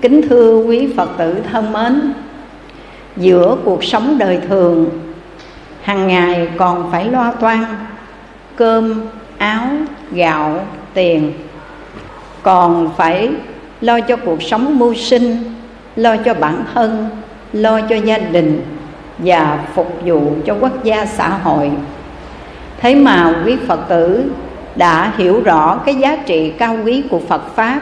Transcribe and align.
Kính 0.00 0.28
thưa 0.28 0.58
quý 0.58 0.88
Phật 0.96 1.08
tử 1.18 1.34
thân 1.52 1.72
mến 1.72 2.12
Giữa 3.16 3.56
cuộc 3.64 3.84
sống 3.84 4.18
đời 4.18 4.38
thường 4.48 4.90
hàng 5.82 6.08
ngày 6.08 6.48
còn 6.56 6.90
phải 6.92 7.10
lo 7.10 7.32
toan 7.32 7.64
Cơm, 8.56 9.02
áo, 9.38 9.68
gạo, 10.12 10.66
tiền. 10.94 11.32
Còn 12.42 12.90
phải 12.96 13.30
lo 13.80 14.00
cho 14.00 14.16
cuộc 14.16 14.42
sống 14.42 14.78
mưu 14.78 14.94
sinh 14.94 15.36
Lo 15.96 16.16
cho 16.16 16.34
bản 16.34 16.64
thân, 16.74 17.08
lo 17.52 17.80
cho 17.80 17.96
gia 17.96 18.18
đình 18.18 18.62
Và 19.18 19.64
phục 19.74 20.00
vụ 20.04 20.32
cho 20.46 20.56
quốc 20.60 20.84
gia 20.84 21.06
xã 21.06 21.28
hội. 21.28 21.70
Thế 22.80 22.94
mà 22.94 23.42
quý 23.46 23.56
Phật 23.68 23.88
tử 23.88 24.30
đã 24.76 25.12
hiểu 25.16 25.42
rõ 25.44 25.76
cái 25.86 25.94
giá 25.94 26.16
trị 26.16 26.52
cao 26.58 26.76
quý 26.84 27.02
của 27.10 27.20
Phật 27.28 27.56
Pháp 27.56 27.80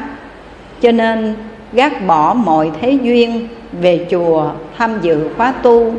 Cho 0.81 0.93
nên 0.93 1.35
gác 1.73 2.07
bỏ 2.07 2.35
mọi 2.35 2.71
thế 2.81 2.91
duyên 3.03 3.49
về 3.73 4.07
chùa, 4.11 4.51
tham 4.79 4.99
dự 5.03 5.29
khóa 5.37 5.53
tu, 5.53 5.95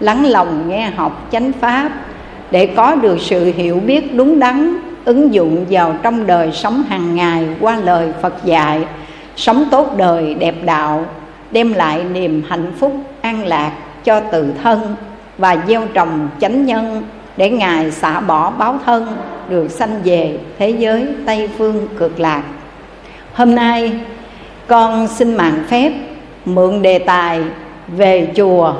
lắng 0.00 0.26
lòng 0.26 0.68
nghe 0.68 0.90
học 0.96 1.28
chánh 1.32 1.52
pháp, 1.52 1.90
để 2.50 2.66
có 2.66 2.94
được 2.94 3.16
sự 3.20 3.52
hiểu 3.56 3.80
biết 3.86 4.14
đúng 4.14 4.38
đắn, 4.38 4.76
ứng 5.04 5.34
dụng 5.34 5.64
vào 5.70 5.94
trong 6.02 6.26
đời 6.26 6.52
sống 6.52 6.82
hàng 6.88 7.14
ngày 7.14 7.46
qua 7.60 7.76
lời 7.76 8.12
Phật 8.22 8.44
dạy, 8.44 8.84
sống 9.36 9.64
tốt 9.70 9.96
đời 9.96 10.34
đẹp 10.34 10.54
đạo, 10.64 11.04
đem 11.50 11.72
lại 11.72 12.04
niềm 12.12 12.42
hạnh 12.48 12.72
phúc 12.78 12.92
an 13.20 13.46
lạc 13.46 13.72
cho 14.04 14.20
tự 14.20 14.52
thân 14.62 14.96
và 15.38 15.56
gieo 15.68 15.82
trồng 15.94 16.28
chánh 16.40 16.66
nhân 16.66 17.02
để 17.36 17.50
ngài 17.50 17.90
xả 17.90 18.20
bỏ 18.20 18.50
báo 18.50 18.78
thân, 18.86 19.06
được 19.48 19.70
sanh 19.70 20.00
về 20.04 20.38
thế 20.58 20.70
giới 20.70 21.08
tây 21.26 21.50
phương 21.58 21.88
cực 21.98 22.20
lạc. 22.20 22.42
Hôm 23.32 23.54
nay 23.54 23.92
con 24.66 25.08
xin 25.08 25.36
mạng 25.36 25.64
phép 25.68 25.92
mượn 26.44 26.82
đề 26.82 26.98
tài 26.98 27.40
về 27.88 28.28
chùa 28.36 28.74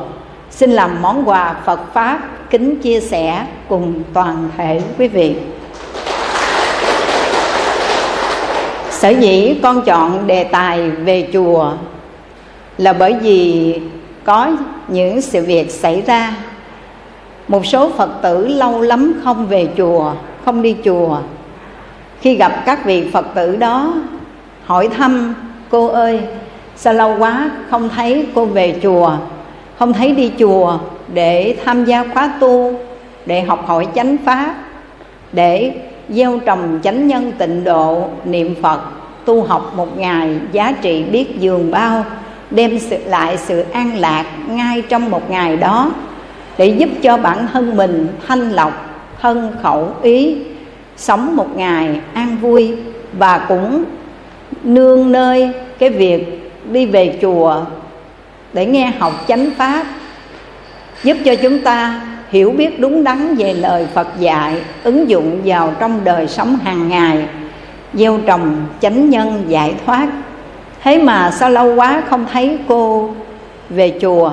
xin 0.50 0.70
làm 0.70 1.02
món 1.02 1.28
quà 1.28 1.54
Phật 1.64 1.94
pháp 1.94 2.20
kính 2.50 2.76
chia 2.76 3.00
sẻ 3.00 3.46
cùng 3.68 4.02
toàn 4.12 4.48
thể 4.56 4.80
quý 4.98 5.08
vị. 5.08 5.36
Sở 8.90 9.08
dĩ 9.08 9.54
con 9.62 9.82
chọn 9.82 10.26
đề 10.26 10.44
tài 10.44 10.90
về 10.90 11.28
chùa 11.32 11.72
là 12.78 12.92
bởi 12.92 13.14
vì 13.22 13.74
có 14.24 14.50
những 14.88 15.20
sự 15.20 15.44
việc 15.44 15.70
xảy 15.70 16.02
ra 16.02 16.34
một 17.48 17.66
số 17.66 17.90
Phật 17.90 18.10
tử 18.22 18.46
lâu 18.46 18.80
lắm 18.80 19.20
không 19.24 19.46
về 19.46 19.68
chùa, 19.76 20.12
không 20.44 20.62
đi 20.62 20.76
chùa. 20.84 21.18
Khi 22.20 22.34
gặp 22.34 22.62
các 22.66 22.84
vị 22.84 23.10
Phật 23.12 23.26
tử 23.34 23.56
đó 23.56 23.94
hỏi 24.64 24.88
thăm 24.88 25.34
cô 25.72 25.86
ơi, 25.86 26.20
sao 26.76 26.94
lâu 26.94 27.16
quá 27.18 27.50
không 27.70 27.88
thấy 27.88 28.26
cô 28.34 28.44
về 28.44 28.80
chùa? 28.82 29.12
Không 29.78 29.92
thấy 29.92 30.12
đi 30.12 30.32
chùa 30.38 30.78
để 31.14 31.56
tham 31.64 31.84
gia 31.84 32.04
khóa 32.04 32.32
tu, 32.40 32.74
để 33.26 33.40
học 33.40 33.66
hỏi 33.66 33.86
chánh 33.94 34.16
pháp, 34.24 34.54
để 35.32 35.72
gieo 36.08 36.38
trồng 36.38 36.80
chánh 36.82 37.08
nhân 37.08 37.32
tịnh 37.38 37.64
độ, 37.64 38.04
niệm 38.24 38.54
phật, 38.62 38.80
tu 39.24 39.42
học 39.42 39.72
một 39.76 39.98
ngày 39.98 40.36
giá 40.52 40.72
trị 40.82 41.02
biết 41.02 41.40
dường 41.40 41.70
bao, 41.70 42.04
đem 42.50 42.78
sự, 42.78 42.96
lại 43.06 43.36
sự 43.36 43.60
an 43.72 43.98
lạc 43.98 44.26
ngay 44.48 44.82
trong 44.88 45.10
một 45.10 45.30
ngày 45.30 45.56
đó, 45.56 45.90
để 46.58 46.66
giúp 46.66 46.88
cho 47.02 47.16
bản 47.16 47.46
thân 47.52 47.76
mình 47.76 48.08
thanh 48.26 48.50
lọc, 48.50 48.72
thân 49.20 49.52
khẩu 49.62 49.88
ý, 50.02 50.36
sống 50.96 51.36
một 51.36 51.56
ngày 51.56 52.00
an 52.14 52.36
vui 52.40 52.76
và 53.12 53.46
cũng 53.48 53.84
nương 54.62 55.12
nơi 55.12 55.50
cái 55.78 55.88
việc 55.88 56.52
đi 56.72 56.86
về 56.86 57.18
chùa 57.22 57.64
để 58.52 58.66
nghe 58.66 58.92
học 58.98 59.12
chánh 59.28 59.50
pháp, 59.56 59.86
giúp 61.02 61.16
cho 61.24 61.34
chúng 61.34 61.58
ta 61.58 62.00
hiểu 62.28 62.50
biết 62.50 62.80
đúng 62.80 63.04
đắn 63.04 63.34
về 63.34 63.54
lời 63.54 63.86
Phật 63.94 64.08
dạy, 64.18 64.56
ứng 64.84 65.10
dụng 65.10 65.40
vào 65.44 65.72
trong 65.80 66.00
đời 66.04 66.28
sống 66.28 66.56
hàng 66.64 66.88
ngày, 66.88 67.24
gieo 67.94 68.18
trồng 68.26 68.66
chánh 68.80 69.10
nhân, 69.10 69.44
giải 69.48 69.74
thoát. 69.86 70.08
Thế 70.82 70.98
mà 70.98 71.30
sao 71.30 71.50
lâu 71.50 71.74
quá 71.74 72.02
không 72.10 72.26
thấy 72.32 72.58
cô 72.68 73.10
về 73.70 73.98
chùa? 74.00 74.30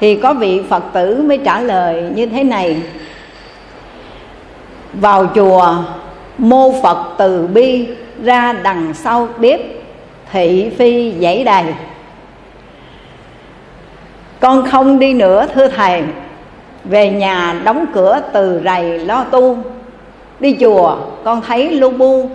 Thì 0.00 0.14
có 0.14 0.34
vị 0.34 0.62
Phật 0.68 0.84
tử 0.92 1.22
mới 1.22 1.38
trả 1.44 1.60
lời 1.60 2.04
như 2.14 2.26
thế 2.26 2.44
này. 2.44 2.76
Vào 4.92 5.26
chùa, 5.34 5.74
mô 6.38 6.82
Phật 6.82 7.04
từ 7.18 7.46
bi 7.46 7.86
ra 8.24 8.52
đằng 8.62 8.94
sau 8.94 9.28
bếp 9.38 9.60
thị 10.32 10.70
phi 10.78 11.14
dãy 11.20 11.44
đầy 11.44 11.64
con 14.40 14.66
không 14.66 14.98
đi 14.98 15.14
nữa, 15.14 15.46
thưa 15.54 15.68
thầy. 15.68 16.02
Về 16.84 17.10
nhà 17.10 17.60
đóng 17.64 17.86
cửa 17.94 18.20
từ 18.32 18.60
rầy 18.64 18.98
lo 18.98 19.24
tu. 19.24 19.58
Đi 20.40 20.56
chùa, 20.60 20.96
con 21.24 21.42
thấy 21.46 21.70
lu 21.70 21.90
bu. 21.90 22.30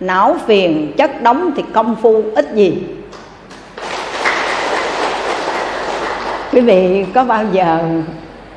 Não 0.00 0.36
phiền, 0.46 0.92
chất 0.96 1.22
đóng 1.22 1.50
thì 1.56 1.62
công 1.72 1.96
phu 2.02 2.22
ít 2.34 2.54
gì. 2.54 2.82
Quý 6.52 6.60
vị 6.60 7.04
có 7.14 7.24
bao 7.24 7.44
giờ 7.52 7.78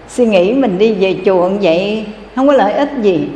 suy 0.07 0.25
nghĩ 0.25 0.53
mình 0.53 0.77
đi 0.77 0.93
về 0.93 1.15
chùa 1.25 1.49
vậy? 1.61 2.05
Không 2.35 2.47
có 2.47 2.53
lợi 2.53 2.73
ích 2.73 2.89
gì 3.01 3.27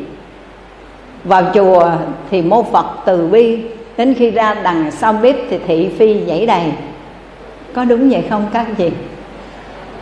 vào 1.27 1.43
chùa 1.53 1.91
thì 2.31 2.41
mô 2.41 2.63
phật 2.63 2.85
từ 3.05 3.27
bi 3.27 3.59
đến 3.97 4.13
khi 4.13 4.31
ra 4.31 4.53
đằng 4.63 4.91
sau 4.91 5.13
bếp 5.13 5.35
thì 5.49 5.59
thị 5.67 5.89
phi 5.97 6.25
dãy 6.27 6.45
đầy. 6.45 6.71
Có 7.73 7.85
đúng 7.85 8.09
vậy 8.09 8.23
không 8.29 8.45
các 8.53 8.65
chị 8.77 8.91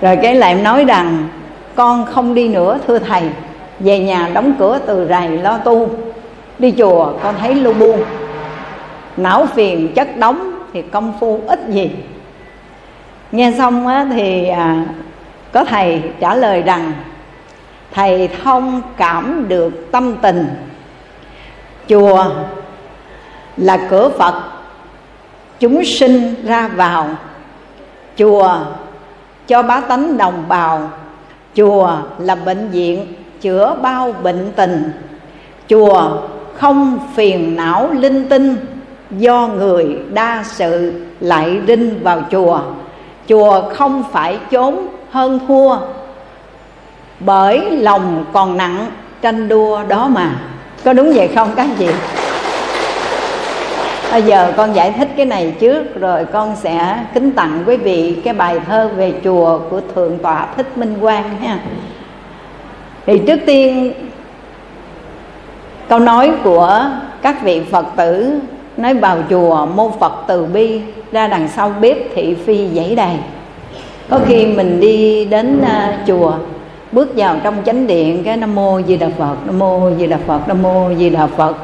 rồi 0.02 0.18
cái 0.22 0.36
lại 0.36 0.56
nói 0.56 0.86
rằng 0.86 1.28
con 1.76 2.06
không 2.06 2.34
đi 2.34 2.50
nữa 2.50 2.80
thưa 2.88 3.00
thầy 3.00 3.24
về 3.80 4.00
nhà 4.00 4.30
đóng 4.34 4.54
cửa 4.60 4.80
từ 4.86 5.08
rày 5.08 5.30
lo 5.30 5.58
tu 5.58 5.90
đi 6.60 6.72
chùa 6.72 7.14
con 7.24 7.36
thấy 7.40 7.56
lu 7.56 7.74
bu. 7.74 7.96
Não 9.18 9.46
phiền 9.46 9.94
chất 9.96 10.18
đóng 10.18 10.52
thì 10.74 10.82
công 10.82 11.14
phu 11.20 11.42
ít 11.48 11.60
gì. 11.70 11.92
Nghe 13.32 13.54
xong 13.58 13.88
á, 13.88 14.08
thì 14.14 14.48
à, 14.48 14.86
có 15.52 15.66
thầy 15.66 16.02
trả 16.20 16.36
lời 16.36 16.62
rằng 16.62 16.94
thầy 17.94 18.30
thông 18.44 18.82
cảm 18.98 19.46
được 19.48 19.92
tâm 19.92 20.16
tình 20.22 20.48
chùa 21.90 22.26
là 23.58 23.78
cửa 23.90 24.10
phật. 24.18 24.44
Chúng 25.60 25.86
sinh 25.86 26.36
ra 26.46 26.68
vào, 26.68 27.10
chùa 28.18 28.58
cho 29.48 29.62
bá 29.62 29.80
tánh 29.80 30.18
đồng 30.18 30.44
bào, 30.48 30.90
chùa 31.56 31.98
là 32.20 32.36
bệnh 32.36 32.70
viện 32.70 33.14
chữa 33.42 33.76
bao 33.82 34.12
bệnh 34.24 34.52
tình. 34.56 34.92
Chùa 35.70 36.12
không 36.58 37.00
phiền 37.16 37.56
não 37.56 37.90
linh 37.92 38.30
tinh 38.30 38.56
do 39.12 39.48
người 39.48 40.00
đa 40.14 40.44
sự 40.44 40.94
lại 41.20 41.62
rinh 41.68 42.00
vào 42.04 42.22
chùa. 42.32 42.60
Chùa 43.30 43.62
không 43.74 44.04
phải 44.12 44.40
trốn 44.52 44.88
hơn 45.12 45.40
thua 45.48 45.78
bởi 47.20 47.72
lòng 47.72 48.26
còn 48.34 48.58
nặng 48.58 48.86
tranh 49.22 49.48
đua 49.48 49.84
đó 49.84 50.08
mà 50.08 50.36
có 50.86 50.94
đúng 50.94 51.14
vậy 51.14 51.30
không 51.36 51.52
các 51.56 51.68
chị? 51.80 51.88
Bây 54.12 54.22
giờ 54.22 54.54
con 54.58 54.76
giải 54.76 54.92
thích 54.92 55.08
cái 55.18 55.26
này 55.26 55.54
trước 55.60 56.00
rồi 56.00 56.26
con 56.26 56.56
sẽ 56.56 57.06
kính 57.14 57.32
tặng 57.32 57.64
quý 57.68 57.78
vị 57.78 58.18
cái 58.24 58.34
bài 58.34 58.60
thơ 58.66 58.90
về 58.96 59.14
chùa 59.24 59.60
của 59.70 59.82
thượng 59.96 60.18
tọa 60.18 60.48
thích 60.58 60.78
minh 60.78 60.98
quang 61.02 61.38
ha. 61.42 61.60
Thì 63.06 63.22
trước 63.28 63.40
tiên 63.46 63.94
câu 65.88 66.00
nói 66.00 66.32
của 66.44 66.86
các 67.22 67.44
vị 67.44 67.62
phật 67.72 67.86
tử 67.96 68.40
nói 68.78 68.94
vào 68.94 69.18
chùa 69.30 69.66
mô 69.66 69.90
phật 70.00 70.14
từ 70.28 70.46
bi 70.46 70.82
ra 71.12 71.28
đằng 71.28 71.48
sau 71.48 71.74
bếp 71.82 71.98
thị 72.16 72.36
phi 72.46 72.68
dãy 72.76 72.96
đầy 72.96 73.16
có 74.10 74.20
khi 74.28 74.46
mình 74.46 74.80
đi 74.80 75.26
đến 75.26 75.62
uh, 75.62 76.08
chùa 76.08 76.34
bước 76.96 77.12
vào 77.16 77.38
trong 77.44 77.56
chánh 77.66 77.88
điện 77.88 78.24
cái 78.24 78.38
nam 78.38 78.56
mô 78.56 78.82
di 78.88 78.98
đà 78.98 79.08
phật, 79.18 79.36
nam 79.46 79.60
mô 79.60 79.92
di 80.00 80.08
đà 80.08 80.18
phật, 80.28 80.48
nam 80.48 80.62
mô 80.62 80.90
di 80.98 81.10
đà 81.10 81.28
phật. 81.28 81.56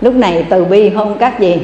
Lúc 0.00 0.14
này 0.14 0.46
từ 0.50 0.64
bi 0.64 0.90
không 0.90 1.16
các 1.18 1.40
gì. 1.40 1.56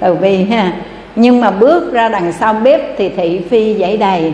Từ 0.00 0.14
bi 0.14 0.44
ha. 0.44 0.72
Nhưng 1.16 1.40
mà 1.40 1.50
bước 1.50 1.92
ra 1.92 2.08
đằng 2.08 2.32
sau 2.32 2.54
bếp 2.54 2.98
thì 2.98 3.08
thị 3.08 3.40
phi 3.50 3.74
dãy 3.74 3.96
đầy. 3.96 4.32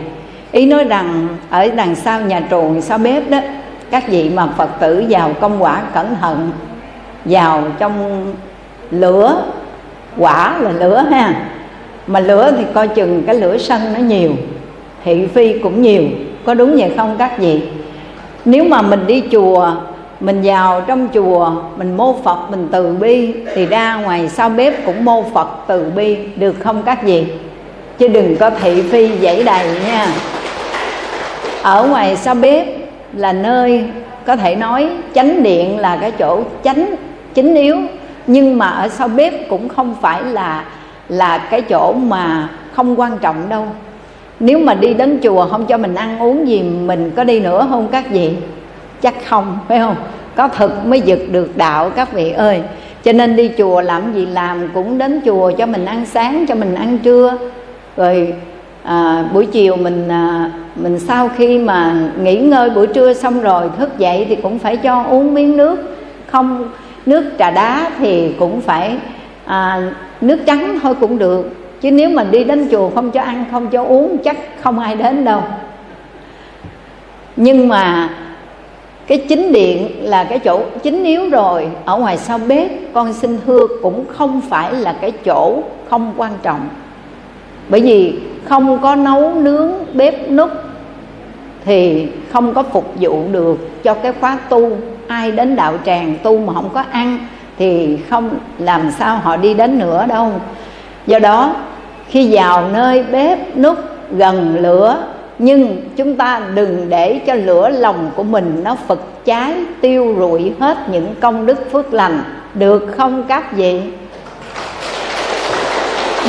Ý 0.52 0.66
nói 0.66 0.84
rằng 0.84 1.28
ở 1.50 1.68
đằng 1.76 1.94
sau 1.94 2.20
nhà 2.20 2.42
truồng 2.50 2.80
sau 2.80 2.98
bếp 2.98 3.30
đó, 3.30 3.40
các 3.90 4.08
vị 4.08 4.30
mà 4.34 4.46
phật 4.46 4.70
tử 4.80 5.04
vào 5.08 5.32
công 5.40 5.62
quả 5.62 5.82
cẩn 5.94 6.16
thận, 6.20 6.50
vào 7.24 7.62
trong 7.78 8.26
lửa, 8.90 9.44
quả 10.16 10.58
là 10.58 10.70
lửa 10.70 11.04
ha. 11.10 11.34
Mà 12.06 12.20
lửa 12.20 12.52
thì 12.58 12.64
coi 12.74 12.88
chừng 12.88 13.22
cái 13.26 13.34
lửa 13.34 13.58
sân 13.58 13.80
nó 13.92 14.00
nhiều, 14.00 14.32
thị 15.04 15.26
phi 15.26 15.58
cũng 15.58 15.82
nhiều 15.82 16.02
có 16.44 16.54
đúng 16.54 16.76
vậy 16.76 16.92
không 16.96 17.16
các 17.18 17.38
vị? 17.38 17.62
Nếu 18.44 18.64
mà 18.64 18.82
mình 18.82 19.06
đi 19.06 19.22
chùa, 19.32 19.70
mình 20.20 20.40
vào 20.44 20.80
trong 20.80 21.08
chùa, 21.14 21.50
mình 21.76 21.96
mô 21.96 22.16
phật, 22.24 22.50
mình 22.50 22.68
từ 22.72 22.96
bi, 23.00 23.34
thì 23.54 23.66
ra 23.66 23.96
ngoài 23.96 24.28
sau 24.28 24.48
bếp 24.48 24.86
cũng 24.86 25.04
mô 25.04 25.22
phật 25.34 25.48
từ 25.66 25.92
bi. 25.96 26.16
Được 26.36 26.56
không 26.60 26.82
các 26.82 27.02
vị? 27.02 27.24
Chứ 27.98 28.08
đừng 28.08 28.36
có 28.36 28.50
thị 28.50 28.82
phi 28.82 29.10
dãy 29.22 29.42
đầy 29.42 29.66
nha. 29.86 30.08
Ở 31.62 31.86
ngoài 31.86 32.16
sau 32.16 32.34
bếp 32.34 32.66
là 33.12 33.32
nơi 33.32 33.84
có 34.26 34.36
thể 34.36 34.56
nói 34.56 34.88
chánh 35.14 35.42
điện 35.42 35.78
là 35.78 35.96
cái 35.96 36.10
chỗ 36.10 36.42
chánh, 36.64 36.94
chính 37.34 37.54
yếu. 37.54 37.76
Nhưng 38.26 38.58
mà 38.58 38.68
ở 38.68 38.88
sau 38.88 39.08
bếp 39.08 39.48
cũng 39.48 39.68
không 39.68 39.94
phải 40.00 40.22
là 40.22 40.64
là 41.08 41.38
cái 41.38 41.62
chỗ 41.62 41.92
mà 41.92 42.48
không 42.72 43.00
quan 43.00 43.18
trọng 43.18 43.48
đâu 43.48 43.66
nếu 44.44 44.58
mà 44.58 44.74
đi 44.74 44.94
đến 44.94 45.20
chùa 45.22 45.46
không 45.46 45.66
cho 45.66 45.76
mình 45.78 45.94
ăn 45.94 46.18
uống 46.18 46.48
gì 46.48 46.62
mình 46.62 47.10
có 47.16 47.24
đi 47.24 47.40
nữa 47.40 47.66
không 47.70 47.88
các 47.92 48.04
vị? 48.10 48.30
Chắc 49.02 49.14
không 49.26 49.58
phải 49.68 49.78
không? 49.78 49.96
Có 50.36 50.48
thực 50.48 50.86
mới 50.86 51.00
giật 51.00 51.18
được 51.30 51.56
đạo 51.56 51.90
các 51.90 52.12
vị 52.12 52.30
ơi. 52.30 52.62
Cho 53.04 53.12
nên 53.12 53.36
đi 53.36 53.50
chùa 53.58 53.80
làm 53.80 54.12
gì 54.14 54.26
làm 54.26 54.68
cũng 54.74 54.98
đến 54.98 55.20
chùa 55.24 55.50
cho 55.58 55.66
mình 55.66 55.84
ăn 55.84 56.06
sáng 56.06 56.46
cho 56.46 56.54
mình 56.54 56.74
ăn 56.74 56.98
trưa. 56.98 57.38
Rồi 57.96 58.34
à, 58.82 59.24
buổi 59.32 59.46
chiều 59.46 59.76
mình 59.76 60.08
à, 60.08 60.50
mình 60.76 60.98
sau 60.98 61.30
khi 61.36 61.58
mà 61.58 61.96
nghỉ 62.22 62.36
ngơi 62.36 62.70
buổi 62.70 62.86
trưa 62.86 63.12
xong 63.12 63.40
rồi 63.40 63.64
thức 63.78 63.98
dậy 63.98 64.26
thì 64.28 64.36
cũng 64.36 64.58
phải 64.58 64.76
cho 64.76 65.02
uống 65.02 65.34
miếng 65.34 65.56
nước. 65.56 65.96
Không 66.26 66.68
nước 67.06 67.24
trà 67.38 67.50
đá 67.50 67.90
thì 67.98 68.32
cũng 68.38 68.60
phải 68.60 68.96
à, 69.44 69.92
nước 70.20 70.38
trắng 70.46 70.78
thôi 70.82 70.94
cũng 71.00 71.18
được 71.18 71.63
chứ 71.84 71.90
nếu 71.90 72.10
mình 72.10 72.30
đi 72.30 72.44
đến 72.44 72.68
chùa 72.70 72.90
không 72.94 73.10
cho 73.10 73.20
ăn, 73.20 73.44
không 73.50 73.68
cho 73.68 73.84
uống, 73.84 74.18
chắc 74.18 74.36
không 74.60 74.78
ai 74.78 74.96
đến 74.96 75.24
đâu. 75.24 75.42
Nhưng 77.36 77.68
mà 77.68 78.10
cái 79.06 79.18
chính 79.28 79.52
điện 79.52 79.90
là 80.02 80.24
cái 80.24 80.38
chỗ 80.38 80.60
chính 80.82 81.04
yếu 81.04 81.30
rồi. 81.30 81.68
Ở 81.84 81.96
ngoài 81.96 82.16
sau 82.18 82.38
bếp, 82.38 82.70
con 82.92 83.12
xin 83.12 83.38
thưa, 83.46 83.66
cũng 83.82 84.04
không 84.08 84.40
phải 84.40 84.72
là 84.72 84.94
cái 85.00 85.10
chỗ 85.10 85.62
không 85.90 86.12
quan 86.16 86.32
trọng. 86.42 86.68
Bởi 87.68 87.80
vì 87.80 88.18
không 88.44 88.78
có 88.82 88.94
nấu 88.94 89.34
nướng, 89.34 89.72
bếp 89.94 90.30
nút 90.30 90.50
thì 91.64 92.06
không 92.30 92.54
có 92.54 92.62
phục 92.62 92.92
vụ 93.00 93.22
được 93.32 93.82
cho 93.82 93.94
cái 93.94 94.12
khóa 94.20 94.38
tu. 94.48 94.70
Ai 95.06 95.30
đến 95.30 95.56
đạo 95.56 95.74
tràng 95.84 96.14
tu 96.22 96.38
mà 96.38 96.52
không 96.52 96.70
có 96.74 96.84
ăn 96.90 97.18
thì 97.58 97.98
không, 98.10 98.30
làm 98.58 98.90
sao 98.90 99.16
họ 99.16 99.36
đi 99.36 99.54
đến 99.54 99.78
nữa 99.78 100.04
đâu. 100.08 100.32
Do 101.06 101.18
đó 101.18 101.54
khi 102.14 102.28
vào 102.34 102.68
nơi 102.72 103.04
bếp 103.12 103.56
nút 103.56 103.78
gần 104.10 104.56
lửa, 104.60 104.96
nhưng 105.38 105.76
chúng 105.96 106.16
ta 106.16 106.42
đừng 106.54 106.86
để 106.88 107.20
cho 107.26 107.34
lửa 107.34 107.68
lòng 107.68 108.10
của 108.16 108.22
mình 108.22 108.60
nó 108.64 108.76
phật 108.86 109.24
cháy, 109.24 109.54
tiêu 109.80 110.14
rụi 110.18 110.52
hết 110.60 110.76
những 110.92 111.14
công 111.20 111.46
đức 111.46 111.72
phước 111.72 111.94
lành. 111.94 112.22
Được 112.54 112.86
không 112.96 113.24
các 113.28 113.52
vị? 113.52 113.80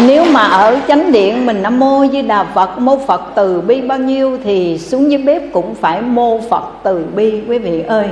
Nếu 0.08 0.26
mà 0.32 0.44
ở 0.44 0.78
chánh 0.88 1.12
điện 1.12 1.46
mình 1.46 1.62
nam 1.62 1.80
mô 1.80 2.00
với 2.12 2.22
đà 2.22 2.44
phật, 2.44 2.80
mô 2.80 2.98
phật 3.08 3.22
từ 3.36 3.62
bi 3.62 3.82
bao 3.82 3.98
nhiêu 3.98 4.38
thì 4.44 4.78
xuống 4.78 5.12
dưới 5.12 5.22
bếp 5.22 5.42
cũng 5.54 5.76
phải 5.76 6.02
mô 6.02 6.40
phật 6.50 6.64
từ 6.84 7.06
bi, 7.16 7.42
quý 7.48 7.58
vị 7.58 7.82
ơi 7.88 8.08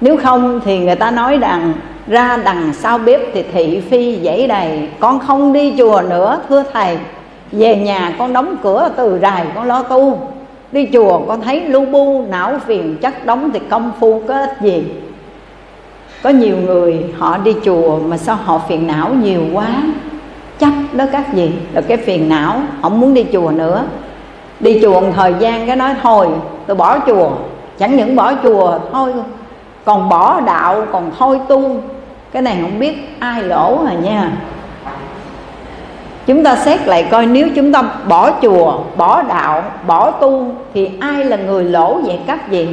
nếu 0.00 0.16
không 0.16 0.60
thì 0.64 0.78
người 0.78 0.94
ta 0.94 1.10
nói 1.10 1.38
rằng, 1.38 1.72
ra 2.06 2.38
đằng 2.44 2.72
sau 2.72 2.98
bếp 2.98 3.20
thì 3.34 3.42
thị 3.52 3.80
phi 3.90 4.18
dãy 4.24 4.46
đầy, 4.46 4.88
con 5.00 5.18
không 5.18 5.52
đi 5.52 5.74
chùa 5.78 6.02
nữa, 6.08 6.40
thưa 6.48 6.64
thầy. 6.72 6.98
Về 7.52 7.76
nhà 7.76 8.14
con 8.18 8.32
đóng 8.32 8.56
cửa 8.62 8.88
từ 8.96 9.18
rài 9.22 9.44
con 9.54 9.66
lo 9.66 9.82
tu. 9.82 10.18
Đi 10.72 10.88
chùa 10.92 11.18
con 11.18 11.40
thấy 11.40 11.60
lu 11.60 11.86
bu, 11.86 12.24
não 12.30 12.52
phiền, 12.66 12.96
chất 12.96 13.26
đóng 13.26 13.50
thì 13.52 13.60
công 13.70 13.92
phu 14.00 14.22
có 14.28 14.40
ích 14.40 14.56
gì? 14.60 14.84
Có 16.22 16.30
nhiều 16.30 16.56
người 16.56 17.04
họ 17.18 17.38
đi 17.38 17.54
chùa 17.64 17.98
mà 17.98 18.16
sao 18.16 18.36
họ 18.44 18.60
phiền 18.68 18.86
não 18.86 19.10
nhiều 19.22 19.42
quá? 19.52 19.68
Chấp 20.58 20.72
đó 20.92 21.04
các 21.12 21.34
gì? 21.34 21.52
Là 21.72 21.80
cái 21.80 21.96
phiền 21.96 22.28
não 22.28 22.60
không 22.82 23.00
muốn 23.00 23.14
đi 23.14 23.24
chùa 23.32 23.50
nữa. 23.50 23.84
Đi 24.60 24.80
chùa 24.82 25.00
một 25.00 25.12
thời 25.16 25.34
gian 25.38 25.66
cái 25.66 25.76
nói, 25.76 25.94
thôi, 26.02 26.28
tôi 26.66 26.76
bỏ 26.76 26.98
chùa. 27.06 27.30
Chẳng 27.78 27.96
những 27.96 28.16
bỏ 28.16 28.32
chùa, 28.42 28.78
thôi 28.92 29.12
còn 29.86 30.08
bỏ 30.08 30.40
đạo, 30.40 30.86
còn 30.92 31.10
thôi 31.18 31.40
tu. 31.48 31.76
Cái 32.32 32.42
này 32.42 32.58
không 32.60 32.78
biết 32.78 32.94
ai 33.18 33.42
lỗ 33.42 33.84
à 33.86 33.92
nha. 33.92 34.32
Chúng 36.26 36.44
ta 36.44 36.56
xét 36.56 36.86
lại 36.86 37.06
coi, 37.10 37.26
nếu 37.26 37.48
chúng 37.56 37.72
ta 37.72 37.82
bỏ 38.08 38.30
chùa, 38.42 38.78
bỏ 38.96 39.22
đạo, 39.22 39.64
bỏ 39.86 40.10
tu, 40.10 40.54
thì 40.74 40.90
ai 41.00 41.24
là 41.24 41.36
người 41.36 41.64
lỗ 41.64 42.00
vậy 42.04 42.18
các 42.26 42.50
gì 42.50 42.68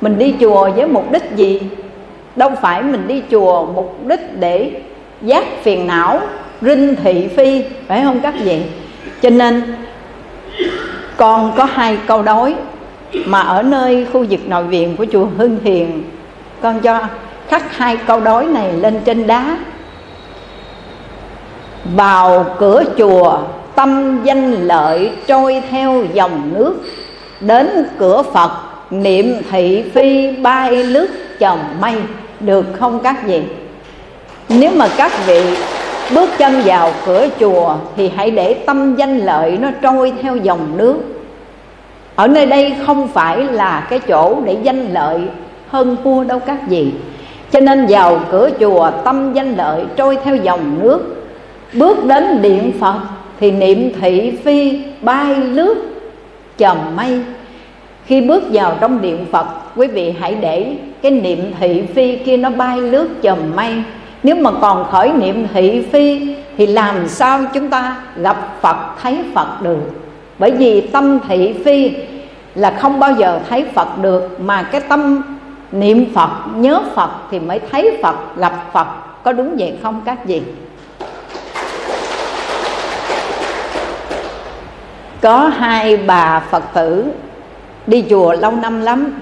mình 0.00 0.18
đi 0.18 0.34
chùa 0.40 0.70
với 0.76 0.86
mục 0.86 1.12
đích 1.12 1.36
gì? 1.36 1.60
Đâu 2.36 2.50
phải 2.60 2.82
mình 2.82 3.08
đi 3.08 3.22
chùa 3.30 3.66
mục 3.66 3.96
đích 4.06 4.40
để 4.40 4.70
giác 5.22 5.44
phiền 5.62 5.86
não, 5.86 6.20
rinh 6.60 6.96
thị 7.04 7.28
phi, 7.36 7.64
phải 7.88 8.02
không 8.02 8.20
các 8.20 8.34
vị? 8.44 8.62
Cho 9.22 9.30
nên 9.30 9.76
con 11.16 11.52
có 11.56 11.64
hai 11.64 11.98
câu 12.06 12.22
đối 12.22 12.54
mà 13.24 13.40
ở 13.40 13.62
nơi 13.62 14.06
khu 14.12 14.24
vực 14.30 14.40
nội 14.48 14.64
viện 14.64 14.96
của 14.96 15.06
chùa 15.12 15.26
Hưng 15.38 15.58
Hiền, 15.64 16.02
con 16.62 16.80
cho 16.80 17.00
khắc 17.48 17.76
hai 17.76 17.96
câu 17.96 18.20
đối 18.20 18.44
này 18.44 18.72
lên 18.72 19.00
trên 19.04 19.26
đá. 19.26 19.58
Vào 21.96 22.46
cửa 22.58 22.84
chùa, 22.98 23.38
tâm 23.74 24.20
danh 24.24 24.52
lợi 24.52 25.10
trôi 25.26 25.62
theo 25.70 26.04
dòng 26.12 26.50
nước. 26.54 26.74
Đến 27.40 27.86
cửa 27.98 28.22
phật, 28.32 28.50
niệm 28.90 29.34
thị 29.50 29.84
phi 29.94 30.36
bay 30.36 30.84
lướt 30.84 31.08
chồng 31.38 31.58
mây. 31.80 31.94
Được 32.40 32.66
không 32.80 33.00
các 33.00 33.26
vị? 33.26 33.42
Nếu 34.48 34.70
mà 34.76 34.88
các 34.96 35.12
vị 35.26 35.42
bước 36.14 36.30
chân 36.38 36.62
vào 36.64 36.92
cửa 37.06 37.28
chùa, 37.40 37.74
thì 37.96 38.10
hãy 38.16 38.30
để 38.30 38.54
tâm 38.54 38.94
danh 38.94 39.18
lợi 39.18 39.58
nó 39.60 39.68
trôi 39.82 40.12
theo 40.22 40.36
dòng 40.36 40.76
nước 40.76 40.96
ở 42.16 42.28
nơi 42.28 42.46
đây 42.46 42.74
không 42.86 43.08
phải 43.08 43.44
là 43.44 43.86
cái 43.90 43.98
chỗ 43.98 44.36
để 44.44 44.56
danh 44.62 44.92
lợi 44.92 45.20
hơn 45.68 45.96
vua 46.02 46.24
đâu 46.24 46.38
các 46.38 46.58
vị. 46.68 46.92
Cho 47.50 47.60
nên 47.60 47.86
vào 47.88 48.20
cửa 48.30 48.50
chùa, 48.60 48.90
tâm 49.04 49.32
danh 49.32 49.56
lợi 49.56 49.84
trôi 49.96 50.18
theo 50.24 50.36
dòng 50.36 50.78
nước. 50.82 51.26
Bước 51.72 52.04
đến 52.04 52.42
điện 52.42 52.72
phật 52.80 52.96
thì 53.40 53.50
niệm 53.50 53.92
thị 54.00 54.38
phi 54.44 54.82
bay 55.00 55.36
lướt 55.36 55.74
chầm 56.58 56.76
mây. 56.96 57.20
Khi 58.06 58.20
bước 58.20 58.42
vào 58.52 58.76
trong 58.80 59.00
điện 59.00 59.26
phật, 59.32 59.46
quý 59.76 59.86
vị 59.86 60.14
hãy 60.20 60.34
để 60.34 60.76
cái 61.02 61.10
niệm 61.10 61.52
thị 61.60 61.82
phi 61.94 62.16
kia 62.16 62.36
nó 62.36 62.50
bay 62.50 62.80
lướt 62.80 63.08
chầm 63.22 63.38
mây. 63.56 63.74
Nếu 64.22 64.36
mà 64.36 64.50
còn 64.60 64.86
khởi 64.90 65.12
niệm 65.12 65.46
thị 65.54 65.84
phi 65.92 66.34
thì 66.56 66.66
làm 66.66 67.08
sao 67.08 67.40
chúng 67.54 67.68
ta 67.68 67.96
gặp 68.16 68.36
phật, 68.60 68.76
thấy 69.02 69.18
phật 69.34 69.62
được? 69.62 70.05
Bởi 70.38 70.50
vì 70.50 70.80
tâm 70.80 71.18
thị 71.28 71.54
phi 71.64 71.92
là 72.54 72.70
không 72.70 73.00
bao 73.00 73.12
giờ 73.12 73.40
thấy 73.48 73.64
phật 73.74 73.98
được, 73.98 74.40
mà 74.40 74.62
cái 74.62 74.80
tâm 74.80 75.22
niệm 75.72 76.14
phật, 76.14 76.30
nhớ 76.54 76.82
phật 76.94 77.10
thì 77.30 77.38
mới 77.38 77.60
thấy 77.70 77.98
phật 78.02 78.36
gặp 78.36 78.72
phật. 78.72 78.86
Có 79.24 79.32
đúng 79.32 79.56
vậy 79.58 79.78
không 79.82 80.02
các 80.04 80.26
gì 80.26 80.42
có 85.20 85.38
hai 85.38 85.96
bà 85.96 86.40
phật 86.50 86.64
tử 86.74 87.04
đi 87.86 88.04
chùa 88.10 88.32
lâu 88.32 88.50
năm 88.50 88.80
lắm. 88.80 89.12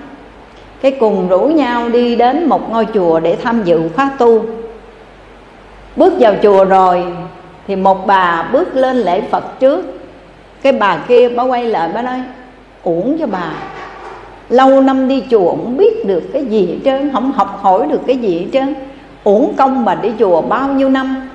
Cái 0.81 0.97
cùng 1.01 1.29
rủ 1.29 1.41
nhau 1.41 1.89
đi 1.89 2.17
đến 2.17 2.47
một 2.49 2.71
ngôi 2.71 2.87
chùa 2.95 3.21
để 3.21 3.37
tham 3.43 3.63
dự 3.63 3.89
khóa 3.97 4.11
tu. 4.19 4.45
Bước 5.97 6.13
vào 6.21 6.35
chùa 6.43 6.65
rồi 6.65 7.05
thì 7.67 7.77
một 7.77 8.07
bà 8.07 8.49
bước 8.53 8.77
lên 8.77 8.97
lễ 8.97 9.23
phật 9.31 9.61
trước 9.61 9.85
cái 10.65 10.73
bà 10.73 10.97
kia, 11.09 11.29
bà 11.29 11.43
quay 11.43 11.67
lại, 11.67 11.91
bà 11.95 12.03
nói, 12.03 12.23
uổng 12.83 13.17
cho 13.21 13.27
bà. 13.27 13.51
Lâu 14.49 14.81
năm 14.81 15.09
đi 15.09 15.25
chùa 15.31 15.51
không 15.51 15.77
biết 15.77 16.07
được 16.07 16.23
cái 16.33 16.45
gì 16.45 16.67
hết 16.67 16.79
trơn 16.85 17.13
không 17.13 17.33
học 17.33 17.59
hỏi 17.63 17.87
được 17.91 18.01
cái 18.07 18.17
gì 18.17 18.39
hết 18.39 18.47
trơn. 18.53 18.75
Uổng 19.25 19.55
công 19.57 19.85
bà 19.85 19.95
đi 19.95 20.13
chùa 20.19 20.41
bao 20.41 20.69
nhiêu 20.69 20.89
năm? 20.89 21.29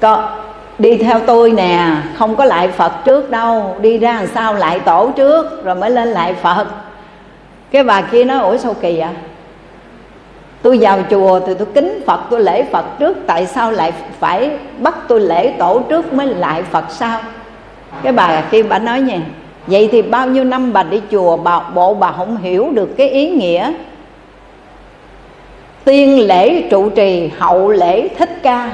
Có, 0.00 0.28
đi 0.78 0.96
theo 0.96 1.20
tôi 1.20 1.50
nè, 1.50 1.96
không 2.16 2.36
có 2.36 2.44
lại 2.44 2.68
phật 2.68 2.92
trước 3.04 3.30
đâu. 3.30 3.76
Đi 3.80 3.98
ra 3.98 4.12
làm 4.12 4.26
sao 4.26 4.54
lại 4.54 4.80
tổ 4.80 5.10
trước, 5.16 5.64
rồi 5.64 5.74
mới 5.74 5.90
lên 5.90 6.08
lại 6.08 6.34
phật. 6.34 6.66
Cái 7.70 7.84
bà 7.84 8.02
kia 8.02 8.24
nói, 8.24 8.38
ủa 8.38 8.56
sao 8.56 8.74
kỳ 8.80 8.98
à 8.98 9.12
tôi 10.62 10.78
vào 10.80 10.98
chùa 11.10 11.40
thì 11.46 11.54
tôi 11.54 11.68
kính 11.74 12.02
phật, 12.06 12.20
tôi 12.30 12.40
lễ 12.40 12.64
phật 12.72 12.84
trước, 12.98 13.16
tại 13.26 13.46
sao 13.46 13.72
lại 13.72 13.92
phải 14.20 14.50
bắt 14.78 14.94
tôi 15.08 15.20
lễ 15.20 15.54
tổ 15.58 15.82
trước 15.88 16.12
mới 16.12 16.26
lại 16.26 16.62
phật 16.62 16.84
sau 16.88 17.20
cái 18.02 18.12
bà 18.12 18.42
kia 18.50 18.62
bà 18.62 18.78
nói 18.78 19.00
nha, 19.00 19.20
vậy 19.66 19.88
thì 19.92 20.02
bao 20.02 20.26
nhiêu 20.26 20.44
năm 20.44 20.72
bà 20.72 20.82
đi 20.82 21.00
chùa, 21.10 21.36
bà 21.36 21.60
bộ 21.60 21.94
bà 21.94 22.12
không 22.12 22.36
hiểu 22.36 22.70
được 22.74 22.96
cái 22.96 23.08
ý 23.08 23.30
nghĩa 23.30 23.72
tiên 25.84 26.26
lễ 26.26 26.62
trụ 26.70 26.90
trì, 26.90 27.30
hậu 27.38 27.68
lễ 27.70 28.08
thích 28.08 28.38
ca. 28.42 28.72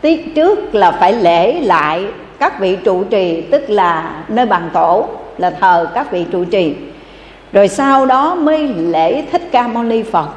Tiết 0.00 0.34
trước 0.34 0.74
là 0.74 0.92
phải 0.92 1.12
lễ 1.12 1.60
lại 1.60 2.04
các 2.38 2.60
vị 2.60 2.76
trụ 2.84 3.04
trì, 3.04 3.40
tức 3.40 3.70
là 3.70 4.24
nơi 4.28 4.46
bàn 4.46 4.70
tổ 4.72 5.08
là 5.38 5.50
thờ 5.50 5.86
các 5.94 6.12
vị 6.12 6.24
trụ 6.32 6.44
trì. 6.44 6.74
Rồi 7.52 7.68
sau 7.68 8.06
đó 8.06 8.34
mới 8.34 8.68
lễ 8.68 9.22
thích 9.32 9.42
ca 9.50 9.68
mâu 9.68 9.82
ni 9.82 10.02
phật. 10.02 10.28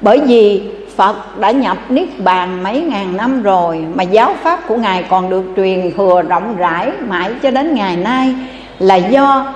Bởi 0.00 0.20
vì 0.20 0.62
phật 0.98 1.38
đã 1.38 1.50
nhập 1.50 1.76
niết 1.88 2.08
bàn 2.18 2.62
mấy 2.62 2.80
ngàn 2.80 3.16
năm 3.16 3.42
rồi, 3.42 3.84
mà 3.94 4.02
giáo 4.02 4.34
pháp 4.42 4.60
của 4.68 4.76
ngài 4.76 5.02
còn 5.02 5.30
được 5.30 5.44
truyền 5.56 5.92
thừa 5.96 6.22
rộng 6.22 6.56
rãi 6.56 6.90
mãi 7.08 7.30
cho 7.42 7.50
đến 7.50 7.74
ngày 7.74 7.96
nay 7.96 8.34
là 8.78 8.96
do 8.96 9.46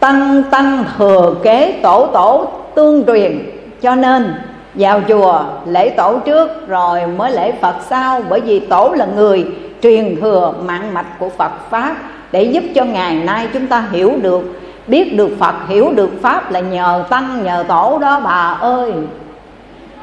tăng 0.00 0.42
tăng 0.50 0.84
thừa 0.98 1.34
kế 1.42 1.80
tổ 1.82 2.06
tổ 2.06 2.48
tương 2.74 3.04
truyền. 3.06 3.50
Cho 3.82 3.94
nên, 3.94 4.34
vào 4.74 5.00
chùa 5.08 5.40
lễ 5.66 5.90
tổ 5.90 6.18
trước 6.18 6.68
rồi 6.68 7.06
mới 7.06 7.32
lễ 7.32 7.52
phật 7.60 7.74
sau, 7.90 8.22
bởi 8.28 8.40
vì 8.40 8.60
tổ 8.60 8.92
là 8.96 9.06
người 9.16 9.46
truyền 9.82 10.20
thừa 10.20 10.54
mạng 10.64 10.94
mạch 10.94 11.18
của 11.18 11.28
phật 11.28 11.70
pháp 11.70 11.96
để 12.32 12.42
giúp 12.42 12.64
cho 12.74 12.84
ngày 12.84 13.14
nay 13.14 13.48
chúng 13.52 13.66
ta 13.66 13.84
hiểu 13.90 14.12
được, 14.22 14.60
biết 14.86 15.16
được 15.16 15.30
phật, 15.38 15.54
hiểu 15.68 15.92
được 15.96 16.22
pháp 16.22 16.52
là 16.52 16.60
nhờ 16.60 17.04
tăng, 17.08 17.44
nhờ 17.44 17.64
tổ 17.68 17.98
đó 17.98 18.20
bà 18.24 18.56
ơi 18.60 18.92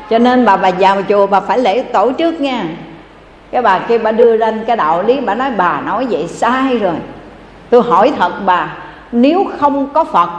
cho 0.09 0.19
nên 0.19 0.45
bà 0.45 0.57
bà 0.57 0.71
vào 0.79 1.01
chùa, 1.09 1.27
bà 1.27 1.39
phải 1.39 1.59
lễ 1.59 1.83
tổ 1.83 2.11
trước 2.11 2.41
nha. 2.41 2.63
Cái 3.51 3.61
bà 3.61 3.79
kia 3.79 3.97
bà 3.97 4.11
đưa 4.11 4.37
lên 4.37 4.63
cái 4.67 4.75
đạo 4.75 5.03
lý, 5.03 5.19
bà 5.19 5.35
nói 5.35 5.51
bà 5.57 5.81
nói 5.81 6.07
vậy 6.09 6.27
sai 6.27 6.77
rồi. 6.77 6.93
Tôi 7.69 7.81
hỏi 7.81 8.11
thật 8.17 8.31
bà, 8.45 8.73
nếu 9.11 9.45
không 9.57 9.89
có 9.93 10.03
phật 10.03 10.29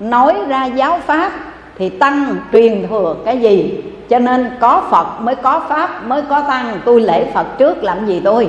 nói 0.00 0.34
ra 0.48 0.64
giáo 0.64 0.98
pháp 1.06 1.32
thì 1.78 1.88
tăng 1.88 2.36
truyền 2.52 2.86
thừa 2.88 3.16
cái 3.24 3.40
gì? 3.40 3.82
Cho 4.08 4.18
nên 4.18 4.50
có 4.60 4.82
phật 4.90 5.20
mới 5.20 5.34
có 5.34 5.62
pháp, 5.68 6.06
mới 6.06 6.22
có 6.22 6.40
tăng. 6.40 6.80
Tôi 6.84 7.00
lễ 7.00 7.26
phật 7.34 7.58
trước, 7.58 7.84
làm 7.84 8.06
gì 8.06 8.20
tôi? 8.24 8.48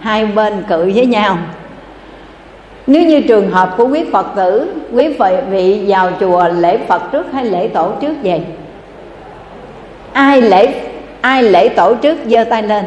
Hai 0.00 0.26
bên 0.26 0.64
cự 0.68 0.92
với 0.94 1.06
nhau. 1.06 1.36
Nếu 2.86 3.02
như 3.02 3.20
trường 3.20 3.50
hợp 3.50 3.74
của 3.76 3.88
quý 3.88 4.04
phật 4.12 4.26
tử, 4.36 4.74
quý 4.92 5.16
vị 5.50 5.84
vào 5.88 6.10
chùa 6.20 6.48
lễ 6.48 6.78
phật 6.88 7.02
trước 7.12 7.26
hay 7.32 7.44
lễ 7.44 7.68
tổ 7.68 7.92
trước 8.00 8.14
vậy? 8.22 8.44
Ai 10.18 10.42
lễ 10.42 10.74
ai 11.20 11.42
lễ 11.42 11.68
tổ 11.68 11.94
trước 11.94 12.18
giơ 12.26 12.44
tay 12.44 12.62
lên? 12.62 12.84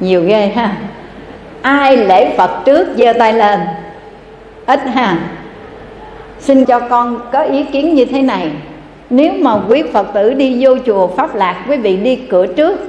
Nhiều 0.00 0.22
ghê 0.22 0.52
ha. 0.56 0.76
Ai 1.62 1.96
lễ 1.96 2.34
phật 2.36 2.50
trước 2.64 2.88
giơ 2.96 3.12
tay 3.12 3.32
lên? 3.32 3.60
Ít 4.66 4.80
ha. 4.94 5.18
Xin 6.40 6.64
cho 6.64 6.80
con 6.80 7.20
có 7.32 7.42
ý 7.42 7.64
kiến 7.64 7.94
như 7.94 8.04
thế 8.04 8.22
này. 8.22 8.50
Nếu 9.10 9.32
mà 9.40 9.54
quý 9.68 9.82
phật 9.92 10.06
tử 10.14 10.34
đi 10.34 10.56
vô 10.60 10.76
chùa 10.86 11.06
pháp 11.06 11.34
lạc, 11.34 11.64
quý 11.68 11.76
vị 11.76 11.96
đi 11.96 12.16
cửa 12.16 12.46
trước, 12.46 12.80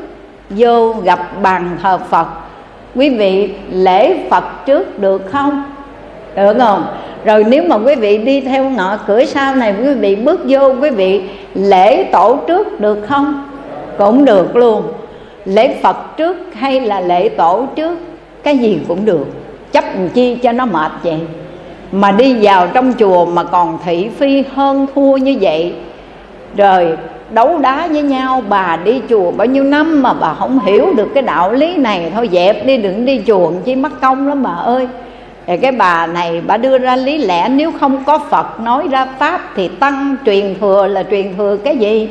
vô 0.50 0.93
gặp 0.93 1.19
bàn 1.41 1.77
thờ 1.84 2.00
phật, 2.10 2.27
quý 2.96 3.10
vị 3.10 3.53
lễ 3.72 4.17
phật 4.29 4.65
trước 4.65 5.00
được 5.00 5.31
không? 5.31 5.63
Được 6.38 6.58
không? 6.60 6.86
Rồi 7.25 7.46
nếu 7.48 7.63
mà 7.63 7.75
quý 7.75 7.96
vị 7.96 8.17
đi 8.17 8.41
theo 8.41 8.70
ngõ 8.70 8.98
cửa 8.98 9.25
sau 9.25 9.56
này, 9.56 9.75
quý 9.82 9.94
vị 9.94 10.15
bước 10.15 10.41
vô, 10.48 10.74
quý 10.82 10.89
vị 10.89 11.24
lễ 11.53 12.03
tổ 12.03 12.38
trước 12.48 12.79
được 12.79 13.06
không? 13.08 13.50
Cũng 13.98 14.25
được 14.25 14.56
luôn. 14.56 14.84
Lễ 15.46 15.75
phật 15.82 16.17
trước 16.17 16.38
hay 16.53 16.82
là 16.82 17.00
lễ 17.00 17.29
tổ 17.29 17.65
trước? 17.75 18.00
Cái 18.44 18.58
gì 18.58 18.79
cũng 18.88 19.06
được. 19.06 19.27
Chấp 19.72 19.84
chi 20.13 20.36
cho 20.36 20.51
nó 20.51 20.65
mệt 20.65 20.91
vậy? 21.03 21.20
Mà 21.91 22.12
đi 22.12 22.36
vào 22.41 22.67
trong 22.74 22.94
chùa 23.00 23.25
mà 23.25 23.44
còn 23.44 23.77
thị 23.86 24.10
phi 24.17 24.44
hơn 24.53 24.88
thua 24.96 25.17
như 25.17 25.38
vậy, 25.41 25.74
rồi 26.58 26.98
đấu 27.32 27.58
đá 27.58 27.88
với 27.88 28.01
nhau, 28.01 28.44
bà 28.50 28.79
đi 28.84 29.01
chùa 29.10 29.32
bao 29.32 29.48
nhiêu 29.48 29.63
năm 29.63 30.01
mà 30.01 30.13
bà 30.13 30.34
không 30.34 30.60
hiểu 30.60 30.94
được 30.96 31.08
cái 31.13 31.24
đạo 31.24 31.51
lý 31.51 31.77
này. 31.77 32.12
Thôi 32.15 32.29
dẹp 32.32 32.65
đi, 32.65 32.77
đừng 32.77 33.06
đi 33.06 33.22
chùa, 33.27 33.51
chi 33.65 33.75
mất 33.75 34.01
công 34.01 34.27
lắm 34.27 34.44
bà 34.44 34.51
ơi 34.51 34.88
thì 35.47 35.57
cái 35.57 35.71
bà 35.71 36.07
này 36.07 36.41
bà 36.47 36.57
đưa 36.57 36.77
ra 36.77 36.95
lý 36.95 37.17
lẽ, 37.17 37.49
nếu 37.49 37.71
không 37.79 38.03
có 38.05 38.19
phật 38.19 38.59
nói 38.59 38.87
ra 38.91 39.07
pháp 39.19 39.41
thì 39.55 39.67
tăng 39.67 40.15
truyền 40.25 40.55
thừa 40.59 40.87
là 40.87 41.03
truyền 41.03 41.37
thừa 41.37 41.57
cái 41.63 41.77
gì? 41.77 42.09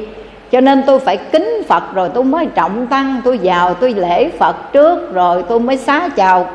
Cho 0.51 0.61
nên 0.61 0.83
tôi 0.87 0.99
phải 0.99 1.17
kính 1.17 1.63
phật 1.69 1.83
rồi 1.95 2.09
tôi 2.15 2.25
mới 2.25 2.47
trọng 2.55 2.87
tăng, 2.87 3.21
tôi 3.25 3.41
vào 3.43 3.75
tôi 3.75 3.95
lễ 3.95 4.29
phật 4.39 4.73
trước 4.73 5.15
rồi 5.15 5.45
tôi 5.49 5.61
mới 5.61 5.77
xá 5.77 6.09
chào 6.17 6.51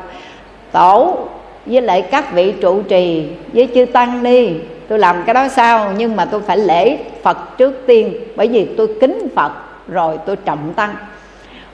tổ 0.72 1.18
với 1.66 1.82
lại 1.82 2.02
các 2.02 2.32
vị 2.32 2.54
trụ 2.60 2.82
trì 2.82 3.26
với 3.52 3.68
chư 3.74 3.84
tăng 3.84 4.22
đi. 4.22 4.52
Tôi 4.88 4.98
làm 4.98 5.22
cái 5.26 5.34
đó 5.34 5.48
sao? 5.48 5.92
Nhưng 5.96 6.16
mà 6.16 6.24
tôi 6.24 6.40
phải 6.40 6.58
lễ 6.58 6.98
phật 7.22 7.58
trước 7.58 7.82
tiên, 7.86 8.14
bởi 8.36 8.48
vì 8.48 8.64
tôi 8.76 8.88
kính 9.00 9.28
phật 9.36 9.52
rồi 9.88 10.18
tôi 10.26 10.36
trọng 10.36 10.72
tăng. 10.76 10.94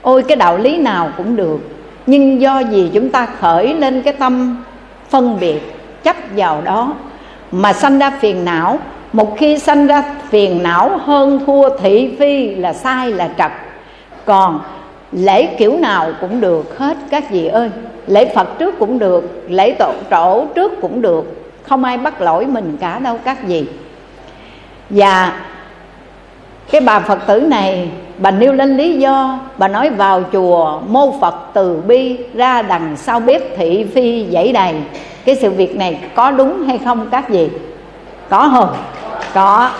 Ôi, 0.02 0.22
cái 0.22 0.36
đạo 0.36 0.58
lý 0.58 0.76
nào 0.76 1.10
cũng 1.16 1.36
được, 1.36 1.58
nhưng 2.06 2.40
do 2.40 2.58
gì 2.58 2.90
chúng 2.94 3.08
ta 3.08 3.26
khởi 3.26 3.74
lên 3.74 4.02
cái 4.02 4.12
tâm 4.12 4.62
phân 5.10 5.40
biệt 5.40 5.60
chấp 6.02 6.16
vào 6.36 6.62
đó. 6.62 6.94
Mà 7.52 7.72
sanh 7.72 7.98
ra 7.98 8.10
phiền 8.20 8.44
não, 8.44 8.78
một 9.12 9.36
khi 9.38 9.58
sanh 9.58 9.86
ra 9.86 10.02
phiền 10.28 10.62
não 10.62 10.98
hơn 11.04 11.40
thua 11.46 11.78
thị 11.78 12.16
phi 12.18 12.54
là 12.54 12.72
sai 12.72 13.12
là 13.12 13.28
trật. 13.38 13.52
Còn 14.24 14.60
lễ 15.12 15.46
kiểu 15.46 15.78
nào 15.78 16.12
cũng 16.20 16.40
được 16.40 16.78
hết 16.78 16.96
các 17.10 17.30
vị 17.30 17.46
ơi. 17.46 17.70
Lễ 18.06 18.34
phật 18.34 18.58
trước 18.58 18.78
cũng 18.78 18.98
được, 18.98 19.44
lễ 19.48 19.74
tổ 19.78 19.92
trổ 20.10 20.46
trước 20.54 20.72
cũng 20.80 21.02
được. 21.02 21.52
Không 21.62 21.84
ai 21.84 21.98
bắt 21.98 22.20
lỗi 22.20 22.46
mình 22.46 22.76
cả 22.80 22.98
đâu 22.98 23.18
các 23.24 23.46
vị. 23.46 23.66
Và 24.90 25.32
cái 26.70 26.80
bà 26.80 27.00
phật 27.00 27.18
tử 27.26 27.40
này, 27.40 27.88
bà 28.18 28.30
nêu 28.30 28.52
lên 28.52 28.76
lý 28.76 28.98
do, 28.98 29.38
bà 29.58 29.68
nói 29.68 29.90
vào 29.90 30.22
chùa 30.32 30.80
mô 30.88 31.14
phật 31.20 31.34
từ 31.52 31.82
bi 31.86 32.16
ra 32.34 32.62
đằng 32.62 32.96
sau 32.96 33.20
bếp 33.20 33.42
thị 33.56 33.86
phi 33.94 34.26
dãy 34.32 34.52
đầy. 34.52 34.74
Cái 35.24 35.36
sự 35.36 35.50
việc 35.50 35.76
này 35.76 35.98
có 36.14 36.30
đúng 36.30 36.62
hay 36.62 36.78
không 36.78 37.08
các 37.10 37.28
vị? 37.28 37.48
Có 38.28 38.50
không 38.54 38.76
có. 39.34 39.70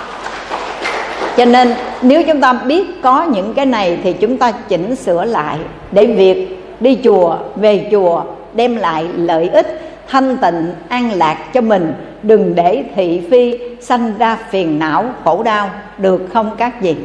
Cho 1.36 1.44
nên 1.44 1.74
nếu 2.02 2.22
chúng 2.22 2.40
ta 2.40 2.52
biết 2.52 3.02
có 3.02 3.22
những 3.22 3.54
cái 3.54 3.66
này 3.66 3.98
thì 4.02 4.12
chúng 4.12 4.36
ta 4.36 4.50
chỉnh 4.50 4.96
sửa 4.96 5.24
lại 5.24 5.58
để 5.92 6.06
việc 6.06 6.64
đi 6.80 6.98
chùa, 7.04 7.36
về 7.56 7.88
chùa, 7.90 8.22
đem 8.52 8.76
lại 8.76 9.06
lợi 9.16 9.50
ích 9.52 9.97
thanh 10.08 10.36
tịnh, 10.36 10.72
an 10.88 11.12
lạc 11.12 11.52
cho 11.52 11.60
mình. 11.60 11.94
Đừng 12.22 12.54
để 12.54 12.84
thị 12.94 13.22
phi 13.30 13.58
sanh 13.80 14.12
ra 14.18 14.38
phiền 14.50 14.78
não, 14.78 15.04
khổ 15.24 15.42
đau. 15.42 15.70
Được 15.98 16.22
không 16.34 16.50
các 16.58 16.80
vị? 16.80 16.96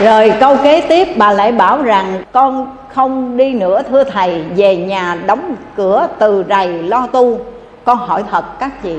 Rồi 0.00 0.32
câu 0.40 0.56
kế 0.62 0.80
tiếp, 0.80 1.08
bà 1.16 1.32
lại 1.32 1.52
bảo 1.52 1.82
rằng, 1.82 2.22
con 2.32 2.76
không 2.94 3.36
đi 3.36 3.54
nữa, 3.54 3.82
thưa 3.90 4.04
thầy. 4.04 4.42
Về 4.56 4.76
nhà 4.76 5.16
đóng 5.26 5.54
cửa 5.76 6.08
từ 6.18 6.44
rầy 6.48 6.68
lo 6.82 7.06
tu. 7.06 7.40
Con 7.84 7.98
hỏi 7.98 8.24
thật 8.30 8.44
các 8.58 8.82
vị 8.82 8.96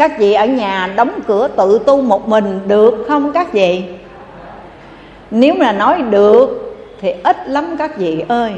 các 0.00 0.18
vị 0.18 0.32
ở 0.32 0.46
nhà 0.46 0.92
đóng 0.96 1.10
cửa 1.26 1.48
tự 1.56 1.78
tu 1.86 2.02
một 2.02 2.28
mình 2.28 2.60
được 2.68 3.04
không 3.08 3.32
các 3.32 3.52
vị? 3.52 3.82
Nếu 5.30 5.54
mà 5.54 5.72
nói 5.72 6.02
được 6.02 6.76
thì 7.00 7.12
ít 7.24 7.36
lắm 7.48 7.76
các 7.78 7.96
vị 7.96 8.24
ơi 8.28 8.52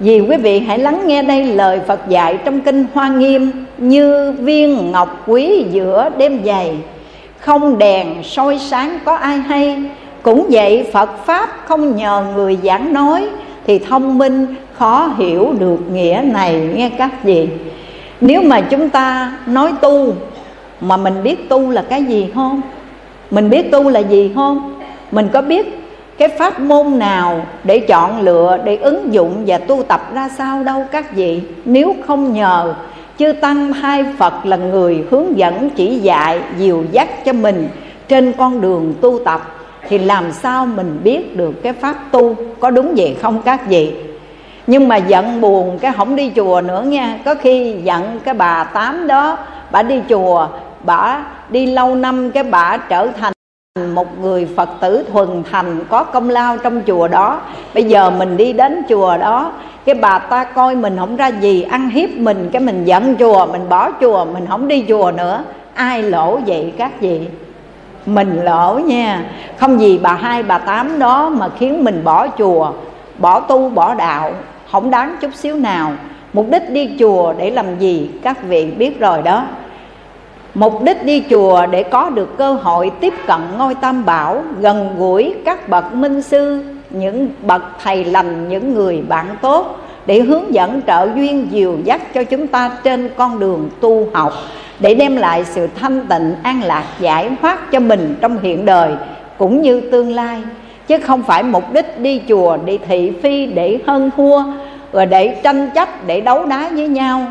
vì 0.00 0.20
quý 0.20 0.36
vị 0.36 0.60
hãy 0.60 0.78
lắng 0.78 1.02
nghe 1.06 1.22
đây 1.22 1.44
lời 1.44 1.80
Phật 1.86 2.08
dạy 2.08 2.38
trong 2.44 2.60
kinh 2.60 2.84
Hoa 2.94 3.08
Nghiêm 3.08 3.52
Như 3.78 4.32
viên 4.32 4.92
ngọc 4.92 5.22
quý 5.26 5.64
giữa 5.70 6.10
đêm 6.18 6.40
dày 6.44 6.76
Không 7.38 7.78
đèn 7.78 8.22
soi 8.24 8.58
sáng 8.58 8.98
có 9.04 9.14
ai 9.16 9.38
hay 9.38 9.82
Cũng 10.22 10.46
vậy 10.50 10.86
Phật 10.92 11.24
Pháp 11.26 11.50
không 11.64 11.96
nhờ 11.96 12.24
người 12.34 12.58
giảng 12.62 12.92
nói 12.92 13.26
Thì 13.66 13.78
thông 13.78 14.18
minh 14.18 14.46
khó 14.72 15.10
hiểu 15.18 15.54
được 15.58 15.78
nghĩa 15.92 16.22
này, 16.24 16.68
nghe 16.74 16.90
các 16.98 17.24
vị 17.24 17.48
Nếu 18.20 18.42
mà 18.42 18.60
chúng 18.60 18.88
ta 18.88 19.32
nói 19.46 19.72
tu, 19.80 20.14
Mà 20.80 20.96
mình 20.96 21.22
biết 21.22 21.48
tu 21.48 21.70
là 21.70 21.82
cái 21.82 22.04
gì 22.04 22.26
không? 22.34 22.60
Mình 23.30 23.50
biết 23.50 23.70
tu 23.70 23.88
là 23.88 24.00
gì 24.00 24.32
không? 24.34 24.74
Mình 25.12 25.28
có 25.32 25.42
biết 25.42 25.79
cái 26.20 26.28
pháp 26.28 26.60
môn 26.60 26.98
nào 26.98 27.46
để 27.64 27.78
chọn 27.78 28.20
lựa, 28.20 28.58
để 28.64 28.76
ứng 28.76 29.14
dụng 29.14 29.44
và 29.46 29.58
tu 29.58 29.82
tập 29.82 30.00
ra 30.14 30.28
sao 30.28 30.64
đâu 30.64 30.84
các 30.90 31.14
vị? 31.14 31.42
Nếu 31.64 31.94
không 32.06 32.32
nhờ, 32.32 32.74
chư 33.18 33.32
tăng 33.32 33.72
hai 33.72 34.04
phật 34.18 34.46
là 34.46 34.56
người 34.56 35.04
hướng 35.10 35.38
dẫn, 35.38 35.70
chỉ 35.70 35.98
dạy, 35.98 36.40
dìu 36.58 36.84
dắt 36.92 37.24
cho 37.24 37.32
mình 37.32 37.68
trên 38.08 38.32
con 38.32 38.60
đường 38.60 38.94
tu 39.00 39.18
tập. 39.24 39.40
Thì 39.88 39.98
làm 39.98 40.32
sao 40.32 40.66
mình 40.66 41.00
biết 41.04 41.36
được 41.36 41.62
cái 41.62 41.72
pháp 41.72 41.96
tu 42.10 42.34
có 42.60 42.70
đúng 42.70 42.94
vậy 42.96 43.16
không 43.22 43.42
các 43.42 43.68
vị? 43.68 43.92
Nhưng 44.66 44.88
mà 44.88 44.96
giận 44.96 45.40
buồn 45.40 45.78
cái 45.78 45.92
không 45.96 46.16
đi 46.16 46.32
chùa 46.36 46.60
nữa 46.60 46.82
nha. 46.82 47.18
Có 47.24 47.34
khi 47.34 47.76
giận 47.84 48.20
cái 48.24 48.34
bà 48.34 48.64
tám 48.64 49.06
đó, 49.06 49.38
bà 49.70 49.82
đi 49.82 50.00
chùa, 50.08 50.48
bà 50.84 51.24
đi 51.50 51.66
lâu 51.66 51.94
năm 51.94 52.30
cái 52.30 52.42
bà 52.42 52.76
trở 52.76 53.08
thành 53.20 53.32
một 53.94 54.18
người 54.20 54.48
phật 54.56 54.68
tử 54.80 55.04
thuần 55.12 55.42
thành 55.50 55.80
có 55.88 56.04
công 56.04 56.30
lao 56.30 56.58
trong 56.58 56.82
chùa 56.86 57.08
đó. 57.08 57.40
Bây 57.74 57.84
giờ 57.84 58.10
mình 58.10 58.36
đi 58.36 58.52
đến 58.52 58.82
chùa 58.88 59.16
đó, 59.16 59.52
cái 59.84 59.94
bà 59.94 60.18
ta 60.18 60.44
coi 60.44 60.74
mình 60.74 60.96
không 60.98 61.16
ra 61.16 61.28
gì, 61.28 61.62
ăn 61.62 61.90
hiếp 61.90 62.10
mình, 62.10 62.48
cái 62.52 62.62
mình 62.62 62.84
giận 62.84 63.16
chùa, 63.18 63.46
mình 63.46 63.68
bỏ 63.68 63.90
chùa, 64.00 64.24
mình 64.24 64.46
không 64.48 64.68
đi 64.68 64.84
chùa 64.88 65.12
nữa. 65.16 65.44
Ai 65.74 66.02
lỗ 66.02 66.38
vậy 66.46 66.72
các 66.78 67.00
vị? 67.00 67.20
Mình 68.06 68.40
lỗ 68.44 68.78
nha. 68.78 69.24
Không 69.56 69.80
gì 69.80 69.98
bà 70.02 70.12
hai, 70.12 70.42
bà 70.42 70.58
tám 70.58 70.98
đó 70.98 71.28
mà 71.28 71.48
khiến 71.58 71.84
mình 71.84 72.04
bỏ 72.04 72.26
chùa, 72.38 72.72
bỏ 73.18 73.40
tu, 73.40 73.68
bỏ 73.68 73.94
đạo. 73.94 74.32
Không 74.70 74.90
đáng 74.90 75.16
chút 75.20 75.34
xíu 75.34 75.56
nào. 75.56 75.92
Mục 76.32 76.46
đích 76.50 76.70
đi 76.70 76.90
chùa 76.98 77.34
để 77.38 77.50
làm 77.50 77.78
gì? 77.78 78.10
Các 78.22 78.42
vị 78.42 78.70
biết 78.70 79.00
rồi 79.00 79.22
đó 79.22 79.44
mục 80.54 80.82
đích 80.82 81.04
đi 81.04 81.22
chùa 81.30 81.66
để 81.66 81.82
có 81.82 82.10
được 82.10 82.38
cơ 82.38 82.52
hội 82.52 82.90
tiếp 83.00 83.14
cận 83.26 83.40
ngôi 83.58 83.74
tam 83.74 84.04
bảo, 84.04 84.42
gần 84.60 84.94
gũi 84.98 85.34
các 85.44 85.68
bậc 85.68 85.94
minh 85.94 86.22
sư, 86.22 86.64
những 86.90 87.28
bậc 87.42 87.62
thầy 87.82 88.04
lành, 88.04 88.48
những 88.48 88.74
người 88.74 89.02
bạn 89.08 89.26
tốt, 89.42 89.76
để 90.06 90.20
hướng 90.20 90.54
dẫn 90.54 90.80
trợ 90.86 91.08
duyên 91.14 91.48
dìu 91.50 91.76
dắt 91.84 92.14
cho 92.14 92.24
chúng 92.24 92.46
ta 92.46 92.70
trên 92.84 93.10
con 93.16 93.38
đường 93.38 93.70
tu 93.80 94.06
học, 94.12 94.32
để 94.80 94.94
đem 94.94 95.16
lại 95.16 95.44
sự 95.44 95.68
thanh 95.80 96.06
tịnh, 96.06 96.34
an 96.42 96.62
lạc, 96.62 96.84
giải 97.00 97.30
thoát 97.42 97.70
cho 97.72 97.80
mình 97.80 98.14
trong 98.20 98.38
hiện 98.42 98.64
đời, 98.64 98.92
cũng 99.38 99.62
như 99.62 99.80
tương 99.80 100.14
lai. 100.14 100.42
Chứ 100.86 100.98
không 100.98 101.22
phải 101.22 101.42
mục 101.42 101.72
đích 101.72 102.00
đi 102.00 102.22
chùa, 102.28 102.56
đi 102.56 102.78
thị 102.88 103.12
phi 103.22 103.46
để 103.46 103.78
hơn 103.86 104.10
thua 104.16 104.42
rồi 104.92 105.06
để 105.06 105.40
tranh 105.42 105.70
chấp, 105.74 105.88
để 106.06 106.20
đấu 106.20 106.46
đá 106.46 106.70
với 106.74 106.88
nhau 106.88 107.26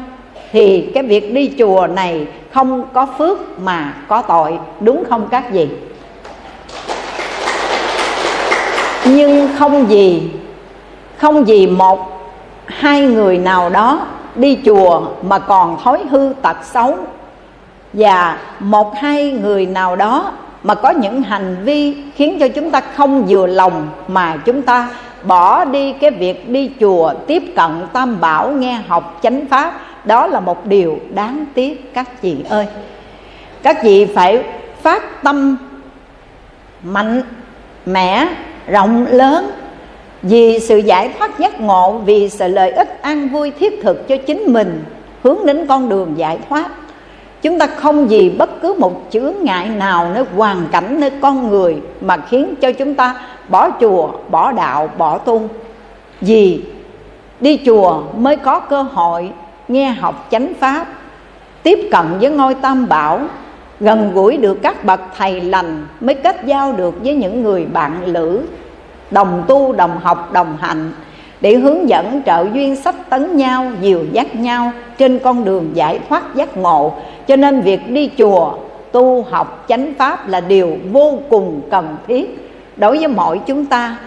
thì 0.51 0.91
cái 0.93 1.03
việc 1.03 1.33
đi 1.33 1.51
chùa 1.59 1.87
này 1.87 2.27
không 2.53 2.83
có 2.93 3.07
phước 3.17 3.59
mà 3.59 3.93
có 4.07 4.21
tội, 4.21 4.59
đúng 4.79 5.03
không 5.09 5.27
các 5.31 5.51
vị? 5.51 5.67
Nhưng 9.05 9.49
không 9.57 9.89
gì 9.89 10.31
không 11.17 11.47
gì 11.47 11.67
một, 11.67 12.29
hai 12.65 13.01
người 13.01 13.37
nào 13.37 13.69
đó 13.69 14.07
đi 14.35 14.59
chùa 14.65 15.01
mà 15.21 15.39
còn 15.39 15.77
thói 15.83 15.99
hư 16.09 16.33
tật 16.41 16.57
xấu. 16.63 16.97
Và 17.93 18.37
một, 18.59 18.95
hai 18.95 19.31
người 19.31 19.65
nào 19.65 19.95
đó 19.95 20.31
mà 20.63 20.75
có 20.75 20.89
những 20.89 21.21
hành 21.21 21.57
vi 21.63 21.95
khiến 22.15 22.37
cho 22.39 22.47
chúng 22.47 22.71
ta 22.71 22.81
không 22.95 23.25
vừa 23.27 23.47
lòng 23.47 23.87
mà 24.07 24.37
chúng 24.45 24.61
ta 24.61 24.89
bỏ 25.23 25.65
đi 25.65 25.93
cái 25.93 26.11
việc 26.11 26.49
đi 26.49 26.71
chùa 26.79 27.13
tiếp 27.27 27.43
cận 27.55 27.71
tam 27.93 28.21
bảo 28.21 28.51
nghe 28.51 28.81
học 28.87 29.19
chánh 29.23 29.45
pháp 29.47 29.73
đó 30.05 30.27
là 30.27 30.39
một 30.39 30.65
điều 30.65 30.99
đáng 31.13 31.45
tiếc, 31.53 31.93
các 31.93 32.21
chị 32.21 32.37
ơi. 32.49 32.65
Các 33.63 33.77
chị 33.83 34.05
phải 34.05 34.43
phát 34.81 35.23
tâm 35.23 35.57
mạnh 36.83 37.21
mẽ, 37.85 38.27
rộng 38.67 39.05
lớn 39.09 39.51
vì 40.21 40.59
sự 40.59 40.77
giải 40.77 41.13
thoát 41.17 41.39
giác 41.39 41.61
ngộ, 41.61 41.91
vì 42.05 42.29
sự 42.29 42.47
lợi 42.47 42.71
ích 42.71 43.01
an 43.01 43.29
vui 43.29 43.51
thiết 43.51 43.79
thực 43.83 44.07
cho 44.07 44.17
chính 44.17 44.53
mình, 44.53 44.83
hướng 45.23 45.45
đến 45.45 45.67
con 45.67 45.89
đường 45.89 46.13
giải 46.17 46.37
thoát. 46.49 46.71
Chúng 47.41 47.59
ta 47.59 47.67
không 47.67 48.07
vì 48.07 48.29
bất 48.29 48.61
cứ 48.61 48.75
một 48.79 49.01
chướng 49.09 49.33
ngại 49.41 49.69
nào 49.69 50.11
nơi 50.13 50.23
hoàn 50.35 50.67
cảnh, 50.71 50.99
nơi 50.99 51.11
con 51.21 51.49
người 51.49 51.77
mà 52.01 52.17
khiến 52.17 52.55
cho 52.61 52.71
chúng 52.71 52.95
ta 52.95 53.15
bỏ 53.49 53.69
chùa, 53.81 54.11
bỏ 54.29 54.51
đạo, 54.51 54.89
bỏ 54.97 55.17
tu 55.17 55.41
vì 56.21 56.61
đi 57.39 57.59
chùa 57.65 58.01
mới 58.17 58.35
có 58.35 58.59
cơ 58.59 58.81
hội 58.81 59.31
nghe 59.69 59.89
học 59.89 60.27
chánh 60.31 60.53
pháp, 60.59 60.87
tiếp 61.63 61.79
cận 61.91 62.05
với 62.21 62.31
ngôi 62.31 62.55
tam 62.55 62.89
bảo, 62.89 63.21
gần 63.79 64.11
gũi 64.13 64.37
được 64.37 64.61
các 64.61 64.85
bậc 64.85 65.01
thầy 65.17 65.41
lành 65.41 65.87
mới 65.99 66.15
kết 66.15 66.45
giao 66.45 66.73
được 66.73 66.95
với 67.03 67.15
những 67.15 67.43
người 67.43 67.65
bạn 67.65 68.05
lữ, 68.05 68.41
đồng 69.11 69.43
tu, 69.47 69.73
đồng 69.73 69.99
học, 70.03 70.33
đồng 70.33 70.57
hành, 70.61 70.91
để 71.41 71.55
hướng 71.55 71.89
dẫn 71.89 72.21
trợ 72.25 72.45
duyên 72.53 72.75
sách 72.75 73.09
tấn 73.09 73.37
nhau, 73.37 73.71
dìu 73.81 74.05
dắt 74.11 74.35
nhau 74.35 74.71
trên 74.97 75.19
con 75.19 75.45
đường 75.45 75.71
giải 75.73 75.99
thoát 76.09 76.35
giác 76.35 76.57
ngộ. 76.57 76.93
Cho 77.27 77.35
nên 77.35 77.61
việc 77.61 77.89
đi 77.89 78.09
chùa, 78.17 78.53
tu 78.91 79.25
học 79.29 79.65
chánh 79.67 79.93
pháp 79.97 80.27
là 80.27 80.39
điều 80.39 80.77
vô 80.91 81.19
cùng 81.29 81.61
cần 81.71 81.97
thiết 82.07 82.51
đối 82.77 82.97
với 82.97 83.07
mọi 83.07 83.39
chúng 83.45 83.65
ta. 83.65 83.97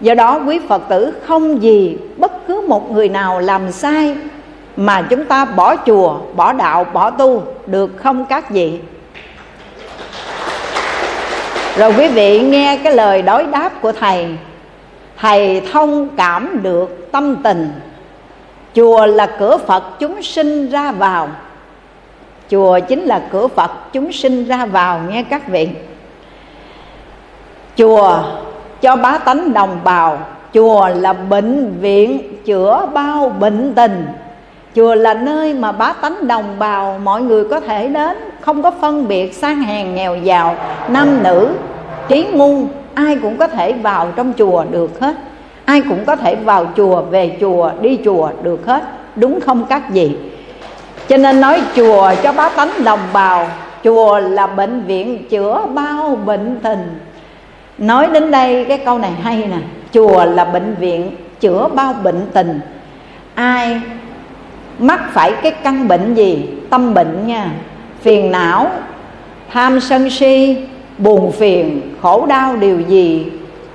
Do 0.00 0.14
đó 0.14 0.40
quý 0.46 0.60
phật 0.68 0.82
tử 0.88 1.12
không 1.26 1.62
gì 1.62 1.96
bất 2.16 2.46
cứ 2.46 2.64
một 2.68 2.90
người 2.90 3.08
nào 3.08 3.40
làm 3.40 3.72
sai 3.72 4.16
mà 4.76 5.02
chúng 5.02 5.24
ta 5.24 5.44
bỏ 5.44 5.76
chùa, 5.76 6.18
bỏ 6.36 6.52
đạo, 6.52 6.84
bỏ 6.92 7.10
tu 7.10 7.42
được 7.66 7.90
không 7.96 8.24
các 8.24 8.50
vị? 8.50 8.78
Rồi 11.76 11.92
quý 11.98 12.08
vị 12.08 12.40
nghe 12.40 12.80
cái 12.84 12.94
lời 12.94 13.22
đối 13.22 13.44
đáp 13.44 13.70
của 13.80 13.92
thầy. 13.92 14.36
Thầy 15.16 15.62
thông 15.72 16.08
cảm 16.16 16.62
được 16.62 17.12
tâm 17.12 17.36
tình. 17.42 17.72
Chùa 18.74 19.06
là 19.06 19.26
cửa 19.26 19.56
phật 19.56 19.84
chúng 19.98 20.22
sinh 20.22 20.70
ra 20.70 20.92
vào. 20.92 21.28
Chùa 22.50 22.78
chính 22.88 23.04
là 23.04 23.22
cửa 23.32 23.48
phật 23.48 23.70
chúng 23.92 24.12
sinh 24.12 24.44
ra 24.44 24.66
vào 24.66 25.00
nghe 25.08 25.22
các 25.22 25.48
vị. 25.48 25.68
Chùa 27.76 28.22
cho 28.80 28.96
bá 28.96 29.18
tánh 29.18 29.52
đồng 29.52 29.78
bào. 29.84 30.18
Chùa 30.54 30.88
là 30.88 31.12
bệnh 31.12 31.78
viện 31.80 32.36
chữa 32.44 32.88
bao 32.94 33.28
bệnh 33.28 33.72
tình 33.74 34.06
chùa 34.76 34.94
là 34.94 35.14
nơi 35.14 35.54
mà 35.54 35.72
bá 35.72 35.92
tánh 35.92 36.28
đồng 36.28 36.58
bào 36.58 37.00
mọi 37.04 37.22
người 37.22 37.44
có 37.44 37.60
thể 37.60 37.88
đến, 37.88 38.16
không 38.40 38.62
có 38.62 38.70
phân 38.80 39.08
biệt 39.08 39.34
sang 39.34 39.62
hèn 39.62 39.94
nghèo 39.94 40.16
giàu, 40.16 40.56
nam 40.88 41.22
nữ 41.22 41.48
trí 42.08 42.26
ngu, 42.32 42.66
ai 42.94 43.16
cũng 43.22 43.36
có 43.36 43.46
thể 43.46 43.72
vào 43.72 44.08
trong 44.16 44.32
chùa 44.38 44.64
được 44.70 45.00
hết. 45.00 45.16
Ai 45.64 45.82
cũng 45.88 46.04
có 46.04 46.16
thể 46.16 46.34
vào 46.34 46.66
chùa, 46.76 47.02
về 47.02 47.36
chùa, 47.40 47.70
đi 47.80 47.98
chùa 48.04 48.30
được 48.42 48.66
hết, 48.66 48.82
đúng 49.16 49.40
không 49.40 49.64
các 49.68 49.82
vị? 49.90 50.16
Cho 51.08 51.16
nên 51.16 51.40
nói 51.40 51.62
chùa 51.76 52.12
cho 52.22 52.32
bá 52.32 52.48
tánh 52.48 52.70
đồng 52.84 53.00
bào, 53.12 53.48
chùa 53.84 54.18
là 54.18 54.46
bệnh 54.46 54.82
viện 54.82 55.24
chữa 55.28 55.66
bao 55.74 56.18
bệnh 56.26 56.58
tình. 56.62 57.00
Nói 57.78 58.08
đến 58.12 58.30
đây 58.30 58.64
cái 58.64 58.78
câu 58.78 58.98
này 58.98 59.12
hay 59.22 59.36
nè, 59.36 59.58
chùa 59.92 60.24
là 60.24 60.44
bệnh 60.44 60.74
viện 60.74 61.16
chữa 61.40 61.68
bao 61.74 61.94
bệnh 62.02 62.20
tình. 62.32 62.60
Ai 63.34 63.80
mắc 64.78 65.00
phải 65.12 65.32
cái 65.42 65.52
căn 65.52 65.88
bệnh 65.88 66.14
gì? 66.14 66.48
Tâm 66.70 66.94
bệnh 66.94 67.26
nha. 67.26 67.50
Phiền 68.00 68.30
não, 68.30 68.70
tham 69.52 69.80
sân 69.80 70.10
si, 70.10 70.56
buồn 70.98 71.32
phiền, 71.32 71.80
khổ 72.02 72.26
đau, 72.26 72.56
điều 72.56 72.80
gì? 72.80 73.26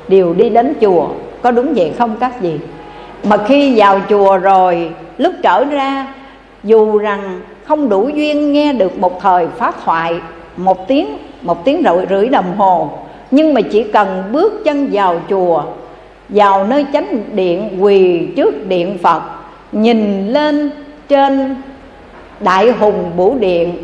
Đều 0.08 0.34
đi 0.34 0.50
đến 0.50 0.74
chùa. 0.82 1.08
Có 1.42 1.52
đúng 1.52 1.74
vậy 1.74 1.92
không 1.98 2.16
các 2.20 2.42
gì 2.42 2.60
mà 3.24 3.38
khi 3.38 3.74
vào 3.80 4.00
chùa 4.10 4.38
rồi, 4.38 4.90
lúc 5.18 5.34
trở 5.44 5.66
ra, 5.66 6.14
dù 6.64 6.98
rằng 6.98 7.42
không 7.64 7.90
đủ 7.90 8.10
duyên 8.10 8.54
nghe 8.54 8.74
được 8.74 9.00
một 9.00 9.22
thời 9.22 9.48
pháp 9.58 9.76
thoại, 9.86 10.16
một 10.58 10.88
tiếng 10.88 11.18
một 11.42 11.66
tiếng 11.66 11.84
rưỡi 11.86 12.06
rưỡi 12.10 12.30
đồng 12.30 12.58
hồ, 12.58 12.90
nhưng 13.32 13.54
mà 13.54 13.62
chỉ 13.62 13.84
cần 13.84 14.24
bước 14.32 14.62
chân 14.66 14.90
vào 14.92 15.22
chùa, 15.30 15.64
vào 16.30 16.68
nơi 16.68 16.86
chánh 16.94 17.24
điện, 17.34 17.78
quỳ 17.80 18.28
trước 18.36 18.68
điện 18.68 18.98
phật, 19.04 19.22
nhìn 19.72 20.28
lên 20.28 20.72
trên 21.12 21.56
đại 22.40 22.72
hùng 22.72 23.12
bủ 23.18 23.36
điện, 23.40 23.78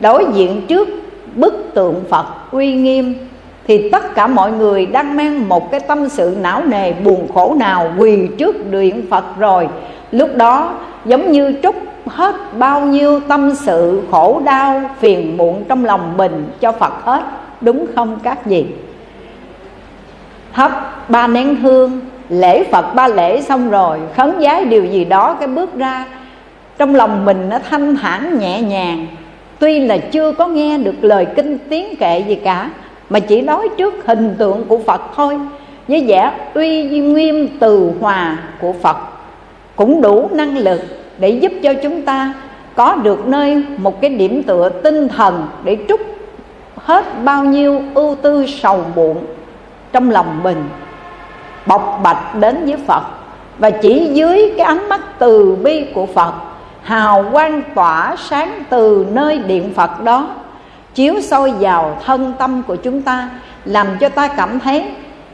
đối 0.00 0.24
diện 0.34 0.66
trước 0.68 0.88
bức 1.34 1.70
tượng 1.74 2.04
phật 2.10 2.26
uy 2.50 2.72
nghiêm, 2.72 3.14
thì 3.66 3.88
tất 3.88 4.14
cả 4.14 4.26
mọi 4.26 4.52
người 4.52 4.86
đang 4.86 5.16
mang 5.16 5.48
một 5.48 5.70
cái 5.70 5.80
tâm 5.80 6.08
sự 6.08 6.36
não 6.40 6.62
nề 6.64 6.92
buồn 6.92 7.28
khổ 7.34 7.54
nào 7.58 7.90
quỳ 7.98 8.28
trước 8.38 8.70
điện 8.70 9.06
phật 9.10 9.24
rồi. 9.38 9.68
Lúc 10.10 10.36
đó, 10.36 10.74
giống 11.04 11.32
như 11.32 11.54
trút 11.62 11.74
hết 12.06 12.34
bao 12.58 12.80
nhiêu 12.80 13.20
tâm 13.20 13.54
sự 13.54 14.02
khổ 14.10 14.42
đau 14.44 14.82
phiền 14.98 15.36
muộn 15.36 15.64
trong 15.68 15.84
lòng 15.84 16.16
mình 16.16 16.50
cho 16.60 16.72
phật 16.72 16.92
hết, 17.04 17.22
đúng 17.60 17.86
không 17.94 18.18
các 18.22 18.46
vị? 18.46 18.66
Thắp 20.52 20.94
ba 21.08 21.26
nén 21.26 21.54
hương, 21.54 22.00
lễ 22.28 22.64
phật 22.64 22.94
ba 22.94 23.08
lễ 23.08 23.40
xong 23.40 23.70
rồi, 23.70 23.98
khấn 24.16 24.34
vái 24.40 24.64
điều 24.64 24.84
gì 24.84 25.04
đó, 25.04 25.36
cái 25.40 25.48
bước 25.48 25.74
ra 25.74 26.04
trong 26.80 26.94
lòng 26.94 27.24
mình 27.24 27.48
nó 27.48 27.58
thanh 27.70 27.96
thản, 27.96 28.38
nhẹ 28.38 28.62
nhàng. 28.62 29.06
Tuy 29.58 29.80
là 29.80 29.98
chưa 29.98 30.32
có 30.32 30.46
nghe 30.46 30.78
được 30.78 30.94
lời 31.00 31.26
kinh 31.36 31.58
tiếng 31.68 31.96
kệ 31.96 32.24
gì 32.28 32.34
cả, 32.34 32.70
mà 33.10 33.20
chỉ 33.20 33.40
nói 33.40 33.68
trước 33.76 33.94
hình 34.06 34.34
tượng 34.38 34.64
của 34.68 34.78
phật 34.78 35.00
thôi, 35.16 35.38
với 35.88 36.04
vẻ 36.06 36.32
uy 36.54 36.82
nghiêm 36.82 37.48
từ 37.58 37.92
hòa 38.00 38.38
của 38.60 38.72
phật. 38.72 38.96
Cũng 39.76 40.00
đủ 40.00 40.28
năng 40.32 40.58
lực 40.58 40.80
để 41.18 41.28
giúp 41.30 41.52
cho 41.62 41.74
chúng 41.82 42.02
ta 42.02 42.34
có 42.74 42.94
được 42.94 43.28
nơi 43.28 43.64
một 43.78 44.00
cái 44.00 44.10
điểm 44.10 44.42
tựa 44.42 44.68
tinh 44.68 45.08
thần 45.08 45.46
để 45.64 45.78
trút 45.88 46.00
hết 46.76 47.04
bao 47.24 47.44
nhiêu 47.44 47.82
ưu 47.94 48.16
tư 48.22 48.46
sầu 48.46 48.84
muộn 48.96 49.16
trong 49.92 50.10
lòng 50.10 50.42
mình, 50.42 50.64
bộc 51.66 52.00
bạch 52.02 52.34
đến 52.40 52.64
với 52.66 52.76
Phật. 52.86 53.02
Và 53.58 53.70
chỉ 53.70 54.10
dưới 54.12 54.52
cái 54.56 54.66
ánh 54.66 54.88
mắt 54.88 55.00
từ 55.18 55.56
bi 55.62 55.86
của 55.94 56.06
Phật 56.06 56.32
hào 56.82 57.24
quang 57.32 57.62
tỏa 57.74 58.16
sáng 58.28 58.64
từ 58.70 59.06
nơi 59.12 59.38
điện 59.38 59.72
Phật 59.74 60.04
đó, 60.04 60.28
chiếu 60.94 61.20
soi 61.20 61.52
vào 61.60 61.98
thân 62.04 62.32
tâm 62.38 62.62
của 62.66 62.76
chúng 62.76 63.02
ta, 63.02 63.30
làm 63.64 63.86
cho 64.00 64.08
ta 64.08 64.28
cảm 64.28 64.60
thấy 64.60 64.84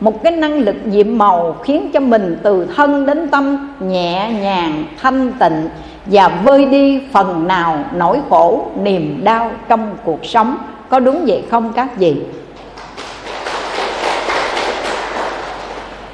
một 0.00 0.22
cái 0.22 0.32
năng 0.32 0.58
lực 0.58 0.76
nhiệm 0.84 1.18
màu 1.18 1.56
khiến 1.64 1.90
cho 1.92 2.00
mình 2.00 2.38
từ 2.42 2.66
thân 2.76 3.06
đến 3.06 3.28
tâm 3.28 3.74
nhẹ 3.80 4.30
nhàng, 4.40 4.84
thanh 5.02 5.32
tịnh 5.32 5.68
và 6.06 6.28
vơi 6.28 6.64
đi 6.64 7.02
phần 7.12 7.48
nào 7.48 7.84
nỗi 7.94 8.18
khổ, 8.30 8.66
niềm 8.82 9.20
đau 9.24 9.50
trong 9.68 9.96
cuộc 10.04 10.24
sống. 10.24 10.56
Có 10.88 11.00
đúng 11.00 11.24
vậy 11.26 11.44
không 11.50 11.72
các 11.72 11.96
vị? 11.96 12.16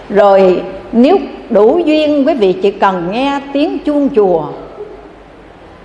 Rồi, 0.09 0.62
nếu 0.92 1.18
đủ 1.51 1.79
duyên 1.85 2.27
quý 2.27 2.35
vị 2.35 2.53
chỉ 2.53 2.71
cần 2.71 3.09
nghe 3.12 3.40
tiếng 3.53 3.79
chuông 3.79 4.09
chùa 4.16 4.45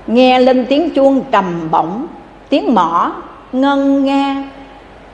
nghe 0.08 0.40
lên 0.40 0.66
tiếng 0.70 0.90
chuông 0.90 1.24
trầm 1.32 1.68
bổng, 1.72 2.08
tiếng 2.50 2.76
mõ 2.76 3.12
ngân 3.52 4.06
nga. 4.06 4.44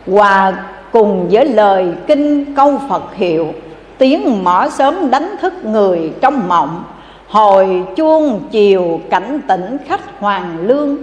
Hòa 0.08 0.54
cùng 0.92 1.28
với 1.32 1.46
lời 1.46 1.88
kinh 2.08 2.56
câu 2.56 2.80
phật 2.90 3.16
hiệu, 3.16 3.54
tiếng 3.98 4.44
mõ 4.44 4.70
sớm 4.70 5.12
đánh 5.12 5.36
thức 5.42 5.66
người 5.66 6.14
trong 6.22 6.48
mộng. 6.48 6.84
Hồi 7.28 7.84
chuông 7.96 8.40
chiều 8.52 9.00
cảnh 9.10 9.40
tỉnh 9.48 9.78
khách 9.88 10.20
hoàng 10.20 10.58
lương, 10.62 10.98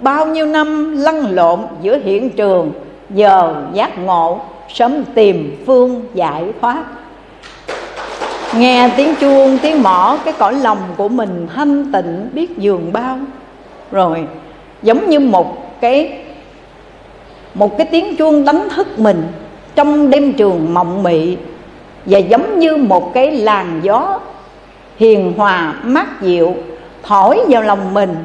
bao 0.00 0.26
nhiêu 0.26 0.46
năm 0.46 0.96
lăn 0.96 1.34
lộn 1.34 1.60
giữa 1.82 1.98
hiện 2.04 2.30
trường, 2.30 2.72
giờ 3.10 3.54
giác 3.72 3.98
ngộ, 3.98 4.40
sớm 4.68 5.04
tìm 5.14 5.62
phương 5.66 6.02
giải 6.14 6.52
thoát 6.60 6.84
nghe 8.58 8.90
tiếng 8.96 9.14
chuông, 9.20 9.58
tiếng 9.62 9.82
mõ, 9.82 10.18
cái 10.24 10.34
cõi 10.38 10.54
lòng 10.54 10.78
của 10.96 11.08
mình 11.08 11.46
thanh 11.54 11.92
tịnh 11.92 12.30
biết 12.32 12.58
giường 12.58 12.92
bao. 12.92 13.18
Rồi, 13.92 14.26
giống 14.82 15.10
như 15.10 15.20
một 15.20 15.80
cái 15.80 16.18
một 17.54 17.78
cái 17.78 17.86
tiếng 17.90 18.16
chuông 18.16 18.44
đánh 18.44 18.68
thức 18.76 18.98
mình 18.98 19.22
trong 19.74 20.10
đêm 20.10 20.32
trường 20.32 20.74
mộng 20.74 21.02
mị 21.02 21.36
và 22.06 22.18
giống 22.18 22.58
như 22.58 22.76
một 22.76 23.14
cái 23.14 23.30
làn 23.30 23.80
gió 23.82 24.20
hiền 24.96 25.32
hòa, 25.36 25.74
mát 25.82 26.22
dịu, 26.22 26.54
thổi 27.02 27.40
vào 27.48 27.62
lòng 27.62 27.94
mình 27.94 28.16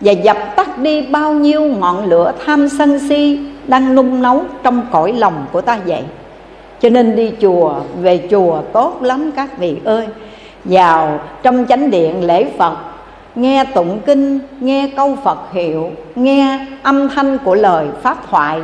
và 0.00 0.12
dập 0.12 0.36
tắt 0.56 0.78
đi 0.78 1.02
bao 1.02 1.32
nhiêu 1.32 1.62
ngọn 1.62 2.04
lửa 2.04 2.32
tham 2.46 2.68
sân 2.68 2.98
si 3.08 3.40
đang 3.66 3.94
nung 3.94 4.22
nấu 4.22 4.42
trong 4.62 4.82
cõi 4.90 5.12
lòng 5.12 5.46
của 5.52 5.60
ta 5.60 5.78
vậy 5.86 6.02
cho 6.80 6.88
nên 6.88 7.16
đi 7.16 7.32
chùa 7.40 7.74
về 8.00 8.28
chùa 8.30 8.62
tốt 8.72 9.02
lắm 9.02 9.30
các 9.36 9.58
vị 9.58 9.76
ơi. 9.84 10.06
Vào 10.64 11.20
trong 11.42 11.66
chánh 11.68 11.90
điện 11.90 12.24
lễ 12.24 12.46
phật 12.58 12.76
nghe 13.34 13.64
tụng 13.74 14.00
kinh 14.06 14.38
nghe 14.60 14.90
câu 14.96 15.18
phật 15.24 15.38
hiệu 15.52 15.90
nghe 16.14 16.66
âm 16.82 17.08
thanh 17.08 17.38
của 17.38 17.54
lời 17.54 17.86
pháp 18.02 18.30
thoại 18.30 18.60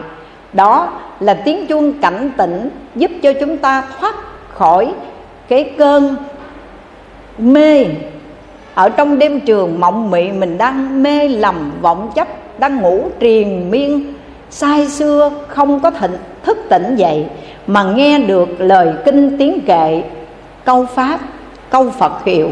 đó 0.53 0.89
là 1.21 1.35
tiếng 1.35 1.67
chuông 1.67 1.93
cảnh 1.93 2.31
tỉnh 2.37 2.71
giúp 2.95 3.11
cho 3.23 3.33
chúng 3.33 3.57
ta 3.57 3.83
thoát 4.01 4.15
khỏi 4.49 4.93
cái 5.49 5.71
cơn 5.79 6.17
mê. 7.39 7.85
Ở 8.75 8.89
trong 8.89 9.19
đêm 9.19 9.41
trường 9.41 9.81
mộng 9.81 10.11
mị 10.11 10.33
mình 10.33 10.59
đang 10.59 11.03
mê 11.03 11.29
lầm 11.29 11.73
vọng 11.83 12.11
chấp 12.15 12.29
đang 12.59 12.81
ngủ 12.81 13.05
triền 13.19 13.71
miên 13.71 14.15
sai 14.51 14.89
xưa 14.89 15.31
không 15.49 15.81
có 15.81 15.91
thịnh, 15.91 16.17
thức 16.43 16.59
tỉnh 16.69 16.97
dậy 16.97 17.27
mà 17.67 17.83
nghe 17.83 18.19
được 18.19 18.49
lời 18.59 18.93
kinh 19.05 19.39
tiếng 19.39 19.61
kệ, 19.61 20.03
câu 20.65 20.87
pháp, 20.95 21.21
câu 21.71 21.91
phật 21.91 22.25
hiệu, 22.25 22.51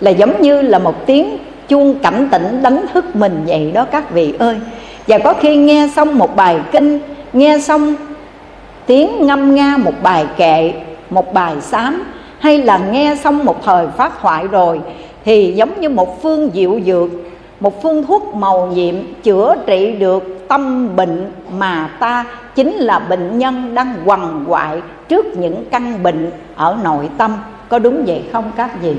là 0.00 0.10
giống 0.10 0.42
như 0.42 0.62
là 0.62 0.78
một 0.78 1.06
tiếng 1.06 1.38
chuông 1.68 1.98
cảnh 1.98 2.28
tỉnh 2.30 2.62
đánh 2.62 2.84
thức 2.92 3.16
mình 3.16 3.42
vậy 3.46 3.70
đó 3.74 3.86
các 3.90 4.10
vị 4.10 4.34
ơi. 4.38 4.56
Và 5.06 5.18
có 5.18 5.34
khi 5.40 5.56
nghe 5.56 5.88
xong 5.96 6.18
một 6.18 6.36
bài 6.36 6.58
kinh, 6.72 6.98
nghe 7.32 7.58
xong 7.58 7.94
tiếng 8.86 9.26
ngâm 9.26 9.54
nga 9.54 9.76
một 9.76 9.94
bài 10.02 10.26
kệ, 10.36 10.72
một 11.10 11.34
bài 11.34 11.54
sám 11.60 12.02
hay 12.38 12.58
là 12.58 12.78
nghe 12.78 13.16
xong 13.24 13.44
một 13.44 13.64
thời 13.64 13.86
phát 13.96 14.12
thoại 14.22 14.46
rồi, 14.50 14.80
thì 15.24 15.52
giống 15.56 15.80
như 15.80 15.88
một 15.88 16.22
phương 16.22 16.50
diệu 16.54 16.80
dược 16.86 17.10
một 17.60 17.82
phương 17.82 18.06
thuốc 18.06 18.34
màu 18.34 18.66
nhiệm 18.66 18.94
chữa 19.22 19.54
trị 19.66 19.92
được 19.92 20.48
tâm 20.48 20.96
bệnh 20.96 21.32
mà 21.58 21.90
ta 22.00 22.24
chính 22.54 22.72
là 22.72 22.98
bệnh 22.98 23.38
nhân 23.38 23.74
đang 23.74 23.94
quằn 24.04 24.44
quại 24.48 24.82
trước 25.08 25.26
những 25.36 25.64
căn 25.70 26.02
bệnh 26.02 26.30
ở 26.56 26.76
nội 26.84 27.08
tâm. 27.18 27.36
Có 27.68 27.78
đúng 27.78 28.04
vậy 28.06 28.22
không 28.32 28.52
các 28.56 28.82
vị? 28.82 28.94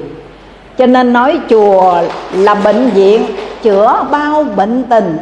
Cho 0.78 0.86
nên 0.86 1.14
nói 1.14 1.40
chùa 1.50 2.02
là 2.34 2.56
bệnh 2.56 2.90
viện 2.90 3.22
chữa 3.62 4.08
bao 4.12 4.44
bệnh 4.44 4.84
tình. 4.90 5.18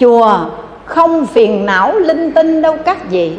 Chùa 0.00 0.38
không 0.84 1.26
phiền 1.26 1.66
não 1.66 1.98
linh 1.98 2.32
tinh 2.32 2.62
đâu 2.62 2.76
các 2.84 3.10
vị. 3.10 3.32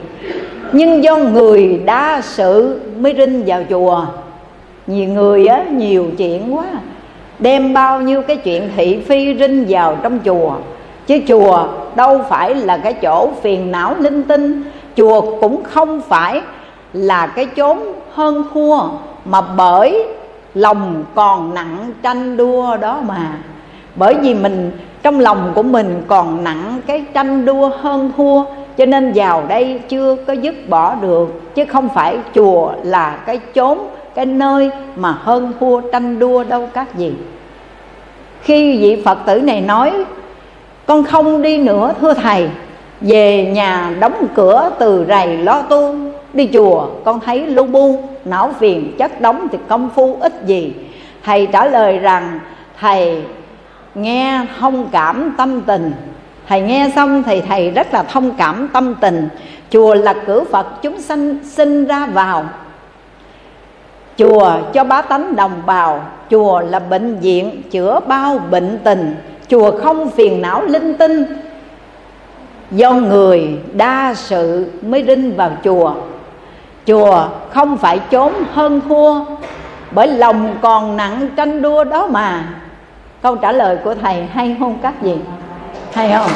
Nhưng 0.72 1.04
do 1.04 1.18
người 1.18 1.82
đa 1.86 2.22
sự 2.24 2.80
mới 3.00 3.16
rinh 3.18 3.44
vào 3.46 3.64
chùa. 3.70 4.06
Nhiều 4.88 5.10
người 5.10 5.48
á, 5.48 5.64
nhiều 5.64 6.06
chuyện 6.18 6.56
quá 6.56 6.66
đem 7.39 7.73
bao 7.73 8.02
nhiêu 8.02 8.21
cái 8.21 8.38
chuyện 8.38 8.69
thị 8.76 9.00
phi 9.08 9.36
rinh 9.39 9.65
vào 9.69 9.97
trong 10.04 10.19
chùa. 10.26 10.52
Chứ 11.08 11.19
chùa 11.28 11.67
đâu 11.95 12.21
phải 12.30 12.56
là 12.56 12.78
cái 12.78 12.93
chỗ 12.93 13.30
phiền 13.41 13.71
não 13.71 13.95
linh 14.00 14.23
tinh. 14.23 14.63
Chùa 14.95 15.21
cũng 15.41 15.63
không 15.63 16.02
phải 16.02 16.41
là 16.93 17.28
cái 17.28 17.45
chốn 17.45 17.80
hơn 18.13 18.43
thua, 18.54 18.80
mà 19.26 19.41
bởi 19.41 20.06
lòng 20.54 21.04
còn 21.15 21.54
nặng 21.54 21.78
tranh 22.02 22.38
đua 22.38 22.78
đó 22.78 23.00
mà. 23.08 23.38
Bởi 23.95 24.15
vì 24.21 24.34
mình, 24.34 24.71
trong 25.04 25.19
lòng 25.19 25.52
của 25.56 25.63
mình 25.63 26.04
còn 26.08 26.43
nặng 26.43 26.82
cái 26.88 27.06
tranh 27.13 27.45
đua 27.45 27.71
hơn 27.80 28.12
thua, 28.17 28.43
cho 28.78 28.86
nên 28.86 29.12
vào 29.15 29.43
đây 29.47 29.80
chưa 29.89 30.15
có 30.28 30.34
dứt 30.34 30.69
bỏ 30.69 30.95
được. 30.95 31.56
Chứ 31.56 31.65
không 31.65 31.89
phải 31.89 32.17
chùa 32.36 32.71
là 32.84 33.17
cái 33.26 33.39
chốn 33.56 33.78
cái 34.18 34.26
nơi 34.26 34.70
mà 34.96 35.12
hơn 35.12 35.54
thua 35.60 35.82
tranh 35.82 36.20
đua 36.20 36.44
đâu 36.44 36.70
các 36.74 36.94
vị. 36.94 37.12
Khi 38.42 38.78
vị 38.78 39.02
phật 39.06 39.18
tử 39.26 39.42
này 39.42 39.62
nói, 39.62 39.94
con 40.86 41.04
không 41.04 41.42
đi 41.42 41.58
nữa, 41.58 41.94
thưa 42.02 42.14
thầy, 42.14 42.50
về 43.02 43.44
nhà 43.44 43.94
đóng 44.00 44.28
cửa 44.36 44.72
từ 44.80 45.06
rầy 45.08 45.38
lo 45.38 45.62
tu, 45.62 45.96
đi 46.34 46.50
chùa, 46.54 46.88
con 47.06 47.20
thấy 47.20 47.46
lu 47.46 47.64
bu, 47.64 48.04
não 48.26 48.52
phiền, 48.60 48.94
chất 48.98 49.22
đóng 49.22 49.48
thì 49.52 49.58
công 49.68 49.90
phu 49.96 50.18
ít 50.22 50.34
gì. 50.46 50.74
Thầy 51.24 51.48
trả 51.52 51.66
lời 51.66 51.98
rằng, 52.00 52.40
thầy 52.80 53.24
nghe 53.96 54.46
thông 54.60 54.88
cảm 54.92 55.34
tâm 55.38 55.62
tình. 55.62 55.92
Thầy 56.48 56.62
nghe 56.62 56.92
xong 56.96 57.24
thì 57.24 57.42
thầy 57.42 57.72
rất 57.72 57.94
là 57.94 58.04
thông 58.04 58.32
cảm 58.32 58.70
tâm 58.74 58.96
tình. 59.02 59.30
Chùa 59.70 59.94
là 59.94 60.14
cửa 60.26 60.44
phật, 60.44 60.82
chúng 60.82 61.02
sanh 61.02 61.38
sinh 61.44 61.86
ra 61.86 62.06
vào 62.06 62.46
chùa 64.18 64.54
cho 64.74 64.84
bá 64.84 65.02
tánh 65.02 65.36
đồng 65.36 65.62
bào. 65.66 66.02
Chùa 66.32 66.60
là 66.60 66.80
bệnh 66.80 67.16
viện 67.20 67.62
chữa 67.72 68.00
bao 68.08 68.40
bệnh 68.52 68.80
tình. 68.84 69.16
Chùa 69.50 69.72
không 69.84 70.10
phiền 70.10 70.42
não 70.42 70.62
linh 70.62 70.94
tinh. 70.98 71.26
Do 72.72 72.92
người 72.92 73.60
đa 73.74 74.14
sự 74.16 74.72
mới 74.82 75.04
rinh 75.08 75.36
vào 75.36 75.52
chùa. 75.64 75.94
Chùa 76.88 77.28
không 77.50 77.78
phải 77.78 78.00
trốn 78.10 78.34
hơn 78.54 78.82
thua, 78.90 79.20
bởi 79.92 80.08
lòng 80.08 80.56
còn 80.62 80.98
nặng 80.98 81.30
tranh 81.36 81.62
đua 81.62 81.84
đó 81.84 82.08
mà. 82.08 82.44
Câu 83.22 83.36
trả 83.36 83.52
lời 83.52 83.78
của 83.84 83.96
thầy 83.96 84.26
hay 84.34 84.56
không 84.60 84.78
các 84.82 85.02
vị? 85.02 85.16
Hay 85.94 86.12
không? 86.14 86.32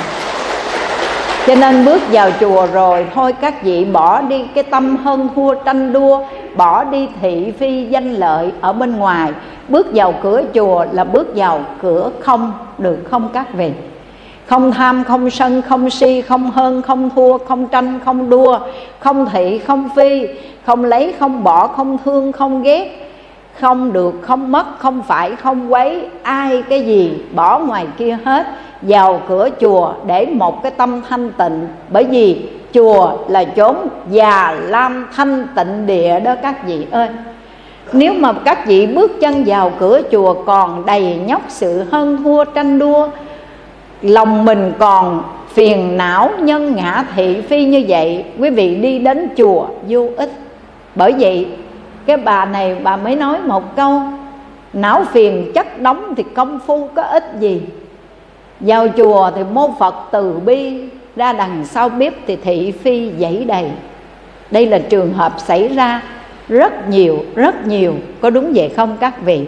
Cho 1.47 1.55
nên 1.55 1.85
bước 1.85 2.01
vào 2.11 2.31
chùa 2.39 2.67
rồi, 2.73 3.05
thôi 3.15 3.33
các 3.41 3.63
vị 3.63 3.85
bỏ 3.85 4.21
đi 4.21 4.45
cái 4.55 4.63
tâm 4.63 4.97
hơn 4.97 5.29
thua, 5.35 5.53
tranh 5.55 5.93
đua 5.93 6.19
bỏ 6.55 6.83
đi 6.83 7.07
thị 7.21 7.53
phi 7.59 7.85
danh 7.85 8.13
lợi 8.13 8.51
ở 8.61 8.73
bên 8.73 8.95
ngoài. 8.95 9.31
Bước 9.69 9.87
vào 9.93 10.13
cửa 10.23 10.43
chùa 10.53 10.85
là 10.91 11.03
bước 11.03 11.27
vào 11.35 11.59
cửa 11.81 12.11
không 12.19 12.53
được 12.77 12.97
không 13.11 13.29
các 13.33 13.53
vị. 13.53 13.71
Không 14.45 14.71
tham, 14.71 15.03
không 15.03 15.29
sân, 15.29 15.61
không 15.61 15.89
si, 15.89 16.21
không 16.21 16.51
hơn, 16.51 16.81
không 16.81 17.09
thua, 17.15 17.37
không 17.37 17.67
tranh, 17.67 17.99
không 18.05 18.29
đua, 18.29 18.59
không 18.99 19.25
thị, 19.25 19.57
không 19.59 19.89
phi, 19.95 20.27
không 20.65 20.83
lấy, 20.83 21.13
không 21.19 21.43
bỏ, 21.43 21.67
không 21.67 21.97
thương, 22.05 22.31
không 22.31 22.63
ghét. 22.63 22.97
Không 23.59 23.93
được, 23.93 24.13
không 24.21 24.51
mất, 24.51 24.79
không 24.79 25.01
phải, 25.01 25.35
không 25.35 25.73
quấy, 25.73 26.07
ai 26.23 26.63
cái 26.69 26.85
gì 26.85 27.13
bỏ 27.35 27.59
ngoài 27.59 27.85
kia 27.97 28.17
hết. 28.25 28.47
Vào 28.81 29.21
cửa 29.27 29.49
chùa 29.61 29.93
để 30.05 30.25
một 30.25 30.63
cái 30.63 30.71
tâm 30.71 31.01
thanh 31.09 31.31
tịnh. 31.31 31.67
Bởi 31.89 32.03
vì 32.03 32.49
chùa 32.73 33.11
là 33.27 33.43
chốn 33.43 33.75
già 34.09 34.51
lam 34.51 35.07
thanh 35.15 35.47
tịnh 35.55 35.87
địa 35.87 36.19
đó 36.19 36.35
các 36.41 36.67
vị 36.67 36.87
ơi. 36.91 37.07
Nếu 37.93 38.13
mà 38.13 38.33
các 38.45 38.67
vị 38.67 38.87
bước 38.87 39.11
chân 39.21 39.43
vào 39.43 39.71
cửa 39.79 40.01
chùa 40.11 40.33
còn 40.33 40.85
đầy 40.85 41.19
nhóc 41.25 41.41
sự 41.47 41.83
hơn 41.91 42.23
thua 42.23 42.43
tranh 42.45 42.79
đua, 42.79 43.07
lòng 44.01 44.45
mình 44.45 44.73
còn 44.79 45.23
phiền 45.53 45.97
não 45.97 46.29
nhân 46.39 46.75
ngã 46.75 47.05
thị 47.15 47.41
phi 47.41 47.65
như 47.65 47.85
vậy, 47.87 48.25
quý 48.39 48.49
vị 48.49 48.75
đi 48.75 48.99
đến 48.99 49.29
chùa 49.37 49.65
vô 49.87 50.07
ích. 50.17 50.31
Bởi 50.95 51.13
vậy, 51.19 51.47
cái 52.05 52.17
bà 52.17 52.45
này 52.45 52.75
bà 52.83 52.97
mới 52.97 53.15
nói 53.15 53.37
một 53.45 53.75
câu, 53.75 54.01
não 54.73 55.03
phiền 55.11 55.51
chất 55.53 55.81
đóng 55.81 56.13
thì 56.17 56.23
công 56.35 56.59
phu 56.67 56.89
có 56.95 57.01
ích 57.01 57.25
gì? 57.39 57.61
Vào 58.59 58.87
chùa 58.97 59.31
thì 59.35 59.41
mô 59.53 59.69
phật 59.79 59.95
từ 60.11 60.39
bi 60.45 60.89
ra 61.15 61.33
đằng 61.33 61.65
sau 61.65 61.89
bếp 61.89 62.13
thì 62.27 62.35
thị 62.35 62.71
phi 62.71 63.11
dãy 63.19 63.45
đầy. 63.47 63.65
Đây 64.51 64.65
là 64.65 64.79
trường 64.79 65.13
hợp 65.13 65.33
xảy 65.37 65.67
ra 65.67 66.01
rất 66.49 66.89
nhiều 66.89 67.17
rất 67.35 67.67
nhiều. 67.67 67.93
Có 68.21 68.29
đúng 68.29 68.51
vậy 68.55 68.69
không 68.69 68.97
các 68.99 69.21
vị? 69.21 69.45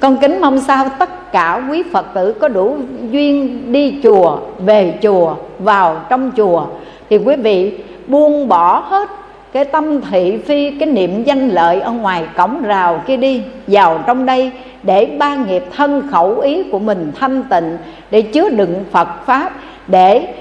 Con 0.00 0.16
kính 0.16 0.40
mong 0.40 0.60
sao 0.60 0.88
tất 0.98 1.32
cả 1.32 1.62
quý 1.70 1.82
phật 1.92 2.06
tử 2.14 2.32
có 2.32 2.48
đủ 2.48 2.76
duyên 3.10 3.62
đi 3.72 3.94
chùa, 4.02 4.38
về 4.58 4.94
chùa, 5.02 5.34
vào 5.58 6.00
trong 6.08 6.30
chùa. 6.36 6.66
Thì 7.10 7.16
quý 7.16 7.36
vị 7.36 7.78
buông 8.06 8.48
bỏ 8.48 8.78
hết 8.78 9.08
cái 9.52 9.64
tâm 9.64 10.00
thị 10.10 10.38
phi, 10.46 10.70
cái 10.70 10.88
niệm 10.88 11.24
danh 11.24 11.48
lợi 11.48 11.80
ở 11.80 11.92
ngoài 11.92 12.24
cổng 12.36 12.62
rào 12.62 13.02
kia 13.06 13.16
đi, 13.16 13.42
vào 13.66 14.04
trong 14.06 14.26
đây 14.26 14.50
để 14.82 15.06
ba 15.18 15.36
nghiệp 15.36 15.64
thân 15.76 16.08
khẩu 16.10 16.40
ý 16.40 16.62
của 16.72 16.78
mình 16.78 17.12
thanh 17.20 17.42
tịnh, 17.42 17.78
để 18.10 18.22
chứa 18.22 18.48
đựng 18.48 18.84
phật 18.90 19.08
pháp, 19.26 19.52
để 19.86 20.34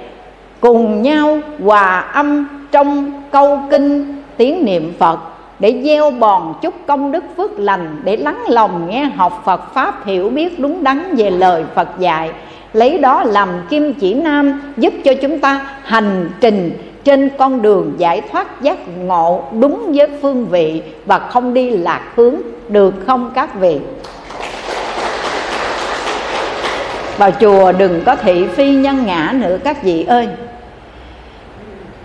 cùng 0.59 1.01
nhau 1.01 1.39
hòa 1.63 1.99
âm 1.99 2.47
trong 2.71 3.11
câu 3.31 3.59
kinh, 3.71 4.15
tiếng 4.37 4.65
niệm 4.65 4.93
phật, 4.99 5.19
để 5.59 5.81
gieo 5.83 6.11
bòn 6.11 6.53
chút 6.61 6.73
công 6.87 7.11
đức 7.11 7.23
phước 7.37 7.59
lành, 7.59 8.01
để 8.03 8.17
lắng 8.17 8.43
lòng 8.47 8.89
nghe 8.89 9.03
học 9.03 9.41
phật 9.45 9.73
pháp 9.73 10.05
hiểu 10.05 10.29
biết 10.29 10.59
đúng 10.59 10.83
đắn 10.83 11.15
về 11.15 11.29
lời 11.29 11.63
phật 11.75 11.87
dạy. 11.99 12.31
Lấy 12.73 12.97
đó 12.97 13.23
làm 13.23 13.49
kim 13.69 13.93
chỉ 13.93 14.13
nam, 14.13 14.61
giúp 14.77 14.93
cho 15.03 15.13
chúng 15.21 15.39
ta 15.39 15.65
hành 15.83 16.29
trình 16.41 16.71
trên 17.03 17.29
con 17.37 17.61
đường 17.61 17.93
giải 17.97 18.21
thoát 18.31 18.61
giác 18.61 18.77
ngộ 18.97 19.43
đúng 19.59 19.93
với 19.95 20.07
phương 20.21 20.45
vị 20.45 20.81
và 21.05 21.19
không 21.19 21.53
đi 21.53 21.69
lạc 21.69 22.01
hướng, 22.15 22.35
được 22.69 22.93
không 23.07 23.31
các 23.35 23.59
vị? 23.59 23.79
Vào 27.17 27.31
chùa 27.31 27.71
đừng 27.71 28.01
có 28.05 28.15
thị 28.15 28.47
phi 28.47 28.75
nhân 28.75 29.05
ngã 29.05 29.33
nữa 29.35 29.57
các 29.63 29.83
vị 29.83 30.03
ơi 30.03 30.27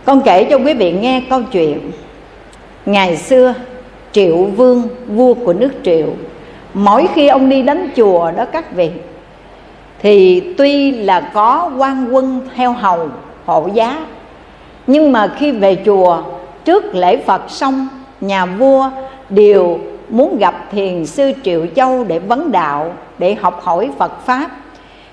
con 0.04 0.22
kể 0.22 0.44
cho 0.44 0.56
quý 0.56 0.74
vị 0.74 0.92
nghe 0.92 1.22
câu 1.30 1.42
chuyện. 1.52 1.92
Ngày 2.86 3.16
xưa, 3.16 3.54
triệu 4.12 4.36
vương, 4.36 4.82
vua 5.06 5.34
của 5.34 5.52
nước 5.52 5.70
triệu, 5.84 6.06
mỗi 6.74 7.08
khi 7.14 7.28
ông 7.28 7.48
đi 7.48 7.62
đến 7.62 7.90
chùa 7.96 8.30
đó 8.30 8.44
các 8.52 8.74
vị, 8.76 8.90
thì 10.02 10.40
tuy 10.58 10.90
là 10.90 11.30
có 11.34 11.70
quan 11.78 12.08
quân 12.10 12.40
theo 12.54 12.72
hầu, 12.72 13.08
hộ 13.44 13.68
giá, 13.74 14.06
nhưng 14.86 15.12
mà 15.12 15.34
khi 15.38 15.52
về 15.52 15.76
chùa, 15.84 16.22
trước 16.64 16.94
lễ 16.94 17.16
phật 17.16 17.42
xong, 17.48 17.88
nhà 18.20 18.46
vua 18.46 18.90
đều 19.30 19.78
muốn 20.08 20.38
gặp 20.38 20.68
thiền 20.72 21.06
sư 21.06 21.32
triệu 21.42 21.66
châu 21.76 22.04
để 22.04 22.18
vấn 22.18 22.52
đạo, 22.52 22.92
để 23.18 23.34
học 23.34 23.60
hỏi 23.62 23.90
phật 23.98 24.26
pháp. 24.26 24.50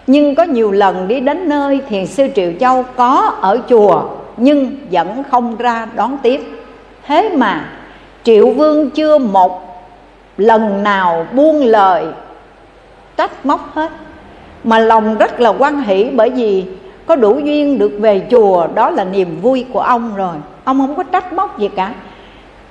Nhưng 0.08 0.36
có 0.36 0.44
nhiều 0.44 0.72
lần 0.72 1.08
đi 1.08 1.20
đến 1.20 1.50
nơi 1.50 1.80
thiền 1.90 2.08
sư 2.08 2.28
triệu 2.36 2.52
châu 2.60 2.86
có 2.96 3.34
ở 3.42 3.60
chùa 3.70 4.04
nhưng 4.38 4.76
vẫn 4.92 5.24
không 5.32 5.56
ra 5.58 5.88
đón 5.96 6.18
tiếp. 6.24 6.42
Thế 7.08 7.30
mà 7.36 7.70
triệu 8.24 8.50
vương 8.50 8.90
chưa 8.90 9.18
một 9.18 9.62
lần 10.38 10.84
nào 10.84 11.26
buông 11.34 11.66
lời, 11.66 12.06
trách 13.18 13.46
móc 13.46 13.70
hết. 13.74 13.92
Mà 14.64 14.80
lòng 14.80 15.18
rất 15.18 15.40
là 15.40 15.50
quan 15.50 15.82
hỷ 15.84 16.10
bởi 16.16 16.30
vì 16.30 16.66
có 17.06 17.16
đủ 17.16 17.40
duyên 17.40 17.80
được 17.80 17.92
về 18.00 18.22
chùa, 18.32 18.68
đó 18.76 18.90
là 18.90 19.04
niềm 19.04 19.42
vui 19.42 19.66
của 19.74 19.80
ông 19.80 20.16
rồi. 20.16 20.36
Ông 20.64 20.78
không 20.80 20.96
có 20.96 21.04
trách 21.04 21.34
móc 21.34 21.60
gì 21.60 21.70
cả. 21.76 21.94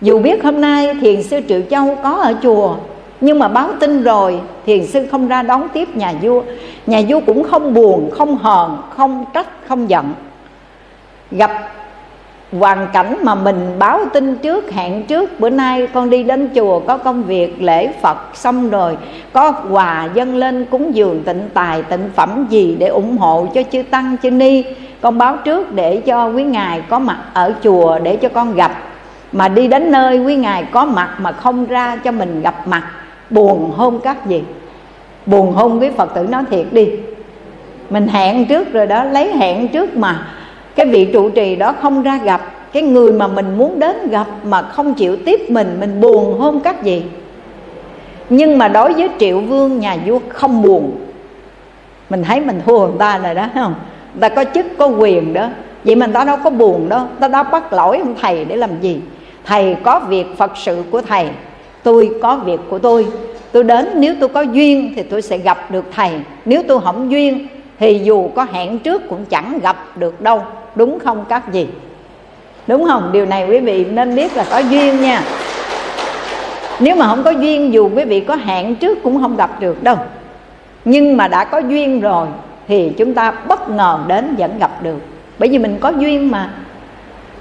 Dù 0.01 0.19
biết 0.19 0.45
hôm 0.45 0.61
nay 0.61 0.95
thiền 1.01 1.23
sư 1.23 1.41
triệu 1.49 1.61
châu 1.71 1.97
có 2.03 2.11
ở 2.11 2.35
chùa, 2.43 2.77
nhưng 3.21 3.39
mà 3.39 3.49
báo 3.49 3.69
tin 3.81 4.03
rồi, 4.03 4.41
thiền 4.67 4.87
sư 4.87 5.07
không 5.11 5.29
ra 5.29 5.43
đón 5.43 5.69
tiếp 5.73 5.97
nhà 5.97 6.13
vua. 6.23 6.43
Nhà 6.87 7.01
vua 7.09 7.21
cũng 7.27 7.45
không 7.45 7.75
buồn, 7.75 8.11
không 8.11 8.37
hờn, 8.37 8.77
không 8.97 9.25
trách, 9.35 9.47
không 9.69 9.91
giận 9.91 10.13
gặp 11.31 11.51
hoàn 12.59 12.87
cảnh 12.93 13.17
mà 13.23 13.35
mình 13.35 13.77
báo 13.79 14.01
tin 14.13 14.39
trước, 14.39 14.73
hẹn 14.73 15.03
trước. 15.03 15.41
Bữa 15.41 15.51
nay 15.51 15.87
con 15.87 16.11
đi 16.11 16.23
đến 16.23 16.49
chùa, 16.55 16.81
có 16.81 16.97
công 16.97 17.23
việc, 17.23 17.63
lễ 17.63 17.93
phật 18.03 18.19
xong 18.35 18.71
rồi, 18.71 18.97
có 19.33 19.53
quà 19.53 20.09
dâng 20.15 20.35
lên 20.35 20.65
cúng 20.65 20.95
dường, 20.95 21.23
tịnh 21.23 21.49
tài, 21.55 21.83
tịnh 21.83 22.11
phẩm 22.15 22.47
gì 22.51 22.77
để 22.79 22.87
ủng 22.87 23.19
hộ 23.19 23.47
cho 23.55 23.63
chư 23.73 23.83
tăng, 23.83 24.17
chư 24.23 24.31
ni. 24.31 24.65
Con 25.01 25.19
báo 25.19 25.37
trước 25.45 25.75
để 25.75 25.97
cho 25.97 26.29
quý 26.29 26.43
ngài 26.43 26.81
có 26.81 26.99
mặt 26.99 27.19
ở 27.33 27.53
chùa 27.63 27.99
để 27.99 28.17
cho 28.17 28.29
con 28.29 28.55
gặp. 28.55 28.73
Mà 29.33 29.49
đi 29.49 29.69
đến 29.69 29.91
nơi 29.91 30.19
quý 30.19 30.37
ngài 30.37 30.65
có 30.65 30.85
mặt 30.85 31.11
mà 31.19 31.33
không 31.33 31.67
ra 31.67 31.97
cho 31.97 32.13
mình 32.13 32.43
gặp 32.43 32.69
mặt, 32.69 32.83
buồn 33.31 33.71
hôn 33.77 34.01
các 34.01 34.27
gì 34.27 34.43
buồn 35.27 35.53
hôn 35.53 35.81
với 35.81 35.91
phật 35.91 36.15
tử 36.15 36.23
nói 36.23 36.43
thiệt 36.51 36.67
đi. 36.71 36.91
Mình 37.91 38.09
hẹn 38.09 38.47
trước 38.47 38.73
rồi 38.73 38.87
đó, 38.87 39.05
lấy 39.05 39.33
hẹn 39.33 39.69
trước 39.69 39.97
mà 39.97 40.27
cái 40.75 40.87
vị 40.87 41.09
trụ 41.13 41.31
trì 41.31 41.57
đó 41.57 41.75
không 41.83 42.03
ra 42.03 42.21
gặp. 42.25 42.41
Cái 42.73 42.83
người 42.83 43.13
mà 43.13 43.27
mình 43.27 43.59
muốn 43.59 43.79
đến 43.79 44.09
gặp 44.11 44.27
mà 44.45 44.63
không 44.63 44.95
chịu 44.95 45.17
tiếp 45.17 45.51
mình 45.51 45.77
mình 45.81 46.01
buồn 46.01 46.41
hơn 46.41 46.61
các 46.65 46.83
gì? 46.85 47.03
Nhưng 48.31 48.59
mà 48.59 48.69
đối 48.69 48.93
với 48.93 49.09
triệu 49.19 49.41
vương, 49.41 49.79
nhà 49.79 49.97
vua 50.07 50.19
không 50.29 50.63
buồn. 50.63 50.93
Mình 52.11 52.25
thấy 52.25 52.41
mình 52.41 52.61
thua 52.67 52.87
người 52.87 52.99
ta 52.99 53.19
rồi 53.19 53.35
đó 53.35 53.47
không? 53.55 53.75
Người 54.15 54.21
ta 54.21 54.29
có 54.29 54.45
chức, 54.55 54.67
có 54.79 54.87
quyền 54.87 55.33
đó. 55.33 55.49
Vậy 55.85 55.95
mà 55.95 56.07
ta 56.07 56.25
đâu 56.25 56.37
có 56.45 56.51
buồn 56.51 56.89
đâu. 56.89 57.03
Ta 57.21 57.29
đâu 57.29 57.45
bắt 57.53 57.73
lỗi 57.73 57.99
ông 57.99 58.15
thầy 58.21 58.45
để 58.45 58.57
làm 58.57 58.71
gì? 58.81 59.01
Thầy 59.45 59.77
có 59.83 60.01
việc 60.09 60.27
phật 60.39 60.53
sự 60.57 60.83
của 60.91 61.01
thầy. 61.01 61.29
Tôi 61.83 62.11
có 62.23 62.37
việc 62.37 62.61
của 62.71 62.79
tôi. 62.79 63.07
Tôi 63.53 63.65
đến, 63.65 63.89
nếu 63.95 64.15
tôi 64.21 64.29
có 64.29 64.41
duyên 64.41 64.93
thì 64.97 65.03
tôi 65.03 65.23
sẽ 65.23 65.39
gặp 65.39 65.71
được 65.71 65.85
thầy. 65.95 66.11
Nếu 66.45 66.63
tôi 66.69 66.81
không 66.81 67.11
duyên 67.11 67.47
thì 67.79 68.01
dù 68.05 68.29
có 68.35 68.47
hẹn 68.53 68.79
trước 68.79 69.09
cũng 69.09 69.25
chẳng 69.25 69.59
gặp 69.63 69.99
được 69.99 70.21
đâu 70.21 70.43
đúng 70.75 70.99
không 70.99 71.25
các 71.29 71.53
gì 71.53 71.69
đúng 72.67 72.85
không? 72.85 73.11
Điều 73.13 73.27
này 73.27 73.47
quý 73.49 73.59
vị 73.59 73.85
nên 73.85 74.17
biết 74.17 74.37
là 74.37 74.45
có 74.51 74.59
duyên 74.59 75.01
nha. 75.01 75.23
Nếu 76.81 76.97
mà 76.97 77.07
không 77.07 77.23
có 77.23 77.31
duyên, 77.31 77.73
dù 77.73 77.91
quý 77.97 78.05
vị 78.05 78.21
có 78.21 78.37
hẹn 78.37 78.75
trước 78.75 79.03
cũng 79.03 79.21
không 79.21 79.37
gặp 79.37 79.61
được 79.61 79.83
đâu. 79.83 79.97
Nhưng 80.85 81.17
mà 81.17 81.29
đã 81.29 81.45
có 81.45 81.59
duyên 81.59 82.01
rồi, 82.01 82.27
thì 82.69 82.93
chúng 82.99 83.15
ta 83.15 83.31
bất 83.31 83.71
ngờ 83.71 83.99
đến 84.07 84.35
vẫn 84.39 84.59
gặp 84.59 84.83
được. 84.83 84.99
Bởi 85.39 85.49
vì 85.49 85.59
mình 85.59 85.79
có 85.81 85.89
duyên 85.89 86.31
mà. 86.31 86.51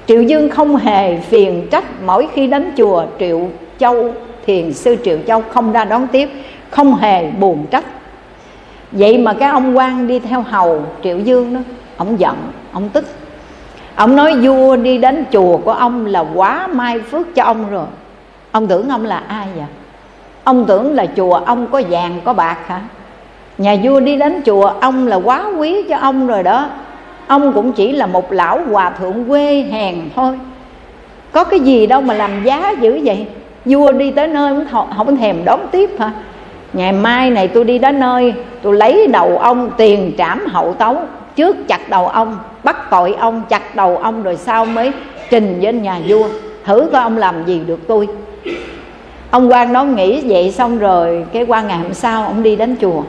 Triệu 0.08 0.22
dương 0.22 0.50
không 0.50 0.76
hề 0.76 1.18
phiền 1.18 1.68
trách 1.72 1.84
mỗi 2.06 2.28
khi 2.34 2.48
đến 2.48 2.72
chùa 2.78 3.06
triệu 3.20 3.50
châu, 3.80 4.14
thiền 4.46 4.74
sư 4.74 4.96
triệu 5.04 5.18
châu 5.28 5.44
không 5.50 5.72
ra 5.72 5.86
đón 5.86 6.08
tiếp, 6.08 6.30
không 6.70 6.96
hề 6.96 7.32
buồn 7.32 7.66
trách. 7.72 7.86
Vậy 8.92 9.18
mà 9.18 9.34
cái 9.34 9.50
ông 9.50 9.78
quan 9.78 10.08
đi 10.08 10.20
theo 10.20 10.42
hầu 10.42 10.84
triệu 11.04 11.20
dương 11.20 11.54
đó, 11.54 11.60
ông 11.98 12.20
giận 12.20 12.36
ông 12.74 12.90
tức. 12.90 13.06
Ông 13.96 14.16
nói 14.16 14.36
vua 14.36 14.76
đi 14.76 14.98
đến 14.98 15.26
chùa 15.32 15.58
của 15.58 15.72
ông 15.72 16.06
là 16.06 16.24
quá 16.36 16.68
mai 16.68 17.00
phước 17.00 17.36
cho 17.36 17.44
ông 17.44 17.72
rồi. 17.72 17.86
Ông 18.52 18.68
tưởng 18.68 18.90
ông 18.90 19.06
là 19.06 19.24
ai 19.28 19.48
vậy? 19.56 19.66
Ông 20.44 20.66
tưởng 20.66 20.96
là 20.96 21.06
chùa 21.16 21.34
ông 21.34 21.68
có 21.68 21.82
vàng 21.90 22.22
có 22.26 22.34
bạc 22.34 22.58
hả? 22.68 22.82
Nhà 23.58 23.76
vua 23.84 24.00
đi 24.00 24.18
đến 24.18 24.42
chùa 24.46 24.72
ông 24.82 25.08
là 25.08 25.16
quá 25.16 25.46
quý 25.58 25.84
cho 25.90 25.98
ông 25.98 26.28
rồi 26.28 26.44
đó. 26.44 26.70
Ông 27.28 27.54
cũng 27.54 27.72
chỉ 27.72 27.92
là 27.92 28.06
một 28.06 28.32
lão 28.32 28.62
hòa 28.72 28.90
thượng 28.90 29.26
quê 29.28 29.62
hèn 29.72 30.10
thôi. 30.16 30.40
Có 31.32 31.44
cái 31.44 31.60
gì 31.60 31.88
đâu 31.88 32.02
mà 32.02 32.14
làm 32.14 32.44
giá 32.44 32.74
dữ 32.82 33.00
vậy? 33.04 33.28
Vua 33.66 33.92
đi 33.92 34.12
tới 34.12 34.28
nơi 34.28 34.56
không, 34.72 34.90
không 34.98 35.18
thèm 35.18 35.46
đón 35.46 35.60
tiếp 35.72 35.90
hả? 36.00 36.12
Ngày 36.74 36.92
mai 36.92 37.30
này 37.30 37.48
tôi 37.48 37.64
đi 37.64 37.80
đến 37.80 38.00
nơi 38.00 38.34
tôi 38.62 38.74
lấy 38.74 39.08
đầu 39.08 39.38
ông 39.38 39.72
tiền 39.78 40.14
trảm 40.18 40.46
hậu 40.48 40.74
tấu 40.74 40.98
trước 41.36 41.68
chặt 41.68 41.90
đầu 41.90 42.08
ông, 42.08 42.40
bắt 42.64 42.90
tội 42.90 43.14
ông, 43.20 43.44
chặt 43.50 43.76
đầu 43.76 43.98
ông 43.98 44.24
rồi 44.24 44.36
sau 44.36 44.66
mới 44.66 44.92
trình 45.30 45.60
với 45.62 45.74
nhà 45.74 46.00
vua. 46.08 46.28
Thử 46.66 46.90
coi 46.92 47.02
ông 47.02 47.18
làm 47.18 47.46
gì 47.46 47.62
được 47.68 47.80
tôi. 47.88 48.08
Ông 49.32 49.52
quan 49.52 49.74
đó 49.74 49.84
nghĩ 49.84 50.22
vậy 50.28 50.52
xong 50.52 50.80
rồi, 50.80 51.26
cái 51.34 51.44
quan 51.48 51.68
ngày 51.68 51.78
hôm 51.78 51.94
sau 51.94 52.24
ông 52.24 52.44
đi 52.44 52.56
đến 52.56 52.76
chùa. 52.82 53.04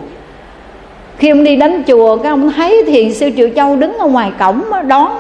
Khi 1.18 1.28
ông 1.28 1.44
đi 1.44 1.56
đến 1.56 1.82
chùa, 1.86 2.16
cái 2.16 2.30
ông 2.30 2.52
thấy 2.52 2.84
thiền 2.86 3.14
sư 3.14 3.30
triệu 3.36 3.48
châu 3.56 3.76
đứng 3.76 3.98
ở 3.98 4.06
ngoài 4.06 4.32
cổng 4.38 4.62
đón. 4.88 5.12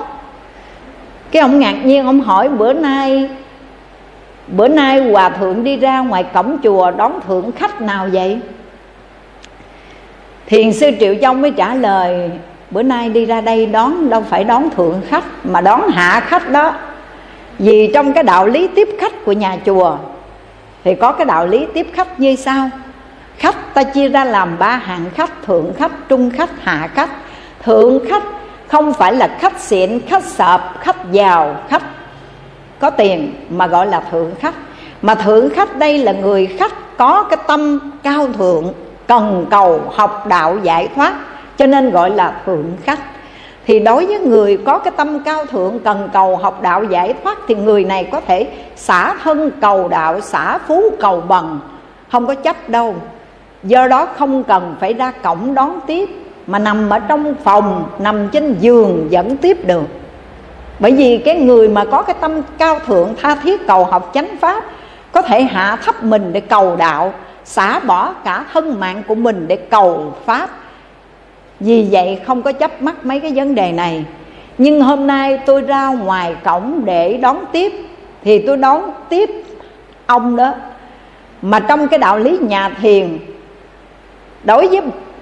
Cái 1.30 1.42
ông 1.42 1.58
ngạc 1.58 1.84
nhiên, 1.84 2.06
ông 2.06 2.20
hỏi, 2.20 2.48
bữa 2.48 2.72
nay 2.72 3.28
bữa 4.56 4.68
nay 4.68 5.10
hòa 5.10 5.28
thượng 5.28 5.64
đi 5.64 5.76
ra 5.76 6.00
ngoài 6.00 6.24
cổng 6.34 6.56
chùa 6.62 6.90
đón 6.90 7.20
thượng 7.26 7.52
khách 7.52 7.80
nào 7.80 8.08
vậy? 8.12 8.38
Thiền 10.46 10.72
sư 10.72 10.90
triệu 11.00 11.14
châu 11.20 11.34
mới 11.34 11.50
trả 11.50 11.74
lời 11.74 12.30
bữa 12.70 12.82
nay 12.82 13.08
đi 13.08 13.26
ra 13.26 13.40
đây 13.40 13.66
đón, 13.66 14.10
đâu 14.10 14.24
phải 14.30 14.44
đón 14.44 14.70
thượng 14.70 15.00
khách, 15.08 15.24
mà 15.44 15.60
đón 15.60 15.88
hạ 15.88 16.20
khách 16.20 16.50
đó. 16.50 16.74
Vì 17.58 17.90
trong 17.94 18.12
cái 18.12 18.24
đạo 18.24 18.46
lý 18.46 18.68
tiếp 18.68 18.88
khách 19.00 19.24
của 19.24 19.32
nhà 19.32 19.58
chùa, 19.66 19.96
thì 20.84 20.94
có 20.94 21.12
cái 21.12 21.24
đạo 21.24 21.46
lý 21.46 21.66
tiếp 21.74 21.86
khách 21.94 22.20
như 22.20 22.36
sau. 22.36 22.70
Khách 23.36 23.74
ta 23.74 23.82
chia 23.82 24.08
ra 24.08 24.24
làm 24.24 24.58
ba 24.58 24.76
hạng 24.76 25.10
khách, 25.14 25.46
thượng 25.46 25.72
khách, 25.78 25.92
trung 26.08 26.30
khách, 26.30 26.50
hạ 26.62 26.88
khách. 26.94 27.10
Thượng 27.62 27.98
khách 28.08 28.22
không 28.68 28.92
phải 28.92 29.12
là 29.14 29.36
khách 29.40 29.60
xịn, 29.60 30.00
khách 30.08 30.24
sợp 30.24 30.74
khách 30.80 31.12
giàu, 31.12 31.56
khách 31.68 31.82
có 32.78 32.90
tiền, 32.90 33.32
mà 33.50 33.66
gọi 33.66 33.86
là 33.86 34.00
thượng 34.10 34.34
khách. 34.40 34.54
Mà 35.02 35.14
thượng 35.14 35.50
khách 35.50 35.76
đây 35.76 35.98
là 35.98 36.12
người 36.12 36.46
khách 36.46 36.96
có 36.98 37.22
cái 37.22 37.38
tâm 37.46 37.92
cao 38.02 38.28
thượng, 38.38 38.72
cần 39.06 39.46
cầu, 39.50 39.80
học 39.94 40.26
đạo 40.26 40.58
giải 40.62 40.88
thoát 40.94 41.14
cho 41.60 41.66
nên 41.66 41.90
gọi 41.90 42.10
là 42.10 42.34
thượng 42.46 42.64
khách. 42.84 42.98
Thì 43.66 43.80
đối 43.80 44.06
với 44.06 44.18
người 44.18 44.58
có 44.66 44.78
cái 44.78 44.92
tâm 44.96 45.22
cao 45.24 45.46
thượng, 45.46 45.78
cần 45.78 46.08
cầu 46.12 46.36
học 46.36 46.62
đạo 46.62 46.84
giải 46.84 47.14
thoát, 47.24 47.38
thì 47.48 47.54
người 47.54 47.84
này 47.84 48.08
có 48.12 48.20
thể 48.20 48.48
xả 48.76 49.14
thân 49.22 49.50
cầu 49.60 49.88
đạo, 49.88 50.20
xả 50.20 50.58
phú 50.58 50.82
cầu 51.00 51.20
bằng. 51.20 51.58
Không 52.10 52.26
có 52.26 52.34
chấp 52.34 52.68
đâu. 52.68 52.94
Do 53.62 53.86
đó 53.88 54.08
không 54.18 54.44
cần 54.44 54.76
phải 54.80 54.94
ra 54.94 55.10
cổng 55.10 55.54
đón 55.54 55.80
tiếp, 55.86 56.10
mà 56.46 56.58
nằm 56.58 56.90
ở 56.90 56.98
trong 56.98 57.34
phòng, 57.44 57.84
nằm 57.98 58.28
trên 58.28 58.56
giường 58.60 59.08
vẫn 59.10 59.36
tiếp 59.36 59.66
được. 59.66 59.86
Bởi 60.78 60.92
vì 60.92 61.18
cái 61.18 61.36
người 61.36 61.68
mà 61.68 61.84
có 61.84 62.02
cái 62.02 62.16
tâm 62.20 62.42
cao 62.58 62.78
thượng, 62.86 63.14
tha 63.22 63.34
thiết 63.34 63.66
cầu 63.66 63.84
học 63.84 64.10
chánh 64.14 64.36
pháp, 64.40 64.64
có 65.12 65.22
thể 65.22 65.42
hạ 65.42 65.78
thấp 65.84 66.02
mình 66.02 66.32
để 66.32 66.40
cầu 66.40 66.76
đạo, 66.76 67.12
xả 67.44 67.80
bỏ 67.80 68.12
cả 68.24 68.44
thân 68.52 68.80
mạng 68.80 69.02
của 69.08 69.14
mình 69.14 69.44
để 69.48 69.56
cầu 69.56 70.14
pháp 70.26 70.50
vì 71.60 71.88
vậy 71.90 72.20
không 72.26 72.42
có 72.42 72.52
chấp 72.52 72.82
mắc 72.82 73.06
mấy 73.06 73.20
cái 73.20 73.32
vấn 73.34 73.54
đề 73.54 73.72
này. 73.72 74.04
Nhưng 74.58 74.80
hôm 74.80 75.06
nay 75.06 75.38
tôi 75.46 75.62
ra 75.62 75.88
ngoài 75.88 76.36
cổng 76.44 76.84
để 76.84 77.16
đón 77.16 77.44
tiếp. 77.52 77.72
Thì 78.24 78.38
tôi 78.38 78.56
đón 78.56 78.90
tiếp 79.08 79.30
ông 80.06 80.36
đó. 80.36 80.54
Mà 81.42 81.60
trong 81.60 81.88
cái 81.88 81.98
đạo 81.98 82.18
lý 82.18 82.38
nhà 82.40 82.68
thiền, 82.68 83.18
đối 84.44 84.68
với 84.68 84.80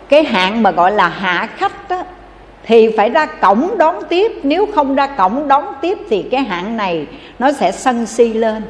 cái 0.08 0.24
hạng 0.24 0.62
mà 0.62 0.70
gọi 0.70 0.92
là 0.92 1.08
hạ 1.08 1.48
khách 1.56 1.88
đó 1.88 2.02
thì 2.64 2.96
phải 2.96 3.10
ra 3.10 3.26
cổng 3.26 3.78
đón 3.78 3.94
tiếp. 4.08 4.32
Nếu 4.42 4.66
không 4.74 4.94
ra 4.94 5.06
cổng 5.06 5.48
đón 5.48 5.64
tiếp 5.80 5.98
thì 6.10 6.22
cái 6.22 6.40
hạng 6.40 6.76
này 6.76 7.06
nó 7.38 7.52
sẽ 7.52 7.72
sân 7.72 8.06
si 8.06 8.32
lên. 8.32 8.62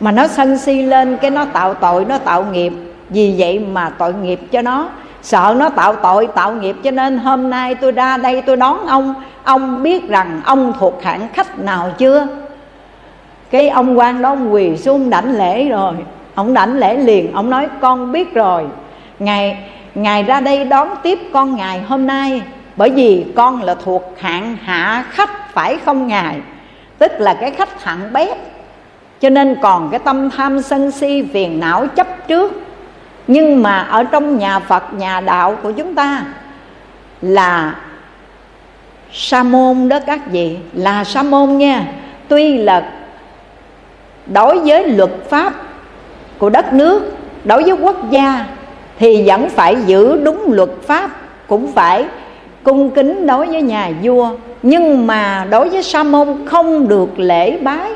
Mà 0.00 0.12
nó 0.12 0.28
sân 0.28 0.58
si 0.58 0.82
lên 0.82 1.16
cái 1.16 1.30
nó 1.30 1.44
tạo 1.44 1.74
tội, 1.74 2.04
nó 2.04 2.18
tạo 2.18 2.44
nghiệp. 2.52 2.72
Vì 3.08 3.34
vậy 3.38 3.58
mà 3.58 3.90
tội 3.98 4.14
nghiệp 4.14 4.40
cho 4.52 4.62
nó 4.62 4.88
sợ 5.22 5.54
nó 5.58 5.68
tạo 5.68 5.96
tội, 5.96 6.28
tạo 6.34 6.52
nghiệp 6.52 6.76
cho 6.82 6.90
nên 6.90 7.18
hôm 7.18 7.50
nay 7.50 7.74
tôi 7.74 7.92
ra 7.92 8.16
đây 8.16 8.42
tôi 8.42 8.56
đón 8.56 8.86
ông. 8.86 9.14
Ông 9.44 9.82
biết 9.82 10.08
rằng 10.08 10.40
ông 10.44 10.72
thuộc 10.78 11.02
hạng 11.02 11.28
khách 11.32 11.58
nào 11.58 11.90
chưa? 11.98 12.26
Cái 13.50 13.68
ông 13.68 13.98
quan 13.98 14.22
đó 14.22 14.28
ông 14.28 14.52
quỳ 14.52 14.76
xuống 14.76 15.10
đảnh 15.10 15.36
lễ 15.38 15.68
rồi. 15.68 15.94
Ông 16.34 16.54
đảnh 16.54 16.78
lễ 16.78 16.96
liền, 16.96 17.32
ông 17.32 17.50
nói, 17.50 17.68
con 17.80 18.12
biết 18.12 18.34
rồi. 18.34 18.64
Ngài 19.18 19.58
ngài 19.94 20.22
ra 20.22 20.40
đây 20.40 20.64
đón 20.64 20.88
tiếp 21.02 21.18
con 21.32 21.56
ngài 21.56 21.80
hôm 21.80 22.06
nay. 22.06 22.42
Bởi 22.76 22.90
vì 22.90 23.26
con 23.36 23.62
là 23.62 23.74
thuộc 23.74 24.14
hạng 24.18 24.56
hạ 24.62 25.04
khách, 25.10 25.52
phải 25.52 25.78
không 25.84 26.06
ngài? 26.06 26.40
Tức 26.98 27.12
là 27.18 27.34
cái 27.34 27.50
khách 27.50 27.84
hạng 27.84 28.12
bét. 28.12 28.36
Cho 29.20 29.30
nên 29.30 29.56
còn 29.62 29.88
cái 29.90 30.00
tâm 30.04 30.30
tham 30.30 30.62
sân 30.62 30.90
si, 30.90 31.24
phiền 31.32 31.60
não 31.60 31.86
chấp 31.86 32.28
trước 32.28 32.61
nhưng 33.32 33.62
mà 33.62 33.78
ở 33.78 34.04
trong 34.04 34.38
nhà 34.38 34.58
phật, 34.58 34.94
nhà 34.94 35.20
đạo 35.20 35.56
của 35.62 35.72
chúng 35.72 35.94
ta 35.94 36.24
là 37.22 37.74
sa 39.12 39.42
môn 39.42 39.88
đó 39.88 39.98
các 40.06 40.20
vị, 40.30 40.56
là 40.72 41.04
sa 41.04 41.22
môn 41.22 41.58
nha. 41.58 41.86
Tuy 42.28 42.58
là 42.58 42.92
đối 44.26 44.58
với 44.58 44.88
luật 44.88 45.10
pháp 45.28 45.52
của 46.38 46.50
đất 46.50 46.72
nước, 46.72 47.16
đối 47.44 47.62
với 47.62 47.72
quốc 47.72 48.10
gia 48.10 48.46
thì 48.98 49.22
vẫn 49.26 49.48
phải 49.48 49.76
giữ 49.86 50.20
đúng 50.24 50.52
luật 50.52 50.70
pháp, 50.86 51.10
cũng 51.46 51.72
phải 51.72 52.04
cung 52.62 52.90
kính 52.90 53.26
đối 53.26 53.46
với 53.46 53.62
nhà 53.62 53.90
vua. 54.02 54.30
Nhưng 54.62 55.06
mà 55.06 55.46
đối 55.50 55.68
với 55.68 55.82
sa 55.82 56.02
môn 56.02 56.46
không 56.46 56.88
được 56.88 57.18
lễ 57.18 57.58
bái, 57.58 57.90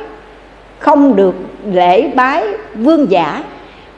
không 0.79 1.17
được 1.17 1.35
lễ 1.73 2.11
bái 2.15 2.45
vương 2.75 3.11
giả, 3.11 3.43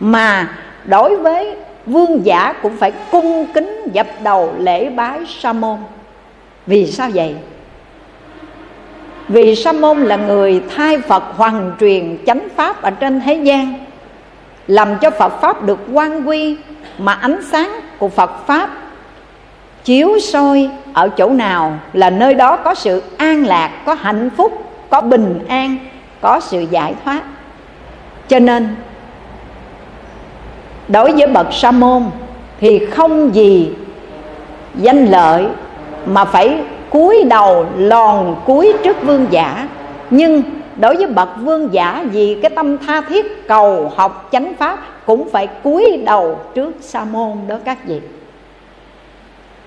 mà 0.01 0.49
đối 0.89 1.17
với 1.17 1.57
vương 1.87 2.27
giả 2.27 2.55
cũng 2.63 2.77
phải 2.77 2.93
cung 3.13 3.47
kính 3.55 3.87
dập 3.93 4.07
đầu 4.23 4.55
lễ 4.59 4.91
bái 4.91 5.21
sa 5.27 5.53
môn. 5.53 5.79
Vì 6.67 6.87
sao 6.87 7.11
vậy? 7.15 7.35
Vì 9.29 9.55
sa 9.55 9.73
môn 9.73 9.99
là 9.99 10.17
người 10.17 10.63
thay 10.77 10.99
phật 10.99 11.23
hoàn 11.37 11.73
truyền 11.81 12.19
chánh 12.27 12.49
pháp 12.57 12.83
ở 12.83 12.91
trên 12.91 13.21
thế 13.21 13.35
gian, 13.35 13.75
làm 14.67 14.99
cho 14.99 15.11
phật 15.11 15.41
pháp 15.41 15.63
được 15.63 15.79
quan 15.93 16.29
quy 16.29 16.57
mà 16.99 17.13
ánh 17.13 17.41
sáng 17.51 17.81
của 17.99 18.09
phật 18.09 18.47
pháp 18.47 18.71
chiếu 19.85 20.19
soi 20.19 20.71
ở 20.93 21.09
chỗ 21.09 21.31
nào 21.31 21.79
là 21.93 22.11
nơi 22.11 22.35
đó 22.35 22.57
có 22.57 22.75
sự 22.75 23.03
an 23.17 23.47
lạc, 23.47 23.71
có 23.87 23.95
hạnh 23.95 24.31
phúc, 24.37 24.65
có 24.91 25.01
bình 25.01 25.45
an, 25.49 25.77
có 26.21 26.41
sự 26.41 26.67
giải 26.71 26.95
thoát. 27.05 27.23
Cho 28.29 28.39
nên 28.39 28.69
đối 30.89 31.13
với 31.13 31.27
bậc 31.27 31.47
sa 31.53 31.71
môn 31.71 32.03
thì 32.61 32.87
không 32.87 33.35
gì 33.35 33.71
danh 34.75 35.07
lợi 35.07 35.47
mà 36.07 36.25
phải 36.25 36.59
cúi 36.91 37.25
đầu 37.31 37.67
lòn 37.77 38.37
cúi 38.47 38.73
trước 38.85 39.03
vương 39.03 39.27
giả. 39.31 39.69
Nhưng 40.11 40.43
đối 40.77 40.97
với 40.97 41.07
bậc 41.07 41.29
vương 41.41 41.73
giả 41.73 42.05
vì 42.13 42.39
cái 42.43 42.51
tâm 42.51 42.79
tha 42.79 43.01
thiết 43.01 43.49
cầu 43.49 43.93
học 43.97 44.29
chánh 44.33 44.53
pháp 44.59 44.79
cũng 45.07 45.31
phải 45.31 45.47
cúi 45.47 46.03
đầu 46.05 46.39
trước 46.55 46.77
sa 46.81 47.05
môn 47.05 47.33
đó 47.49 47.57
các 47.65 47.87
vị. 47.87 48.01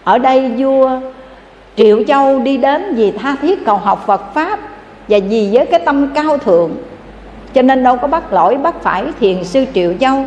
Ở 0.03 0.17
đây 0.17 0.51
vua 0.57 0.99
triệu 1.75 2.03
châu 2.07 2.39
đi 2.39 2.57
đến 2.57 2.95
vì 2.95 3.11
tha 3.11 3.35
thiết 3.41 3.65
cầu 3.65 3.77
học 3.77 4.03
phật 4.07 4.33
pháp 4.33 4.59
và 5.07 5.17
vì 5.29 5.49
với 5.53 5.65
cái 5.65 5.79
tâm 5.85 6.07
cao 6.15 6.37
thượng, 6.37 6.71
cho 7.53 7.61
nên 7.61 7.83
đâu 7.83 7.97
có 7.97 8.07
bắt 8.07 8.33
lỗi 8.33 8.57
bắt 8.57 8.75
phải 8.81 9.03
thiền 9.19 9.43
sư 9.43 9.65
triệu 9.73 9.93
châu 9.99 10.25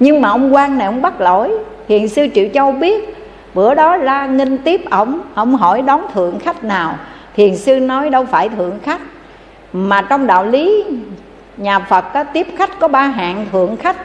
nhưng 0.00 0.20
mà 0.20 0.28
ông 0.28 0.54
quan 0.54 0.78
này 0.78 0.86
ông 0.86 1.02
bắt 1.02 1.20
lỗi. 1.20 1.50
Thiền 1.88 2.08
sư 2.08 2.26
triệu 2.34 2.48
châu 2.54 2.72
biết, 2.72 3.16
bữa 3.54 3.74
đó 3.74 3.96
ra 3.96 4.26
nghinh 4.26 4.58
tiếp 4.58 4.80
ổng 4.90 5.20
ông 5.34 5.54
hỏi 5.54 5.82
đón 5.82 6.00
thượng 6.14 6.38
khách 6.38 6.64
nào. 6.64 6.94
Thiền 7.36 7.56
sư 7.56 7.80
nói 7.80 8.10
đâu 8.10 8.24
phải 8.24 8.48
thượng 8.48 8.78
khách, 8.82 9.00
mà 9.72 10.02
trong 10.02 10.26
đạo 10.26 10.44
lý 10.44 10.84
nhà 11.56 11.78
phật 11.78 12.04
có 12.14 12.24
tiếp 12.24 12.46
khách 12.58 12.78
có 12.80 12.88
ba 12.88 13.02
hạng, 13.02 13.46
thượng 13.52 13.76
khách 13.76 13.96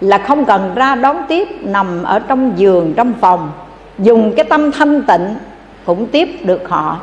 là 0.00 0.18
không 0.18 0.44
cần 0.44 0.72
ra 0.74 0.94
đón 0.94 1.16
tiếp, 1.28 1.48
nằm 1.60 2.02
ở 2.02 2.18
trong 2.18 2.52
giường, 2.56 2.94
trong 2.96 3.12
phòng. 3.20 3.50
Dùng 3.98 4.32
cái 4.36 4.44
tâm 4.44 4.72
thanh 4.72 5.02
tịnh 5.02 5.34
cũng 5.84 6.06
tiếp 6.06 6.28
được 6.44 6.68
họ. 6.68 6.96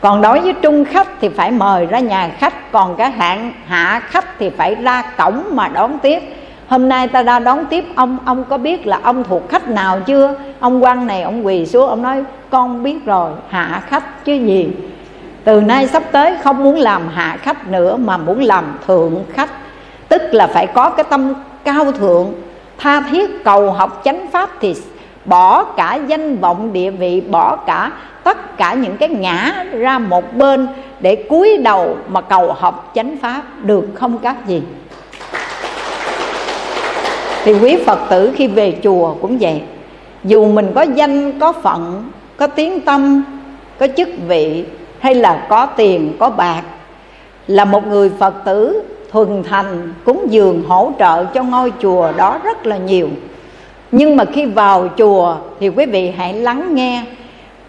Còn 0.00 0.22
đối 0.22 0.40
với 0.40 0.52
trung 0.52 0.84
khách 0.84 1.08
thì 1.20 1.28
phải 1.28 1.50
mời 1.50 1.86
ra 1.86 1.98
nhà 1.98 2.30
khách, 2.38 2.72
còn 2.72 2.96
cái 2.96 3.10
hạng 3.10 3.52
hạ 3.66 4.00
khách 4.04 4.38
thì 4.38 4.50
phải 4.50 4.74
ra 4.74 5.02
cổng 5.02 5.42
mà 5.50 5.68
đón 5.68 5.98
tiếp 5.98 6.22
hôm 6.68 6.88
nay 6.88 7.08
ta 7.08 7.22
ra 7.22 7.38
đón 7.38 7.66
tiếp 7.66 7.84
ông. 7.94 8.18
Ông 8.24 8.44
có 8.44 8.58
biết 8.58 8.86
là 8.86 9.00
ông 9.02 9.24
thuộc 9.24 9.48
khách 9.48 9.68
nào 9.68 10.00
chưa? 10.00 10.34
Ông 10.60 10.84
quan 10.84 11.06
này, 11.06 11.22
ông 11.22 11.46
quỳ 11.46 11.66
xuống, 11.66 11.88
ông 11.88 12.02
nói, 12.02 12.24
con 12.50 12.82
biết 12.82 13.04
rồi, 13.04 13.30
hạ 13.48 13.82
khách 13.86 14.24
chứ 14.24 14.32
gì? 14.32 14.70
Từ 15.44 15.60
nay 15.60 15.86
sắp 15.86 16.02
tới 16.12 16.34
không 16.42 16.64
muốn 16.64 16.76
làm 16.76 17.08
hạ 17.08 17.36
khách 17.42 17.68
nữa, 17.68 17.96
mà 17.96 18.16
muốn 18.16 18.42
làm 18.42 18.64
thượng 18.86 19.24
khách. 19.32 19.50
Tức 20.08 20.22
là 20.32 20.46
phải 20.46 20.66
có 20.66 20.90
cái 20.90 21.04
tâm 21.10 21.34
cao 21.64 21.92
thượng. 21.92 22.32
Tha 22.78 23.00
thiết 23.00 23.44
cầu 23.44 23.72
học 23.72 24.00
chánh 24.04 24.26
pháp 24.32 24.50
thì 24.60 24.74
bỏ 25.24 25.64
cả 25.64 25.94
danh 25.94 26.36
vọng 26.36 26.72
địa 26.72 26.90
vị, 26.90 27.20
bỏ 27.20 27.56
cả 27.56 27.92
tất 28.24 28.56
cả 28.56 28.74
những 28.74 28.96
cái 28.96 29.08
ngã 29.08 29.64
ra 29.72 29.98
một 29.98 30.36
bên 30.36 30.68
để 31.00 31.26
cúi 31.28 31.56
đầu 31.56 31.96
mà 32.08 32.20
cầu 32.20 32.52
học 32.52 32.92
chánh 32.94 33.16
pháp. 33.22 33.42
Được 33.62 33.84
không 33.94 34.18
các 34.18 34.46
gì 34.46 34.62
thì 37.48 37.54
quý 37.54 37.76
phật 37.86 37.98
tử 38.10 38.32
khi 38.36 38.46
về 38.46 38.74
chùa 38.82 39.14
cũng 39.14 39.38
vậy. 39.38 39.62
Dù 40.24 40.52
mình 40.52 40.72
có 40.74 40.82
danh, 40.82 41.38
có 41.38 41.52
phận, 41.52 42.04
có 42.36 42.46
tiếng 42.46 42.80
tâm, 42.80 43.24
có 43.78 43.86
chức 43.96 44.08
vị, 44.26 44.64
hay 44.98 45.14
là 45.14 45.46
có 45.48 45.66
tiền, 45.66 46.12
có 46.18 46.30
bạc, 46.30 46.62
là 47.46 47.64
một 47.64 47.86
người 47.86 48.10
phật 48.18 48.34
tử 48.44 48.82
thuần 49.10 49.42
thành 49.42 49.94
cúng 50.04 50.26
dường 50.30 50.62
hỗ 50.68 50.92
trợ 50.98 51.24
cho 51.24 51.42
ngôi 51.42 51.72
chùa 51.82 52.12
đó 52.16 52.38
rất 52.44 52.66
là 52.66 52.76
nhiều. 52.76 53.08
Nhưng 53.92 54.16
mà 54.16 54.24
khi 54.24 54.46
vào 54.46 54.88
chùa 54.98 55.36
thì 55.60 55.68
quý 55.68 55.86
vị 55.86 56.12
hãy 56.16 56.34
lắng 56.34 56.74
nghe 56.74 57.02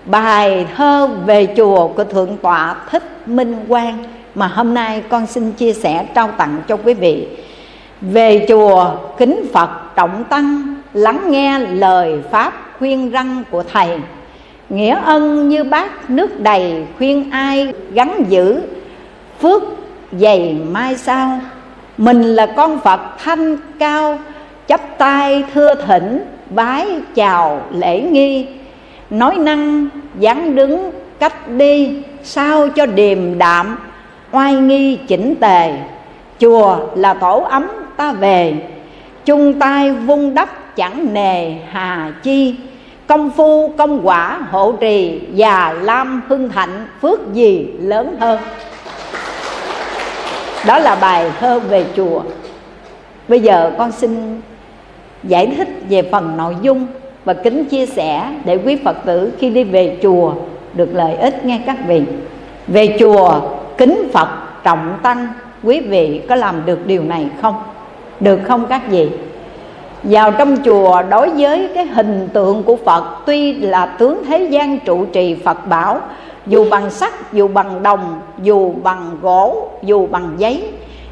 bài 0.05 0.65
thơ 0.75 1.09
về 1.25 1.47
chùa 1.57 1.87
của 1.87 2.03
thượng 2.03 2.37
tọa 2.41 2.75
thích 2.91 3.27
minh 3.27 3.55
quang 3.67 4.03
mà 4.35 4.47
hôm 4.47 4.73
nay 4.73 5.03
con 5.09 5.27
xin 5.27 5.51
chia 5.51 5.73
sẻ 5.73 6.05
trao 6.15 6.29
tặng 6.37 6.61
cho 6.67 6.77
quý 6.77 6.93
vị 6.93 7.27
về 8.01 8.45
chùa, 8.49 8.91
kính 9.17 9.45
phật 9.53 9.69
trọng 9.95 10.23
tăng, 10.23 10.75
lắng 10.93 11.19
nghe 11.27 11.59
lời 11.59 12.19
pháp 12.31 12.53
khuyên 12.79 13.11
răng 13.11 13.43
của 13.51 13.63
thầy. 13.73 13.89
Nghĩa 14.69 14.99
ân 15.05 15.49
như 15.49 15.63
bát 15.63 16.09
nước 16.09 16.39
đầy 16.39 16.85
khuyên 16.97 17.31
ai 17.31 17.73
gắn 17.93 18.23
giữ, 18.29 18.61
phước 19.41 19.63
dày 20.11 20.57
mai 20.67 20.97
sau. 20.97 21.39
Mình 21.97 22.21
là 22.21 22.45
con 22.45 22.79
phật 22.79 22.99
thanh 23.23 23.57
cao, 23.79 24.19
chắp 24.67 24.81
tay 24.97 25.43
thưa 25.53 25.75
thỉnh, 25.75 26.25
bái 26.49 26.87
chào 27.15 27.61
lễ 27.71 28.01
nghi. 28.01 28.47
Nói 29.09 29.35
năng, 29.35 29.87
dáng 30.19 30.55
đứng, 30.55 30.91
cách 31.19 31.49
đi, 31.49 32.03
sao 32.23 32.69
cho 32.69 32.85
điềm 32.85 33.37
đạm, 33.37 33.77
oai 34.31 34.53
nghi 34.53 34.99
chỉnh 35.07 35.35
tề. 35.39 35.73
Chùa 36.39 36.77
là 36.95 37.13
tổ 37.13 37.39
ấm 37.39 37.67
ta 37.99 38.11
về. 38.11 38.53
Chung 39.25 39.59
tay 39.59 39.91
vung 39.91 40.33
đắp 40.33 40.75
chẳng 40.75 41.13
nề 41.13 41.51
hà 41.51 42.13
chi. 42.23 42.55
Công 43.07 43.29
phu, 43.29 43.73
công 43.77 44.07
quả, 44.07 44.39
hộ 44.51 44.71
trì 44.71 45.21
và 45.35 45.73
lam 45.81 46.21
hưng 46.27 46.49
thạnh 46.49 46.87
phước 47.01 47.33
gì 47.33 47.67
lớn 47.79 48.15
hơn. 48.19 48.39
Đó 50.67 50.79
là 50.79 50.95
bài 50.95 51.31
thơ 51.39 51.59
về 51.59 51.85
chùa. 51.95 52.21
Bây 53.27 53.39
giờ 53.39 53.71
con 53.77 53.91
xin 53.91 54.41
giải 55.23 55.53
thích 55.57 55.67
về 55.89 56.01
phần 56.01 56.37
nội 56.37 56.55
dung 56.61 56.87
và 57.25 57.33
kính 57.33 57.65
chia 57.65 57.85
sẻ 57.85 58.31
để 58.45 58.59
quý 58.65 58.77
phật 58.85 58.97
tử 59.05 59.31
khi 59.39 59.49
đi 59.49 59.63
về 59.63 59.97
chùa 60.03 60.33
được 60.73 60.89
lợi 60.93 61.15
ích 61.15 61.45
nghe 61.45 61.61
các 61.65 61.77
vị. 61.87 62.01
Về 62.67 62.97
chùa, 62.99 63.41
kính 63.77 64.09
phật 64.13 64.29
trọng 64.63 64.97
tăng, 65.03 65.27
quý 65.63 65.79
vị 65.79 66.21
có 66.29 66.35
làm 66.35 66.65
được 66.65 66.87
điều 66.87 67.03
này 67.03 67.27
không? 67.41 67.55
Được 68.19 68.39
không 68.47 68.65
các 68.69 68.81
vị? 68.89 69.09
Vào 70.03 70.31
trong 70.31 70.57
chùa, 70.65 71.01
đối 71.09 71.29
với 71.29 71.69
cái 71.75 71.85
hình 71.85 72.29
tượng 72.33 72.63
của 72.63 72.75
phật, 72.75 73.03
tuy 73.25 73.53
là 73.53 73.85
tướng 73.85 74.25
thế 74.27 74.43
gian 74.43 74.79
trụ 74.79 75.05
trì 75.05 75.35
phật 75.35 75.67
bảo, 75.67 76.01
dù 76.47 76.69
bằng 76.69 76.89
sắt, 76.89 77.33
dù 77.33 77.47
bằng 77.47 77.83
đồng, 77.83 78.21
dù 78.43 78.73
bằng 78.83 79.17
gỗ, 79.21 79.69
dù 79.83 80.07
bằng 80.07 80.29
giấy, 80.37 80.63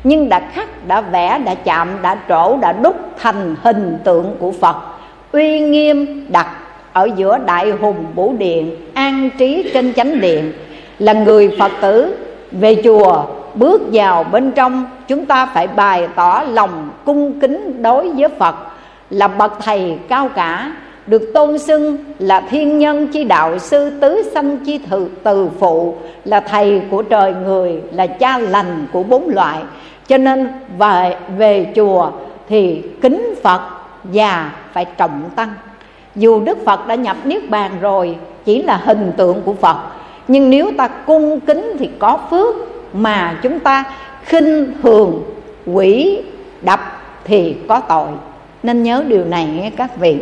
nhưng 0.03 0.29
đã 0.29 0.39
khắc, 0.53 0.87
đã 0.87 1.01
vẽ, 1.01 1.41
đã 1.45 1.55
chạm, 1.55 1.87
đã 2.01 2.17
trổ, 2.29 2.57
đã 2.57 2.71
đúc 2.71 2.95
thành 3.19 3.55
hình 3.63 3.97
tượng 4.03 4.35
của 4.39 4.51
phật, 4.51 4.75
uy 5.31 5.59
nghiêm 5.59 6.25
đặt 6.29 6.47
ở 6.93 7.09
giữa 7.15 7.37
đại 7.45 7.71
hùng 7.71 8.05
vũ 8.15 8.33
điện, 8.37 8.75
an 8.93 9.29
trí 9.37 9.69
trên 9.73 9.93
chánh 9.93 10.21
điện, 10.21 10.53
là 10.99 11.13
người 11.13 11.55
phật 11.59 11.71
tử 11.81 12.17
về 12.51 12.81
chùa 12.83 13.23
bước 13.57 13.81
vào 13.93 14.23
bên 14.23 14.51
trong, 14.51 14.85
chúng 15.07 15.25
ta 15.25 15.45
phải 15.45 15.67
bày 15.67 16.07
tỏ 16.15 16.43
lòng 16.49 16.89
cung 17.05 17.39
kính 17.39 17.81
đối 17.81 18.09
với 18.09 18.29
phật, 18.29 18.55
là 19.09 19.27
bậc 19.27 19.53
thầy 19.59 19.97
cao 20.09 20.29
cả, 20.35 20.71
được 21.07 21.31
tôn 21.33 21.59
xưng 21.59 21.97
là 22.19 22.41
thiên 22.49 22.79
nhân 22.79 23.07
chi 23.07 23.23
đạo 23.23 23.59
sư 23.59 23.99
tứ 24.01 24.23
sanh 24.33 24.57
chi 24.57 24.77
thự 24.77 25.07
từ 25.23 25.49
phụ, 25.59 25.95
là 26.25 26.39
thầy 26.39 26.81
của 26.91 27.01
trời 27.01 27.33
người, 27.33 27.81
là 27.91 28.07
cha 28.07 28.37
lành 28.37 28.87
của 28.93 29.03
bốn 29.03 29.29
loại. 29.29 29.59
Cho 30.07 30.17
nên 30.17 30.47
về 30.77 31.15
về 31.37 31.67
chùa 31.75 32.11
thì 32.49 32.83
kính 33.01 33.35
phật 33.43 33.61
và 34.03 34.51
phải 34.73 34.85
trọng 34.85 35.21
tăng. 35.35 35.53
Dù 36.15 36.39
đức 36.39 36.57
phật 36.65 36.87
đã 36.87 36.95
nhập 36.95 37.17
niết 37.23 37.49
bàn 37.49 37.71
rồi, 37.81 38.15
chỉ 38.45 38.63
là 38.63 38.81
hình 38.85 39.11
tượng 39.17 39.41
của 39.45 39.53
phật, 39.53 39.77
nhưng 40.27 40.49
nếu 40.49 40.71
ta 40.77 40.87
cung 40.87 41.39
kính 41.39 41.75
thì 41.79 41.89
có 41.99 42.19
phước 42.29 42.55
mà 42.93 43.39
chúng 43.43 43.59
ta 43.59 43.83
khinh 44.23 44.73
thường, 44.83 45.23
quỷ, 45.65 46.21
đập 46.61 47.01
thì 47.23 47.55
có 47.67 47.79
tội. 47.79 48.09
Nên 48.63 48.83
nhớ 48.83 49.03
điều 49.07 49.25
này 49.25 49.45
nghe 49.45 49.69
các 49.69 49.97
vị. 49.97 50.17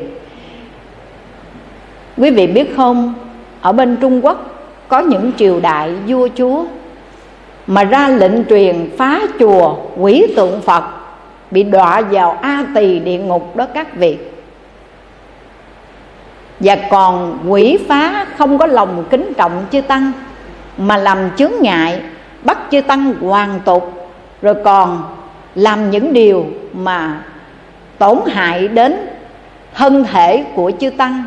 Quý 2.18 2.30
vị 2.30 2.48
biết 2.48 2.76
không, 2.76 3.14
ở 3.62 3.72
bên 3.72 3.98
trung 4.02 4.26
quốc 4.26 4.52
có 4.88 5.00
những 5.00 5.32
triều 5.38 5.60
đại 5.60 5.94
vua 6.08 6.28
chúa 6.36 6.66
mà 7.68 7.84
ra 7.84 8.08
lệnh 8.08 8.46
truyền 8.46 8.90
phá 8.98 9.22
chùa 9.40 9.76
quỷ 9.98 10.34
tượng 10.36 10.62
phật, 10.62 10.84
bị 11.52 11.64
đọa 11.64 12.02
vào 12.02 12.38
a 12.42 12.66
tỳ 12.76 13.00
địa 13.00 13.18
ngục 13.18 13.56
đó 13.56 13.66
các 13.74 13.96
vị. 13.96 14.18
Và 16.60 16.78
còn 16.90 17.40
quỷ 17.48 17.78
phá 17.88 18.26
không 18.38 18.58
có 18.58 18.66
lòng 18.66 19.06
kính 19.10 19.34
trọng 19.38 19.66
chư 19.72 19.82
tăng, 19.82 20.12
mà 20.78 20.98
làm 20.98 21.18
chướng 21.38 21.52
ngại 21.62 22.02
bắt 22.46 22.58
chư 22.72 22.82
tăng 22.82 23.14
hoàn 23.14 23.60
tục, 23.66 24.10
rồi 24.42 24.56
còn 24.64 25.04
làm 25.56 25.92
những 25.92 26.14
điều 26.14 26.46
mà 26.74 27.24
tổn 27.98 28.18
hại 28.28 28.68
đến 28.68 28.96
thân 29.74 30.04
thể 30.04 30.46
của 30.56 30.72
chư 30.80 30.90
tăng 30.90 31.24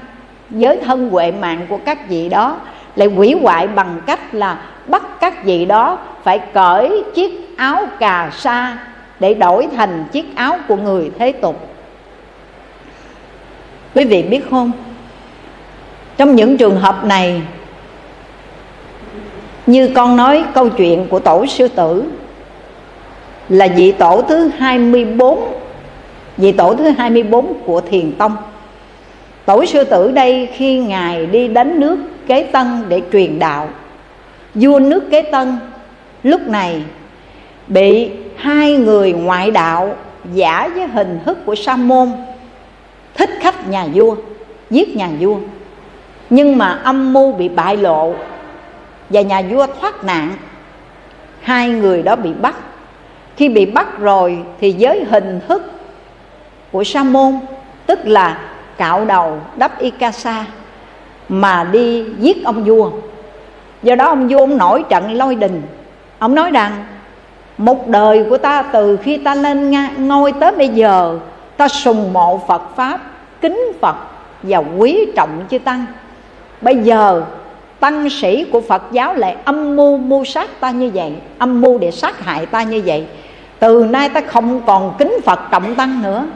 với 0.51 0.79
thân 0.85 1.09
huệ 1.11 1.33
mạng 1.33 1.67
của 1.69 1.79
các 1.85 2.09
vị 2.09 2.29
đó, 2.29 2.57
lại 2.97 3.09
quỷ 3.09 3.35
hoại 3.43 3.69
bằng 3.69 4.01
cách 4.07 4.35
là 4.35 4.59
bắt 4.87 5.03
các 5.21 5.45
vị 5.45 5.65
đó 5.65 5.99
phải 6.23 6.39
cởi 6.39 7.05
chiếc 7.15 7.57
áo 7.57 7.87
cà 7.99 8.31
sa 8.37 8.79
để 9.21 9.35
đổi 9.35 9.69
thành 9.77 10.05
chiếc 10.13 10.37
áo 10.37 10.57
của 10.69 10.77
người 10.77 11.11
thế 11.19 11.33
tục. 11.33 11.69
Quý 13.95 14.05
vị 14.05 14.23
biết 14.23 14.51
không? 14.51 14.73
Trong 16.17 16.37
những 16.37 16.57
trường 16.57 16.81
hợp 16.81 17.05
này 17.05 17.43
như 19.69 19.91
con 19.95 20.17
nói 20.17 20.45
câu 20.55 20.69
chuyện 20.69 21.07
của 21.11 21.19
tổ 21.19 21.47
sư 21.47 21.69
tử 21.69 22.05
là 23.49 23.69
vị 23.77 23.93
tổ 23.93 24.23
thứ 24.29 24.51
24 24.59 25.39
vị 26.37 26.53
tổ 26.53 26.75
thứ 26.75 26.91
24 26.91 27.55
của 27.67 27.81
thiền 27.81 28.13
tông. 28.13 28.37
Tổ 29.45 29.65
sư 29.65 29.85
tử 29.85 30.11
đây 30.11 30.49
khi 30.55 30.79
ngài 30.79 31.27
đi 31.27 31.49
đánh 31.49 31.81
nước 31.81 31.99
kế 32.27 32.43
tân 32.43 32.67
để 32.89 33.03
truyền 33.13 33.39
đạo. 33.39 33.69
Vua 34.55 34.79
nước 34.79 35.11
kế 35.11 35.23
tân 35.23 35.57
lúc 36.23 36.41
này 36.49 36.83
bị 37.67 38.11
hai 38.37 38.73
người 38.73 39.13
ngoại 39.13 39.51
đạo 39.51 39.97
giả 40.35 40.71
với 40.75 40.87
hình 40.87 41.19
thức 41.25 41.39
của 41.47 41.55
sa 41.55 41.77
môn 41.77 42.09
thích 43.15 43.31
khách 43.41 43.69
nhà 43.69 43.87
vua, 43.95 44.17
giết 44.71 44.97
nhà 44.97 45.09
vua. 45.21 45.37
Nhưng 46.31 46.59
mà 46.59 46.81
âm 46.85 47.13
mưu 47.13 47.33
bị 47.33 47.49
bại 47.49 47.77
lộ 47.77 48.15
và 49.11 49.21
nhà 49.21 49.43
vua 49.51 49.67
thoát 49.81 50.05
nạn. 50.05 50.35
Hai 51.41 51.69
người 51.69 52.03
đó 52.03 52.17
bị 52.17 52.33
bắt. 52.33 52.55
Khi 53.37 53.49
bị 53.49 53.67
bắt 53.67 53.99
rồi 53.99 54.39
thì 54.61 54.77
với 54.79 55.05
hình 55.05 55.41
thức 55.49 55.73
của 56.73 56.85
sa 56.85 57.03
môn 57.03 57.39
tức 57.87 57.99
là 58.05 58.39
cạo 58.77 59.05
đầu 59.05 59.39
đắp 59.57 59.79
y 59.79 59.91
ca 59.91 60.13
sa 60.13 60.45
mà 61.29 61.65
đi 61.65 62.05
giết 62.19 62.45
ông 62.45 62.65
vua. 62.65 62.91
Do 63.83 63.95
đó 63.95 64.09
ông 64.09 64.29
vua 64.29 64.39
ông 64.39 64.59
nổi 64.59 64.85
trận 64.89 65.13
lôi 65.13 65.35
đình. 65.35 65.63
Ông 66.19 66.35
nói 66.35 66.51
rằng, 66.51 66.85
một 67.59 67.89
đời 67.89 68.25
của 68.31 68.39
ta 68.39 68.63
từ 68.63 68.97
khi 68.97 69.19
ta 69.19 69.35
lên 69.35 69.75
ngôi 69.99 70.33
tới 70.33 70.53
bây 70.53 70.69
giờ, 70.69 71.19
ta 71.57 71.69
sùng 71.69 72.13
mộ 72.13 72.41
phật 72.49 72.63
pháp, 72.77 73.01
kính 73.41 73.73
phật 73.81 73.97
và 74.43 74.59
quý 74.59 75.07
trọng 75.17 75.45
chư 75.51 75.59
tăng. 75.59 75.87
Bây 76.61 76.77
giờ 76.77 77.23
tăng 77.81 78.11
sĩ 78.11 78.45
của 78.45 78.61
phật 78.61 78.83
giáo 78.93 79.15
lại 79.15 79.37
âm 79.45 79.77
mưu 79.77 79.99
mưu 79.99 80.25
sát 80.25 80.61
ta 80.61 80.71
như 80.71 80.91
vậy, 80.95 81.13
âm 81.39 81.61
mưu 81.61 81.79
để 81.79 81.91
sát 81.91 82.25
hại 82.25 82.47
ta 82.47 82.63
như 82.63 82.83
vậy. 82.87 83.07
Từ 83.59 83.85
nay 83.91 84.09
ta 84.09 84.21
không 84.21 84.61
còn 84.67 84.95
kính 84.99 85.17
phật 85.25 85.41
trọng 85.51 85.75
tăng 85.75 86.03
nữa. 86.03 86.27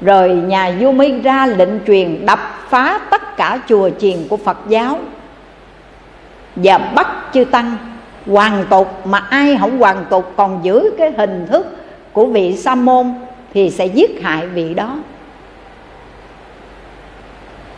Rồi 0.00 0.28
nhà 0.28 0.72
vua 0.80 0.92
mới 0.92 1.20
ra 1.20 1.46
lệnh 1.46 1.84
truyền 1.86 2.26
đập 2.26 2.38
phá 2.68 3.00
tất 3.10 3.36
cả 3.36 3.58
chùa 3.68 3.90
chiền 3.98 4.16
của 4.28 4.36
phật 4.36 4.58
giáo. 4.68 4.98
Và 6.56 6.78
bắt 6.78 7.08
chư 7.34 7.44
tăng 7.44 7.76
hoàn 8.26 8.64
tục, 8.70 9.06
mà 9.06 9.18
ai 9.18 9.56
không 9.60 9.78
hoàn 9.78 10.04
tục 10.10 10.32
còn 10.36 10.60
giữ 10.62 10.90
cái 10.98 11.12
hình 11.16 11.46
thức 11.46 11.66
của 12.12 12.26
vị 12.26 12.56
sa 12.56 12.74
môn 12.74 13.14
thì 13.54 13.70
sẽ 13.70 13.86
giết 13.86 14.22
hại 14.22 14.46
vị 14.46 14.74
đó 14.74 14.96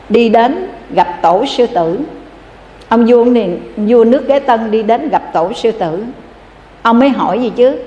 đi 0.09 0.29
đến 0.29 0.69
gặp 0.91 1.19
tổ 1.23 1.47
sư 1.47 1.67
tử. 1.67 1.99
Ông 2.89 3.07
vua 3.07 3.25
này, 3.25 3.59
vua 3.77 4.05
nước 4.05 4.25
kế 4.29 4.39
tân 4.39 4.71
đi 4.71 4.83
đến 4.83 5.09
gặp 5.09 5.23
tổ 5.33 5.53
sư 5.53 5.71
tử. 5.71 6.05
Ông 6.83 6.99
mới 6.99 7.09
hỏi 7.09 7.43
gì 7.43 7.53
chứ? 7.57 7.79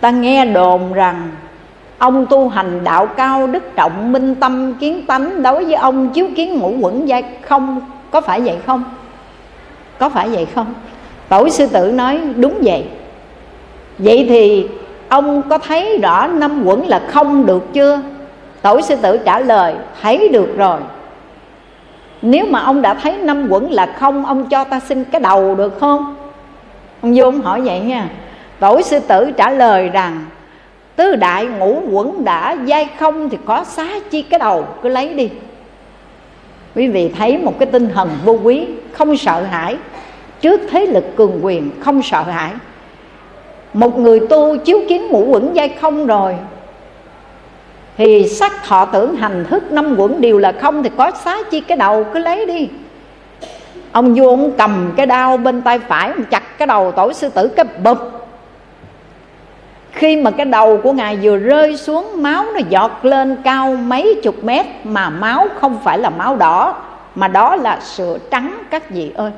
Ta 0.00 0.10
nghe 0.10 0.44
đồn 0.44 0.92
rằng 0.92 1.30
ông 1.98 2.26
tu 2.26 2.48
hành 2.48 2.84
đạo 2.84 3.06
cao 3.06 3.46
đức 3.46 3.62
trọng, 3.76 4.12
minh 4.12 4.34
tâm, 4.34 4.74
kiến 4.80 5.06
tánh, 5.06 5.42
đối 5.42 5.64
với 5.64 5.74
ông 5.74 6.10
chiếu 6.10 6.26
kiến 6.36 6.58
ngũ 6.58 6.74
quẩn 6.80 7.08
giai 7.08 7.24
không, 7.42 7.80
có 8.10 8.20
phải 8.20 8.40
vậy 8.40 8.56
không? 8.66 8.84
Có 9.98 10.08
phải 10.08 10.28
vậy 10.28 10.46
không? 10.54 10.74
Tổ 11.28 11.48
sư 11.48 11.66
tử 11.66 11.92
nói, 11.92 12.20
đúng 12.36 12.54
vậy. 12.62 12.84
Vậy 13.98 14.26
thì 14.28 14.66
ông 15.08 15.42
có 15.48 15.58
thấy 15.58 15.98
rõ 15.98 16.26
năm 16.26 16.62
quẩn 16.64 16.88
là 16.88 16.98
không 17.08 17.46
được 17.46 17.72
chưa? 17.72 18.00
Tổ 18.62 18.80
sư 18.80 18.96
tử 19.02 19.18
trả 19.24 19.40
lời, 19.40 19.74
thấy 20.02 20.28
được 20.28 20.56
rồi 20.56 20.80
nếu 22.22 22.46
mà 22.46 22.60
ông 22.60 22.82
đã 22.82 22.94
thấy 22.94 23.18
năm 23.18 23.46
quẩn 23.50 23.72
là 23.72 23.86
không, 23.86 24.26
ông 24.26 24.48
cho 24.48 24.64
ta 24.64 24.80
xin 24.80 25.04
cái 25.04 25.20
đầu 25.20 25.54
được 25.54 25.78
không? 25.80 26.16
Ông 27.00 27.12
vô 27.14 27.24
ông 27.24 27.40
hỏi 27.40 27.60
vậy 27.60 27.80
nha. 27.80 28.08
Tổ 28.60 28.82
sư 28.82 29.00
tử 29.08 29.30
trả 29.36 29.50
lời 29.50 29.88
rằng, 29.88 30.24
tứ 30.96 31.16
đại 31.16 31.46
ngũ 31.46 31.82
quẩn 31.90 32.24
đã 32.24 32.56
dai 32.66 32.88
không 32.98 33.28
thì 33.28 33.38
có 33.44 33.64
xá 33.64 33.86
chi 34.10 34.22
cái 34.22 34.38
đầu, 34.38 34.66
cứ 34.82 34.88
lấy 34.88 35.14
đi. 35.14 35.30
Quý 36.74 36.88
vị 36.88 37.10
thấy 37.18 37.38
một 37.38 37.58
cái 37.58 37.66
tinh 37.66 37.88
thần 37.94 38.08
vô 38.24 38.38
quý, 38.42 38.66
không 38.92 39.16
sợ 39.16 39.42
hãi. 39.42 39.76
Trước 40.40 40.60
thế 40.70 40.86
lực 40.86 41.16
cường 41.16 41.38
quyền, 41.42 41.70
không 41.80 42.02
sợ 42.02 42.22
hãi. 42.22 42.50
Một 43.74 43.98
người 43.98 44.20
tu 44.20 44.56
chiếu 44.56 44.80
kiến 44.88 45.08
ngũ 45.08 45.24
quẩn 45.24 45.54
dai 45.54 45.68
không 45.68 46.06
rồi 46.06 46.34
thì 47.96 48.28
sắc 48.28 48.64
thọ 48.64 48.84
tưởng 48.84 49.16
hành 49.16 49.44
thức 49.44 49.72
năm 49.72 49.94
quẩn 49.98 50.20
đều 50.20 50.38
là 50.38 50.52
không, 50.52 50.82
thì 50.82 50.90
có 50.96 51.10
xá 51.24 51.38
chi 51.50 51.60
cái 51.60 51.78
đầu 51.78 52.04
cứ 52.12 52.18
lấy 52.18 52.46
đi. 52.46 52.68
Ông 53.92 54.14
vua 54.14 54.28
ông 54.28 54.52
cầm 54.58 54.92
cái 54.96 55.06
đao 55.06 55.36
bên 55.36 55.62
tay 55.62 55.78
phải, 55.78 56.08
ông 56.08 56.24
chặt 56.24 56.58
cái 56.58 56.66
đầu 56.66 56.92
tổ 56.92 57.12
sư 57.12 57.28
tử 57.28 57.48
cái 57.48 57.64
bụp. 57.84 57.98
Khi 59.92 60.16
mà 60.16 60.30
cái 60.30 60.46
đầu 60.46 60.80
của 60.82 60.92
ngài 60.92 61.18
vừa 61.22 61.36
rơi 61.36 61.76
xuống, 61.76 62.22
máu 62.22 62.44
nó 62.44 62.60
giọt 62.68 63.04
lên 63.04 63.36
cao 63.44 63.76
mấy 63.76 64.20
chục 64.22 64.44
mét, 64.44 64.66
mà 64.84 65.10
máu 65.10 65.46
không 65.60 65.78
phải 65.84 65.98
là 65.98 66.10
máu 66.10 66.36
đỏ, 66.36 66.74
mà 67.14 67.28
đó 67.28 67.56
là 67.56 67.80
sữa 67.80 68.18
trắng 68.30 68.58
các 68.70 68.90
vị 68.90 69.12
ơi. 69.14 69.30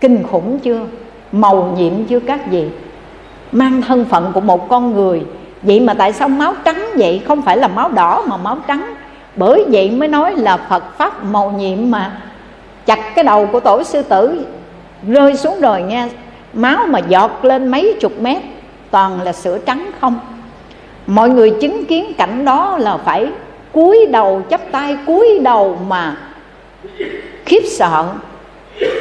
Kinh 0.00 0.22
khủng 0.22 0.58
chưa? 0.58 0.80
Màu 1.32 1.74
nhiệm 1.78 2.04
chưa 2.04 2.20
các 2.20 2.40
vị? 2.50 2.68
Mang 3.52 3.82
thân 3.82 4.04
phận 4.04 4.30
của 4.34 4.40
một 4.40 4.68
con 4.68 4.94
người 4.94 5.22
vậy 5.64 5.80
mà 5.80 5.94
tại 5.94 6.12
sao 6.12 6.28
máu 6.28 6.54
trắng 6.64 6.86
vậy? 6.96 7.22
Không 7.28 7.42
phải 7.42 7.56
là 7.56 7.68
máu 7.68 7.88
đỏ 7.88 8.22
mà 8.26 8.36
máu 8.36 8.58
trắng. 8.68 8.94
Bởi 9.36 9.64
vậy 9.68 9.90
mới 9.90 10.08
nói 10.08 10.34
là 10.36 10.56
phật 10.56 10.98
pháp 10.98 11.24
màu 11.24 11.50
nhiệm 11.50 11.90
mà 11.90 12.12
chặt 12.86 13.14
cái 13.14 13.24
đầu 13.24 13.46
của 13.46 13.60
tổ 13.60 13.82
sư 13.82 14.02
tử 14.02 14.44
rơi 15.08 15.36
xuống 15.36 15.60
rồi 15.60 15.82
nghe. 15.82 16.08
Máu 16.52 16.86
mà 16.86 16.98
giọt 16.98 17.44
lên 17.44 17.68
mấy 17.68 17.96
chục 18.00 18.12
mét, 18.20 18.42
toàn 18.90 19.22
là 19.22 19.32
sữa 19.32 19.58
trắng 19.66 19.90
không? 20.00 20.18
Mọi 21.06 21.30
người 21.30 21.50
chứng 21.60 21.84
kiến 21.84 22.12
cảnh 22.18 22.44
đó 22.44 22.78
là 22.78 22.96
phải 22.96 23.28
cúi 23.72 24.06
đầu, 24.10 24.42
chắp 24.50 24.60
tay 24.72 24.96
cúi 25.06 25.38
đầu 25.42 25.78
mà 25.88 26.16
khiếp 27.46 27.62
sợ. 27.78 28.04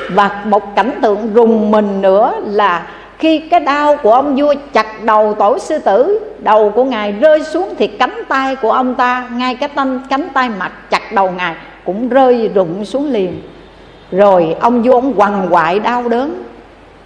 Và 0.09 0.41
một 0.45 0.75
cảnh 0.75 0.91
tượng 1.01 1.33
rùng 1.33 1.71
mình 1.71 2.01
nữa 2.01 2.33
là 2.43 2.87
khi 3.23 3.39
cái 3.39 3.59
đao 3.59 3.97
của 4.03 4.13
ông 4.13 4.35
vua 4.35 4.53
chặt 4.73 5.03
đầu 5.03 5.33
tổ 5.33 5.59
sư 5.59 5.77
tử, 5.79 6.19
đầu 6.39 6.69
của 6.69 6.83
ngài 6.83 7.11
rơi 7.11 7.43
xuống 7.43 7.73
thì 7.77 7.87
cánh 7.87 8.23
tay 8.27 8.55
của 8.55 8.71
ông 8.71 8.95
ta, 8.95 9.29
ngay 9.33 9.55
cái 9.55 9.69
tay 9.69 9.87
cánh 10.09 10.27
tay 10.33 10.49
mặt 10.59 10.71
chặt 10.89 11.13
đầu 11.13 11.31
ngài 11.31 11.55
cũng 11.85 12.09
rơi 12.09 12.51
rụng 12.55 12.85
xuống 12.85 13.11
liền. 13.11 13.41
Rồi 14.11 14.55
ông 14.59 14.81
vua 14.83 14.93
ông 14.93 15.13
quằn 15.17 15.47
quại 15.49 15.79
đau 15.79 16.09
đớn. 16.09 16.43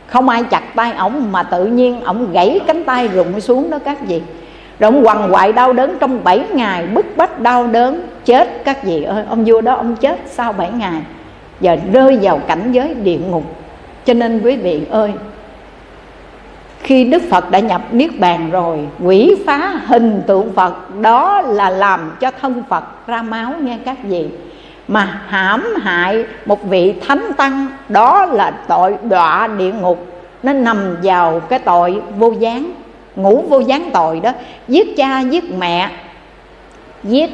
Không 0.08 0.30
ai 0.30 0.44
chặt 0.44 0.64
tay 0.76 0.94
ổng 0.94 1.32
mà 1.32 1.44
tự 1.44 1.66
nhiên 1.66 2.02
ổng 2.02 2.32
gãy 2.32 2.60
cánh 2.68 2.84
tay 2.84 3.08
rụng 3.08 3.42
xuống 3.42 3.70
đó 3.70 3.80
các 3.86 3.98
vị. 4.08 4.22
Rồi 4.80 4.92
ông 4.92 5.06
quằn 5.06 5.30
quại 5.32 5.54
đau 5.54 5.74
đớn 5.74 5.98
trong 6.00 6.24
7 6.24 6.44
ngày, 6.54 6.86
bức 6.86 7.06
bách 7.18 7.40
đau 7.40 7.68
đớn, 7.68 8.02
chết 8.26 8.64
các 8.66 8.84
vị 8.84 9.04
ơi. 9.04 9.24
Ông 9.30 9.44
vua 9.46 9.62
đó 9.62 9.74
ông 9.74 9.96
chết 9.96 10.20
sau 10.26 10.54
7 10.54 10.72
ngày. 10.72 11.02
Giờ 11.62 11.78
rơi 11.94 12.20
vào 12.22 12.40
cảnh 12.48 12.72
giới 12.72 12.94
địa 12.94 13.18
ngục. 13.18 13.44
Cho 14.06 14.14
nên 14.14 14.42
quý 14.44 14.56
vị 14.56 14.82
ơi 14.90 15.14
khi 16.84 17.04
Đức 17.04 17.22
Phật 17.30 17.52
đã 17.52 17.60
nhập 17.60 17.82
Niết 17.92 18.20
Bàn 18.20 18.52
rồi, 18.52 18.88
Quỷ 19.04 19.36
phá 19.46 19.74
hình 19.86 20.22
tượng 20.28 20.54
Phật, 20.54 20.74
Đó 21.02 21.42
là 21.42 21.70
làm 21.70 22.12
cho 22.20 22.32
thân 22.42 22.64
Phật 22.70 23.08
ra 23.08 23.22
máu 23.22 23.54
nghe 23.62 23.78
các 23.86 23.98
vị. 24.04 24.30
Mà 24.88 25.22
hãm 25.28 25.66
hại 25.82 26.26
một 26.46 26.64
vị 26.64 26.94
thánh 27.08 27.32
tăng, 27.38 27.68
Đó 27.90 28.26
là 28.26 28.52
tội 28.68 28.96
đọa 29.04 29.48
địa 29.48 29.72
ngục. 29.72 30.06
Nó 30.44 30.54
nằm 30.54 30.96
vào 31.04 31.40
cái 31.40 31.60
tội 31.60 32.02
vô 32.18 32.32
gián 32.40 32.72
Ngủ 33.16 33.44
vô 33.50 33.60
gián 33.60 33.90
tội 33.94 34.20
đó. 34.20 34.32
Giết 34.68 34.98
cha, 34.98 35.20
giết 35.20 35.44
mẹ, 35.58 35.90
Giết 37.04 37.30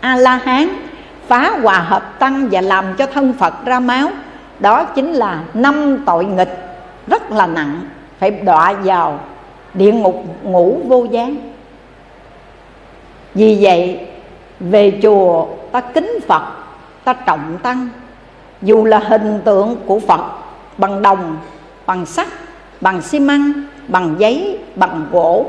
A-la-hán, 0.00 0.68
Phá 1.28 1.50
hòa 1.62 1.78
hợp 1.78 2.18
tăng 2.18 2.48
và 2.52 2.60
làm 2.60 2.84
cho 2.94 3.06
thân 3.06 3.32
Phật 3.32 3.54
ra 3.64 3.80
máu. 3.80 4.08
Đó 4.60 4.84
chính 4.84 5.12
là 5.12 5.40
năm 5.54 5.98
tội 6.06 6.24
nghịch, 6.24 6.58
Rất 7.06 7.30
là 7.30 7.46
nặng 7.46 7.80
phải 8.20 8.30
đọa 8.30 8.72
vào 8.72 9.20
địa 9.74 9.92
ngục 9.92 10.24
ngủ 10.42 10.80
vô 10.88 11.06
gián. 11.10 11.36
Vì 13.34 13.58
vậy, 13.60 14.00
về 14.60 14.98
chùa, 15.02 15.46
ta 15.72 15.80
kính 15.80 16.18
phật, 16.28 16.42
ta 17.04 17.12
trọng 17.12 17.58
tăng. 17.62 17.88
Dù 18.62 18.84
là 18.84 18.98
hình 18.98 19.40
tượng 19.44 19.76
của 19.86 19.98
phật 19.98 20.24
bằng 20.78 21.02
đồng, 21.02 21.36
bằng 21.86 22.06
sắt, 22.06 22.28
bằng 22.80 23.02
xi 23.02 23.20
măng, 23.20 23.52
bằng 23.88 24.14
giấy, 24.18 24.58
bằng 24.74 25.06
gỗ, 25.12 25.46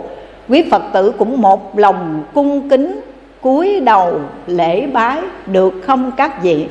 quý 0.50 0.64
phật 0.72 0.82
tử 0.94 1.12
cũng 1.18 1.42
một 1.42 1.80
lòng 1.80 2.24
cung 2.34 2.70
kính, 2.70 3.02
cúi 3.42 3.80
đầu 3.80 4.20
lễ 4.48 4.88
bái 4.88 5.22
được 5.46 5.74
không 5.88 6.12
các 6.18 6.44
vị 6.44 6.68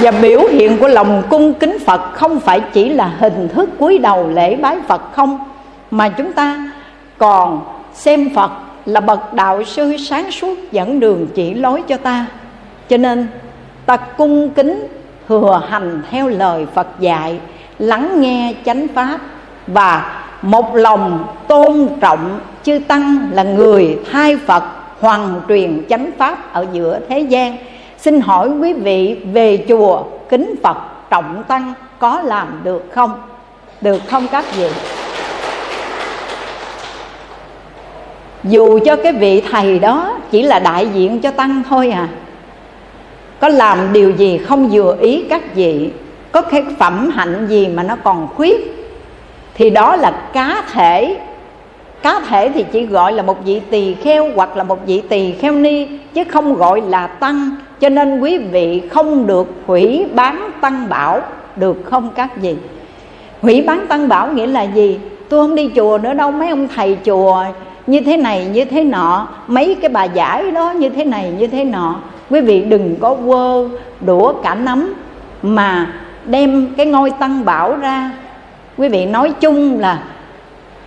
và 0.00 0.10
biểu 0.10 0.40
hiện 0.52 0.78
của 0.78 0.88
lòng 0.88 1.22
cung 1.30 1.54
kính 1.54 1.78
Phật 1.86 2.00
không 2.14 2.40
phải 2.40 2.60
chỉ 2.72 2.88
là 2.88 3.12
hình 3.18 3.48
thức 3.48 3.70
cúi 3.78 3.98
đầu 3.98 4.28
lễ 4.28 4.56
bái 4.56 4.76
Phật 4.88 5.12
không, 5.12 5.38
Mà 5.90 6.08
chúng 6.08 6.32
ta 6.32 6.70
còn 7.18 7.60
xem 7.94 8.30
Phật 8.34 8.50
là 8.86 9.00
bậc 9.00 9.34
đạo 9.34 9.64
sư 9.64 9.96
sáng 9.96 10.30
suốt 10.30 10.72
dẫn 10.72 11.00
đường 11.00 11.26
chỉ 11.34 11.54
lối 11.54 11.82
cho 11.88 11.96
ta. 11.96 12.26
Cho 12.88 12.96
nên, 12.96 13.26
ta 13.86 13.96
cung 13.96 14.50
kính 14.50 14.86
thừa 15.28 15.62
hành 15.68 16.02
theo 16.10 16.28
lời 16.28 16.66
Phật 16.74 16.86
dạy, 17.00 17.40
Lắng 17.78 18.20
nghe 18.20 18.54
chánh 18.64 18.86
pháp 18.94 19.18
Và 19.66 20.22
một 20.42 20.74
lòng 20.74 21.24
tôn 21.48 21.88
trọng 22.00 22.40
chư 22.62 22.78
Tăng 22.88 23.28
là 23.32 23.42
người 23.42 23.98
thay 24.12 24.36
Phật 24.36 24.62
hoàn 25.00 25.40
truyền 25.48 25.82
chánh 25.88 26.10
pháp 26.18 26.52
ở 26.52 26.66
giữa 26.72 27.00
thế 27.08 27.20
gian. 27.20 27.56
Xin 27.98 28.20
hỏi 28.20 28.48
quý 28.48 28.72
vị 28.72 29.16
về 29.32 29.64
chùa 29.68 30.02
kính 30.28 30.54
Phật 30.62 30.76
trọng 31.10 31.44
tăng 31.48 31.72
có 31.98 32.20
làm 32.20 32.60
được 32.64 32.84
không? 32.92 33.22
Được 33.80 34.02
không 34.06 34.26
các 34.28 34.44
vị? 34.56 34.68
Dù 38.44 38.78
cho 38.84 38.96
cái 38.96 39.12
vị 39.12 39.42
thầy 39.50 39.78
đó 39.78 40.18
chỉ 40.30 40.42
là 40.42 40.58
đại 40.58 40.88
diện 40.94 41.20
cho 41.20 41.30
tăng 41.30 41.62
thôi 41.68 41.90
à 41.90 42.08
Có 43.40 43.48
làm 43.48 43.92
điều 43.92 44.10
gì 44.10 44.38
không 44.38 44.68
vừa 44.68 44.96
ý 45.00 45.24
các 45.30 45.54
vị 45.54 45.90
Có 46.32 46.40
cái 46.40 46.64
phẩm 46.78 47.10
hạnh 47.14 47.46
gì 47.48 47.68
mà 47.68 47.82
nó 47.82 47.96
còn 48.04 48.28
khuyết 48.36 48.86
Thì 49.54 49.70
đó 49.70 49.96
là 49.96 50.10
cá 50.32 50.62
thể 50.72 51.16
Cá 52.02 52.20
thể 52.20 52.50
thì 52.54 52.64
chỉ 52.72 52.86
gọi 52.86 53.12
là 53.12 53.22
một 53.22 53.44
vị 53.44 53.60
tỳ 53.70 53.94
kheo 53.94 54.30
hoặc 54.34 54.56
là 54.56 54.64
một 54.64 54.86
vị 54.86 55.02
tỳ 55.08 55.32
kheo 55.32 55.52
ni, 55.52 55.86
Chứ 56.14 56.24
không 56.24 56.54
gọi 56.54 56.82
là 56.88 57.06
tăng. 57.06 57.50
Cho 57.80 57.88
nên 57.88 58.20
quý 58.20 58.38
vị 58.38 58.82
không 58.90 59.26
được 59.26 59.46
hủy 59.66 60.06
bán 60.14 60.50
tăng 60.60 60.88
bảo. 60.88 61.20
Được 61.56 61.82
không 61.84 62.10
các 62.14 62.36
vị? 62.36 62.56
Hủy 63.42 63.60
bán 63.66 63.86
tăng 63.86 64.08
bảo 64.08 64.32
nghĩa 64.32 64.46
là 64.46 64.62
gì? 64.62 64.98
Tôi 65.28 65.46
không 65.46 65.54
đi 65.54 65.70
chùa 65.76 65.98
nữa 66.02 66.14
đâu, 66.14 66.30
mấy 66.30 66.48
ông 66.48 66.68
thầy 66.74 66.96
chùa 67.04 67.44
như 67.86 68.00
thế 68.00 68.16
này, 68.16 68.46
như 68.52 68.64
thế 68.64 68.84
nọ, 68.84 69.28
mấy 69.46 69.74
cái 69.74 69.88
bà 69.88 70.04
giải 70.04 70.50
đó 70.50 70.70
như 70.70 70.88
thế 70.88 71.04
này, 71.04 71.32
như 71.38 71.46
thế 71.46 71.64
nọ. 71.64 71.96
Quý 72.30 72.40
vị 72.40 72.60
đừng 72.60 72.96
có 73.00 73.16
quơ 73.26 73.68
đũa 74.00 74.32
cả 74.32 74.54
nắm 74.54 74.94
mà 75.42 75.92
đem 76.26 76.68
cái 76.76 76.86
ngôi 76.86 77.10
tăng 77.10 77.44
bảo 77.44 77.76
ra. 77.76 78.10
Quý 78.76 78.88
vị 78.88 79.04
nói 79.04 79.32
chung 79.40 79.80
là 79.80 80.02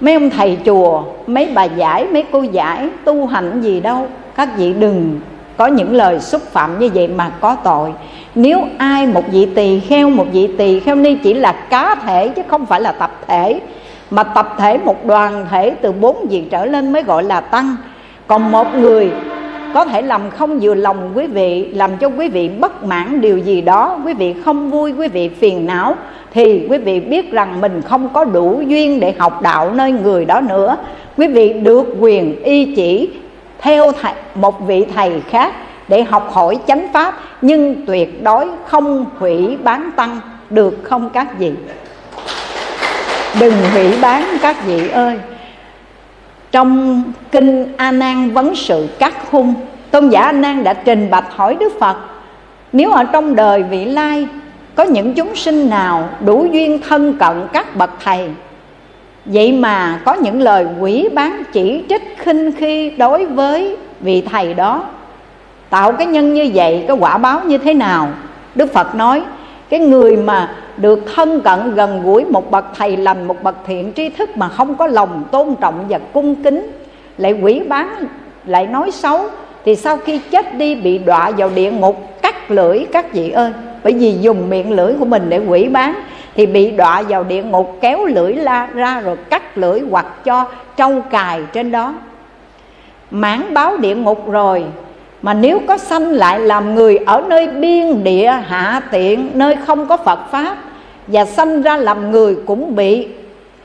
mấy 0.02 0.14
ông 0.14 0.30
thầy 0.30 0.58
chùa, 0.66 1.04
mấy 1.28 1.50
bà 1.56 1.64
giải, 1.64 2.06
mấy 2.06 2.24
cô 2.32 2.42
giải, 2.42 2.90
tu 3.06 3.26
hành 3.26 3.62
gì 3.62 3.80
đâu. 3.80 4.08
Các 4.36 4.50
vị 4.58 4.74
đừng 4.74 5.20
có 5.58 5.68
những 5.68 5.96
lời 5.96 6.20
xúc 6.20 6.42
phạm 6.42 6.80
như 6.80 6.90
vậy 6.94 7.08
mà 7.08 7.32
có 7.42 7.56
tội. 7.64 7.94
Nếu 8.36 8.60
ai 8.78 9.08
một 9.08 9.24
vị 9.32 9.48
tỳ 9.56 9.80
kheo, 9.80 10.10
một 10.10 10.26
vị 10.34 10.50
tỳ 10.58 10.80
kheo 10.80 10.96
ni 10.96 11.16
chỉ 11.16 11.34
là 11.34 11.52
cá 11.52 11.96
thể 11.96 12.30
chứ 12.30 12.42
không 12.48 12.66
phải 12.66 12.82
là 12.82 12.92
tập 12.92 13.12
thể, 13.28 13.60
mà 14.12 14.24
tập 14.24 14.56
thể 14.58 14.78
một 14.78 15.06
đoàn 15.06 15.46
thể 15.52 15.70
từ 15.70 15.92
bốn 15.92 16.28
vị 16.30 16.44
trở 16.52 16.66
lên 16.66 16.94
mới 16.94 17.04
gọi 17.04 17.24
là 17.24 17.42
tăng. 17.42 17.76
Còn 18.28 18.52
một 18.52 18.76
người 18.76 19.12
có 19.74 19.86
thể 19.86 20.02
làm 20.02 20.22
không 20.32 20.60
vừa 20.60 20.74
lòng 20.74 21.12
quý 21.16 21.28
vị 21.28 21.66
làm 21.74 21.98
cho 21.98 22.08
quý 22.08 22.30
vị 22.30 22.50
bất 22.50 22.84
mãn 22.84 23.22
điều 23.22 23.38
gì 23.38 23.62
đó 23.62 24.00
quý 24.06 24.14
vị 24.14 24.36
không 24.46 24.72
vui 24.72 24.92
quý 24.92 25.08
vị 25.08 25.30
phiền 25.30 25.66
não 25.66 25.96
thì 26.34 26.68
quý 26.70 26.78
vị 26.78 27.00
biết 27.00 27.32
rằng 27.32 27.62
mình 27.62 27.82
không 27.82 28.10
có 28.14 28.26
đủ 28.26 28.62
duyên 28.68 29.00
để 29.00 29.14
học 29.20 29.42
đạo 29.42 29.72
nơi 29.74 29.92
người 29.92 30.26
đó 30.26 30.42
nữa. 30.42 30.78
Quý 31.18 31.28
vị 31.28 31.54
được 31.54 31.96
quyền 32.00 32.44
y 32.44 32.74
chỉ 32.76 33.10
theo 33.60 33.92
thầy, 34.02 34.14
một 34.36 34.68
vị 34.68 34.86
thầy 34.96 35.22
khác 35.30 35.54
để 35.88 36.04
học 36.04 36.30
hỏi 36.34 36.58
chánh 36.68 36.88
pháp 36.94 37.20
nhưng 37.42 37.86
tuyệt 37.86 38.24
đối 38.24 38.48
không 38.66 39.06
hủy 39.18 39.58
bán 39.64 39.92
tăng 39.96 40.20
được 40.50 40.80
không 40.84 41.10
các 41.10 41.40
vị? 41.40 41.52
Đừng 43.40 43.54
hủy 43.74 43.98
bán 44.02 44.38
các 44.42 44.66
vị 44.66 44.90
ơi 44.90 45.20
trong 46.52 47.04
kinh 47.32 47.68
a 47.78 47.92
nan 47.92 48.32
vấn 48.32 48.56
sự 48.56 48.88
các 49.00 49.32
hung 49.32 49.54
tôn 49.92 50.10
giả 50.10 50.22
a 50.22 50.32
nan 50.32 50.64
đã 50.64 50.74
trình 50.74 51.10
bạch 51.10 51.36
hỏi 51.36 51.58
đức 51.60 51.74
phật, 51.80 51.98
nếu 52.74 52.92
ở 52.92 53.04
trong 53.04 53.36
đời 53.36 53.64
vị 53.64 53.86
lai, 53.86 54.28
có 54.76 54.84
những 54.84 55.14
chúng 55.14 55.36
sinh 55.36 55.70
nào 55.70 56.10
đủ 56.26 56.48
duyên 56.52 56.80
thân 56.90 57.14
cận 57.14 57.48
các 57.54 57.76
bậc 57.76 57.90
thầy? 58.04 58.30
Vậy 59.26 59.52
mà 59.52 60.02
có 60.06 60.14
những 60.14 60.42
lời 60.42 60.66
quỷ 60.80 61.10
bán 61.14 61.44
chỉ 61.52 61.84
trích 61.90 62.16
khinh 62.18 62.52
khi 62.52 62.90
đối 62.90 63.26
với 63.26 63.78
vị 64.00 64.22
thầy 64.22 64.54
đó. 64.54 64.84
Tạo 65.70 65.92
cái 65.92 66.08
nhân 66.08 66.34
như 66.34 66.50
vậy, 66.54 66.86
cái 66.88 66.98
quả 67.00 67.18
báo 67.18 67.42
như 67.46 67.58
thế 67.58 67.74
nào? 67.74 68.08
Đức 68.56 68.74
phật 68.74 68.96
nói, 68.96 69.24
cái 69.70 69.80
người 69.80 70.18
mà 70.18 70.56
được 70.78 71.00
thân 71.16 71.42
cận 71.42 71.76
gần 71.76 72.04
gũi, 72.04 72.26
một 72.26 72.52
bậc 72.52 72.66
thầy 72.76 72.98
lành, 72.98 73.28
một 73.28 73.44
bậc 73.44 73.56
thiện 73.66 73.92
tri 73.96 74.10
thức 74.10 74.38
mà 74.38 74.50
không 74.50 74.76
có 74.76 74.88
lòng 74.88 75.24
tôn 75.32 75.56
trọng 75.62 75.86
và 75.90 76.00
cung 76.14 76.44
kính, 76.44 76.72
lại 77.18 77.34
quỷ 77.42 77.62
bán, 77.68 78.06
lại 78.46 78.68
nói 78.68 78.92
xấu, 78.92 79.26
thì 79.66 79.76
sau 79.76 79.98
khi 79.98 80.20
chết 80.32 80.54
đi 80.56 80.76
bị 80.76 80.98
đọa 80.98 81.32
vào 81.32 81.50
địa 81.56 81.72
ngục, 81.72 82.22
cắt 82.22 82.52
lưỡi 82.52 82.86
các 82.92 83.14
vị 83.14 83.32
ơi. 83.32 83.52
Bởi 83.84 83.94
vì 83.94 84.18
dùng 84.22 84.50
miệng 84.50 84.72
lưỡi 84.72 84.94
của 85.00 85.06
mình 85.06 85.26
để 85.30 85.38
quỷ 85.48 85.68
bán, 85.68 85.94
thì 86.36 86.46
bị 86.46 86.72
đọa 86.72 87.02
vào 87.02 87.24
địa 87.24 87.44
ngục, 87.44 87.78
kéo 87.82 88.06
lưỡi 88.06 88.34
la 88.34 88.68
ra 88.74 89.00
rồi 89.00 89.18
cắt 89.30 89.58
lưỡi 89.58 89.80
hoặc 89.92 90.26
cho 90.26 90.46
trâu 90.78 91.02
cài 91.12 91.42
trên 91.54 91.72
đó. 91.72 91.94
Mãn 93.12 93.54
báo 93.54 93.78
địa 93.78 93.96
ngục 93.96 94.32
rồi 94.32 94.64
mà 95.22 95.34
nếu 95.34 95.62
có 95.68 95.78
sanh 95.78 96.12
lại 96.12 96.40
làm 96.40 96.76
người 96.76 96.98
ở 96.98 97.24
nơi 97.28 97.48
biên 97.48 98.04
địa 98.04 98.32
hạ 98.48 98.82
tiện, 98.92 99.32
nơi 99.34 99.56
không 99.68 99.88
có 99.88 99.98
phật 99.98 100.20
pháp, 100.32 100.58
và 101.08 101.26
sanh 101.26 101.62
ra 101.62 101.78
làm 101.78 102.12
người 102.12 102.38
cũng 102.46 102.76
bị 102.76 103.08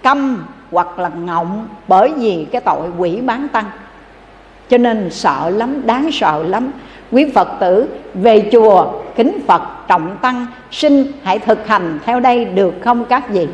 câm 0.02 0.44
hoặc 0.72 0.98
là 0.98 1.10
ngọng 1.24 1.68
bởi 1.88 2.12
vì 2.16 2.46
cái 2.52 2.60
tội 2.60 2.88
quỷ 2.98 3.16
bán 3.16 3.48
tăng. 3.48 3.64
Cho 4.70 4.78
nên 4.78 5.10
sợ 5.10 5.50
lắm, 5.50 5.86
đáng 5.86 6.12
sợ 6.12 6.42
lắm. 6.46 6.70
Quý 7.12 7.26
phật 7.34 7.48
tử, 7.60 7.88
về 8.14 8.48
chùa, 8.52 8.92
kính 9.16 9.38
phật 9.46 9.62
trọng 9.88 10.16
tăng, 10.22 10.46
xin 10.70 11.12
hãy 11.22 11.38
thực 11.38 11.68
hành 11.68 11.98
theo 12.04 12.20
đây 12.20 12.44
được 12.44 12.74
không 12.84 13.04
các 13.04 13.28
vị? 13.28 13.48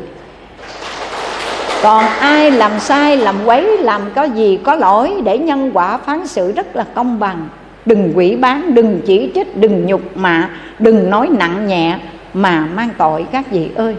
Còn 1.83 2.05
ai 2.05 2.51
làm 2.51 2.79
sai, 2.79 3.17
làm 3.17 3.35
quấy, 3.45 3.77
làm 3.77 4.01
có 4.15 4.23
gì 4.23 4.59
có 4.63 4.75
lỗi 4.75 5.13
để 5.23 5.37
nhân 5.37 5.71
quả 5.73 5.97
phán 5.97 6.27
xử 6.27 6.51
rất 6.51 6.75
là 6.75 6.85
công 6.95 7.19
bằng 7.19 7.47
đừng 7.85 8.13
quỷ 8.15 8.35
bán, 8.35 8.73
đừng 8.73 9.01
chỉ 9.05 9.31
trích, 9.35 9.57
đừng 9.57 9.85
nhục 9.85 10.17
mạ, 10.17 10.49
đừng 10.79 11.09
nói 11.09 11.29
nặng 11.39 11.67
nhẹ 11.67 11.97
mà 12.33 12.67
mang 12.75 12.89
tội 12.97 13.25
các 13.31 13.51
vị 13.51 13.69
ơi. 13.75 13.95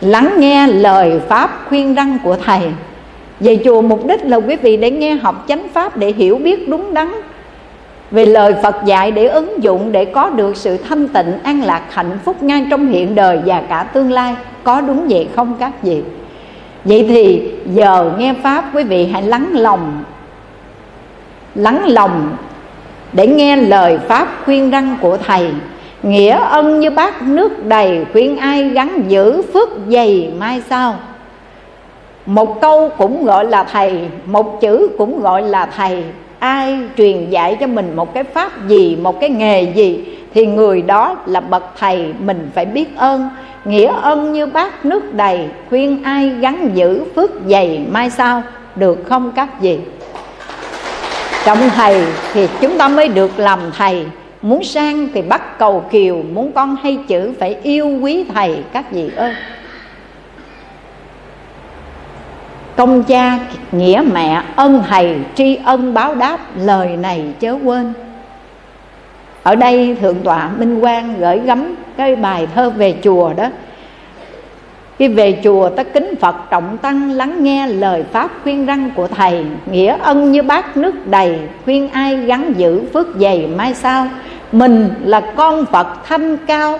Lắng 0.00 0.34
nghe 0.38 0.66
lời 0.66 1.20
pháp 1.28 1.50
khuyên 1.68 1.94
răng 1.94 2.18
của 2.24 2.36
thầy. 2.36 2.60
Về 3.40 3.58
chùa 3.64 3.82
mục 3.82 4.06
đích 4.06 4.24
là 4.24 4.36
quý 4.36 4.56
vị 4.56 4.76
để 4.76 4.90
nghe 4.90 5.14
học 5.14 5.44
chánh 5.48 5.68
pháp 5.72 5.96
để 5.96 6.12
hiểu 6.12 6.38
biết 6.38 6.68
đúng 6.68 6.94
đắn 6.94 7.08
về 8.10 8.26
lời 8.26 8.54
Phật 8.62 8.76
dạy, 8.84 9.10
để 9.10 9.26
ứng 9.26 9.62
dụng, 9.62 9.92
để 9.92 10.04
có 10.04 10.30
được 10.30 10.56
sự 10.56 10.76
thanh 10.76 11.08
tịnh, 11.08 11.32
an 11.42 11.62
lạc, 11.62 11.82
hạnh 11.90 12.18
phúc 12.24 12.42
ngay 12.42 12.66
trong 12.70 12.88
hiện 12.88 13.14
đời 13.14 13.38
và 13.46 13.62
cả 13.68 13.82
tương 13.82 14.12
lai. 14.12 14.34
Có 14.64 14.80
đúng 14.80 15.06
vậy 15.08 15.28
không 15.36 15.54
các 15.60 15.82
vị? 15.82 16.02
Vậy 16.84 17.06
thì 17.08 17.50
giờ 17.74 18.12
nghe 18.18 18.34
pháp, 18.42 18.64
quý 18.74 18.84
vị 18.84 19.06
hãy 19.06 19.22
lắng 19.22 19.48
lòng 19.52 20.04
lắng 21.54 21.88
lòng 21.88 22.36
để 23.12 23.26
nghe 23.26 23.56
lời 23.56 23.98
pháp 24.08 24.28
khuyên 24.44 24.70
răng 24.70 24.96
của 25.00 25.16
thầy. 25.16 25.50
Nghĩa 26.02 26.38
ân 26.50 26.80
như 26.80 26.90
bát 26.90 27.22
nước 27.22 27.66
đầy 27.66 28.04
khuyên 28.12 28.36
ai 28.36 28.68
gắn 28.68 29.02
giữ 29.08 29.42
phước 29.42 29.68
dày 29.88 30.32
mai 30.38 30.62
sau. 30.70 30.94
Một 32.26 32.60
câu 32.60 32.90
cũng 32.98 33.24
gọi 33.24 33.44
là 33.44 33.64
thầy, 33.64 34.08
một 34.26 34.60
chữ 34.60 34.88
cũng 34.98 35.20
gọi 35.20 35.42
là 35.42 35.66
thầy. 35.66 36.04
Ai 36.38 36.78
truyền 36.96 37.30
dạy 37.30 37.56
cho 37.60 37.66
mình 37.66 37.96
một 37.96 38.14
cái 38.14 38.24
pháp 38.24 38.68
gì, 38.68 38.96
một 38.96 39.20
cái 39.20 39.30
nghề 39.30 39.62
gì, 39.62 40.04
thì 40.34 40.46
người 40.46 40.82
đó 40.82 41.16
là 41.26 41.40
bậc 41.40 41.64
thầy, 41.78 42.12
mình 42.18 42.50
phải 42.54 42.64
biết 42.64 42.96
ơn. 42.96 43.28
Nghĩa 43.64 43.92
ân 44.02 44.32
như 44.32 44.46
bát 44.46 44.84
nước 44.84 45.14
đầy 45.14 45.40
khuyên 45.68 46.02
ai 46.02 46.28
gắn 46.28 46.70
giữ 46.74 47.04
phước 47.14 47.30
dày 47.48 47.80
mai 47.90 48.10
sau. 48.10 48.42
Được 48.76 48.98
không 49.08 49.32
các 49.36 49.60
gì 49.60 49.78
trọng 51.44 51.70
thầy 51.76 52.04
thì 52.32 52.48
chúng 52.60 52.78
ta 52.78 52.88
mới 52.88 53.08
được 53.08 53.38
làm 53.38 53.60
thầy. 53.76 54.06
Muốn 54.42 54.64
sang 54.64 55.08
thì 55.14 55.22
bắt 55.22 55.58
cầu 55.58 55.84
kiều, 55.90 56.22
muốn 56.32 56.52
con 56.52 56.76
hay 56.82 56.98
chữ 57.08 57.32
phải 57.40 57.56
yêu 57.62 57.98
quý 58.02 58.24
thầy, 58.34 58.58
các 58.72 58.92
vị 58.92 59.10
ơi. 59.16 59.34
Công 62.76 63.02
cha 63.02 63.38
nghĩa 63.72 64.02
mẹ 64.12 64.42
ân 64.56 64.82
thầy, 64.88 65.16
tri 65.34 65.58
ân 65.64 65.94
báo 65.94 66.14
đáp 66.14 66.38
lời 66.56 66.96
này 66.96 67.24
chớ 67.40 67.56
quên. 67.64 67.92
Ở 69.42 69.54
đây 69.54 69.96
thượng 70.00 70.22
tọa 70.24 70.50
minh 70.58 70.80
quang 70.80 71.14
gửi 71.18 71.38
gắm 71.38 71.74
cái 71.96 72.16
bài 72.16 72.46
thơ 72.54 72.70
về 72.70 72.94
chùa 73.02 73.32
đó 73.32 73.48
khi 74.98 75.08
về 75.08 75.40
chùa, 75.44 75.68
ta 75.68 75.82
kính 75.82 76.14
Phật, 76.20 76.36
trọng 76.50 76.78
tăng, 76.78 77.10
lắng 77.10 77.44
nghe 77.44 77.66
lời 77.66 78.04
Pháp 78.12 78.30
khuyên 78.42 78.66
răng 78.66 78.90
của 78.96 79.06
Thầy. 79.06 79.44
Nghĩa 79.70 79.96
ân 80.02 80.32
như 80.32 80.42
bát 80.42 80.76
nước 80.76 81.06
đầy, 81.06 81.38
khuyên 81.64 81.88
ai 81.88 82.16
gắn 82.16 82.52
giữ 82.56 82.82
phước 82.92 83.06
dày 83.20 83.46
mai 83.56 83.74
sau. 83.74 84.06
Mình 84.52 84.90
là 85.04 85.20
con 85.36 85.66
Phật 85.66 85.86
thanh 86.04 86.36
cao, 86.36 86.78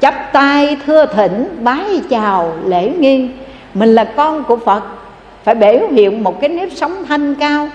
chắp 0.00 0.14
tay 0.32 0.76
thưa 0.86 1.06
thỉnh, 1.06 1.48
bái 1.62 2.00
chào 2.10 2.52
lễ 2.64 2.90
nghi. 2.98 3.28
Mình 3.74 3.94
là 3.94 4.04
con 4.04 4.44
của 4.44 4.56
Phật, 4.56 4.82
phải 5.44 5.54
biểu 5.54 5.80
hiện 5.92 6.24
một 6.24 6.40
cái 6.40 6.48
nếp 6.48 6.68
sống 6.72 7.04
thanh 7.08 7.34
cao. 7.34 7.68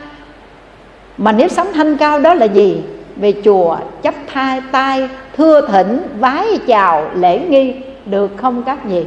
Mà 1.18 1.32
nếp 1.32 1.52
sống 1.52 1.68
thanh 1.74 1.98
cao 1.98 2.20
đó 2.20 2.34
là 2.34 2.46
gì? 2.46 2.82
Về 3.16 3.34
chùa 3.44 3.78
chấp 4.02 4.14
thai 4.34 4.62
tay, 4.72 5.10
thưa 5.38 5.68
thỉnh 5.68 6.02
vái 6.20 6.46
chào 6.68 7.10
lễ 7.16 7.40
nghi. 7.50 7.74
Được 8.06 8.32
không 8.38 8.64
các 8.64 8.86
vị? 8.86 9.04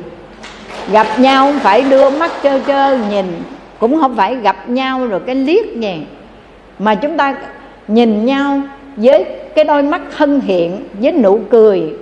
Gặp 0.92 1.06
nhau 1.18 1.46
không 1.46 1.58
phải 1.58 1.82
đưa 1.82 2.10
mắt 2.10 2.30
trơ 2.42 2.60
trơ 2.66 2.98
nhìn, 3.10 3.26
cũng 3.78 4.00
không 4.00 4.16
phải 4.16 4.36
gặp 4.36 4.68
nhau 4.68 5.06
rồi 5.06 5.20
cái 5.26 5.34
liếc 5.34 5.66
nhè 5.76 5.96
mà 6.78 6.94
chúng 6.94 7.16
ta 7.16 7.34
nhìn 7.88 8.24
nhau 8.24 8.60
với 8.96 9.24
cái 9.54 9.64
đôi 9.64 9.82
mắt 9.82 10.02
thân 10.16 10.40
thiện 10.40 10.88
với 11.00 11.12
nụ 11.12 11.40
cười 11.50 11.92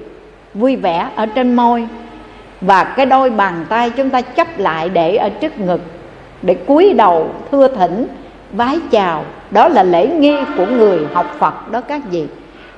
vui 0.55 0.77
vẻ 0.77 1.09
ở 1.17 1.27
trên 1.27 1.55
môi. 1.55 1.87
Và 2.61 2.85
cái 2.85 3.07
đôi 3.07 3.31
bàn 3.31 3.67
tay 3.69 3.91
chúng 3.91 4.11
ta 4.11 4.21
chấp 4.21 4.59
lại 4.59 4.89
để 4.89 5.17
ở 5.17 5.29
trước 5.29 5.61
ngực, 5.61 5.81
để 6.43 6.55
cúi 6.55 6.93
đầu 6.93 7.31
thưa 7.51 7.69
thỉnh, 7.69 8.07
vái 8.53 8.79
chào. 8.91 9.25
Đó 9.51 9.69
là 9.69 9.83
lễ 9.83 10.07
nghi 10.07 10.37
của 10.57 10.67
người 10.67 10.99
học 11.13 11.37
phật 11.39 11.71
đó 11.71 11.81
các 11.81 12.03
vị. 12.11 12.25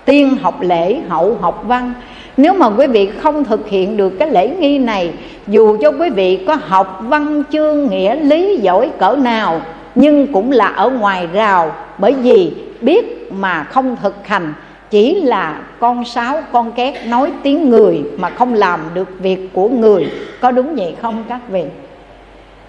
Tiên 0.04 0.36
học 0.42 0.60
lễ, 0.60 1.00
hậu 1.08 1.38
học 1.40 1.62
văn 1.66 1.92
nếu 2.36 2.54
mà 2.54 2.66
quý 2.66 2.86
vị 2.86 3.10
không 3.18 3.44
thực 3.44 3.68
hiện 3.68 3.96
được 3.96 4.10
cái 4.18 4.30
lễ 4.30 4.48
nghi 4.48 4.78
này, 4.78 5.12
dù 5.46 5.76
cho 5.82 5.90
quý 5.90 6.10
vị 6.10 6.44
có 6.46 6.56
học 6.62 7.00
văn, 7.02 7.42
chương, 7.52 7.90
nghĩa, 7.90 8.16
lý, 8.16 8.56
giỏi 8.56 8.90
cỡ 8.98 9.16
nào, 9.16 9.60
nhưng 9.94 10.32
cũng 10.32 10.52
là 10.52 10.66
ở 10.66 10.90
ngoài 10.90 11.28
rào. 11.32 11.74
Bởi 11.98 12.12
vì 12.12 12.52
biết 12.80 13.32
mà 13.32 13.64
không 13.64 13.96
thực 14.02 14.26
hành, 14.26 14.52
chỉ 14.90 15.20
là 15.20 15.60
con 15.80 16.04
sáo, 16.04 16.42
con 16.52 16.72
két 16.72 17.06
nói 17.06 17.32
tiếng 17.42 17.70
người 17.70 18.02
mà 18.16 18.30
không 18.30 18.54
làm 18.54 18.80
được 18.94 19.08
việc 19.18 19.48
của 19.52 19.68
người. 19.68 20.06
Có 20.40 20.50
đúng 20.50 20.74
vậy 20.74 20.94
không 21.02 21.24
các 21.28 21.40
vị? 21.48 21.64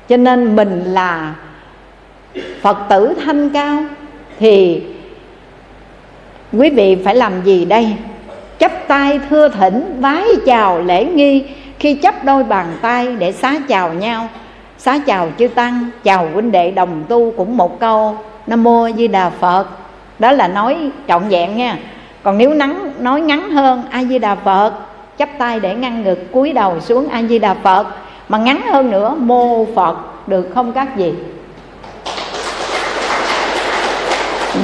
Cho 0.09 0.17
nên 0.17 0.55
mình 0.55 0.83
là 0.85 1.35
phật 2.61 2.77
tử 2.89 3.13
thanh 3.25 3.49
cao, 3.49 3.83
thì 4.39 4.81
quý 6.53 6.69
vị 6.69 6.97
phải 7.05 7.15
làm 7.15 7.33
gì 7.43 7.65
đây? 7.65 7.93
Chấp 8.59 8.71
tay 8.87 9.19
thưa 9.29 9.49
thỉnh, 9.49 9.97
vái 9.99 10.23
chào 10.45 10.81
lễ 10.81 11.05
nghi. 11.05 11.43
Khi 11.79 11.93
chấp 11.93 12.23
đôi 12.23 12.43
bàn 12.43 12.65
tay 12.81 13.15
để 13.19 13.31
xá 13.31 13.53
chào 13.67 13.93
nhau, 13.93 14.27
xá 14.77 14.99
chào 15.05 15.29
chư 15.39 15.47
tăng, 15.47 15.89
chào 16.03 16.29
huynh 16.33 16.51
đệ 16.51 16.71
đồng 16.71 17.03
tu 17.09 17.33
cũng 17.37 17.57
một 17.57 17.79
câu, 17.79 18.17
nam 18.47 18.63
mô 18.63 18.89
di 18.97 19.07
đà 19.07 19.29
phật. 19.29 19.67
Đó 20.19 20.31
là 20.31 20.47
nói 20.47 20.77
trọn 21.07 21.29
vẹn 21.29 21.57
nha. 21.57 21.77
Còn 22.23 22.37
nếu 22.37 22.53
nắng, 22.53 22.91
nói 22.99 23.21
ngắn 23.21 23.49
hơn, 23.49 23.83
a 23.89 24.03
di 24.03 24.19
đà 24.19 24.35
phật. 24.35 24.73
Chấp 25.17 25.29
tay 25.37 25.59
để 25.59 25.75
ngăn 25.75 26.03
ngực, 26.03 26.31
cúi 26.31 26.53
đầu 26.53 26.79
xuống 26.79 27.07
a 27.07 27.23
di 27.23 27.39
đà 27.39 27.53
phật. 27.53 27.87
Mà 28.29 28.37
ngắn 28.37 28.61
hơn 28.71 28.91
nữa, 28.91 29.15
mô 29.19 29.65
phật, 29.75 29.97
được 30.27 30.49
không 30.53 30.73
các 30.73 30.95
vị? 30.95 31.13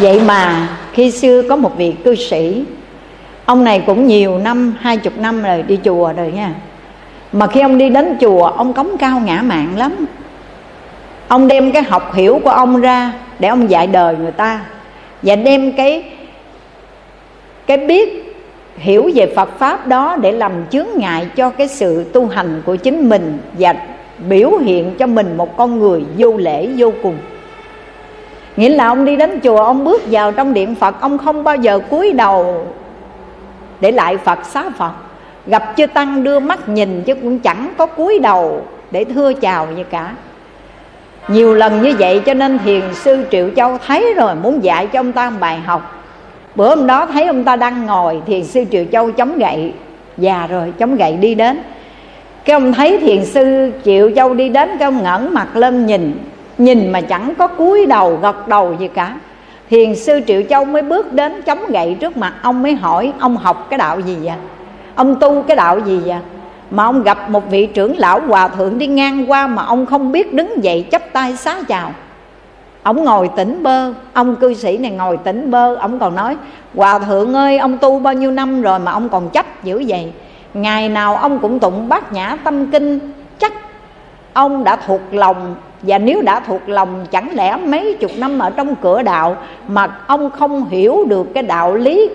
Vậy 0.01 0.21
mà, 0.25 0.67
khi 0.93 1.11
xưa 1.11 1.41
có 1.49 1.55
một 1.55 1.77
vị 1.77 1.93
cư 2.03 2.15
sĩ 2.15 2.63
ông 3.51 3.63
này 3.63 3.83
cũng 3.85 4.07
nhiều 4.07 4.37
năm, 4.37 4.75
hai 4.79 4.97
chục 4.97 5.17
năm 5.17 5.43
rồi 5.43 5.63
đi 5.63 5.79
chùa 5.83 6.13
rồi 6.17 6.31
nha. 6.31 6.53
Mà 7.31 7.47
khi 7.47 7.61
ông 7.61 7.77
đi 7.77 7.89
đến 7.89 8.17
chùa, 8.21 8.43
ông 8.43 8.73
cống 8.73 8.97
cao 8.97 9.19
ngã 9.25 9.41
mạng 9.41 9.77
lắm. 9.77 10.05
Ông 11.27 11.47
đem 11.47 11.71
cái 11.71 11.83
học 11.83 12.13
hiểu 12.13 12.39
của 12.43 12.49
ông 12.49 12.81
ra 12.81 13.13
để 13.39 13.47
ông 13.49 13.69
dạy 13.69 13.87
đời 13.87 14.15
người 14.15 14.31
ta 14.31 14.61
và 15.21 15.35
đem 15.35 15.71
cái 15.71 16.03
cái 17.65 17.77
biết 17.77 18.35
hiểu 18.77 19.11
về 19.15 19.33
Phật 19.35 19.59
pháp 19.59 19.87
đó 19.87 20.15
để 20.21 20.31
làm 20.31 20.51
chướng 20.69 20.87
ngại 20.95 21.27
cho 21.35 21.49
cái 21.49 21.67
sự 21.67 22.03
tu 22.03 22.27
hành 22.27 22.61
của 22.65 22.75
chính 22.75 23.09
mình 23.09 23.37
và 23.53 23.75
biểu 24.29 24.51
hiện 24.57 24.95
cho 24.99 25.07
mình 25.07 25.37
một 25.37 25.57
con 25.57 25.79
người 25.79 26.03
vô 26.17 26.37
lễ, 26.37 26.69
vô 26.77 26.93
cùng. 27.03 27.17
Nghĩa 28.57 28.69
là 28.69 28.87
ông 28.87 29.05
đi 29.05 29.15
đến 29.15 29.39
chùa, 29.43 29.63
ông 29.63 29.83
bước 29.83 30.01
vào 30.11 30.31
trong 30.31 30.53
điện 30.53 30.75
phật, 30.75 31.01
ông 31.01 31.17
không 31.17 31.43
bao 31.43 31.55
giờ 31.55 31.79
cúi 31.89 32.13
đầu 32.13 32.65
để 33.81 33.91
lại 33.91 34.17
phật 34.17 34.45
xá 34.45 34.69
phật. 34.77 34.91
Gặp 35.47 35.73
chư 35.77 35.87
tăng 35.87 36.23
đưa 36.23 36.39
mắt 36.39 36.69
nhìn 36.69 37.03
chứ 37.03 37.15
cũng 37.15 37.39
chẳng 37.39 37.73
có 37.77 37.85
cúi 37.85 38.19
đầu 38.19 38.65
để 38.91 39.03
thưa 39.03 39.33
chào 39.33 39.67
gì 39.75 39.83
cả. 39.89 40.11
Nhiều 41.27 41.53
lần 41.53 41.81
như 41.81 41.95
vậy 41.99 42.21
cho 42.25 42.33
nên 42.33 42.59
thiền 42.59 42.81
sư 42.93 43.25
triệu 43.31 43.49
châu 43.55 43.77
thấy 43.87 44.13
rồi, 44.13 44.35
muốn 44.35 44.63
dạy 44.63 44.87
cho 44.87 44.99
ông 44.99 45.11
ta 45.11 45.29
một 45.29 45.37
bài 45.39 45.59
học. 45.59 46.03
Bữa 46.55 46.75
hôm 46.75 46.87
đó 46.87 47.05
thấy 47.05 47.27
ông 47.27 47.43
ta 47.43 47.55
đang 47.55 47.85
ngồi 47.85 48.21
thiền 48.25 48.43
sư 48.43 48.65
triệu 48.71 48.85
châu 48.91 49.11
chống 49.11 49.37
gậy. 49.37 49.73
Già 50.17 50.47
rồi, 50.47 50.73
chống 50.79 50.95
gậy 50.95 51.13
đi 51.13 51.35
đến. 51.35 51.61
Cái 52.45 52.53
ông 52.53 52.73
thấy 52.73 52.97
thiền 52.97 53.25
sư 53.25 53.71
triệu 53.85 54.11
châu 54.15 54.33
đi 54.33 54.49
đến, 54.49 54.69
cái 54.79 54.85
ông 54.85 55.03
ngẩng 55.03 55.33
mặt 55.33 55.55
lên 55.55 55.85
nhìn. 55.85 56.23
Nhìn 56.57 56.91
mà 56.91 57.01
chẳng 57.01 57.33
có 57.37 57.47
cúi 57.47 57.85
đầu, 57.85 58.19
gật 58.21 58.47
đầu 58.47 58.75
gì 58.79 58.87
cả 58.87 59.15
thiền 59.71 59.95
sư 59.95 60.21
triệu 60.27 60.41
châu 60.49 60.65
mới 60.65 60.81
bước 60.81 61.13
đến 61.13 61.41
chống 61.41 61.59
gậy 61.69 61.97
trước 61.99 62.17
mặt 62.17 62.33
ông 62.41 62.63
mới 62.63 62.75
hỏi, 62.75 63.13
ông 63.19 63.37
học 63.37 63.67
cái 63.69 63.77
đạo 63.77 63.99
gì 63.99 64.17
vậy? 64.21 64.35
Ông 64.95 65.15
tu 65.19 65.41
cái 65.41 65.55
đạo 65.55 65.79
gì 65.79 66.01
vậy? 66.05 66.17
Mà 66.71 66.83
ông 66.83 67.03
gặp 67.03 67.29
một 67.29 67.49
vị 67.49 67.65
trưởng 67.65 67.97
lão 67.97 68.19
hòa 68.19 68.47
thượng 68.47 68.77
đi 68.77 68.87
ngang 68.87 69.31
qua 69.31 69.47
mà 69.47 69.63
ông 69.63 69.85
không 69.85 70.11
biết 70.11 70.33
đứng 70.33 70.63
dậy 70.63 70.85
chắp 70.91 71.01
tay 71.13 71.35
xá 71.35 71.57
chào. 71.67 71.91
Ông 72.83 73.03
ngồi 73.03 73.29
tỉnh 73.35 73.63
bơ. 73.63 73.93
Ông 74.13 74.35
cư 74.35 74.53
sĩ 74.53 74.77
này 74.77 74.91
ngồi 74.91 75.17
tỉnh 75.17 75.51
bơ. 75.51 75.75
Ông 75.75 75.99
còn 75.99 76.15
nói, 76.15 76.37
hòa 76.75 76.99
thượng 76.99 77.33
ơi, 77.33 77.57
ông 77.57 77.77
tu 77.77 77.99
bao 77.99 78.13
nhiêu 78.13 78.31
năm 78.31 78.61
rồi 78.61 78.79
mà 78.79 78.91
ông 78.91 79.09
còn 79.09 79.29
chấp 79.29 79.63
dữ 79.63 79.83
vậy? 79.87 80.13
Ngày 80.53 80.89
nào 80.89 81.15
ông 81.15 81.39
cũng 81.39 81.59
tụng 81.59 81.89
bát 81.89 82.13
nhã 82.13 82.37
tâm 82.43 82.71
kinh. 82.71 82.99
Chắc 83.39 83.53
ông 84.33 84.63
đã 84.63 84.75
thuộc 84.75 85.01
lòng 85.11 85.55
và 85.81 85.97
nếu 85.97 86.21
đã 86.21 86.39
thuộc 86.39 86.69
lòng 86.69 87.05
chẳng 87.11 87.29
lẽ 87.33 87.55
mấy 87.55 87.97
chục 87.99 88.11
năm 88.17 88.39
ở 88.39 88.49
trong 88.49 88.75
cửa 88.75 89.01
đạo 89.01 89.37
mà 89.67 89.87
ông 90.07 90.29
không 90.29 90.69
hiểu 90.69 91.05
được 91.07 91.33
cái 91.33 91.43
đạo 91.43 91.75
lý 91.75 92.09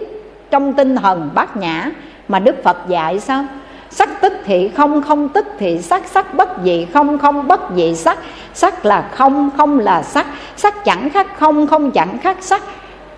trong 0.50 0.72
tinh 0.72 0.96
thần 0.96 1.30
bát 1.34 1.56
nhã 1.56 1.90
mà 2.28 2.38
đức 2.38 2.62
phật 2.64 2.76
dạy 2.88 3.20
sao? 3.20 3.44
Sắc 3.90 4.20
tức 4.20 4.32
thị 4.44 4.68
không 4.68 5.02
không 5.02 5.28
tức 5.28 5.46
thị 5.58 5.78
sắc 5.78 6.06
sắc 6.06 6.34
bất 6.34 6.48
dị, 6.64 6.86
không 6.92 7.18
không 7.18 7.48
bất 7.48 7.60
dị 7.76 7.94
sắc. 7.94 8.18
Sắc 8.54 8.86
là 8.86 9.08
không 9.12 9.50
không 9.56 9.78
là 9.78 10.02
sắc. 10.02 10.26
Sắc 10.56 10.84
chẳng 10.84 11.10
khác 11.10 11.26
không 11.38 11.66
không 11.66 11.90
chẳng 11.90 12.18
khác 12.18 12.36
sắc. 12.40 12.62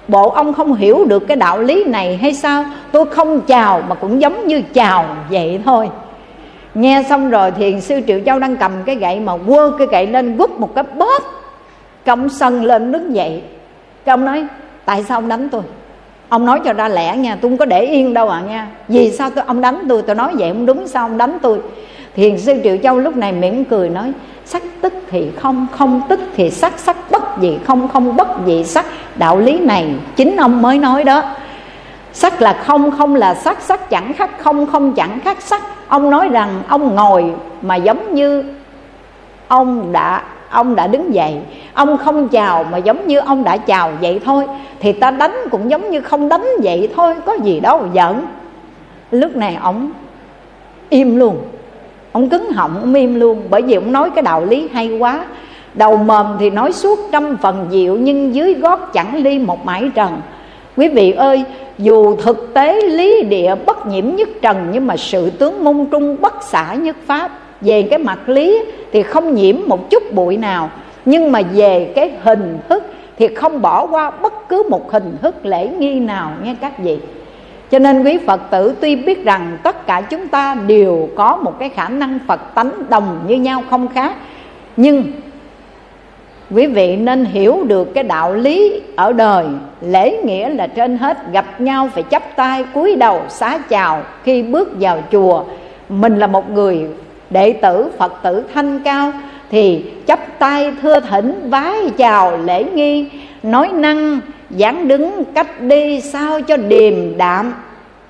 Bộ 0.09 0.31
ông 0.31 0.53
không 0.53 0.75
hiểu 0.75 1.05
được 1.05 1.27
cái 1.29 1.37
đạo 1.37 1.59
lý 1.59 1.85
này 1.85 2.17
hay 2.17 2.35
sao? 2.35 2.65
Tôi 2.93 3.07
không 3.07 3.41
chào 3.41 3.83
mà 3.89 3.95
cũng 3.95 4.21
giống 4.21 4.47
như 4.47 4.63
chào 4.75 5.05
vậy 5.31 5.61
thôi 5.65 5.89
nghe 6.75 7.05
xong 7.09 7.31
rồi 7.31 7.51
thiền 7.51 7.81
sư 7.81 8.01
triệu 8.07 8.21
châu 8.27 8.39
đang 8.39 8.57
cầm 8.57 8.73
cái 8.87 8.97
gậy 8.97 9.21
mà 9.21 9.33
quơ 9.47 9.73
cái 9.79 9.87
gậy 9.87 10.07
lên 10.07 10.37
quất 10.39 10.51
một 10.51 10.75
cái 10.75 10.85
bóp. 10.99 11.23
Công 12.07 12.29
sân 12.29 12.65
lên 12.65 12.93
đứng 12.93 13.15
dậy. 13.15 13.43
Cái 14.05 14.13
ông 14.13 14.25
nói, 14.25 14.47
tại 14.85 15.05
sao 15.09 15.19
ông 15.19 15.29
đánh 15.29 15.49
tôi? 15.49 15.63
Ông 16.29 16.47
nói 16.47 16.61
cho 16.65 16.73
ra 16.73 16.89
lẽ 16.89 17.17
nha, 17.17 17.37
tôi 17.41 17.51
không 17.51 17.59
có 17.59 17.65
để 17.65 17.81
yên 17.81 18.15
đâu 18.15 18.29
à 18.29 18.41
nha. 18.41 18.69
Vì 18.89 19.11
sao 19.11 19.31
tôi, 19.31 19.45
ông 19.47 19.61
đánh 19.61 19.87
tôi 19.89 20.03
tôi 20.03 20.17
nói 20.17 20.33
vậy 20.39 20.49
không 20.49 20.67
đúng 20.67 20.89
sao 20.89 21.05
ông 21.05 21.19
đánh 21.19 21.39
tôi? 21.43 21.59
Thiền 22.17 22.39
sư 22.39 22.55
triệu 22.65 22.77
châu 22.83 22.99
lúc 22.99 23.17
này 23.17 23.33
mỉm 23.33 23.65
cười 23.65 23.89
nói, 23.89 24.13
sắc 24.45 24.63
tức 24.81 24.93
thì 25.11 25.27
không 25.37 25.67
không 25.73 26.03
tức 26.09 26.21
thì 26.37 26.51
sắc 26.51 26.79
sắc 26.79 26.97
bất 27.11 27.23
gì 27.41 27.59
không 27.65 27.89
không 27.89 28.17
bất 28.17 28.29
gì 28.47 28.65
sắc. 28.65 28.87
Đạo 29.17 29.39
lý 29.39 29.59
này 29.59 29.95
chính 30.17 30.37
ông 30.37 30.63
mới 30.63 30.79
nói 30.79 31.05
đó 31.05 31.23
sắc 32.13 32.43
là 32.43 32.53
không 32.53 32.91
không 32.91 33.15
là 33.15 33.35
sắc 33.35 33.61
sắc 33.61 33.91
chẳng 33.91 34.13
khác 34.13 34.31
không 34.39 34.67
không 34.67 34.93
chẳng 34.93 35.21
khác 35.21 35.43
sắc. 35.43 35.63
Ông 35.89 36.11
nói 36.11 36.29
rằng 36.29 36.49
ông 36.69 36.95
ngồi 36.95 37.25
mà 37.63 37.77
giống 37.77 38.15
như 38.15 38.45
ông 39.49 39.93
đã 39.93 40.23
ông 40.51 40.77
đã 40.77 40.87
đứng 40.87 41.15
dậy. 41.15 41.37
Ông 41.75 41.99
không 41.99 42.29
chào 42.29 42.65
mà 42.65 42.79
giống 42.79 43.07
như 43.07 43.19
ông 43.19 43.45
đã 43.45 43.57
chào 43.57 43.93
vậy 44.01 44.21
thôi. 44.25 44.47
Thì 44.81 44.93
ta 44.93 45.11
đánh 45.11 45.37
cũng 45.51 45.71
giống 45.71 45.91
như 45.91 46.01
không 46.01 46.29
đánh 46.29 46.47
vậy 46.63 46.91
thôi, 46.97 47.15
có 47.27 47.37
gì 47.43 47.61
đâu 47.61 47.83
giận 47.93 48.27
lúc 49.11 49.37
này 49.37 49.59
ông 49.63 49.91
im 50.89 51.17
luôn. 51.17 51.39
Ông 52.13 52.29
cứng 52.29 52.53
họng, 52.53 52.81
ông 52.81 52.95
im 52.95 53.21
luôn, 53.21 53.43
bởi 53.51 53.63
vì 53.63 53.75
ông 53.75 53.93
nói 53.93 54.11
cái 54.11 54.23
đạo 54.23 54.45
lý 54.45 54.69
hay 54.73 54.99
quá. 54.99 55.25
Đầu 55.75 55.97
mồm 55.97 56.27
thì 56.41 56.51
nói 56.51 56.73
suốt 56.73 56.99
trăm 57.13 57.37
phần 57.37 57.67
diệu, 57.71 57.97
nhưng 57.97 58.35
dưới 58.35 58.55
gót 58.55 58.93
chẳng 58.93 59.23
ly 59.23 59.39
một 59.39 59.67
mãi 59.67 59.91
trần 59.95 60.21
quý 60.79 60.89
vị 60.89 61.13
ơi, 61.13 61.45
dù 61.79 62.17
thực 62.17 62.55
tế 62.55 62.81
lý 62.83 63.23
địa 63.23 63.55
bất 63.67 63.87
nhiễm 63.87 64.17
nhất 64.17 64.29
trần 64.43 64.69
nhưng 64.73 64.87
mà 64.87 64.97
sự 64.97 65.31
tướng 65.31 65.65
môn 65.65 65.87
trung 65.91 66.17
bất 66.21 66.43
xả 66.43 66.75
nhất 66.75 66.97
pháp, 67.07 67.31
về 67.61 67.83
cái 67.83 67.99
mặt 67.99 68.29
lý 68.29 68.63
thì 68.93 69.03
không 69.03 69.35
nhiễm 69.35 69.57
một 69.67 69.91
chút 69.91 70.13
bụi 70.13 70.37
nào. 70.37 70.71
Nhưng 71.05 71.33
mà 71.33 71.41
về 71.55 71.93
cái 71.95 72.13
hình 72.23 72.59
thức 72.69 72.85
thì 73.17 73.29
không 73.29 73.63
bỏ 73.63 73.87
qua 73.87 74.11
bất 74.11 74.49
cứ 74.49 74.63
một 74.71 74.93
hình 74.93 75.17
thức 75.23 75.47
lễ 75.47 75.69
nghi 75.79 76.01
nào, 76.01 76.33
nghe 76.45 76.55
các 76.61 76.79
vị. 76.79 76.99
Cho 77.71 77.79
nên 77.79 78.05
quý 78.05 78.19
Phật 78.27 78.41
tử 78.51 78.75
tuy 78.81 78.97
biết 78.97 79.25
rằng 79.25 79.59
tất 79.63 79.87
cả 79.87 80.01
chúng 80.01 80.29
ta 80.29 80.57
đều 80.67 81.09
có 81.17 81.37
một 81.37 81.59
cái 81.59 81.69
khả 81.69 81.89
năng 81.89 82.19
Phật 82.27 82.55
tánh 82.55 82.73
đồng 82.89 83.25
như 83.29 83.35
nhau 83.35 83.63
không 83.71 83.89
khác, 83.89 84.17
Nhưng 84.77 85.05
quý 86.51 86.67
vị 86.67 86.97
nên 86.97 87.25
hiểu 87.25 87.65
được 87.65 87.95
cái 87.95 88.05
đạo 88.05 88.35
lý 88.35 88.81
ở 88.97 89.13
đời. 89.13 89.47
Lễ 89.81 90.23
nghĩa 90.25 90.49
là 90.49 90.67
trên 90.67 90.99
hết 90.99 91.33
gặp 91.33 91.61
nhau 91.61 91.89
phải 91.95 92.03
chấp 92.03 92.23
tay, 92.37 92.65
cúi 92.75 92.97
đầu, 92.97 93.23
xá 93.29 93.59
chào 93.59 94.03
khi 94.25 94.43
bước 94.43 94.69
vào 94.81 95.03
chùa. 95.13 95.45
Mình 95.89 96.19
là 96.19 96.27
một 96.27 96.51
người 96.51 96.87
đệ 97.31 97.53
tử 97.53 97.91
Phật 97.99 98.13
tử 98.23 98.45
thanh 98.55 98.81
cao 98.85 99.13
Thì 99.51 99.85
chấp 100.07 100.39
tay 100.39 100.73
thưa 100.83 101.01
thỉnh, 101.01 101.51
vái 101.51 101.91
chào 101.97 102.39
lễ 102.39 102.65
nghi, 102.65 103.09
Nói 103.43 103.69
năng 103.73 104.21
dáng 104.51 104.89
đứng 104.89 105.25
cách 105.35 105.61
đi 105.61 106.01
sao 106.01 106.41
cho 106.41 106.57
điềm 106.57 107.19
đạm. 107.19 107.55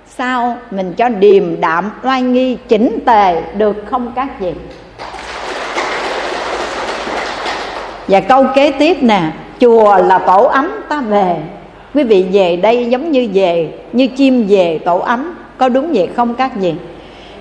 Sao 0.06 0.56
mình 0.70 0.92
cho 0.96 1.08
điềm 1.08 1.60
đạm, 1.60 1.90
oai 2.02 2.22
nghi, 2.22 2.56
chỉnh 2.68 2.98
tề, 3.04 3.42
được 3.56 3.76
không 3.86 4.12
các 4.16 4.40
vị? 4.40 4.52
Và 8.08 8.20
câu 8.20 8.44
kế 8.54 8.70
tiếp 8.70 8.96
nè, 9.02 9.22
chùa 9.60 9.96
là 9.96 10.18
tổ 10.18 10.44
ấm 10.44 10.70
ta 10.88 11.00
về. 11.00 11.36
Quý 11.94 12.02
vị 12.02 12.26
về 12.32 12.56
đây 12.56 12.86
giống 12.86 13.12
như 13.12 13.28
về, 13.34 13.68
như 13.92 14.06
chim 14.06 14.46
về 14.48 14.78
tổ 14.84 14.98
ấm, 14.98 15.34
có 15.58 15.68
đúng 15.68 15.92
vậy 15.92 16.08
không 16.16 16.34
các 16.34 16.56
vị? 16.56 16.74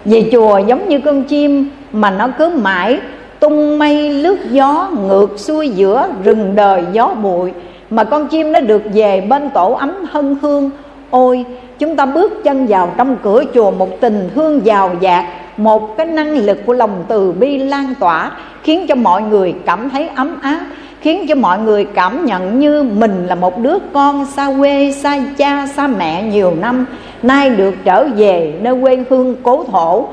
Về 0.05 0.30
chùa 0.32 0.57
giống 0.57 0.89
như 0.89 0.99
con 0.99 1.24
chim 1.24 1.70
mà 1.91 2.11
nó 2.11 2.28
cứ 2.38 2.49
mãi 2.49 2.99
tung 3.39 3.80
mây 3.80 4.09
lướt 4.09 4.38
gió 4.51 4.89
ngược 5.07 5.39
xuôi 5.39 5.70
giữa 5.70 6.07
rừng 6.24 6.55
đời 6.55 6.84
gió 6.93 7.07
bụi, 7.07 7.51
mà 7.89 8.03
con 8.03 8.28
chim 8.28 8.51
nó 8.51 8.59
được 8.59 8.82
về 8.93 9.22
bên 9.22 9.49
tổ 9.49 9.74
ấm 9.74 9.91
hân 10.11 10.36
hương 10.41 10.70
ôi, 11.12 11.45
chúng 11.80 11.95
ta 11.95 12.05
bước 12.05 12.43
chân 12.43 12.66
vào 12.68 12.93
trong 12.97 13.18
cửa 13.24 13.43
chùa 13.53 13.72
một 13.72 14.01
tình 14.01 14.30
thương 14.36 14.66
giàu 14.66 14.91
dạt, 14.99 15.26
một 15.58 15.97
cái 15.97 16.05
năng 16.05 16.38
lực 16.38 16.66
của 16.66 16.74
lòng 16.74 17.03
từ 17.08 17.32
bi 17.32 17.58
lan 17.58 17.93
tỏa, 17.99 18.32
khiến 18.64 18.86
cho 18.88 18.95
mọi 18.95 19.22
người 19.22 19.55
cảm 19.66 19.89
thấy 19.89 20.10
ấm 20.16 20.39
áp, 20.41 20.62
khiến 21.01 21.26
cho 21.28 21.36
mọi 21.36 21.60
người 21.60 21.86
cảm 21.86 22.26
nhận 22.26 22.60
như 22.60 22.84
mình 22.84 23.26
là 23.28 23.36
một 23.36 23.60
đứa 23.60 23.78
con 23.93 24.26
xa 24.26 24.53
quê, 24.60 24.91
xa 24.91 25.20
cha, 25.38 25.68
xa 25.68 25.88
mẹ 25.88 26.24
nhiều 26.24 26.53
năm, 26.62 26.86
nay 27.24 27.49
được 27.49 27.74
trở 27.84 28.08
về 28.16 28.53
nơi 28.62 28.82
quê 28.82 29.03
hương 29.10 29.36
cố 29.43 29.66
thổ, 29.72 30.08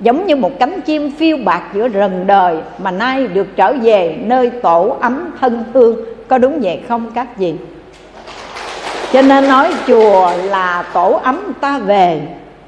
giống 0.00 0.26
như 0.26 0.36
một 0.36 0.58
cánh 0.58 0.80
chim 0.80 1.10
phiêu 1.10 1.36
bạc 1.44 1.62
giữa 1.74 1.88
rừng 1.88 2.26
đời, 2.26 2.56
mà 2.78 2.90
nay 2.90 3.26
được 3.26 3.46
trở 3.56 3.72
về 3.82 4.16
nơi 4.24 4.50
tổ 4.50 4.96
ấm 5.00 5.30
thân 5.40 5.64
thương. 5.74 5.96
Có 6.28 6.38
đúng 6.38 6.60
vậy 6.60 6.80
không 6.88 7.10
các 7.14 7.38
vị? 7.38 7.54
Cho 9.12 9.22
nên 9.22 9.48
nói 9.48 9.72
chùa 9.86 10.30
là 10.44 10.84
tổ 10.92 11.20
ấm 11.22 11.52
ta 11.60 11.78
về. 11.78 12.20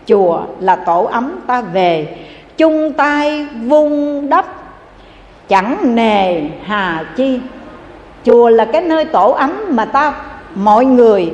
Chùa 0.07 0.41
là 0.61 0.77
tổ 0.77 1.05
ấm 1.05 1.41
ta 1.47 1.61
về. 1.61 2.17
Chung 2.57 2.93
tay 2.93 3.47
vung 3.67 4.29
đắp 4.29 4.47
chẳng 5.49 5.95
nề 5.95 6.41
hà 6.65 7.05
chi. 7.17 7.41
Chùa 8.25 8.49
là 8.49 8.65
cái 8.65 8.83
nơi 8.83 9.05
tổ 9.05 9.31
ấm 9.31 9.53
mà 9.69 9.85
ta, 9.85 10.15
mọi 10.55 10.85
người, 10.85 11.33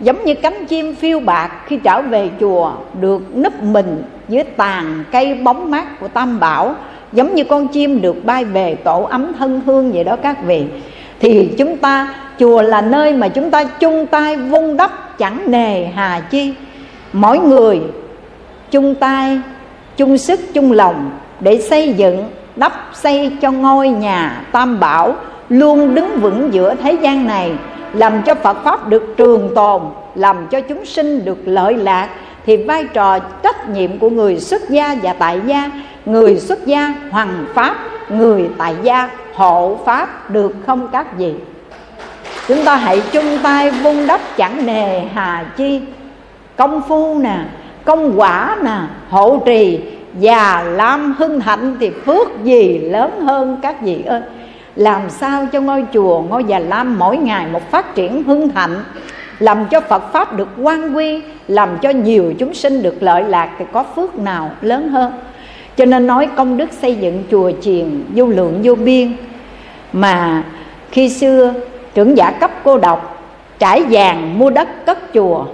giống 0.00 0.24
như 0.24 0.34
cánh 0.34 0.66
chim 0.66 0.94
phiêu 0.94 1.20
bạc 1.20 1.50
khi 1.66 1.76
trở 1.76 2.02
về 2.02 2.30
chùa, 2.40 2.72
được 3.00 3.36
núp 3.36 3.62
mình 3.62 4.02
dưới 4.28 4.44
tàn 4.44 5.04
cây 5.12 5.34
bóng 5.34 5.70
mát 5.70 6.00
của 6.00 6.08
tam 6.08 6.40
bảo. 6.40 6.74
Giống 7.12 7.34
như 7.34 7.44
con 7.44 7.68
chim 7.68 8.02
được 8.02 8.24
bay 8.24 8.44
về 8.44 8.74
tổ 8.74 9.02
ấm 9.02 9.32
thân 9.38 9.60
hương 9.66 9.92
vậy 9.92 10.04
đó 10.04 10.16
các 10.22 10.44
vị 10.44 10.64
thì 11.22 11.48
chúng 11.58 11.76
ta, 11.76 12.14
chùa 12.38 12.62
là 12.62 12.80
nơi 12.80 13.12
mà 13.12 13.28
chúng 13.28 13.50
ta 13.50 13.64
chung 13.64 14.06
tay 14.06 14.36
vun 14.36 14.76
đắp 14.76 15.18
chẳng 15.18 15.50
nề 15.50 15.84
hà 15.84 16.20
chi. 16.30 16.54
Mỗi 17.12 17.38
người 17.38 17.80
chung 18.70 18.94
tay, 18.94 19.40
chung 19.96 20.18
sức, 20.18 20.40
chung 20.54 20.72
lòng 20.72 21.10
để 21.40 21.58
xây 21.58 21.92
dựng, 21.92 22.24
đắp 22.56 22.72
xây 22.92 23.32
cho 23.40 23.50
ngôi 23.50 23.88
nhà 23.88 24.44
tam 24.52 24.80
bảo 24.80 25.14
luôn 25.48 25.94
đứng 25.94 26.20
vững 26.20 26.48
giữa 26.52 26.74
thế 26.74 26.92
gian 27.02 27.26
này, 27.26 27.52
làm 27.92 28.22
cho 28.22 28.34
phật 28.34 28.64
pháp 28.64 28.88
được 28.88 29.14
trường 29.16 29.54
tồn, 29.54 29.82
làm 30.14 30.46
cho 30.50 30.60
chúng 30.60 30.84
sinh 30.84 31.24
được 31.24 31.38
lợi 31.44 31.76
lạc. 31.76 32.08
Thì 32.46 32.56
vai 32.56 32.84
trò 32.84 33.18
trách 33.18 33.68
nhiệm 33.68 33.98
của 33.98 34.10
người 34.10 34.40
xuất 34.40 34.70
gia 34.70 34.96
và 35.02 35.12
tại 35.12 35.40
gia 35.46 35.70
người 36.06 36.36
xuất 36.36 36.66
gia 36.66 36.94
hoằng 37.10 37.46
pháp, 37.54 37.76
người 38.08 38.50
tại 38.58 38.74
gia 38.82 39.10
hộ 39.34 39.78
pháp 39.84 40.30
được 40.30 40.54
không 40.66 40.88
các 40.92 41.16
vị? 41.16 41.34
Chúng 42.48 42.64
ta 42.64 42.76
hãy 42.76 43.02
chung 43.12 43.38
tay 43.42 43.70
vun 43.70 44.06
đắp 44.06 44.20
chẳng 44.36 44.66
nề 44.66 45.00
hà 45.00 45.44
chi. 45.56 45.80
Công 46.56 46.82
phu 46.88 47.18
nè, 47.18 47.38
công 47.84 48.20
quả 48.20 48.56
nè, 48.64 48.78
hộ 49.10 49.42
trì 49.46 49.80
già 50.18 50.62
lam 50.62 51.14
hưng 51.18 51.40
hạnh 51.40 51.76
thì 51.80 51.90
phước 51.90 52.44
gì 52.44 52.78
lớn 52.78 53.20
hơn 53.20 53.58
các 53.62 53.82
vị 53.82 54.02
ơi. 54.06 54.20
Làm 54.76 55.10
sao 55.10 55.46
cho 55.52 55.60
ngôi 55.60 55.84
chùa, 55.92 56.20
ngôi 56.20 56.44
già 56.44 56.58
lam 56.58 56.98
mỗi 56.98 57.16
ngày 57.16 57.46
một 57.52 57.70
phát 57.70 57.94
triển 57.94 58.22
hưng 58.22 58.48
thạnh 58.48 58.84
làm 59.38 59.66
cho 59.70 59.80
phật 59.80 60.12
pháp 60.12 60.36
được 60.36 60.48
quan 60.62 60.96
quy, 60.96 61.22
làm 61.48 61.78
cho 61.82 61.90
nhiều 61.90 62.34
chúng 62.38 62.54
sinh 62.54 62.82
được 62.82 63.02
lợi 63.02 63.22
lạc 63.22 63.50
thì 63.58 63.64
có 63.72 63.82
phước 63.82 64.18
nào 64.18 64.50
lớn 64.60 64.88
hơn? 64.88 65.12
Cho 65.76 65.84
nên 65.84 66.06
nói 66.06 66.28
công 66.36 66.56
đức 66.56 66.72
xây 66.72 66.94
dựng 66.94 67.24
chùa 67.30 67.52
chiền 67.60 68.04
vô 68.14 68.26
lượng 68.26 68.60
vô 68.62 68.74
biên. 68.74 69.16
Mà 69.92 70.42
khi 70.90 71.08
xưa, 71.08 71.54
trưởng 71.94 72.16
giả 72.16 72.30
cấp 72.30 72.50
cô 72.64 72.78
độc 72.78 73.28
trải 73.58 73.84
vàng 73.90 74.38
mua 74.38 74.50
đất 74.50 74.86
cất 74.86 74.98
chùa. 75.14 75.44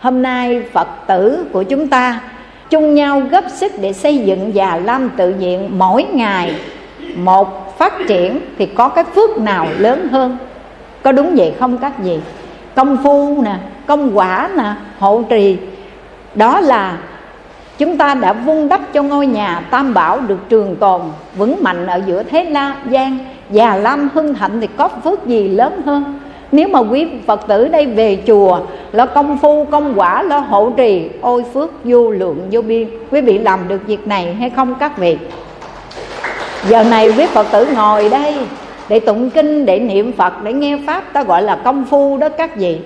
Hôm 0.00 0.22
nay 0.22 0.62
phật 0.72 0.88
tử 1.06 1.44
của 1.52 1.62
chúng 1.62 1.88
ta 1.88 2.20
chung 2.70 2.94
nhau 2.94 3.22
góp 3.30 3.44
sức 3.48 3.72
để 3.80 3.92
xây 3.92 4.18
dựng 4.18 4.54
già 4.54 4.76
lam 4.84 5.10
tự 5.16 5.34
viện 5.38 5.78
mỗi 5.78 6.04
ngày. 6.04 6.54
Một 7.16 7.78
phát 7.78 7.92
triển 8.08 8.40
thì 8.58 8.66
có 8.66 8.88
cái 8.88 9.04
phước 9.04 9.38
nào 9.38 9.66
lớn 9.78 10.08
hơn? 10.08 10.36
Có 11.02 11.12
đúng 11.12 11.34
vậy 11.36 11.54
không 11.58 11.78
các 11.78 11.98
vị? 11.98 12.18
Công 12.74 12.96
phu 13.04 13.42
nè, 13.42 13.56
công 13.86 14.18
quả 14.18 14.50
nè, 14.56 14.74
hộ 14.98 15.22
trì. 15.28 15.56
Đó 16.34 16.60
là 16.60 16.98
chúng 17.78 17.96
ta 17.96 18.14
đã 18.14 18.32
vun 18.32 18.68
đắp 18.68 18.80
cho 18.92 19.02
ngôi 19.02 19.26
nhà 19.26 19.60
tam 19.70 19.94
bảo 19.94 20.20
được 20.20 20.38
trường 20.48 20.76
tồn, 20.76 21.00
vững 21.36 21.56
mạnh 21.60 21.86
ở 21.86 22.00
giữa 22.06 22.22
thế 22.22 22.44
la, 22.44 22.74
gian. 22.90 23.18
Già 23.50 23.76
lam 23.76 24.08
hưng 24.14 24.34
thạnh 24.34 24.60
thì 24.60 24.68
có 24.76 24.88
phước 24.88 25.26
gì 25.26 25.48
lớn 25.48 25.82
hơn? 25.86 26.20
Nếu 26.52 26.68
mà 26.68 26.78
quý 26.78 27.06
phật 27.26 27.46
tử 27.48 27.68
đây 27.68 27.86
về 27.86 28.18
chùa, 28.26 28.60
lo 28.92 29.06
công 29.06 29.38
phu, 29.38 29.64
công 29.64 29.92
quả, 29.96 30.22
lo 30.22 30.38
hộ 30.38 30.70
trì, 30.76 31.08
ôi 31.20 31.44
phước 31.54 31.70
vô 31.84 32.10
lượng, 32.10 32.48
vô 32.50 32.62
biên. 32.62 32.88
Quý 33.10 33.20
vị 33.20 33.38
làm 33.38 33.68
được 33.68 33.80
việc 33.86 34.06
này 34.06 34.34
hay 34.34 34.50
không 34.50 34.74
các 34.74 34.98
vị? 34.98 35.16
Giờ 36.68 36.84
này 36.84 37.12
quý 37.12 37.26
phật 37.26 37.46
tử 37.52 37.66
ngồi 37.74 38.08
đây 38.08 38.34
để 38.88 39.00
tụng 39.00 39.30
kinh, 39.30 39.66
để 39.66 39.78
niệm 39.78 40.12
phật, 40.12 40.42
để 40.42 40.52
nghe 40.52 40.78
pháp, 40.86 41.12
ta 41.12 41.22
gọi 41.22 41.42
là 41.42 41.56
công 41.64 41.84
phu 41.84 42.16
đó 42.16 42.28
các 42.28 42.56
vị 42.56 42.78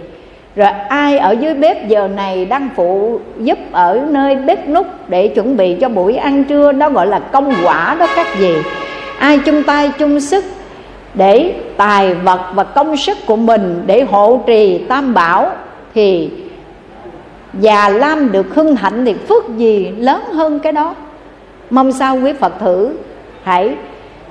rồi 0.57 0.69
ai 0.89 1.19
ở 1.19 1.33
dưới 1.33 1.55
bếp 1.55 1.89
giờ 1.89 2.09
này 2.09 2.45
đang 2.45 2.69
phụ 2.77 3.21
giúp 3.39 3.59
ở 3.73 4.01
nơi 4.11 4.37
bếp 4.37 4.69
nút 4.69 4.87
để 5.09 5.29
chuẩn 5.29 5.57
bị 5.57 5.77
cho 5.81 5.89
buổi 5.89 6.17
ăn 6.17 6.45
trưa? 6.45 6.73
Đó 6.73 6.91
gọi 6.91 7.07
là 7.07 7.19
công 7.19 7.53
quả 7.65 7.97
đó 7.99 8.07
các 8.17 8.27
vị. 8.39 8.55
Ai 9.19 9.39
chung 9.39 9.63
tay 9.63 9.91
chung 9.99 10.21
sức 10.21 10.45
để 11.15 11.55
tài 11.77 12.15
vật 12.15 12.41
và 12.55 12.65
công 12.65 12.97
sức 12.97 13.19
của 13.27 13.37
mình 13.37 13.83
để 13.87 14.03
hộ 14.03 14.41
trì 14.47 14.79
tam 14.79 15.15
bảo 15.15 15.51
thì 15.95 16.31
già 17.61 17.89
lam 17.89 18.33
được 18.33 18.55
hưng 18.55 18.77
hạnh 18.77 19.05
thì 19.05 19.15
phước 19.29 19.57
gì 19.57 19.91
lớn 19.99 20.23
hơn 20.33 20.59
cái 20.59 20.73
đó? 20.73 20.95
Mong 21.71 21.93
sao 21.93 22.19
quý 22.25 22.33
phật 22.33 22.61
thử 22.61 22.97
hãy 23.43 23.75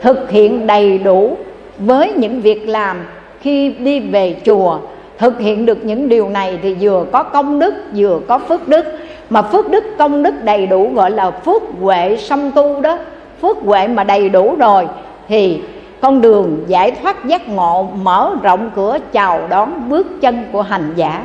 thực 0.01 0.31
hiện 0.31 0.67
đầy 0.67 0.97
đủ 0.97 1.37
với 1.77 2.13
những 2.13 2.41
việc 2.41 2.67
làm 2.67 2.97
khi 3.41 3.69
đi 3.69 3.99
về 3.99 4.35
chùa 4.45 4.79
thực 5.17 5.39
hiện 5.39 5.65
được 5.65 5.85
những 5.85 6.09
điều 6.09 6.29
này 6.29 6.59
thì 6.61 6.73
vừa 6.79 7.05
có 7.11 7.23
công 7.23 7.59
đức, 7.59 7.73
vừa 7.95 8.19
có 8.27 8.37
phước 8.37 8.67
đức. 8.67 8.85
Mà 9.29 9.41
phước 9.41 9.69
đức, 9.69 9.83
công 9.97 10.23
đức 10.23 10.43
đầy 10.43 10.67
đủ 10.67 10.89
gọi 10.93 11.11
là 11.11 11.31
phước 11.31 11.61
huệ 11.81 12.17
song 12.17 12.51
tu 12.51 12.81
đó. 12.81 12.97
Phước 13.41 13.57
huệ 13.57 13.87
mà 13.87 14.03
đầy 14.03 14.29
đủ 14.29 14.55
rồi 14.59 14.87
thì 15.27 15.61
con 16.01 16.21
đường 16.21 16.63
giải 16.67 16.91
thoát 16.91 17.25
giác 17.25 17.49
ngộ 17.49 17.89
mở 18.03 18.35
rộng 18.43 18.71
cửa 18.75 18.97
chào 19.11 19.41
đón 19.49 19.89
bước 19.89 20.07
chân 20.21 20.43
của 20.51 20.61
hành 20.61 20.93
giả. 20.95 21.23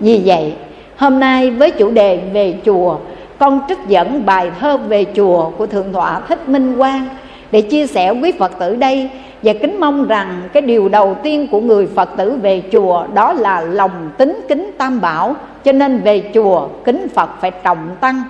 Vì 0.00 0.22
vậy, 0.24 0.52
hôm 0.96 1.20
nay 1.20 1.50
với 1.50 1.70
chủ 1.70 1.90
đề 1.90 2.20
về 2.32 2.54
chùa, 2.64 2.96
con 3.38 3.60
trích 3.68 3.78
dẫn 3.88 4.26
bài 4.26 4.50
thơ 4.60 4.76
về 4.76 5.04
chùa 5.14 5.50
của 5.50 5.66
thượng 5.66 5.92
tọa 5.92 6.20
thích 6.28 6.48
minh 6.48 6.76
quang 6.78 7.08
để 7.52 7.60
chia 7.60 7.86
sẻ 7.86 8.10
quý 8.10 8.32
phật 8.38 8.58
tử 8.58 8.76
đây 8.76 9.10
và 9.42 9.52
kính 9.52 9.80
mong 9.80 10.06
rằng 10.06 10.42
cái 10.52 10.62
điều 10.62 10.88
đầu 10.88 11.16
tiên 11.22 11.46
của 11.50 11.60
người 11.60 11.86
phật 11.86 12.08
tử 12.16 12.38
về 12.42 12.62
chùa 12.72 13.06
đó 13.14 13.32
là 13.32 13.60
lòng 13.60 14.10
tính 14.18 14.40
kính 14.48 14.70
tam 14.78 15.00
bảo. 15.00 15.36
Cho 15.64 15.72
nên 15.72 16.00
về 16.00 16.30
chùa, 16.34 16.68
kính 16.84 17.08
phật 17.14 17.30
phải 17.40 17.50
trọng 17.50 17.88
tăng. 18.00 18.22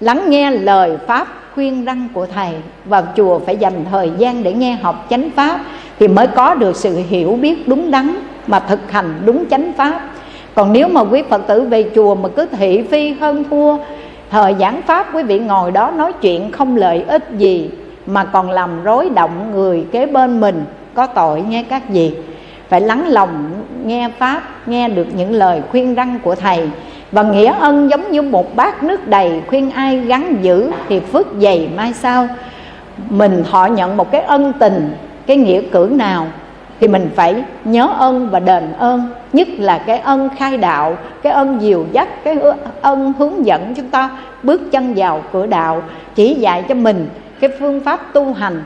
Lắng 0.00 0.30
nghe 0.30 0.50
lời 0.50 0.96
pháp 1.06 1.28
khuyên 1.54 1.84
răng 1.84 2.08
của 2.12 2.26
thầy. 2.26 2.50
Vào 2.84 3.02
chùa 3.16 3.38
phải 3.38 3.56
dành 3.56 3.84
thời 3.90 4.10
gian 4.18 4.42
để 4.42 4.52
nghe 4.52 4.72
học 4.82 5.06
chánh 5.10 5.30
pháp 5.30 5.60
thì 5.98 6.08
mới 6.08 6.26
có 6.26 6.54
được 6.54 6.76
sự 6.76 6.98
hiểu 7.08 7.38
biết 7.42 7.68
đúng 7.68 7.90
đắn 7.90 8.14
mà 8.46 8.60
thực 8.60 8.90
hành 8.90 9.14
đúng 9.24 9.44
chánh 9.50 9.72
pháp. 9.72 10.00
Còn 10.54 10.72
nếu 10.72 10.88
mà 10.88 11.00
quý 11.00 11.22
phật 11.28 11.46
tử 11.46 11.62
về 11.62 11.90
chùa 11.94 12.14
mà 12.14 12.28
cứ 12.28 12.46
thị 12.46 12.82
phi 12.82 13.12
hơn 13.12 13.44
thua, 13.50 13.76
thời 14.30 14.54
giảng 14.60 14.82
pháp, 14.82 15.14
quý 15.14 15.22
vị 15.22 15.38
ngồi 15.38 15.70
đó 15.70 15.90
nói 15.90 16.12
chuyện 16.12 16.52
không 16.52 16.76
lợi 16.76 17.04
ích 17.08 17.24
gì 17.38 17.70
mà 18.06 18.24
còn 18.24 18.50
làm 18.50 18.84
rối 18.84 19.10
động 19.14 19.52
người 19.54 19.86
kế 19.92 20.06
bên 20.06 20.40
mình, 20.40 20.64
có 20.94 21.06
tội 21.06 21.42
nghe 21.42 21.64
các 21.68 21.88
vị. 21.88 22.14
Phải 22.68 22.80
lắng 22.80 23.08
lòng, 23.08 23.50
nghe 23.84 24.08
pháp, 24.18 24.42
nghe 24.66 24.88
được 24.88 25.06
những 25.16 25.32
lời 25.32 25.62
khuyên 25.70 25.94
răng 25.94 26.18
của 26.22 26.34
thầy. 26.34 26.68
Và 27.12 27.22
nghĩa 27.22 27.52
ân 27.60 27.90
giống 27.90 28.10
như 28.10 28.22
một 28.22 28.56
bát 28.56 28.82
nước 28.82 29.08
đầy 29.08 29.42
khuyên 29.46 29.70
ai 29.70 29.98
gắn 29.98 30.36
giữ 30.42 30.70
thì 30.88 31.00
phước 31.00 31.26
dày 31.40 31.68
mai 31.76 31.92
sau. 31.92 32.28
Mình 33.10 33.44
họ 33.50 33.66
nhận 33.66 33.96
một 33.96 34.10
cái 34.10 34.20
ân 34.20 34.52
tình, 34.58 34.96
cái 35.26 35.36
nghĩa 35.36 35.62
cử 35.72 35.88
nào 35.92 36.26
thì 36.80 36.88
mình 36.88 37.10
phải 37.16 37.42
nhớ 37.64 37.88
ơn 37.98 38.30
và 38.30 38.40
đền 38.40 38.72
ơn. 38.78 39.02
Nhất 39.32 39.48
là 39.58 39.78
cái 39.78 39.98
ân 39.98 40.28
khai 40.38 40.56
đạo, 40.56 40.96
cái 41.22 41.32
ân 41.32 41.58
dìu 41.60 41.86
dắt, 41.92 42.24
cái 42.24 42.38
ân 42.80 43.12
hướng 43.18 43.46
dẫn 43.46 43.74
chúng 43.74 43.88
ta 43.88 44.10
bước 44.42 44.72
chân 44.72 44.94
vào 44.96 45.22
cửa 45.32 45.46
đạo, 45.46 45.82
chỉ 46.14 46.34
dạy 46.34 46.64
cho 46.68 46.74
mình 46.74 47.08
cái 47.40 47.50
phương 47.58 47.80
pháp 47.80 48.12
tu 48.12 48.32
hành 48.32 48.62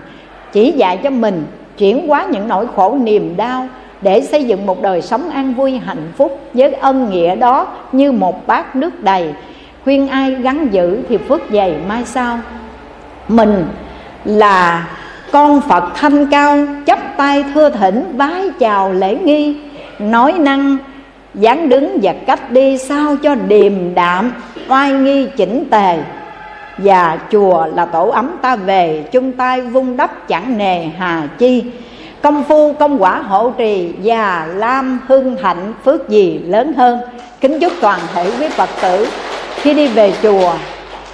chỉ 0.52 0.72
dạy 0.72 1.00
cho 1.02 1.10
mình 1.10 1.46
chuyển 1.78 2.08
hóa 2.08 2.26
những 2.30 2.48
nỗi 2.48 2.66
khổ 2.76 2.96
niềm 3.02 3.36
đau 3.36 3.68
để 4.02 4.22
xây 4.22 4.44
dựng 4.44 4.66
một 4.66 4.82
đời 4.82 5.02
sống 5.02 5.30
an 5.30 5.54
vui, 5.54 5.78
hạnh 5.78 6.12
phúc 6.16 6.40
với 6.54 6.72
ân 6.72 7.10
nghĩa 7.10 7.36
đó 7.36 7.66
như 7.92 8.12
một 8.12 8.46
bát 8.46 8.76
nước 8.76 9.02
đầy. 9.02 9.34
Khuyên 9.84 10.08
ai 10.08 10.34
gắn 10.34 10.68
giữ 10.70 10.98
thì 11.08 11.16
phước 11.16 11.40
dày 11.52 11.74
mai 11.88 12.04
sau. 12.04 12.38
Mình 13.28 13.66
là 14.24 14.88
con 15.32 15.60
phật 15.60 15.84
thanh 15.94 16.26
cao 16.30 16.58
chấp 16.86 16.98
tay 17.16 17.44
thưa 17.54 17.70
thỉnh, 17.70 18.04
vái 18.16 18.50
chào 18.58 18.92
lễ 18.92 19.14
nghi, 19.14 19.56
nói 19.98 20.32
năng, 20.32 20.76
dáng 21.34 21.68
đứng 21.68 21.98
và 22.02 22.14
cách 22.26 22.50
đi 22.50 22.78
sao 22.78 23.16
cho 23.22 23.34
điềm 23.34 23.94
đạm, 23.94 24.32
oai 24.68 24.92
nghi 24.92 25.28
chỉnh 25.36 25.64
tề 25.70 25.98
và 26.78 27.18
chùa 27.32 27.66
là 27.74 27.84
tổ 27.84 28.08
ấm 28.08 28.30
ta 28.42 28.56
về, 28.56 29.04
chung 29.12 29.32
tay 29.32 29.60
vung 29.60 29.96
đắp 29.96 30.28
chẳng 30.28 30.58
nề 30.58 30.84
hà 30.84 31.28
chi. 31.38 31.64
Công 32.22 32.44
phu, 32.44 32.72
công 32.72 33.02
quả 33.02 33.18
hộ 33.18 33.50
trì 33.50 33.94
và 34.04 34.46
lam 34.54 35.00
hưng 35.06 35.36
hạnh 35.36 35.72
phước 35.84 36.08
gì 36.08 36.38
lớn 36.38 36.72
hơn. 36.72 36.98
Kính 37.40 37.60
chúc 37.60 37.72
toàn 37.80 38.00
thể 38.14 38.30
quý 38.40 38.48
phật 38.48 38.68
tử 38.82 39.08
khi 39.54 39.74
đi 39.74 39.88
về 39.88 40.12
chùa, 40.22 40.52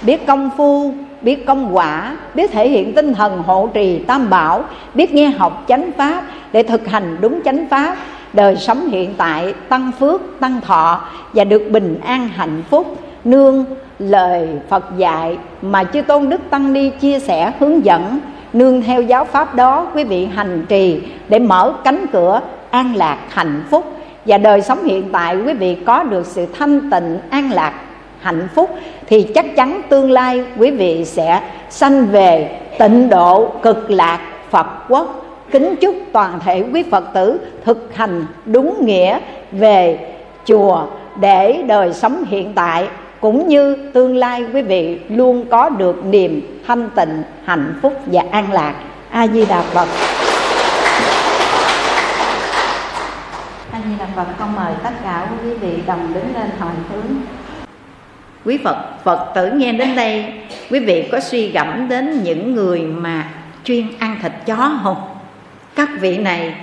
biết 0.01 0.27
công 0.27 0.49
phu, 0.57 0.93
biết 1.21 1.45
công 1.45 1.75
quả, 1.75 2.17
biết 2.33 2.51
thể 2.51 2.69
hiện 2.69 2.93
tinh 2.93 3.13
thần 3.13 3.43
hộ 3.43 3.69
trì 3.73 3.99
tam 3.99 4.29
bảo, 4.29 4.63
biết 4.93 5.13
nghe 5.13 5.29
học 5.29 5.63
chánh 5.67 5.91
pháp 5.97 6.23
để 6.51 6.63
thực 6.63 6.87
hành 6.87 7.17
đúng 7.21 7.41
chánh 7.45 7.65
pháp, 7.69 7.95
đời 8.33 8.55
sống 8.55 8.87
hiện 8.87 9.13
tại, 9.17 9.53
tăng 9.69 9.91
phước, 9.99 10.21
tăng 10.39 10.61
thọ 10.61 11.01
và 11.33 11.43
được 11.43 11.63
bình 11.71 11.99
an 12.05 12.27
hạnh 12.27 12.63
phúc, 12.69 12.97
nương 13.23 13.65
lời 13.99 14.49
Phật 14.69 14.97
dạy 14.97 15.37
mà 15.61 15.83
chư 15.83 16.01
tôn 16.01 16.29
đức 16.29 16.41
tăng 16.49 16.73
ni 16.73 16.89
chia 16.89 17.19
sẻ, 17.19 17.51
hướng 17.59 17.85
dẫn, 17.85 18.19
nương 18.53 18.81
theo 18.81 19.01
giáo 19.01 19.25
pháp 19.25 19.55
đó, 19.55 19.87
quý 19.95 20.03
vị 20.03 20.25
hành 20.25 20.65
trì 20.69 21.01
để 21.29 21.39
mở 21.39 21.73
cánh 21.83 22.05
cửa 22.11 22.41
an 22.69 22.95
lạc 22.95 23.17
hạnh 23.29 23.63
phúc. 23.69 23.85
Và 24.25 24.37
đời 24.37 24.61
sống 24.61 24.83
hiện 24.83 25.09
tại, 25.11 25.37
quý 25.45 25.53
vị 25.53 25.77
có 25.85 26.03
được 26.03 26.25
sự 26.25 26.45
thanh 26.57 26.91
tịnh, 26.91 27.19
an 27.29 27.51
lạc 27.51 27.73
hạnh 28.19 28.47
phúc 28.55 28.69
thì 29.07 29.23
chắc 29.35 29.55
chắn 29.55 29.81
tương 29.89 30.11
lai 30.11 30.43
quý 30.57 30.71
vị 30.71 31.05
sẽ 31.05 31.41
sanh 31.69 32.05
về 32.05 32.59
tịnh 32.79 33.09
độ 33.09 33.47
cực 33.61 33.91
lạc 33.91 34.19
Phật 34.49 34.67
quốc. 34.89 35.25
Kính 35.51 35.75
chúc 35.81 35.95
toàn 36.11 36.39
thể 36.39 36.63
quý 36.73 36.83
Phật 36.83 37.13
tử 37.13 37.39
thực 37.63 37.95
hành 37.95 38.25
đúng 38.45 38.85
nghĩa 38.85 39.19
về 39.51 39.99
chùa 40.45 40.83
để 41.19 41.63
đời 41.67 41.93
sống 41.93 42.23
hiện 42.27 42.53
tại 42.55 42.87
cũng 43.25 43.47
như 43.47 43.75
tương 43.93 44.17
lai 44.17 44.45
quý 44.53 44.61
vị 44.61 44.99
luôn 45.09 45.45
có 45.49 45.69
được 45.69 46.05
niềm 46.05 46.61
thanh 46.67 46.89
tịnh 46.95 47.23
hạnh 47.45 47.79
phúc 47.81 48.01
và 48.05 48.23
an 48.31 48.51
lạc. 48.51 48.75
A 49.09 49.27
di 49.27 49.45
đà 49.45 49.61
phật. 49.61 49.87
A 53.71 53.79
di 53.85 53.91
đà 53.99 54.05
phật 54.15 54.25
con 54.39 54.55
mời 54.55 54.73
tất 54.83 54.89
cả 55.03 55.27
quý 55.43 55.53
vị 55.53 55.69
đồng 55.87 56.13
đứng 56.13 56.33
lên 56.35 56.49
hồi 56.59 56.71
hướng. 56.91 57.15
Quý 58.45 58.57
phật 58.63 59.03
phật 59.03 59.31
tử 59.35 59.51
nghe 59.51 59.71
đến 59.71 59.95
đây 59.95 60.25
quý 60.69 60.79
vị 60.79 61.09
có 61.11 61.19
suy 61.19 61.51
gẫm 61.51 61.89
đến 61.89 62.23
những 62.23 62.55
người 62.55 62.81
mà 62.81 63.29
chuyên 63.63 63.87
ăn 63.99 64.17
thịt 64.21 64.31
chó 64.45 64.79
không? 64.83 65.01
Các 65.75 65.89
vị 65.99 66.17
này 66.17 66.55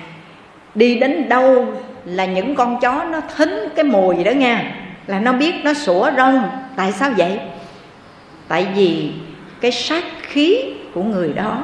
đi 0.75 0.99
đến 0.99 1.29
đâu 1.29 1.67
là 2.05 2.25
những 2.25 2.55
con 2.55 2.81
chó 2.81 3.05
nó 3.11 3.21
thính 3.37 3.69
cái 3.77 3.85
mùi 3.85 4.25
đó 4.25 4.31
nha 4.31 4.75
là 5.07 5.21
nó 5.21 5.33
biết 5.33 5.55
nó 5.65 5.75
sủa 5.75 6.11
rong. 6.17 6.51
Tại 6.77 6.93
sao 6.93 7.11
vậy? 7.17 7.41
Tại 8.49 8.67
vì 8.75 9.13
cái 9.61 9.73
sát 9.73 10.05
khí 10.23 10.65
của 10.95 11.03
người 11.03 11.33
đó, 11.33 11.63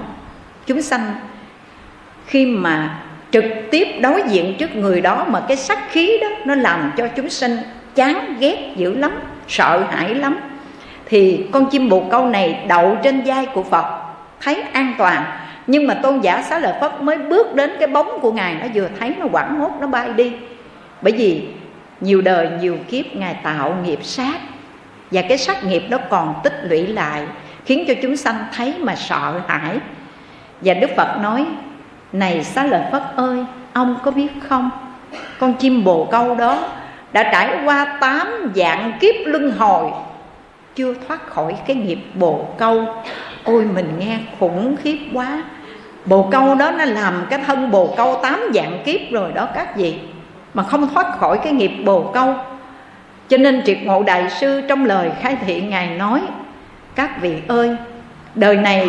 chúng 0.67 0.83
sanh, 0.83 1.15
khi 2.27 2.47
mà 2.47 2.99
trực 3.31 3.45
tiếp 3.71 3.89
đối 4.01 4.23
diện 4.29 4.55
trước 4.59 4.77
người 4.77 5.01
đó 5.01 5.27
mà 5.29 5.41
cái 5.49 5.57
sát 5.57 5.79
khí 5.91 6.19
đó 6.21 6.29
nó 6.45 6.55
làm 6.55 6.93
cho 6.97 7.09
chúng 7.09 7.29
sanh 7.29 7.57
chán 7.95 8.37
ghét 8.41 8.73
dữ 8.77 8.95
lắm, 8.95 9.13
sợ 9.49 9.85
hãi 9.91 10.15
lắm, 10.15 10.39
thì 11.07 11.47
con 11.53 11.67
chim 11.71 11.89
bồ 11.89 12.01
câu 12.11 12.27
này 12.27 12.65
đậu 12.69 12.97
trên 13.03 13.23
vai 13.25 13.47
của 13.47 13.63
phật, 13.63 13.85
thấy 14.41 14.63
an 14.73 14.95
toàn. 14.99 15.25
Nhưng 15.67 15.87
mà 15.87 15.95
tôn 15.95 16.21
giả 16.21 16.43
xá 16.43 16.59
lợi 16.59 16.75
phất 16.81 17.03
mới 17.03 17.17
bước 17.17 17.55
đến 17.55 17.71
cái 17.79 17.89
bóng 17.89 18.21
của 18.21 18.33
ngài, 18.33 18.55
nó 18.55 18.67
vừa 18.75 18.89
thấy 18.99 19.15
nó 19.19 19.27
quẳng 19.33 19.59
hốt, 19.61 19.71
nó 19.81 19.87
bay 19.87 20.13
đi. 20.13 20.33
Bởi 21.03 21.13
vì 21.13 21.43
nhiều 22.01 22.21
đời 22.21 22.49
nhiều 22.61 22.79
kiếp 22.89 23.17
ngài 23.17 23.35
tạo 23.35 23.77
nghiệp 23.85 23.99
sát. 24.03 24.41
Và 25.11 25.23
cái 25.23 25.39
sát 25.39 25.65
nghiệp 25.65 25.83
đó 25.91 25.99
còn 26.11 26.35
tích 26.45 26.61
lũy 26.63 26.87
lại, 26.87 27.23
khiến 27.65 27.85
cho 27.89 27.95
chúng 28.03 28.17
sanh 28.17 28.37
thấy 28.57 28.75
mà 28.79 28.95
sợ 28.95 29.41
hãi. 29.47 29.79
Và 30.61 30.75
đức 30.75 30.91
phật 30.97 31.19
nói, 31.23 31.47
này 32.13 32.45
xá 32.45 32.65
lợi 32.65 32.83
phất 32.93 33.03
ơi, 33.17 33.45
ông 33.73 33.97
có 34.03 34.11
biết 34.11 34.29
không? 34.49 34.71
Con 35.39 35.55
chim 35.55 35.85
bồ 35.85 36.09
câu 36.11 36.35
đó 36.35 36.69
đã 37.13 37.23
trải 37.23 37.59
qua 37.65 37.99
tám 38.01 38.53
dạng 38.55 38.93
kiếp 39.01 39.15
luân 39.25 39.51
hồi, 39.51 39.91
chưa 40.75 40.95
thoát 41.09 41.31
khỏi 41.31 41.57
cái 41.67 41.77
nghiệp 41.77 41.99
bồ 42.15 42.49
câu. 42.59 42.87
Ôi, 43.45 43.65
mình 43.75 43.93
nghe 43.99 44.19
khủng 44.41 44.77
khiếp 44.83 44.99
quá. 45.13 45.43
Bồ 46.05 46.29
câu 46.33 46.55
đó 46.55 46.71
nó 46.71 46.85
làm 46.85 47.27
cái 47.31 47.41
thân 47.47 47.71
bồ 47.71 47.95
câu 47.97 48.21
tám 48.23 48.41
dạng 48.55 48.83
kiếp 48.85 49.01
rồi 49.11 49.33
đó, 49.33 49.49
các 49.55 49.77
vị 49.77 49.99
mà 50.55 50.63
không 50.63 50.89
thoát 50.95 51.19
khỏi 51.19 51.39
cái 51.45 51.53
nghiệp 51.53 51.73
bồ 51.85 52.03
câu. 52.03 52.35
Cho 53.29 53.37
nên 53.37 53.63
triệt 53.67 53.79
ngộ 53.85 54.03
đại 54.03 54.31
sư 54.31 54.63
trong 54.69 54.85
lời 54.85 55.11
khai 55.23 55.37
thị 55.47 55.61
ngài 55.61 55.97
nói, 55.97 56.21
các 56.95 57.23
vị 57.23 57.35
ơi, 57.49 57.77
đời 58.35 58.57
này 58.57 58.89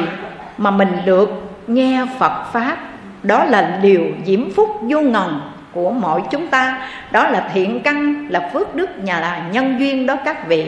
mà 0.57 0.71
mình 0.71 0.97
được 1.05 1.29
nghe 1.67 2.05
phật 2.19 2.43
pháp, 2.53 2.77
đó 3.23 3.43
là 3.43 3.79
điều 3.81 4.05
diễm 4.25 4.51
phúc 4.55 4.69
vô 4.81 5.01
ngần 5.01 5.41
của 5.71 5.91
mọi 5.91 6.21
chúng 6.31 6.47
ta. 6.47 6.87
Đó 7.11 7.27
là 7.27 7.49
thiện 7.53 7.79
căn, 7.79 8.27
là 8.29 8.49
phước 8.53 8.75
đức, 8.75 8.89
nhà 9.03 9.19
là 9.19 9.43
nhân 9.51 9.79
duyên 9.79 10.05
đó 10.05 10.15
các 10.25 10.47
vị. 10.47 10.67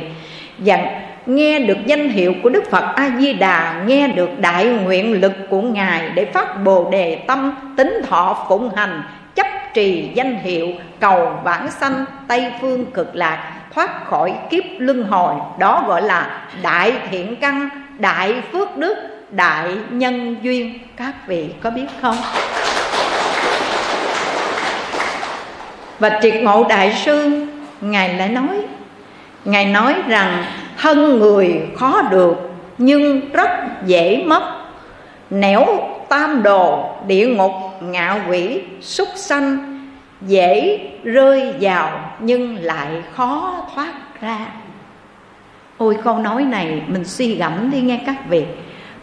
Và 0.57 0.77
nghe 1.25 1.59
được 1.59 1.77
danh 1.85 2.09
hiệu 2.09 2.33
của 2.43 2.49
đức 2.49 2.63
phật 2.71 2.95
a 2.95 3.09
di 3.19 3.33
đà 3.33 3.83
nghe 3.85 4.07
được 4.07 4.39
đại 4.39 4.65
nguyện 4.65 5.21
lực 5.21 5.33
của 5.49 5.61
ngài 5.61 6.09
để 6.09 6.25
phát 6.25 6.63
bồ 6.63 6.89
đề 6.91 7.15
tâm, 7.27 7.55
tính 7.77 8.01
thọ 8.07 8.45
phụng 8.49 8.69
hành 8.75 9.03
trì 9.73 10.11
danh 10.13 10.35
hiệu 10.35 10.67
cầu 10.99 11.31
vãng 11.43 11.71
sanh 11.71 12.05
tây 12.27 12.51
phương 12.61 12.85
cực 12.85 13.15
lạc, 13.15 13.53
thoát 13.73 14.05
khỏi 14.05 14.33
kiếp 14.49 14.63
luân 14.77 15.03
hồi. 15.03 15.35
Đó 15.59 15.83
gọi 15.87 16.01
là 16.01 16.47
đại 16.61 16.93
thiện 17.09 17.35
căn, 17.35 17.69
đại 17.97 18.41
phước 18.51 18.77
đức, 18.77 18.97
đại 19.29 19.67
nhân 19.89 20.35
duyên. 20.41 20.79
Các 20.97 21.27
vị 21.27 21.49
có 21.61 21.69
biết 21.69 21.85
không? 22.01 22.15
Và 25.99 26.19
triệt 26.21 26.33
ngộ 26.43 26.63
đại 26.69 26.93
sư, 27.05 27.45
ngài 27.81 28.13
lại 28.13 28.29
nói, 28.29 28.61
ngài 29.45 29.65
nói 29.65 29.95
rằng 30.07 30.43
thân 30.77 31.19
người 31.19 31.61
khó 31.77 32.01
được, 32.01 32.35
nhưng 32.77 33.31
rất 33.33 33.49
dễ 33.85 34.23
mất. 34.25 34.43
Nẻo 35.29 35.65
tam 36.09 36.43
đồ 36.43 36.89
địa 37.07 37.27
ngục 37.27 37.51
ngạo 37.81 38.19
quỷ, 38.29 38.61
súc 38.81 39.07
sanh, 39.15 39.57
dễ 40.21 40.79
rơi 41.03 41.53
vào 41.59 41.99
nhưng 42.19 42.57
lại 42.61 42.87
khó 43.13 43.55
thoát 43.75 43.93
ra. 44.21 44.37
Ôi, 45.77 45.97
câu 46.03 46.17
nói 46.17 46.43
này 46.43 46.81
mình 46.87 47.05
suy 47.05 47.35
gẫm 47.35 47.71
đi 47.71 47.81
nghe 47.81 47.99
các 48.05 48.15
vị. 48.29 48.45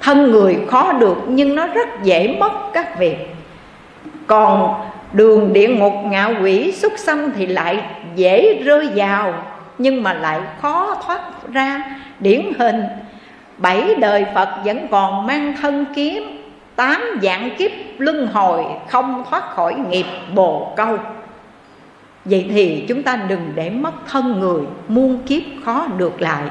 Thân 0.01 0.31
người 0.31 0.59
khó 0.69 0.93
được 0.93 1.17
nhưng 1.29 1.55
nó 1.55 1.67
rất 1.67 1.89
dễ 2.03 2.37
mất 2.41 2.53
các 2.73 2.99
vị. 2.99 3.15
Còn 4.27 4.75
đường 5.13 5.53
địa 5.53 5.69
ngục 5.69 5.93
ngạo 6.05 6.33
quỷ 6.43 6.73
xuất 6.73 6.99
sanh 6.99 7.31
thì 7.37 7.47
lại 7.47 7.83
dễ 8.17 8.63
rơi 8.65 8.89
vào 8.95 9.35
nhưng 9.79 10.03
mà 10.03 10.13
lại 10.13 10.41
khó 10.61 10.97
thoát 11.07 11.21
ra. 11.53 11.85
Điển 12.21 12.53
hình, 12.59 12.83
bảy 13.59 13.95
đời 13.95 14.25
phật 14.35 14.49
vẫn 14.65 14.87
còn 14.91 15.27
mang 15.27 15.55
thân 15.61 15.85
kiếm 15.95 16.38
tám 16.79 17.03
dạng 17.23 17.51
kiếp 17.59 17.71
luân 17.99 18.27
hồi 18.27 18.65
không 18.89 19.25
thoát 19.31 19.51
khỏi 19.51 19.75
nghiệp 19.75 20.07
bồ 20.35 20.73
câu. 20.77 20.99
Vậy 22.25 22.47
thì 22.51 22.85
chúng 22.89 23.03
ta 23.03 23.17
đừng 23.17 23.53
để 23.55 23.71
mất 23.71 23.93
thân 24.07 24.41
người, 24.41 24.63
muôn 24.89 25.19
kiếp 25.27 25.43
khó 25.65 25.87
được 25.97 26.21
lại. 26.21 26.43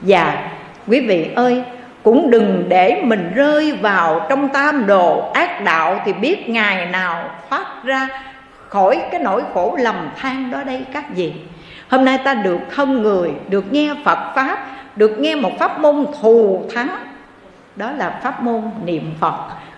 Và 0.00 0.50
quý 0.86 1.00
vị 1.00 1.30
ơi, 1.34 1.62
cũng 2.02 2.30
đừng 2.30 2.64
để 2.68 3.02
mình 3.04 3.32
rơi 3.34 3.72
vào 3.72 4.26
trong 4.28 4.48
tam 4.48 4.86
đồ 4.86 5.30
ác 5.32 5.64
đạo 5.64 6.00
thì 6.04 6.12
biết 6.12 6.48
ngày 6.48 6.86
nào 6.86 7.30
thoát 7.50 7.84
ra 7.84 8.08
khỏi 8.68 9.02
cái 9.10 9.20
nỗi 9.20 9.42
khổ 9.54 9.76
lầm 9.80 10.10
than 10.16 10.50
đó 10.50 10.62
đây 10.62 10.84
các 10.92 11.04
vị. 11.16 11.32
Hôm 11.88 12.04
nay 12.04 12.18
ta 12.24 12.34
được 12.34 12.60
thân 12.74 13.02
người, 13.02 13.32
được 13.48 13.72
nghe 13.72 13.94
phật 14.04 14.32
pháp, 14.34 14.66
được 14.96 15.18
nghe 15.18 15.34
một 15.34 15.50
pháp 15.58 15.80
môn 15.80 16.06
thù 16.20 16.64
thắng 16.74 16.88
đó 17.76 17.90
là 17.90 18.20
pháp 18.22 18.42
môn 18.42 18.62
niệm 18.84 19.14
phật, 19.20 19.34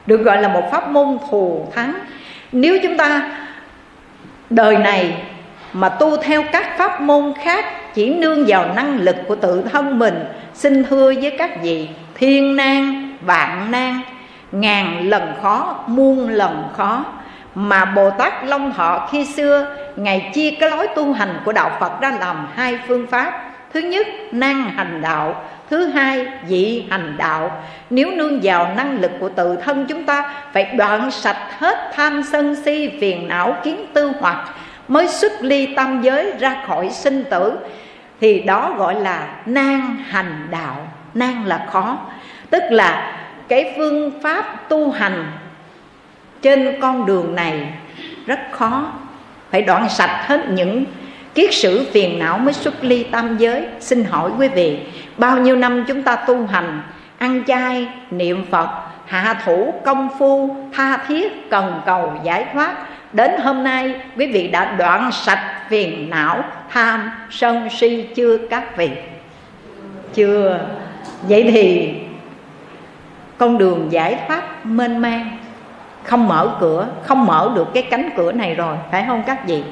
được 0.06 0.16
gọi 0.16 0.42
là 0.42 0.48
một 0.48 0.62
pháp 0.70 0.90
môn 0.90 1.18
thù 1.30 1.66
thắng. 1.74 1.94
Nếu 2.52 2.78
chúng 2.82 2.96
ta 2.96 3.30
đời 4.50 4.78
này 4.78 5.22
mà 5.72 5.88
tu 5.88 6.16
theo 6.16 6.42
các 6.52 6.78
pháp 6.78 7.00
môn 7.00 7.32
khác, 7.44 7.64
chỉ 7.94 8.14
nương 8.14 8.44
vào 8.46 8.74
năng 8.74 8.98
lực 8.98 9.16
của 9.28 9.36
tự 9.36 9.62
thân 9.62 9.98
mình, 9.98 10.24
xin 10.54 10.84
thưa 10.84 11.12
với 11.14 11.36
các 11.38 11.62
vị, 11.62 11.88
thiên 12.14 12.56
nan, 12.56 13.12
vạn 13.20 13.70
nan, 13.70 14.00
ngàn 14.52 15.08
lần 15.08 15.34
khó, 15.42 15.84
muôn 15.86 16.28
lần 16.28 16.68
khó, 16.76 17.04
mà 17.54 17.84
bồ 17.84 18.10
tát 18.10 18.32
long 18.44 18.72
thọ 18.72 19.08
khi 19.10 19.24
xưa, 19.24 19.76
ngài 19.96 20.30
chia 20.34 20.50
cái 20.50 20.70
lối 20.70 20.88
tu 20.88 21.12
hành 21.12 21.40
của 21.44 21.52
đạo 21.52 21.70
phật 21.80 22.00
ra 22.00 22.12
làm 22.20 22.48
hai 22.54 22.78
phương 22.88 23.06
pháp 23.06 23.45
thứ 23.76 23.82
nhất, 23.82 24.06
năng 24.32 24.70
hành 24.70 25.02
đạo. 25.02 25.44
Thứ 25.70 25.86
hai 25.86 26.26
dị 26.46 26.84
hành 26.90 27.14
đạo. 27.16 27.62
Nếu 27.90 28.10
nương 28.10 28.40
vào 28.42 28.74
năng 28.76 29.00
lực 29.00 29.10
của 29.20 29.28
tự 29.28 29.56
thân 29.56 29.86
chúng 29.88 30.04
ta, 30.04 30.34
phải 30.52 30.64
đoạn 30.64 31.10
sạch 31.10 31.48
hết 31.58 31.90
tham 31.94 32.22
sân 32.22 32.56
si, 32.64 32.90
phiền 33.00 33.28
não, 33.28 33.56
kiến 33.64 33.86
tư 33.92 34.12
hoặc 34.20 34.54
mới 34.88 35.08
xuất 35.08 35.32
ly 35.42 35.74
tam 35.74 36.02
giới 36.02 36.32
ra 36.38 36.56
khỏi 36.66 36.90
sinh 36.90 37.24
tử, 37.30 37.58
thì 38.20 38.40
đó 38.40 38.74
gọi 38.78 38.94
là 38.94 39.28
nan 39.46 39.96
hành 40.08 40.48
đạo. 40.50 40.88
Nan 41.14 41.44
là 41.44 41.66
khó. 41.70 41.98
Tức 42.50 42.62
là 42.70 43.18
cái 43.48 43.74
phương 43.76 44.20
pháp 44.22 44.68
tu 44.68 44.90
hành 44.90 45.32
trên 46.42 46.80
con 46.80 47.06
đường 47.06 47.34
này 47.34 47.72
rất 48.26 48.40
khó. 48.50 48.92
Phải 49.50 49.62
đoạn 49.62 49.88
sạch 49.88 50.24
hết 50.26 50.48
những 50.48 50.84
kiết 51.36 51.54
sử 51.54 51.86
phiền 51.92 52.18
não 52.18 52.38
mới 52.38 52.52
xuất 52.52 52.84
ly 52.84 53.02
tam 53.02 53.36
giới. 53.38 53.66
Xin 53.80 54.04
hỏi 54.04 54.30
quý 54.38 54.48
vị, 54.48 54.78
bao 55.16 55.38
nhiêu 55.38 55.56
năm 55.56 55.84
chúng 55.88 56.02
ta 56.02 56.16
tu 56.16 56.46
hành, 56.46 56.82
ăn 57.18 57.42
chay, 57.46 57.88
niệm 58.10 58.44
phật, 58.50 58.68
hạ 59.06 59.40
thủ, 59.44 59.74
công 59.84 60.08
phu, 60.18 60.56
tha 60.72 60.96
thiết, 60.96 61.50
cần 61.50 61.80
cầu 61.86 62.12
giải 62.22 62.46
thoát, 62.52 62.76
đến 63.12 63.30
hôm 63.42 63.64
nay 63.64 63.94
quý 64.16 64.26
vị 64.26 64.48
đã 64.48 64.74
đoạn 64.78 65.12
sạch 65.12 65.62
phiền 65.68 66.10
não, 66.10 66.44
tham, 66.70 67.10
sân 67.30 67.68
si 67.70 68.08
chưa 68.14 68.38
các 68.38 68.76
vị? 68.76 68.90
Chưa. 70.14 70.60
Vậy 71.22 71.48
thì 71.50 71.94
con 73.38 73.58
đường 73.58 73.86
giải 73.90 74.18
thoát 74.28 74.66
mênh 74.66 74.98
mang, 74.98 75.38
không 76.04 76.28
mở 76.28 76.56
cửa, 76.60 76.86
không 77.02 77.26
mở 77.26 77.52
được 77.54 77.74
cái 77.74 77.82
cánh 77.82 78.10
cửa 78.16 78.32
này 78.32 78.54
rồi, 78.54 78.76
phải 78.90 79.04
không 79.06 79.22
các 79.26 79.46
vị? 79.46 79.62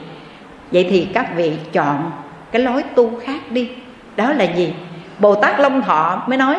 Vậy 0.75 0.87
thì 0.91 1.09
các 1.14 1.27
vị 1.37 1.53
chọn 1.72 2.12
cái 2.53 2.62
lối 2.62 2.83
tu 2.95 3.20
khác 3.20 3.41
đi. 3.51 3.70
Đó 4.16 4.33
là 4.33 4.45
gì? 4.45 4.75
Bồ 5.18 5.35
tát 5.35 5.61
long 5.61 5.83
thọ 5.83 6.22
mới 6.27 6.39
nói, 6.39 6.57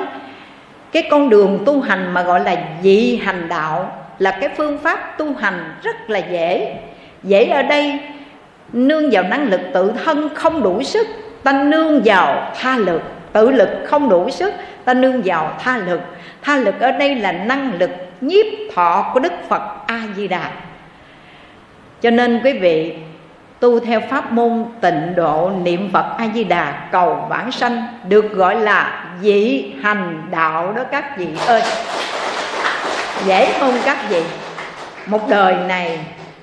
cái 0.92 1.08
con 1.12 1.30
đường 1.30 1.64
tu 1.66 1.82
hành 1.82 2.14
mà 2.14 2.22
gọi 2.22 2.40
là 2.40 2.56
dị 2.82 3.18
hành 3.18 3.50
đạo 3.50 3.98
là 4.20 4.38
cái 4.42 4.50
phương 4.58 4.78
pháp 4.78 5.18
tu 5.18 5.34
hành 5.34 5.74
rất 5.84 6.10
là 6.10 6.20
dễ. 6.20 6.78
Dễ 7.24 7.46
ở 7.46 7.62
đây, 7.62 8.00
nương 8.74 9.10
vào 9.12 9.24
năng 9.24 9.50
lực 9.50 9.62
tự 9.74 9.92
thân 10.06 10.30
không 10.36 10.64
đủ 10.64 10.84
sức, 10.84 11.08
ta 11.44 11.64
nương 11.64 12.02
vào 12.06 12.52
tha 12.60 12.78
lực. 12.78 13.02
Tự 13.34 13.52
lực 13.52 13.70
không 13.86 14.10
đủ 14.10 14.30
sức, 14.30 14.54
ta 14.86 14.94
nương 14.94 15.22
vào 15.26 15.54
tha 15.60 15.78
lực. 15.78 16.02
Tha 16.42 16.58
lực 16.58 16.80
ở 16.80 16.92
đây 16.92 17.16
là 17.16 17.32
năng 17.32 17.74
lực 17.80 17.90
nhiếp 18.22 18.46
thọ 18.76 19.12
của 19.14 19.20
đức 19.20 19.34
phật 19.50 19.62
a 19.88 20.02
di 20.16 20.28
đà. 20.28 20.52
Cho 22.02 22.10
nên 22.10 22.42
quý 22.44 22.54
vị 22.54 22.96
tu 23.60 23.80
theo 23.80 24.02
pháp 24.10 24.32
môn 24.32 24.66
tịnh 24.82 25.14
độ 25.16 25.52
niệm 25.64 25.90
phật 25.94 26.06
a 26.18 26.28
di 26.34 26.44
đà 26.44 26.88
cầu 26.92 27.26
vãng 27.30 27.52
sanh, 27.52 27.84
được 28.08 28.34
gọi 28.34 28.62
là 28.62 29.06
dị 29.22 29.66
hành 29.82 30.22
đạo 30.32 30.74
đó 30.74 30.84
các 30.92 31.18
vị 31.18 31.28
ơi. 31.48 31.62
Dễ 33.26 33.54
không 33.60 33.74
các 33.86 33.98
vị. 34.10 34.24
Một 35.08 35.30
đời 35.30 35.56
này, 35.68 36.00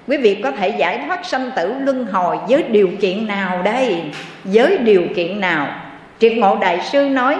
quý 0.08 0.16
vị 0.16 0.40
có 0.44 0.50
thể 0.50 0.68
giải 0.68 1.00
thoát 1.06 1.26
sanh 1.26 1.50
tử 1.56 1.74
luân 1.80 2.06
hồi 2.06 2.38
với 2.48 2.62
điều 2.62 2.90
kiện 3.00 3.26
nào 3.26 3.62
đây? 3.62 4.02
Với 4.44 4.78
điều 4.78 5.02
kiện 5.16 5.40
nào? 5.40 5.66
Triệt 6.18 6.32
ngộ 6.32 6.56
đại 6.60 6.80
sư 6.80 7.08
nói, 7.08 7.38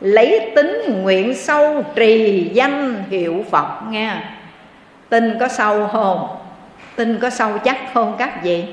lấy 0.00 0.52
tính 0.56 1.02
nguyện 1.02 1.34
sâu 1.34 1.82
trì 1.94 2.50
danh 2.52 3.04
hiệu 3.10 3.44
phật 3.50 3.68
nghe 3.90 4.12
tin 5.08 5.38
có 5.40 5.48
sâu 5.48 5.88
không 5.92 6.28
tin 6.96 7.18
có 7.18 7.30
sâu 7.30 7.58
chắc 7.64 7.76
không 7.94 8.14
các 8.18 8.42
vị 8.42 8.64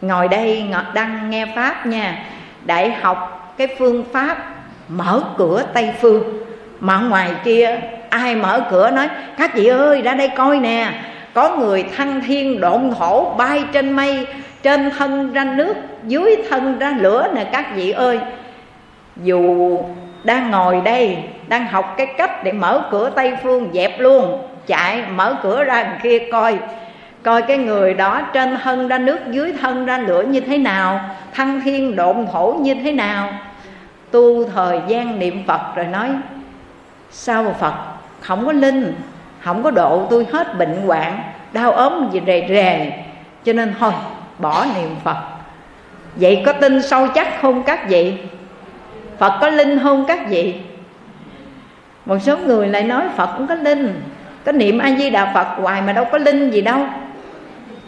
ngồi 0.00 0.28
đây 0.28 0.64
đang 0.94 1.30
nghe 1.30 1.46
pháp 1.56 1.86
nha. 1.86 2.18
Đại 2.64 2.90
học, 2.90 3.54
cái 3.58 3.68
phương 3.78 4.04
pháp, 4.12 4.36
mở 4.88 5.22
cửa 5.36 5.62
tây 5.74 5.90
phương. 6.00 6.22
Mà 6.80 6.98
ngoài 6.98 7.30
kia, 7.44 7.80
ai 8.10 8.36
mở 8.36 8.60
cửa 8.70 8.90
nói 8.90 9.08
các 9.38 9.54
vị 9.54 9.66
ơi, 9.66 10.02
ra 10.02 10.14
đây 10.14 10.28
coi 10.28 10.58
nè. 10.58 10.92
Có 11.34 11.56
người 11.56 11.84
thăng 11.96 12.20
thiên 12.20 12.60
độn 12.60 12.90
thổ 12.98 13.34
bay 13.34 13.64
trên 13.72 13.92
mây, 13.92 14.26
trên 14.62 14.90
thân 14.98 15.32
ra 15.32 15.44
nước, 15.44 15.74
dưới 16.04 16.36
thân 16.50 16.78
ra 16.78 16.94
lửa 16.98 17.28
nè, 17.34 17.44
các 17.44 17.66
vị 17.74 17.90
ơi. 17.90 18.20
Dù 19.16 19.78
đang 20.24 20.50
ngồi 20.50 20.80
đây, 20.84 21.16
đang 21.48 21.66
học 21.66 21.94
cái 21.96 22.06
cách 22.06 22.44
để 22.44 22.52
mở 22.52 22.82
cửa 22.90 23.10
tây 23.10 23.36
phương 23.42 23.70
dẹp 23.72 24.00
luôn. 24.00 24.38
Chạy, 24.66 25.02
mở 25.14 25.36
cửa 25.42 25.64
ra 25.64 25.98
kia 26.02 26.18
coi 26.32 26.58
coi 27.22 27.42
cái 27.42 27.58
người 27.58 27.94
đó 27.94 28.22
trên 28.32 28.56
thân 28.62 28.88
ra 28.88 28.98
nước, 28.98 29.18
dưới 29.30 29.52
thân 29.60 29.86
ra 29.86 29.98
lửa 29.98 30.22
như 30.22 30.40
thế 30.40 30.58
nào, 30.58 31.00
thăng 31.34 31.60
thiên 31.60 31.96
độn 31.96 32.26
thổ 32.32 32.56
như 32.60 32.74
thế 32.74 32.92
nào. 32.92 33.32
Tu 34.10 34.44
thời 34.44 34.80
gian 34.88 35.18
niệm 35.18 35.42
phật 35.46 35.60
rồi 35.76 35.86
nói, 35.86 36.10
sao 37.10 37.42
mà 37.42 37.52
phật? 37.52 37.74
Không 38.20 38.46
có 38.46 38.52
linh, 38.52 38.94
không 39.40 39.62
có 39.62 39.70
độ, 39.70 40.06
tôi 40.10 40.26
hết 40.32 40.58
bệnh 40.58 40.82
hoạn, 40.86 41.22
đau 41.52 41.72
ốm 41.72 42.08
gì 42.12 42.20
rề 42.26 42.46
rề. 42.48 42.92
Cho 43.44 43.52
nên 43.52 43.74
thôi, 43.78 43.92
bỏ 44.38 44.66
niệm 44.74 44.96
phật. 45.04 45.16
Vậy 46.16 46.42
có 46.46 46.52
tin 46.52 46.82
sâu 46.82 47.08
chắc 47.14 47.40
không 47.42 47.62
các 47.62 47.88
vị? 47.88 48.14
Phật 49.18 49.38
có 49.40 49.48
linh 49.48 49.78
không 49.82 50.04
các 50.08 50.20
vị? 50.28 50.54
Một 52.06 52.18
số 52.22 52.36
người 52.36 52.66
lại 52.66 52.82
nói 52.82 53.02
phật 53.16 53.30
cũng 53.36 53.46
có 53.46 53.54
linh. 53.54 54.02
Có 54.44 54.52
niệm 54.52 54.78
a 54.78 54.90
di 54.98 55.10
đà 55.10 55.32
phật 55.34 55.62
hoài 55.62 55.82
mà 55.82 55.92
đâu 55.92 56.04
có 56.04 56.18
linh 56.18 56.50
gì 56.50 56.60
đâu 56.60 56.80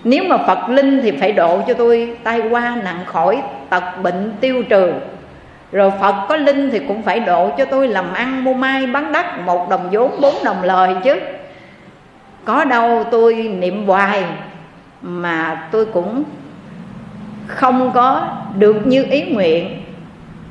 nếu 0.04 0.24
mà 0.24 0.36
phật 0.38 0.68
linh 0.68 1.00
thì 1.02 1.10
phải 1.10 1.32
độ 1.32 1.60
cho 1.66 1.74
tôi 1.74 2.16
tai 2.24 2.40
qua 2.50 2.76
nặng 2.84 3.04
khỏi, 3.06 3.42
tật 3.70 3.84
bệnh 4.02 4.32
tiêu 4.40 4.62
trừ. 4.68 4.92
Rồi 5.72 5.92
phật 6.00 6.14
có 6.28 6.36
linh 6.36 6.70
thì 6.70 6.78
cũng 6.78 7.02
phải 7.02 7.20
độ 7.20 7.50
cho 7.58 7.64
tôi 7.64 7.88
làm 7.88 8.12
ăn, 8.12 8.44
mua 8.44 8.54
mai, 8.54 8.86
bán 8.86 9.12
đất, 9.12 9.26
một 9.46 9.68
đồng 9.70 9.88
vốn, 9.92 10.20
bốn 10.20 10.34
đồng 10.44 10.62
lời 10.62 10.94
chứ. 11.04 11.20
Có 12.44 12.64
đâu 12.64 13.04
tôi 13.10 13.34
niệm 13.34 13.86
hoài 13.86 14.24
mà 15.02 15.68
tôi 15.70 15.86
cũng 15.86 16.22
không 17.46 17.92
có 17.94 18.28
được 18.58 18.86
như 18.86 19.04
ý 19.10 19.22
nguyện. 19.22 19.82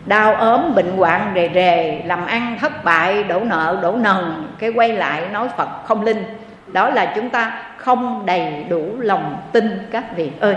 Đau 0.05 0.35
ốm, 0.35 0.75
bệnh 0.75 0.97
hoạn, 0.97 1.31
rề 1.35 1.49
rề, 1.53 2.01
làm 2.05 2.25
ăn 2.25 2.57
thất 2.61 2.83
bại, 2.83 3.23
đổ 3.23 3.39
nợ, 3.39 3.79
đổ 3.81 3.95
nần, 3.95 4.47
cái 4.59 4.69
quay 4.69 4.93
lại 4.93 5.21
nói 5.31 5.47
phật 5.57 5.69
không 5.85 6.01
linh. 6.01 6.23
Đó 6.67 6.89
là 6.89 7.13
chúng 7.15 7.29
ta 7.29 7.51
không 7.79 8.25
đầy 8.25 8.65
đủ 8.69 8.85
lòng 8.99 9.37
tin 9.51 9.87
các 9.91 10.03
vị 10.15 10.29
ơi. 10.39 10.55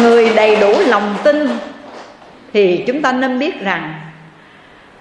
Người 0.00 0.32
đầy 0.36 0.56
đủ 0.56 0.72
lòng 0.86 1.14
tin 1.24 1.48
thì 2.52 2.84
chúng 2.86 3.02
ta 3.02 3.12
nên 3.12 3.38
biết 3.38 3.60
rằng 3.60 3.94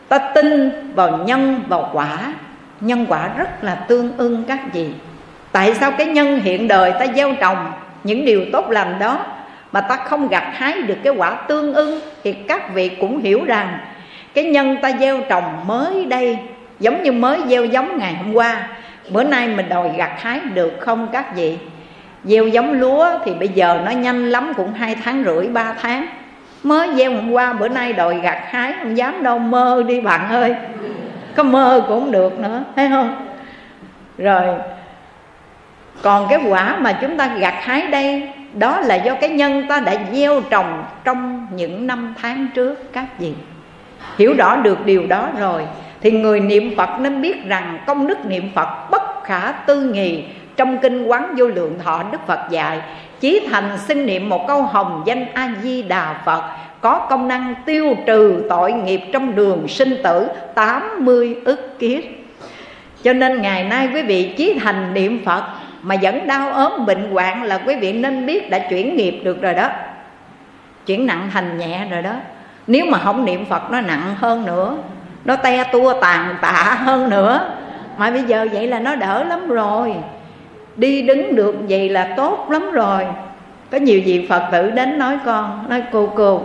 ta 0.08 0.18
tin 0.18 0.72
vào 0.96 1.18
nhân 1.18 1.62
vào 1.68 1.90
quả. 1.94 2.34
Nhân 2.82 3.06
quả 3.10 3.30
rất 3.38 3.64
là 3.64 3.76
tương 3.76 4.18
ưng 4.18 4.44
các 4.44 4.60
vị. 4.74 4.90
Tại 5.52 5.74
sao 5.74 5.92
cái 5.92 6.08
nhân 6.08 6.40
hiện 6.40 6.68
đời 6.68 6.92
ta 6.92 7.06
gieo 7.16 7.36
trồng 7.40 7.72
những 8.04 8.26
điều 8.26 8.46
tốt 8.54 8.70
lành 8.70 9.00
đó 9.00 9.20
mà 9.72 9.82
ta 9.82 9.96
không 9.96 10.28
gặt 10.28 10.48
hái 10.54 10.82
được 10.82 10.98
cái 11.04 11.14
quả 11.14 11.32
tương 11.32 11.74
ưng? 11.74 12.00
Thì 12.24 12.34
các 12.34 12.74
vị 12.74 12.90
cũng 12.90 13.22
hiểu 13.22 13.46
rằng 13.46 13.78
cái 14.34 14.44
nhân 14.44 14.78
ta 14.82 14.92
gieo 15.00 15.22
trồng 15.30 15.68
mới 15.68 16.06
đây 16.06 16.38
giống 16.80 17.04
như 17.04 17.12
mới 17.12 17.40
gieo 17.48 17.66
giống 17.66 17.98
ngày 17.98 18.14
hôm 18.14 18.34
qua 18.34 18.68
bữa 19.10 19.24
nay 19.24 19.48
mình 19.48 19.70
đòi 19.70 19.90
gặt 19.98 20.12
hái 20.18 20.40
được 20.54 20.74
không 20.80 21.08
các 21.12 21.36
vị? 21.36 21.58
Gieo 22.24 22.48
giống 22.48 22.72
lúa 22.72 23.10
thì 23.26 23.34
bây 23.34 23.48
giờ 23.48 23.82
nó 23.86 23.92
nhanh 23.92 24.30
lắm, 24.30 24.54
cũng 24.56 24.74
hai 24.74 24.96
tháng 25.04 25.24
rưỡi, 25.24 25.48
ba 25.48 25.74
tháng. 25.82 26.08
Mới 26.64 26.90
gieo 26.96 27.12
hôm 27.12 27.32
qua, 27.32 27.54
bữa 27.54 27.68
nay 27.68 27.94
đòi 27.94 28.20
gặt 28.20 28.42
hái, 28.46 28.74
không 28.80 28.98
dám 28.98 29.24
đâu, 29.24 29.40
mơ 29.40 29.84
đi 29.88 30.02
bạn 30.02 30.30
ơi. 30.30 30.56
Có 31.36 31.44
mơ 31.44 31.86
cũng 31.88 32.12
được 32.12 32.40
nữa, 32.40 32.64
thấy 32.76 32.90
không? 32.90 33.28
Rồi, 34.18 34.56
còn 36.02 36.28
cái 36.30 36.40
quả 36.48 36.78
mà 36.80 36.92
chúng 37.02 37.18
ta 37.18 37.28
gặt 37.28 37.56
hái 37.62 37.88
đây, 37.88 38.30
đó 38.54 38.82
là 38.82 38.96
do 38.96 39.16
cái 39.22 39.30
nhân 39.30 39.68
ta 39.68 39.80
đã 39.80 39.94
gieo 40.12 40.42
trồng 40.50 40.84
trong 41.04 41.48
những 41.52 41.88
năm 41.88 42.14
tháng 42.22 42.48
trước, 42.54 42.94
các 42.94 43.06
vị. 43.20 43.34
Hiểu 44.18 44.34
rõ 44.38 44.56
được 44.56 44.86
điều 44.86 45.08
đó 45.08 45.30
rồi 45.40 45.62
thì 46.06 46.12
người 46.12 46.40
niệm 46.40 46.74
phật 46.78 46.90
nên 47.00 47.22
biết 47.22 47.46
rằng 47.46 47.80
công 47.88 48.08
đức 48.08 48.26
niệm 48.26 48.50
phật 48.56 48.90
bất 48.92 49.24
khả 49.24 49.52
tư 49.52 49.82
nghì 49.82 50.24
trong 50.56 50.78
kinh 50.78 51.06
quán 51.06 51.36
vô 51.38 51.48
lượng 51.48 51.80
thọ 51.84 52.04
đức 52.12 52.18
phật 52.28 52.40
dạy, 52.50 52.82
chí 53.20 53.48
thành 53.52 53.78
xin 53.78 54.06
niệm 54.06 54.30
một 54.30 54.48
câu 54.48 54.62
hồng 54.62 55.04
danh 55.06 55.26
a 55.34 55.52
di 55.62 55.82
đà 55.82 56.22
phật, 56.26 56.44
có 56.82 57.08
công 57.10 57.28
năng 57.28 57.56
tiêu 57.66 57.96
trừ 58.06 58.44
tội 58.50 58.74
nghiệp 58.74 59.02
trong 59.14 59.36
đường 59.36 59.68
sinh 59.68 59.96
tử 60.04 60.28
80 60.56 61.36
ức 61.46 61.80
kiếp. 61.80 62.04
Cho 63.04 63.14
nên 63.14 63.42
ngày 63.42 63.64
nay 63.64 63.90
quý 63.94 64.02
vị 64.02 64.34
chí 64.38 64.60
thành 64.60 64.94
niệm 64.94 65.26
phật 65.26 65.44
mà 65.82 65.96
vẫn 66.02 66.28
đau 66.28 66.52
ốm 66.52 66.86
bệnh 66.86 67.12
hoạn 67.12 67.44
là 67.44 67.58
quý 67.58 67.76
vị 67.76 67.94
nên 67.94 68.26
biết 68.26 68.50
đã 68.50 68.60
chuyển 68.70 68.96
nghiệp 68.96 69.22
được 69.24 69.42
rồi 69.42 69.54
đó. 69.54 69.70
Chuyển 70.86 71.06
nặng 71.06 71.30
thành 71.34 71.58
nhẹ 71.58 71.88
rồi 71.92 72.02
đó. 72.02 72.14
Nếu 72.68 72.86
mà 72.86 72.98
không 72.98 73.26
niệm 73.26 73.46
phật 73.46 73.72
nó 73.72 73.82
nặng 73.82 74.16
hơn 74.18 74.46
nữa 74.46 74.78
nó 75.26 75.36
te 75.36 75.64
tua 75.64 75.94
tàn 76.02 76.36
tạ 76.42 76.78
hơn 76.84 77.10
nữa. 77.10 77.50
Mà 77.98 78.12
bây 78.12 78.24
giờ 78.24 78.48
vậy 78.52 78.68
là 78.68 78.80
nó 78.80 78.96
đỡ 78.96 79.24
lắm 79.24 79.48
rồi. 79.48 79.96
Đi 80.76 81.02
đứng 81.02 81.36
được 81.36 81.56
vậy 81.70 81.90
là 81.90 82.14
tốt 82.18 82.48
lắm 82.50 82.72
rồi. 82.72 83.08
Có 83.72 83.78
nhiều 83.78 84.02
vị 84.06 84.26
phật 84.30 84.44
tử 84.52 84.72
đến 84.72 85.00
nói 85.00 85.18
con, 85.26 85.66
nói 85.70 85.84
cô 85.92 86.10
cô, 86.16 86.42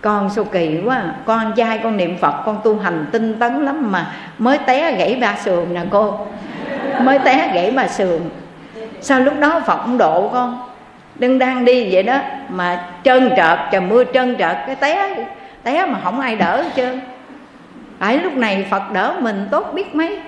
con 0.00 0.30
sao 0.30 0.44
kỳ 0.44 0.80
quá, 0.84 1.02
con 1.24 1.52
trai 1.56 1.78
con 1.78 1.96
niệm 1.96 2.18
phật, 2.18 2.42
con 2.46 2.60
tu 2.64 2.78
hành 2.78 3.06
tinh 3.12 3.38
tấn 3.38 3.64
lắm 3.64 3.92
mà. 3.92 4.06
Mới 4.38 4.58
té 4.58 4.92
gãy 4.92 5.18
ba 5.20 5.34
sườn 5.44 5.74
nè 5.74 5.80
cô. 5.90 6.26
Mới 7.00 7.18
té 7.18 7.50
gãy 7.54 7.70
ba 7.70 7.88
sườn. 7.88 8.20
Sao 9.00 9.20
lúc 9.20 9.34
đó 9.40 9.60
phật 9.66 9.76
cũng 9.76 9.98
độ 9.98 10.28
con. 10.28 10.60
Đừng 11.14 11.38
đang 11.38 11.64
đi 11.64 11.94
vậy 11.94 12.02
đó, 12.02 12.18
mà 12.48 12.84
trơn 13.04 13.30
trợt, 13.36 13.58
trời 13.70 13.80
mưa 13.80 14.04
trơn 14.14 14.36
trợt, 14.38 14.56
cái 14.66 14.76
té 14.76 15.16
té 15.62 15.86
mà 15.86 15.98
không 16.04 16.20
ai 16.20 16.36
đỡ 16.36 16.62
hết 16.62 16.70
trơn 16.76 17.00
ấy, 18.00 18.18
lúc 18.18 18.36
này 18.36 18.66
phật 18.70 18.92
đỡ 18.92 19.16
mình 19.20 19.48
tốt 19.50 19.72
biết 19.74 19.94
mấy, 19.94 20.18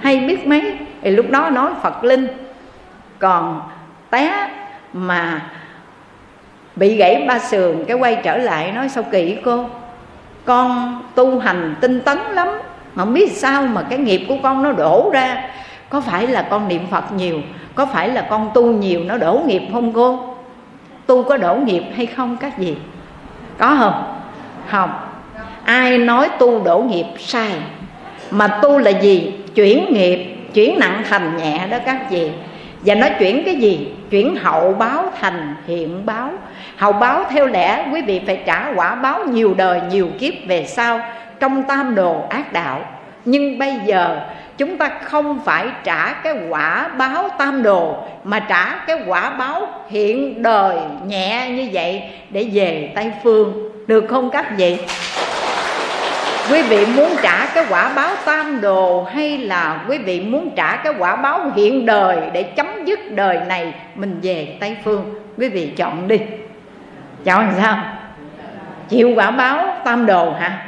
hay 0.00 0.20
biết 0.20 0.46
mấy, 0.46 0.78
thì 1.02 1.10
lúc 1.10 1.26
đó 1.30 1.50
nói 1.50 1.70
phật 1.82 2.04
linh. 2.04 2.28
Còn 3.18 3.60
té 4.10 4.50
mà 4.92 5.42
bị 6.76 6.96
gãy 6.96 7.24
ba 7.28 7.38
sườn, 7.38 7.84
cái 7.84 7.96
quay 7.96 8.20
trở 8.24 8.36
lại 8.36 8.72
nói, 8.72 8.88
sao 8.88 9.04
kỳ 9.10 9.36
cô? 9.44 9.66
Con 10.44 10.98
tu 11.14 11.38
hành 11.38 11.74
tinh 11.80 12.00
tấn 12.00 12.18
lắm, 12.18 12.48
mà 12.94 13.04
không 13.04 13.14
biết 13.14 13.32
sao 13.32 13.62
mà 13.62 13.82
cái 13.82 13.98
nghiệp 13.98 14.24
của 14.28 14.36
con 14.42 14.62
nó 14.62 14.72
đổ 14.72 15.10
ra. 15.12 15.44
Có 15.90 16.00
phải 16.00 16.26
là 16.26 16.46
con 16.50 16.68
niệm 16.68 16.86
phật 16.90 17.12
nhiều, 17.12 17.40
có 17.74 17.86
phải 17.86 18.08
là 18.08 18.26
con 18.30 18.50
tu 18.54 18.66
nhiều 18.66 19.00
nó 19.04 19.16
đổ 19.16 19.42
nghiệp 19.46 19.62
không 19.72 19.92
cô? 19.92 20.36
Tu 21.06 21.22
có 21.22 21.36
đổ 21.36 21.54
nghiệp 21.54 21.84
hay 21.96 22.06
không, 22.06 22.36
các 22.36 22.58
gì 22.58 22.76
có 23.58 23.76
không? 23.78 24.20
Không 24.70 24.90
ai 25.68 25.98
nói 25.98 26.28
tu 26.38 26.64
đổ 26.64 26.78
nghiệp 26.78 27.06
sai? 27.18 27.50
Mà 28.30 28.46
tu 28.62 28.78
là 28.78 28.90
gì? 28.90 29.32
Chuyển 29.54 29.86
nghiệp, 29.92 30.36
chuyển 30.54 30.78
nặng 30.78 31.02
thành 31.08 31.36
nhẹ 31.36 31.66
đó 31.70 31.78
các 31.86 32.10
chị 32.10 32.30
và 32.80 32.94
nó 32.94 33.06
chuyển 33.18 33.42
cái 33.44 33.54
gì? 33.54 33.88
Chuyển 34.10 34.36
hậu 34.36 34.72
báo 34.72 35.12
thành 35.20 35.54
hiện 35.66 36.06
báo. 36.06 36.30
Hậu 36.76 36.92
báo 36.92 37.24
theo 37.30 37.46
lẽ 37.46 37.86
quý 37.92 38.02
vị 38.02 38.20
phải 38.26 38.40
trả 38.46 38.72
quả 38.76 38.94
báo 38.94 39.24
nhiều 39.24 39.54
đời, 39.54 39.80
nhiều 39.90 40.08
kiếp 40.18 40.34
về 40.46 40.64
sau 40.66 41.00
trong 41.40 41.62
tam 41.62 41.94
đồ 41.94 42.22
ác 42.28 42.52
đạo. 42.52 42.80
Nhưng 43.24 43.58
bây 43.58 43.74
giờ 43.86 44.20
chúng 44.58 44.78
ta 44.78 44.90
không 45.02 45.40
phải 45.44 45.66
trả 45.84 46.12
cái 46.12 46.34
quả 46.48 46.88
báo 46.88 47.28
tam 47.38 47.62
đồ, 47.62 47.96
mà 48.24 48.38
trả 48.38 48.84
cái 48.86 48.98
quả 49.06 49.30
báo 49.30 49.68
hiện 49.90 50.42
đời 50.42 50.76
nhẹ 51.06 51.50
như 51.50 51.68
vậy 51.72 52.02
để 52.30 52.48
về 52.52 52.92
tây 52.94 53.12
phương. 53.24 53.68
Được 53.86 54.04
không 54.08 54.30
các 54.30 54.56
vị? 54.56 54.76
Quý 56.50 56.62
vị 56.62 56.86
muốn 56.96 57.08
trả 57.22 57.46
cái 57.54 57.64
quả 57.70 57.92
báo 57.96 58.10
tam 58.24 58.60
đồ 58.60 59.02
hay 59.02 59.38
là 59.38 59.80
quý 59.88 59.98
vị 59.98 60.20
muốn 60.20 60.50
trả 60.56 60.76
cái 60.76 60.92
quả 60.98 61.16
báo 61.16 61.50
hiện 61.56 61.86
đời 61.86 62.16
để 62.32 62.42
chấm 62.42 62.84
dứt 62.84 62.98
đời 63.14 63.38
này, 63.48 63.74
mình 63.94 64.18
về 64.22 64.56
tây 64.60 64.76
phương. 64.84 65.14
Quý 65.38 65.48
vị 65.48 65.72
chọn 65.76 66.08
đi. 66.08 66.20
Chọn 67.24 67.46
làm 67.46 67.54
sao? 67.62 67.78
Chịu 68.88 69.12
quả 69.16 69.30
báo 69.30 69.66
tam 69.84 70.06
đồ 70.06 70.32
hả? 70.32 70.58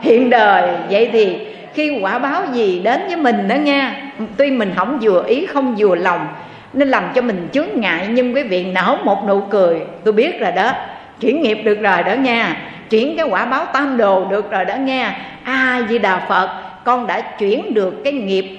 Hiện 0.00 0.30
đời. 0.30 0.70
Vậy 0.90 1.10
thì 1.12 1.38
khi 1.74 1.98
quả 2.02 2.18
báo 2.18 2.42
gì 2.52 2.80
đến 2.84 3.00
với 3.06 3.16
mình 3.16 3.48
đó 3.48 3.54
nha, 3.54 3.94
tuy 4.36 4.50
mình 4.50 4.72
không 4.76 4.98
vừa 5.02 5.24
ý, 5.26 5.46
không 5.46 5.74
vừa 5.78 5.94
lòng, 5.94 6.26
nên 6.72 6.88
làm 6.88 7.04
cho 7.14 7.22
mình 7.22 7.48
chướng 7.52 7.68
ngại. 7.74 8.06
Nhưng 8.10 8.34
quý 8.34 8.42
vị 8.42 8.64
nở 8.64 8.98
một 9.04 9.24
nụ 9.28 9.40
cười. 9.40 9.80
Tôi 10.04 10.12
biết 10.12 10.40
rồi 10.40 10.52
đó. 10.52 10.72
Chuyển 11.20 11.42
nghiệp 11.42 11.58
được 11.64 11.80
rồi 11.80 12.02
đó 12.02 12.12
nha 12.12 12.56
chuyển 12.90 13.16
cái 13.16 13.26
quả 13.30 13.44
báo 13.44 13.64
tam 13.72 13.96
đồ 13.96 14.24
được 14.24 14.50
rồi 14.50 14.64
đã 14.64 14.76
nghe. 14.76 15.12
A 15.44 15.82
di 15.88 15.98
đà 15.98 16.26
phật, 16.28 16.48
con 16.84 17.06
đã 17.06 17.20
chuyển 17.20 17.74
được 17.74 18.04
cái 18.04 18.12
nghiệp 18.12 18.58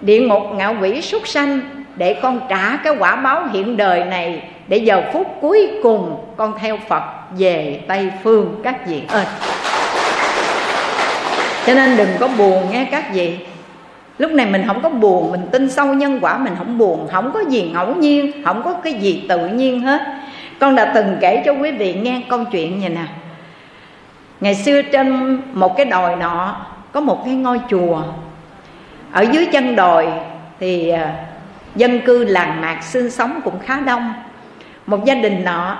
địa 0.00 0.20
ngục 0.20 0.42
ngạo 0.56 0.76
quỷ 0.80 1.02
súc 1.02 1.28
sanh 1.28 1.60
để 1.96 2.14
con 2.14 2.40
trả 2.48 2.76
cái 2.76 2.96
quả 2.98 3.16
báo 3.16 3.46
hiện 3.52 3.76
đời 3.76 4.04
này 4.04 4.42
để 4.68 4.76
giờ 4.76 5.02
phút 5.12 5.26
cuối 5.40 5.68
cùng 5.82 6.16
con 6.36 6.54
theo 6.58 6.78
phật 6.88 7.02
về 7.38 7.80
tây 7.88 8.10
phương 8.24 8.60
các 8.64 8.86
vị 8.88 9.02
ơi. 9.08 9.24
Cho 11.66 11.74
nên 11.74 11.96
đừng 11.96 12.08
có 12.20 12.28
buồn 12.38 12.62
nghe 12.70 12.86
các 12.90 13.14
vị. 13.14 13.38
Lúc 14.18 14.30
này 14.30 14.46
mình 14.46 14.64
không 14.66 14.82
có 14.82 14.88
buồn, 14.88 15.32
mình 15.32 15.40
tin 15.52 15.70
sâu 15.70 15.94
nhân 15.94 16.18
quả, 16.20 16.38
mình 16.38 16.54
không 16.58 16.78
buồn, 16.78 17.08
không 17.12 17.30
có 17.34 17.40
gì 17.48 17.70
ngẫu 17.74 17.94
nhiên, 17.94 18.44
không 18.44 18.62
có 18.62 18.72
cái 18.72 18.92
gì 18.92 19.26
tự 19.28 19.46
nhiên 19.48 19.80
hết 19.80 20.00
con 20.60 20.74
đã 20.74 20.92
từng 20.94 21.16
kể 21.20 21.42
cho 21.46 21.52
quý 21.52 21.70
vị 21.70 21.94
nghe 21.94 22.22
câu 22.28 22.44
chuyện 22.44 22.78
như 22.78 22.88
nè. 22.88 23.04
Ngày 24.40 24.54
xưa 24.54 24.82
trên 24.82 25.38
một 25.52 25.76
cái 25.76 25.86
đồi 25.86 26.16
nọ, 26.16 26.56
có 26.92 27.00
một 27.00 27.22
cái 27.24 27.34
ngôi 27.34 27.60
chùa. 27.70 28.02
Ở 29.12 29.22
dưới 29.22 29.46
chân 29.46 29.76
đồi 29.76 30.08
thì 30.60 30.88
à, 30.88 31.14
dân 31.74 32.00
cư 32.00 32.24
làng 32.24 32.60
mạc 32.60 32.82
sinh 32.82 33.10
sống 33.10 33.40
cũng 33.44 33.58
khá 33.58 33.80
đông. 33.80 34.12
Một 34.86 35.04
gia 35.04 35.14
đình 35.14 35.44
nọ 35.44 35.76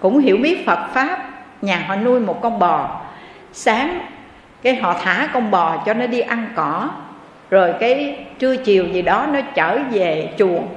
cũng 0.00 0.18
hiểu 0.18 0.36
biết 0.36 0.66
phật 0.66 0.88
pháp, 0.94 1.18
nhà 1.62 1.84
họ 1.88 1.96
nuôi 1.96 2.20
một 2.20 2.42
con 2.42 2.58
bò. 2.58 3.00
Sáng 3.52 4.00
cái 4.62 4.76
họ 4.76 4.96
thả 5.04 5.28
con 5.32 5.50
bò 5.50 5.76
cho 5.86 5.94
nó 5.94 6.06
đi 6.06 6.20
ăn 6.20 6.48
cỏ, 6.54 6.90
rồi 7.50 7.74
cái 7.80 8.18
trưa 8.38 8.56
chiều 8.56 8.86
gì 8.86 9.02
đó 9.02 9.26
nó 9.32 9.40
trở 9.54 9.78
về 9.90 10.32
chuồng 10.38 10.68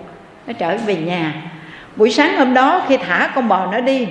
nó 0.48 0.54
trở 0.54 0.78
về 0.86 0.96
nhà 0.96 1.34
buổi 1.98 2.12
sáng 2.12 2.38
hôm 2.38 2.54
đó 2.54 2.82
khi 2.88 2.98
thả 2.98 3.30
con 3.36 3.48
bò 3.48 3.66
nó 3.72 3.80
đi 3.80 4.08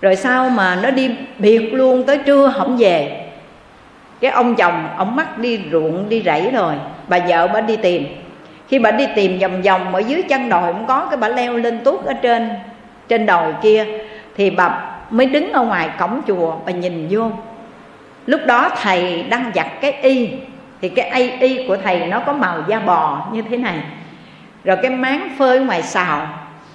rồi 0.00 0.16
sao 0.16 0.50
mà 0.50 0.78
nó 0.82 0.90
đi 0.90 1.10
biệt 1.38 1.74
luôn 1.74 2.04
tới 2.06 2.18
trưa 2.18 2.52
không 2.56 2.76
về 2.76 3.18
cái 4.20 4.30
ông 4.30 4.54
chồng 4.54 4.88
ông 4.96 5.16
mắc 5.16 5.38
đi 5.38 5.60
ruộng 5.72 6.08
đi 6.08 6.22
rẫy 6.22 6.50
rồi 6.50 6.74
bà 7.08 7.18
vợ 7.28 7.48
bà 7.48 7.60
đi 7.60 7.76
tìm. 7.76 8.06
Khi 8.68 8.78
bà 8.78 8.90
đi 8.90 9.06
tìm 9.14 9.38
vòng 9.38 9.62
vòng 9.62 9.94
ở 9.94 9.98
dưới 9.98 10.22
chân 10.22 10.48
đồi 10.48 10.72
không 10.72 10.86
có 10.86 11.06
cái 11.10 11.16
bà 11.16 11.28
leo 11.28 11.56
lên 11.56 11.80
tuốt 11.84 12.04
ở 12.04 12.12
trên 12.12 12.50
trên 13.08 13.26
đồi 13.26 13.54
kia 13.62 13.86
thì 14.36 14.50
bà 14.50 14.80
mới 15.10 15.26
đứng 15.26 15.52
ở 15.52 15.62
ngoài 15.62 15.90
cổng 15.98 16.20
chùa 16.26 16.54
bà 16.66 16.72
nhìn 16.72 17.06
vô. 17.10 17.30
Lúc 18.26 18.40
đó 18.46 18.70
thầy 18.82 19.22
đang 19.22 19.52
giặt 19.54 19.66
cái 19.80 19.92
y 19.92 20.28
thì 20.80 20.88
cái 20.88 21.10
y, 21.10 21.30
y 21.30 21.68
của 21.68 21.76
thầy 21.76 22.06
nó 22.06 22.20
có 22.20 22.32
màu 22.32 22.58
da 22.68 22.78
bò 22.78 23.26
như 23.32 23.42
thế 23.42 23.56
này. 23.56 23.78
Rồi 24.64 24.76
cái 24.82 24.90
máng 24.90 25.28
phơi 25.38 25.60
ngoài 25.60 25.82
xào 25.82 26.28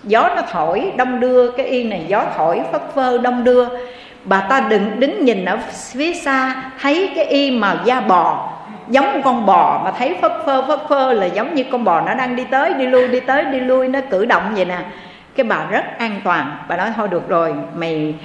gió 0.08 0.30
nó 0.36 0.42
thổi, 0.52 0.92
đông 0.98 1.20
đưa, 1.20 1.52
cái 1.52 1.66
y 1.66 1.84
này 1.84 2.06
gió 2.08 2.24
thổi, 2.38 2.62
phất 2.72 2.82
phơ, 2.96 3.18
đông 3.18 3.44
đưa. 3.44 3.66
Bà 4.24 4.42
ta 4.42 4.60
đừng 4.60 5.00
đứng 5.00 5.26
nhìn 5.26 5.46
ở 5.46 5.58
phía 5.94 6.14
xa, 6.14 6.56
thấy 6.82 7.12
cái 7.16 7.26
y 7.26 7.52
màu 7.52 7.76
da 7.86 8.02
bò, 8.02 8.50
giống 8.88 9.22
con 9.24 9.46
bò 9.46 9.82
mà 9.84 9.92
thấy 9.92 10.16
phất 10.22 10.32
phơ 10.46 10.62
phất 10.68 10.80
phơ 10.90 11.14
là 11.14 11.26
giống 11.26 11.56
như 11.56 11.64
con 11.72 11.84
bò 11.84 12.02
nó 12.02 12.14
đang 12.14 12.36
đi 12.36 12.44
tới, 12.44 12.74
đi 12.74 12.86
lui, 12.86 13.08
đi 13.08 13.20
tới, 13.20 13.46
đi 13.46 13.60
lui, 13.60 13.88
nó 13.88 14.00
cử 14.10 14.26
động 14.26 14.44
vậy 14.56 14.66
nè. 14.66 14.78
Cái 15.36 15.44
bà 15.44 15.66
rất 15.72 15.98
an 15.98 16.22
toàn, 16.24 16.58
bà 16.68 16.78
nói 16.78 16.90
thôi 16.96 17.08
được 17.08 17.30
rồi, 17.30 17.54
mày 17.76 18.16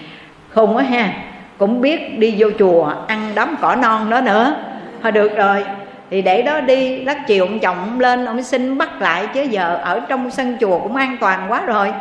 không 0.49 0.77
quá 0.77 0.83
ha. 0.83 1.13
Cũng 1.59 1.81
biết 1.81 2.19
đi 2.19 2.35
vô 2.39 2.49
chùa 2.59 2.95
ăn 3.07 3.33
đám 3.35 3.57
cỏ 3.61 3.75
non 3.75 4.11
đó 4.11 4.21
nữa. 4.21 4.55
Thôi 5.03 5.13
được 5.13 5.37
rồi 5.37 5.65
thì 6.13 6.23
để 6.23 6.43
đó 6.43 6.61
đi, 6.61 7.05
lát 7.05 7.27
chiều 7.27 7.45
ông 7.47 7.59
chồng 7.59 7.77
ông 7.79 8.01
lên, 8.01 8.25
ông 8.25 8.43
xin 8.43 8.79
bắt 8.79 9.03
lại, 9.03 9.27
chứ 9.35 9.43
giờ 9.43 9.79
ở 9.83 10.01
trong 10.09 10.31
sân 10.31 10.57
chùa 10.61 10.79
cũng 10.79 10.97
an 10.97 11.17
toàn 11.21 11.47
quá 11.49 11.63
rồi. 11.67 11.93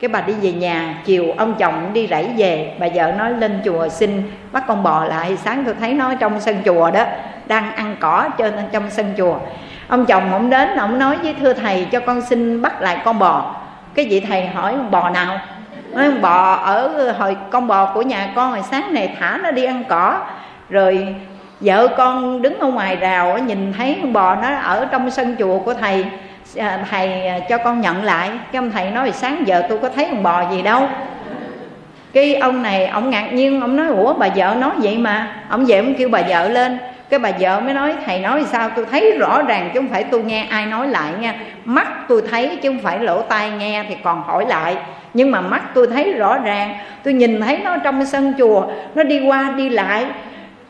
Cái 0.00 0.08
bà 0.08 0.20
đi 0.20 0.32
về 0.32 0.52
nhà, 0.52 0.94
chiều 1.04 1.34
ông 1.36 1.54
chồng 1.54 1.92
đi 1.92 2.06
rẫy 2.06 2.28
về, 2.36 2.74
bà 2.78 2.86
vợ 2.94 3.12
nói 3.18 3.30
lên 3.30 3.60
chùa 3.64 3.88
xin 3.88 4.22
bắt 4.52 4.64
con 4.68 4.82
bò 4.82 5.04
lại. 5.04 5.36
Sáng 5.36 5.64
tôi 5.64 5.74
thấy 5.80 5.92
nó 5.92 6.14
trong 6.14 6.40
sân 6.40 6.56
chùa 6.64 6.90
đó, 6.90 7.04
đang 7.46 7.74
ăn 7.74 7.96
cỏ 8.00 8.28
trên 8.38 8.54
trong 8.72 8.90
sân 8.90 9.14
chùa. 9.16 9.36
Ông 9.88 10.06
chồng 10.06 10.32
ông 10.32 10.50
đến, 10.50 10.76
ông 10.76 10.98
nói 10.98 11.16
với 11.16 11.34
thưa 11.40 11.52
thầy 11.52 11.84
cho 11.84 12.00
con 12.00 12.20
xin 12.20 12.62
bắt 12.62 12.82
lại 12.82 12.98
con 13.04 13.18
bò. 13.18 13.54
Cái 13.94 14.06
vị 14.10 14.20
thầy 14.20 14.46
hỏi, 14.46 14.72
con 14.72 14.90
bò 14.90 15.10
nào? 15.10 15.40
Nói, 15.92 16.04
con 16.08 16.22
bò 16.22 16.52
ở 16.54 17.12
hồi, 17.18 17.36
con 17.50 17.66
bò 17.66 17.94
của 17.94 18.02
nhà 18.02 18.28
con 18.34 18.50
hồi 18.50 18.62
sáng 18.70 18.94
này, 18.94 19.16
thả 19.20 19.38
nó 19.42 19.50
đi 19.50 19.64
ăn 19.64 19.84
cỏ. 19.88 20.20
Rồi 20.70 21.14
vợ 21.60 21.88
con 21.96 22.42
đứng 22.42 22.58
ở 22.58 22.68
ngoài 22.68 22.96
rào 22.96 23.38
nhìn 23.38 23.72
thấy 23.72 23.98
con 24.02 24.12
bò 24.12 24.34
nó 24.34 24.54
ở 24.54 24.88
trong 24.90 25.10
sân 25.10 25.36
chùa 25.38 25.58
của 25.58 25.74
thầy 25.74 26.04
à, 26.56 26.84
thầy 26.90 27.26
à, 27.26 27.38
cho 27.48 27.58
con 27.58 27.80
nhận 27.80 28.04
lại. 28.04 28.30
Cái 28.52 28.58
ông 28.58 28.70
thầy 28.70 28.90
nói, 28.90 29.12
sáng 29.12 29.42
giờ 29.46 29.62
tôi 29.68 29.78
có 29.78 29.88
thấy 29.88 30.06
con 30.10 30.22
bò 30.22 30.50
gì 30.50 30.62
đâu. 30.62 30.88
Cái 32.12 32.34
ông 32.34 32.62
này, 32.62 32.86
ông 32.86 33.10
ngạc 33.10 33.32
nhiên, 33.32 33.60
ông 33.60 33.76
nói, 33.76 33.86
ủa, 33.88 34.14
bà 34.14 34.28
vợ 34.36 34.54
nói 34.58 34.70
vậy 34.76 34.98
mà. 34.98 35.32
Ông 35.48 35.64
về 35.64 35.76
ông 35.76 35.94
kêu 35.94 36.08
bà 36.08 36.22
vợ 36.28 36.48
lên. 36.48 36.78
Cái 37.08 37.18
bà 37.18 37.30
vợ 37.40 37.60
mới 37.60 37.74
nói, 37.74 37.94
thầy 38.06 38.20
nói 38.20 38.44
sao? 38.52 38.70
Tôi 38.76 38.84
thấy 38.90 39.18
rõ 39.18 39.42
ràng 39.42 39.70
chứ 39.74 39.80
không 39.80 39.88
phải 39.88 40.04
tôi 40.04 40.22
nghe 40.22 40.46
ai 40.50 40.66
nói 40.66 40.88
lại 40.88 41.12
nha. 41.20 41.34
Mắt 41.64 41.88
tôi 42.08 42.22
thấy 42.30 42.58
chứ 42.62 42.68
không 42.68 42.78
phải 42.78 42.98
lỗ 42.98 43.22
tai 43.22 43.50
nghe 43.50 43.84
thì 43.88 43.96
còn 44.02 44.22
hỏi 44.22 44.46
lại. 44.48 44.76
Nhưng 45.14 45.30
mà 45.30 45.40
mắt 45.40 45.62
tôi 45.74 45.86
thấy 45.86 46.12
rõ 46.12 46.38
ràng. 46.38 46.74
Tôi 47.04 47.14
nhìn 47.14 47.40
thấy 47.40 47.58
nó 47.58 47.76
trong 47.76 48.06
sân 48.06 48.34
chùa, 48.38 48.66
nó 48.94 49.02
đi 49.02 49.20
qua 49.20 49.52
đi 49.56 49.68
lại 49.68 50.06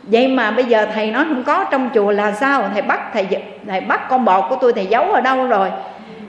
vậy 0.07 0.29
mà 0.29 0.51
bây 0.51 0.65
giờ 0.65 0.87
thầy 0.95 1.11
nói 1.11 1.25
không 1.29 1.45
có 1.45 1.65
trong 1.65 1.91
chùa 1.95 2.11
là 2.11 2.33
sao? 2.33 2.63
Thầy 2.73 2.83
bắt, 2.83 3.01
thầy 3.13 3.27
thầy 3.69 3.81
bắt 3.81 4.09
con 4.09 4.25
bò 4.25 4.49
của 4.49 4.57
tôi 4.57 4.73
thầy 4.73 4.87
giấu 4.87 5.13
ở 5.13 5.21
đâu 5.21 5.47
rồi? 5.47 5.71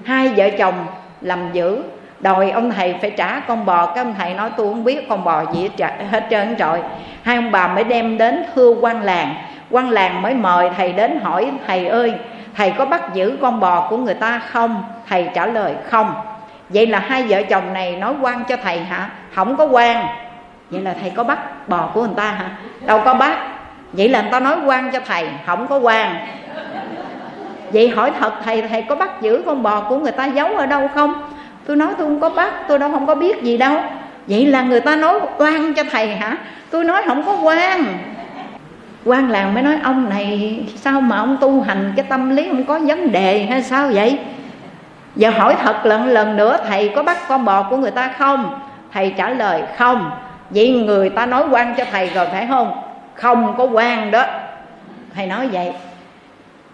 Hai 0.05 0.27
vợ 0.27 0.49
chồng 0.57 0.85
làm 1.21 1.51
dữ. 1.53 1.83
Đòi 2.19 2.51
ông 2.51 2.71
thầy 2.71 2.95
phải 3.01 3.09
trả 3.09 3.39
con 3.39 3.65
bò. 3.65 3.85
Cái 3.85 4.03
ông 4.03 4.15
thầy 4.17 4.33
nói 4.33 4.49
tôi 4.57 4.67
không 4.67 4.83
biết 4.83 5.09
con 5.09 5.23
bò 5.23 5.43
gì 5.53 5.69
hết 6.11 6.23
trơn 6.29 6.55
rồi. 6.55 6.79
Hai 7.23 7.35
ông 7.35 7.51
bà 7.51 7.67
mới 7.67 7.83
đem 7.83 8.17
đến 8.17 8.45
thưa 8.55 8.75
quan 8.81 9.01
làng. 9.01 9.35
Quan 9.71 9.89
làng 9.89 10.21
mới 10.21 10.33
mời 10.33 10.69
thầy 10.77 10.93
đến 10.93 11.19
hỏi, 11.23 11.51
thầy 11.67 11.87
ơi, 11.87 12.13
thầy 12.55 12.71
có 12.71 12.85
bắt 12.85 13.13
giữ 13.13 13.37
con 13.41 13.59
bò 13.59 13.87
của 13.89 13.97
người 13.97 14.13
ta 14.13 14.39
không? 14.39 14.83
Thầy 15.09 15.29
trả 15.33 15.45
lời, 15.45 15.73
không. 15.89 16.13
Vậy 16.69 16.87
là 16.87 16.99
hai 16.99 17.23
vợ 17.23 17.43
chồng 17.43 17.73
này 17.73 17.95
nói 17.95 18.13
quan 18.21 18.43
cho 18.43 18.57
thầy 18.63 18.79
hả? 18.79 19.09
Không 19.35 19.55
có 19.57 19.65
quan. 19.65 20.05
Vậy 20.69 20.81
là 20.81 20.95
thầy 21.01 21.09
có 21.09 21.23
bắt 21.23 21.67
bò 21.69 21.89
của 21.93 22.01
người 22.01 22.15
ta 22.15 22.31
hả? 22.31 22.49
Đâu 22.85 23.01
có 23.05 23.13
bắt 23.13 23.37
vậy 23.93 24.09
là 24.09 24.21
người 24.21 24.31
ta 24.31 24.39
nói 24.39 24.57
quan 24.65 24.91
cho 24.91 24.99
thầy, 25.05 25.27
không 25.45 25.67
có 25.67 25.77
quan. 25.77 26.15
Vậy 27.73 27.89
hỏi 27.89 28.11
thật, 28.19 28.33
thầy 28.45 28.61
thầy 28.61 28.81
có 28.81 28.95
bắt 28.95 29.21
giữ 29.21 29.41
con 29.45 29.63
bò 29.63 29.81
của 29.81 29.97
người 29.97 30.11
ta 30.11 30.25
giấu 30.25 30.47
ở 30.47 30.65
đâu 30.65 30.89
không? 30.95 31.13
Tôi 31.65 31.77
nói 31.77 31.93
tôi 31.97 32.07
không 32.07 32.19
có 32.19 32.29
bắt, 32.29 32.53
tôi 32.67 32.79
đâu 32.79 32.91
không 32.91 33.07
có 33.07 33.15
biết 33.15 33.43
gì 33.43 33.57
đâu. 33.57 33.81
Vậy 34.27 34.45
là 34.45 34.61
người 34.61 34.79
ta 34.79 34.95
nói 34.95 35.19
quan 35.37 35.73
cho 35.73 35.83
thầy 35.91 36.07
hả? 36.07 36.37
Tôi 36.71 36.83
nói 36.83 37.03
không 37.05 37.23
có 37.25 37.37
quan. 37.43 37.85
Quan 39.05 39.29
làng 39.29 39.53
mới 39.53 39.63
nói, 39.63 39.75
ông 39.83 40.09
này, 40.09 40.59
sao 40.75 41.01
mà 41.01 41.17
ông 41.17 41.37
tu 41.41 41.61
hành 41.61 41.93
cái 41.95 42.05
tâm 42.09 42.35
lý 42.35 42.47
không 42.47 42.63
có 42.63 42.79
vấn 42.79 43.11
đề 43.11 43.45
hay 43.49 43.63
sao 43.63 43.89
vậy? 43.93 44.19
Giờ 45.15 45.29
hỏi 45.29 45.55
thật 45.63 45.85
lần 45.85 46.07
lần 46.07 46.37
nữa, 46.37 46.57
thầy 46.67 46.91
có 46.95 47.03
bắt 47.03 47.17
con 47.27 47.45
bò 47.45 47.63
của 47.63 47.77
người 47.77 47.91
ta 47.91 48.13
không? 48.17 48.59
Thầy 48.93 49.13
trả 49.17 49.29
lời, 49.29 49.61
không. 49.77 50.11
Vậy 50.49 50.71
người 50.71 51.09
ta 51.09 51.25
nói 51.25 51.43
quan 51.51 51.75
cho 51.77 51.83
thầy 51.91 52.09
rồi, 52.09 52.27
phải 52.31 52.47
không? 52.49 52.86
Không 53.17 53.55
có 53.57 53.63
quan 53.63 54.11
đó. 54.11 54.25
Thầy 55.15 55.27
nói 55.27 55.47
vậy. 55.47 55.73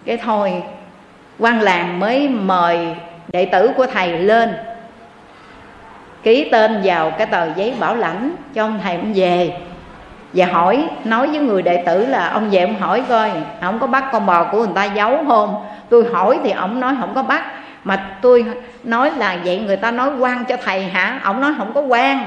Cái 0.06 0.18
thôi, 0.18 0.64
quan 1.40 1.62
làng 1.62 2.00
mới 2.00 2.30
mời 2.30 2.96
đệ 3.28 3.46
tử 3.46 3.72
của 3.78 3.86
thầy 3.86 4.20
lên. 4.20 4.54
Ký 6.24 6.50
tên 6.52 6.82
vào 6.84 7.12
cái 7.12 7.28
tờ 7.28 7.54
giấy 7.56 7.74
bảo 7.80 7.96
lãnh 7.96 8.36
cho 8.54 8.66
ông 8.66 8.80
thầy 8.84 8.96
ông 8.96 9.14
về. 9.16 9.54
Và 10.34 10.46
hỏi, 10.46 10.90
nói 11.04 11.28
với 11.28 11.40
người 11.40 11.62
đệ 11.62 11.84
tử 11.86 12.06
là, 12.06 12.28
ông 12.28 12.50
về 12.50 12.62
ông 12.62 12.80
hỏi 12.80 13.04
coi, 13.10 13.32
ông 13.62 13.80
có 13.80 13.88
bắt 13.88 14.06
con 14.12 14.26
bò 14.26 14.44
của 14.44 14.58
người 14.58 14.76
ta 14.76 14.84
giấu 14.84 15.18
không? 15.28 15.66
Tôi 15.90 16.06
hỏi 16.14 16.40
thì 16.44 16.52
ông 16.52 16.80
nói 16.80 16.96
không 17.00 17.14
có 17.16 17.24
bắt. 17.24 17.44
Mà 17.84 18.18
tôi 18.22 18.46
nói 18.84 19.12
là, 19.18 19.38
vậy 19.44 19.60
người 19.60 19.78
ta 19.78 19.92
nói 19.92 20.12
quan 20.20 20.46
cho 20.46 20.58
thầy 20.64 20.84
hả? 20.84 21.20
Ông 21.24 21.42
nói 21.42 21.54
không 21.58 21.74
có 21.74 21.82
quan. 21.82 22.20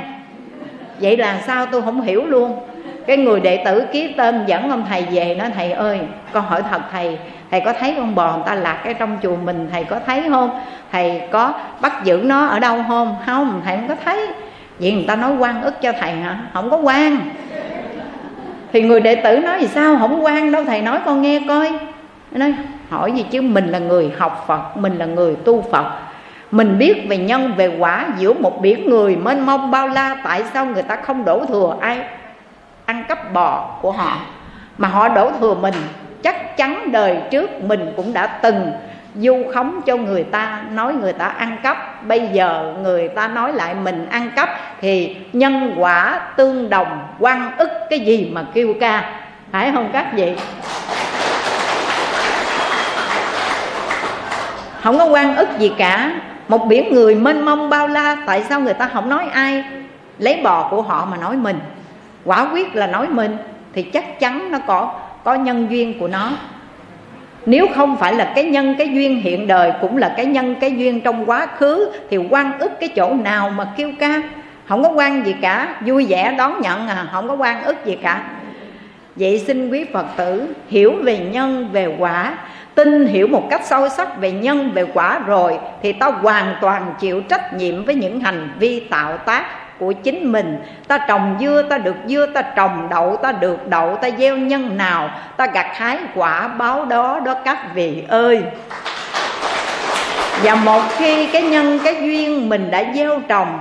Vậy 1.00 1.16
là 1.16 1.40
sao 1.46 1.66
tôi 1.66 1.82
không 1.82 2.00
hiểu 2.00 2.26
luôn 2.26 2.58
cái 3.06 3.16
người 3.16 3.40
đệ 3.40 3.56
tử 3.64 3.86
ký 3.92 4.12
tên 4.16 4.44
dẫn 4.46 4.70
ông 4.70 4.84
thầy 4.88 5.02
về 5.10 5.34
nói, 5.34 5.50
thầy 5.54 5.72
ơi, 5.72 6.00
con 6.32 6.44
hỏi 6.44 6.62
thật, 6.70 6.80
thầy 6.92 7.18
thầy 7.50 7.60
có 7.60 7.72
thấy 7.72 7.94
con 7.96 8.14
bò 8.14 8.32
người 8.32 8.42
ta 8.46 8.54
lạc 8.54 8.80
cái 8.84 8.94
trong 8.94 9.18
chùa 9.22 9.36
mình, 9.36 9.68
thầy 9.72 9.84
có 9.84 9.98
thấy 10.06 10.22
không? 10.30 10.60
Thầy 10.92 11.22
có 11.30 11.52
bắt 11.80 12.04
giữ 12.04 12.20
nó 12.24 12.46
ở 12.46 12.58
đâu 12.58 12.84
không? 12.88 13.16
Không, 13.26 13.60
thầy 13.64 13.76
không 13.76 13.88
có 13.88 13.94
thấy. 14.04 14.26
Vậy 14.78 14.92
người 14.92 15.04
ta 15.08 15.16
nói, 15.16 15.32
quan 15.38 15.62
ức 15.62 15.74
cho 15.82 15.92
thầy 16.00 16.12
hả? 16.12 16.38
Không 16.52 16.70
có 16.70 16.76
quan. 16.76 17.18
Thì 18.72 18.82
người 18.82 19.00
đệ 19.00 19.14
tử 19.14 19.38
nói 19.38 19.60
gì 19.60 19.66
sao 19.66 19.96
không 19.98 20.24
quan 20.24 20.52
đâu, 20.52 20.64
thầy 20.64 20.82
nói 20.82 20.98
con 21.04 21.22
nghe 21.22 21.40
coi. 21.48 21.72
Nói, 22.30 22.54
hỏi 22.90 23.12
gì 23.12 23.24
chứ, 23.30 23.42
mình 23.42 23.68
là 23.68 23.78
người 23.78 24.12
học 24.18 24.44
phật, 24.48 24.76
mình 24.76 24.98
là 24.98 25.06
người 25.06 25.36
tu 25.44 25.62
phật. 25.72 25.86
Mình 26.50 26.78
biết 26.78 27.06
về 27.08 27.16
nhân, 27.16 27.52
về 27.56 27.76
quả 27.78 28.06
giữa 28.18 28.32
một 28.32 28.60
biển 28.62 28.90
người, 28.90 29.16
mênh 29.16 29.46
mông 29.46 29.70
bao 29.70 29.88
la, 29.88 30.16
tại 30.24 30.42
sao 30.54 30.66
người 30.66 30.82
ta 30.82 30.96
không 30.96 31.24
đổ 31.24 31.44
thừa 31.44 31.76
ai? 31.80 31.98
Ăn 32.86 33.04
cắp 33.08 33.32
bò 33.32 33.78
của 33.82 33.92
họ. 33.92 34.16
Mà 34.78 34.88
họ 34.88 35.08
đổ 35.08 35.30
thừa 35.40 35.54
mình, 35.54 35.74
chắc 36.22 36.56
chắn 36.56 36.92
đời 36.92 37.18
trước 37.30 37.62
mình 37.62 37.92
cũng 37.96 38.12
đã 38.12 38.26
từng 38.26 38.72
du 39.16 39.44
khống 39.54 39.80
cho 39.86 39.96
người 39.96 40.24
ta, 40.24 40.64
nói 40.70 40.94
người 40.94 41.12
ta 41.12 41.26
ăn 41.26 41.56
cắp. 41.62 42.04
Bây 42.04 42.28
giờ 42.32 42.74
người 42.82 43.08
ta 43.08 43.28
nói 43.28 43.52
lại 43.52 43.74
mình 43.74 44.06
ăn 44.10 44.30
cắp 44.36 44.48
thì 44.80 45.16
nhân 45.32 45.74
quả 45.78 46.20
tương 46.36 46.70
đồng, 46.70 47.08
quan 47.18 47.56
ức 47.58 47.70
cái 47.90 48.00
gì 48.00 48.30
mà 48.32 48.44
kêu 48.54 48.74
ca. 48.80 49.12
Phải 49.52 49.72
không 49.72 49.90
các 49.92 50.06
vị? 50.14 50.36
Không 54.82 54.98
có 54.98 55.04
quan 55.04 55.36
ức 55.36 55.58
gì 55.58 55.72
cả. 55.78 56.10
Một 56.48 56.66
biển 56.66 56.94
người 56.94 57.14
mênh 57.14 57.44
mông 57.44 57.70
bao 57.70 57.88
la, 57.88 58.16
tại 58.26 58.44
sao 58.48 58.60
người 58.60 58.74
ta 58.74 58.88
không 58.92 59.08
nói 59.08 59.24
ai 59.32 59.64
lấy 60.18 60.40
bò 60.44 60.68
của 60.70 60.82
họ 60.82 61.04
mà 61.10 61.16
nói 61.16 61.36
mình? 61.36 61.58
Quả 62.26 62.50
quyết 62.52 62.76
là 62.76 62.86
nói 62.86 63.08
mình, 63.08 63.36
thì 63.72 63.82
chắc 63.82 64.20
chắn 64.20 64.52
nó 64.52 64.58
có 64.66 64.94
có 65.24 65.34
nhân 65.34 65.66
duyên 65.70 65.98
của 66.00 66.08
nó. 66.08 66.30
Nếu 67.46 67.66
không 67.74 67.96
phải 67.96 68.14
là 68.14 68.32
cái 68.34 68.44
nhân, 68.44 68.74
cái 68.78 68.88
duyên 68.88 69.20
hiện 69.20 69.46
đời, 69.46 69.72
cũng 69.80 69.96
là 69.96 70.14
cái 70.16 70.26
nhân, 70.26 70.54
cái 70.60 70.76
duyên 70.76 71.00
trong 71.00 71.30
quá 71.30 71.46
khứ, 71.46 71.92
thì 72.10 72.16
quan 72.16 72.58
ức 72.58 72.72
cái 72.80 72.88
chỗ 72.88 73.14
nào 73.14 73.50
mà 73.50 73.66
kêu 73.76 73.90
ca? 73.98 74.22
Không 74.66 74.82
có 74.82 74.88
quan 74.88 75.26
gì 75.26 75.34
cả, 75.40 75.74
vui 75.86 76.06
vẻ 76.08 76.34
đón 76.38 76.60
nhận 76.60 76.88
à 76.88 77.08
không 77.12 77.28
có 77.28 77.34
quan 77.34 77.62
ức 77.62 77.84
gì 77.84 77.98
cả. 78.02 78.22
Vậy 79.16 79.38
xin 79.38 79.70
quý 79.70 79.84
phật 79.92 80.06
tử 80.16 80.54
hiểu 80.68 80.94
về 81.02 81.18
nhân, 81.18 81.68
về 81.72 81.96
quả. 81.98 82.38
Tin 82.74 83.06
hiểu 83.06 83.26
một 83.28 83.46
cách 83.50 83.60
sâu 83.64 83.88
sắc 83.88 84.18
về 84.20 84.32
nhân, 84.32 84.70
về 84.74 84.84
quả 84.94 85.18
rồi, 85.26 85.58
thì 85.82 85.92
ta 85.92 86.06
hoàn 86.06 86.54
toàn 86.60 86.94
chịu 87.00 87.20
trách 87.20 87.54
nhiệm 87.54 87.84
với 87.84 87.94
những 87.94 88.20
hành 88.20 88.50
vi 88.58 88.80
tạo 88.80 89.16
tác 89.18 89.44
của 89.78 89.92
chính 89.92 90.32
mình. 90.32 90.58
Ta 90.88 90.98
trồng 90.98 91.36
dưa, 91.40 91.62
ta 91.62 91.78
được 91.78 91.96
dưa, 92.06 92.26
ta 92.26 92.42
trồng 92.42 92.88
đậu, 92.90 93.16
ta 93.16 93.32
được 93.32 93.68
đậu, 93.68 93.96
ta 93.96 94.08
gieo 94.18 94.36
nhân 94.36 94.76
nào, 94.76 95.10
ta 95.36 95.46
gặt 95.46 95.66
hái 95.72 95.98
quả 96.14 96.48
báo 96.48 96.84
đó 96.84 97.20
đó 97.24 97.34
các 97.44 97.58
vị 97.74 98.04
ơi. 98.08 98.42
Và 100.42 100.54
một 100.54 100.82
khi 100.96 101.26
cái 101.26 101.42
nhân, 101.42 101.78
cái 101.84 101.94
duyên 101.94 102.48
mình 102.48 102.70
đã 102.70 102.84
gieo 102.94 103.20
trồng, 103.28 103.58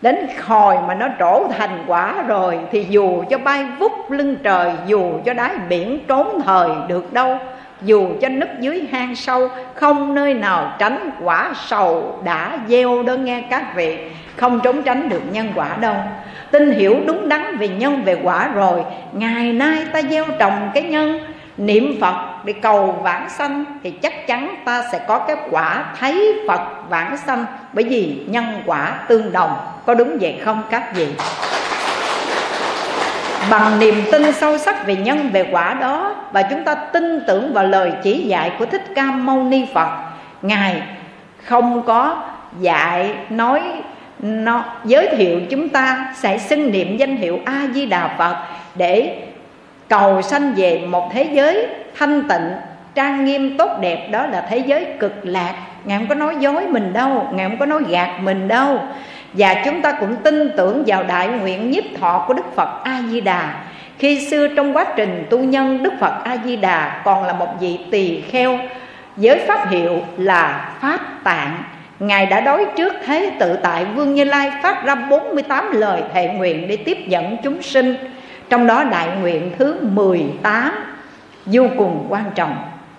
đến 0.00 0.28
hồi 0.46 0.76
mà 0.88 0.94
nó 0.94 1.06
trổ 1.18 1.48
thành 1.58 1.84
quả 1.86 2.14
rồi, 2.26 2.58
thì 2.72 2.86
dù 2.88 3.24
cho 3.30 3.38
bay 3.38 3.66
vút 3.78 4.10
lưng 4.10 4.36
trời, 4.42 4.72
dù 4.86 5.12
cho 5.24 5.34
đáy 5.34 5.50
biển 5.68 5.98
trốn 6.08 6.40
thời 6.44 6.68
được 6.88 7.12
đâu 7.12 7.38
dù 7.82 8.08
cho 8.20 8.28
nứt 8.28 8.48
dưới 8.60 8.86
hang 8.92 9.16
sâu, 9.16 9.48
không 9.74 10.14
nơi 10.14 10.34
nào 10.34 10.76
tránh 10.78 11.10
quả 11.22 11.52
sầu 11.66 12.20
đã 12.24 12.58
gieo 12.68 13.02
đó 13.02 13.14
nghe 13.14 13.44
các 13.50 13.74
vị. 13.74 13.98
Không 14.36 14.60
trốn 14.60 14.82
tránh 14.82 15.08
được 15.08 15.22
nhân 15.32 15.52
quả 15.54 15.76
đâu. 15.80 15.94
Tin 16.50 16.70
hiểu 16.72 16.96
đúng 17.06 17.28
đắn 17.28 17.56
về 17.56 17.68
nhân, 17.68 18.02
về 18.04 18.16
quả 18.22 18.48
rồi, 18.54 18.80
ngày 19.12 19.52
nay 19.52 19.86
ta 19.92 20.02
gieo 20.02 20.24
trồng 20.38 20.70
cái 20.74 20.82
nhân. 20.82 21.18
Niệm 21.56 21.96
phật 22.00 22.44
để 22.44 22.52
cầu 22.52 23.00
vãng 23.02 23.30
sanh 23.30 23.64
thì 23.82 23.90
chắc 23.90 24.26
chắn 24.26 24.54
ta 24.64 24.84
sẽ 24.92 25.00
có 25.08 25.18
cái 25.18 25.36
quả 25.50 25.84
thấy 26.00 26.40
phật 26.48 26.60
vãng 26.88 27.16
sanh. 27.16 27.44
Bởi 27.72 27.84
vì 27.84 28.22
nhân 28.26 28.62
quả 28.66 28.98
tương 29.08 29.32
đồng. 29.32 29.56
Có 29.86 29.94
đúng 29.94 30.18
vậy 30.20 30.40
không 30.44 30.62
các 30.70 30.94
vị? 30.94 31.08
Bằng 33.50 33.78
niềm 33.78 33.94
tin 34.12 34.32
sâu 34.32 34.58
sắc 34.58 34.86
về 34.86 34.96
nhân, 34.96 35.30
về 35.32 35.48
quả 35.52 35.74
đó, 35.74 36.14
và 36.32 36.42
chúng 36.42 36.64
ta 36.64 36.74
tin 36.74 37.20
tưởng 37.26 37.52
vào 37.52 37.64
lời 37.64 37.92
chỉ 38.02 38.18
dạy 38.18 38.52
của 38.58 38.66
thích 38.66 38.84
ca 38.94 39.04
mâu 39.04 39.42
ni 39.42 39.66
phật. 39.74 39.88
Ngài 40.42 40.82
không 41.44 41.82
có 41.82 42.22
dạy 42.60 43.10
nói, 43.30 43.62
nó 44.18 44.64
giới 44.84 45.08
thiệu 45.16 45.40
chúng 45.50 45.68
ta 45.68 46.14
sẽ 46.16 46.38
xưng 46.38 46.72
niệm 46.72 46.96
danh 46.96 47.16
hiệu 47.16 47.38
a 47.44 47.62
di 47.74 47.86
đà 47.86 48.08
phật 48.18 48.36
để 48.74 49.22
cầu 49.88 50.22
sanh 50.22 50.52
về 50.56 50.82
một 50.88 51.10
thế 51.12 51.28
giới 51.32 51.66
thanh 51.98 52.28
tịnh, 52.28 52.50
trang 52.94 53.24
nghiêm, 53.24 53.56
tốt 53.58 53.70
đẹp. 53.80 54.08
Đó 54.10 54.26
là 54.26 54.46
thế 54.50 54.58
giới 54.58 54.86
cực 54.98 55.14
lạc. 55.22 55.54
Ngài 55.84 55.98
không 55.98 56.06
có 56.06 56.14
nói 56.14 56.36
dối 56.40 56.66
mình 56.68 56.92
đâu, 56.92 57.26
ngài 57.32 57.48
không 57.48 57.58
có 57.58 57.66
nói 57.66 57.82
gạt 57.88 58.10
mình 58.20 58.48
đâu 58.48 58.80
và 59.32 59.62
chúng 59.64 59.82
ta 59.82 59.92
cũng 59.92 60.16
tin 60.16 60.50
tưởng 60.56 60.82
vào 60.86 61.02
đại 61.02 61.28
nguyện 61.28 61.70
nhiếp 61.70 61.84
thọ 62.00 62.24
của 62.28 62.34
đức 62.34 62.54
phật 62.56 62.84
a 62.84 63.02
di 63.10 63.20
đà 63.20 63.54
khi 64.00 64.26
xưa 64.30 64.48
trong 64.48 64.76
quá 64.76 64.86
trình 64.96 65.26
tu 65.30 65.38
nhân, 65.38 65.82
đức 65.82 65.92
phật 66.00 66.14
a 66.24 66.36
di 66.44 66.56
đà 66.56 67.02
còn 67.04 67.24
là 67.24 67.32
một 67.32 67.48
vị 67.60 67.78
tỳ 67.90 68.20
kheo 68.20 68.58
với 69.16 69.38
pháp 69.38 69.70
hiệu 69.70 70.02
là 70.16 70.74
pháp 70.80 71.24
tạng. 71.24 71.62
Ngài 71.98 72.26
đã 72.26 72.40
đối 72.40 72.66
trước 72.76 72.92
thế 73.06 73.32
tự 73.40 73.56
tại 73.56 73.84
Vương 73.84 74.14
Như 74.14 74.24
Lai 74.24 74.50
phát 74.62 74.84
ra 74.84 74.94
48 74.94 75.72
lời 75.72 76.02
thệ 76.14 76.28
nguyện 76.28 76.68
để 76.68 76.76
tiếp 76.76 76.98
dẫn 77.08 77.36
chúng 77.42 77.62
sinh. 77.62 77.94
Trong 78.48 78.66
đó 78.66 78.84
đại 78.84 79.08
nguyện 79.20 79.52
thứ 79.58 79.76
18 79.80 80.72
vô 81.46 81.66
cùng 81.78 82.06
quan 82.08 82.24
trọng. 82.34 82.56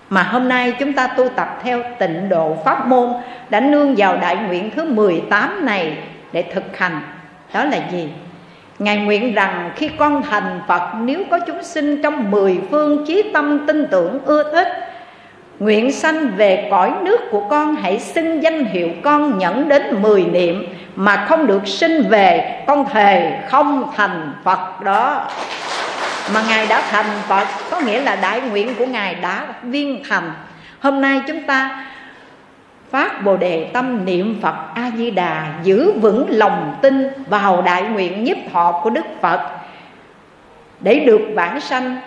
Mà 0.10 0.24
hôm 0.24 0.50
nay 0.50 0.74
chúng 0.80 0.94
ta 0.94 1.08
tu 1.08 1.30
tập 1.30 1.60
theo 1.64 1.84
tịnh 2.00 2.30
độ 2.30 2.58
pháp 2.66 2.88
môn, 2.88 3.14
Đã 3.50 3.60
nương 3.60 3.96
vào 3.98 4.18
đại 4.18 4.36
nguyện 4.36 4.72
thứ 4.76 4.86
18 4.86 5.66
này 5.66 5.98
để 6.32 6.42
thực 6.54 6.78
hành. 6.78 7.02
Đó 7.54 7.64
là 7.64 7.78
gì? 7.92 8.10
Ngài 8.80 8.98
nguyện 8.98 9.34
rằng 9.34 9.72
khi 9.76 9.90
con 9.98 10.24
thành 10.24 10.62
Phật, 10.68 10.82
Nếu 11.02 11.24
có 11.32 11.40
chúng 11.48 11.64
sinh 11.64 12.02
trong 12.02 12.32
mười 12.32 12.60
phương 12.72 13.06
chí 13.06 13.24
tâm 13.34 13.68
tin 13.68 13.88
tưởng 13.92 14.20
ưa 14.26 14.52
thích, 14.54 14.68
Nguyện 15.60 15.92
sanh 15.92 16.32
về 16.38 16.68
cõi 16.72 16.92
nước 17.02 17.20
của 17.32 17.48
con, 17.50 17.76
Hãy 17.76 18.00
xưng 18.00 18.44
danh 18.44 18.66
hiệu 18.66 18.90
con 19.04 19.38
nhẫn 19.38 19.70
đến 19.70 20.02
mười 20.02 20.24
niệm 20.24 20.66
Mà 20.96 21.26
không 21.30 21.48
được 21.48 21.68
sinh 21.68 22.10
về, 22.10 22.64
Con 22.68 22.86
thề 22.90 23.40
không 23.50 23.92
thành 23.96 24.34
Phật 24.44 24.82
đó. 24.84 25.28
Mà 26.34 26.44
Ngài 26.50 26.68
đã 26.68 26.84
thành 26.92 27.06
Phật, 27.28 27.48
Có 27.72 27.80
nghĩa 27.80 28.02
là 28.02 28.16
đại 28.16 28.42
nguyện 28.42 28.76
của 28.76 28.86
Ngài 28.86 29.16
đã 29.16 29.46
viên 29.64 30.04
thành. 30.10 30.32
Hôm 30.80 31.02
nay 31.02 31.22
chúng 31.28 31.44
ta 31.44 31.86
phát 32.92 33.24
bồ 33.26 33.38
đề 33.38 33.70
tâm 33.74 34.06
niệm 34.06 34.40
phật 34.42 34.56
a 34.76 34.92
di 34.98 35.12
đà 35.12 35.54
giữ 35.64 35.92
vững 35.92 36.26
lòng 36.30 36.76
tin 36.82 37.08
vào 37.28 37.62
đại 37.62 37.84
nguyện 37.84 38.24
nhiếp 38.24 38.38
thọ 38.54 38.80
của 38.84 38.90
đức 38.90 39.06
phật. 39.22 39.40
Để 40.80 41.00
được 41.00 41.22
vãng 41.36 41.62
sanh, 41.62 41.98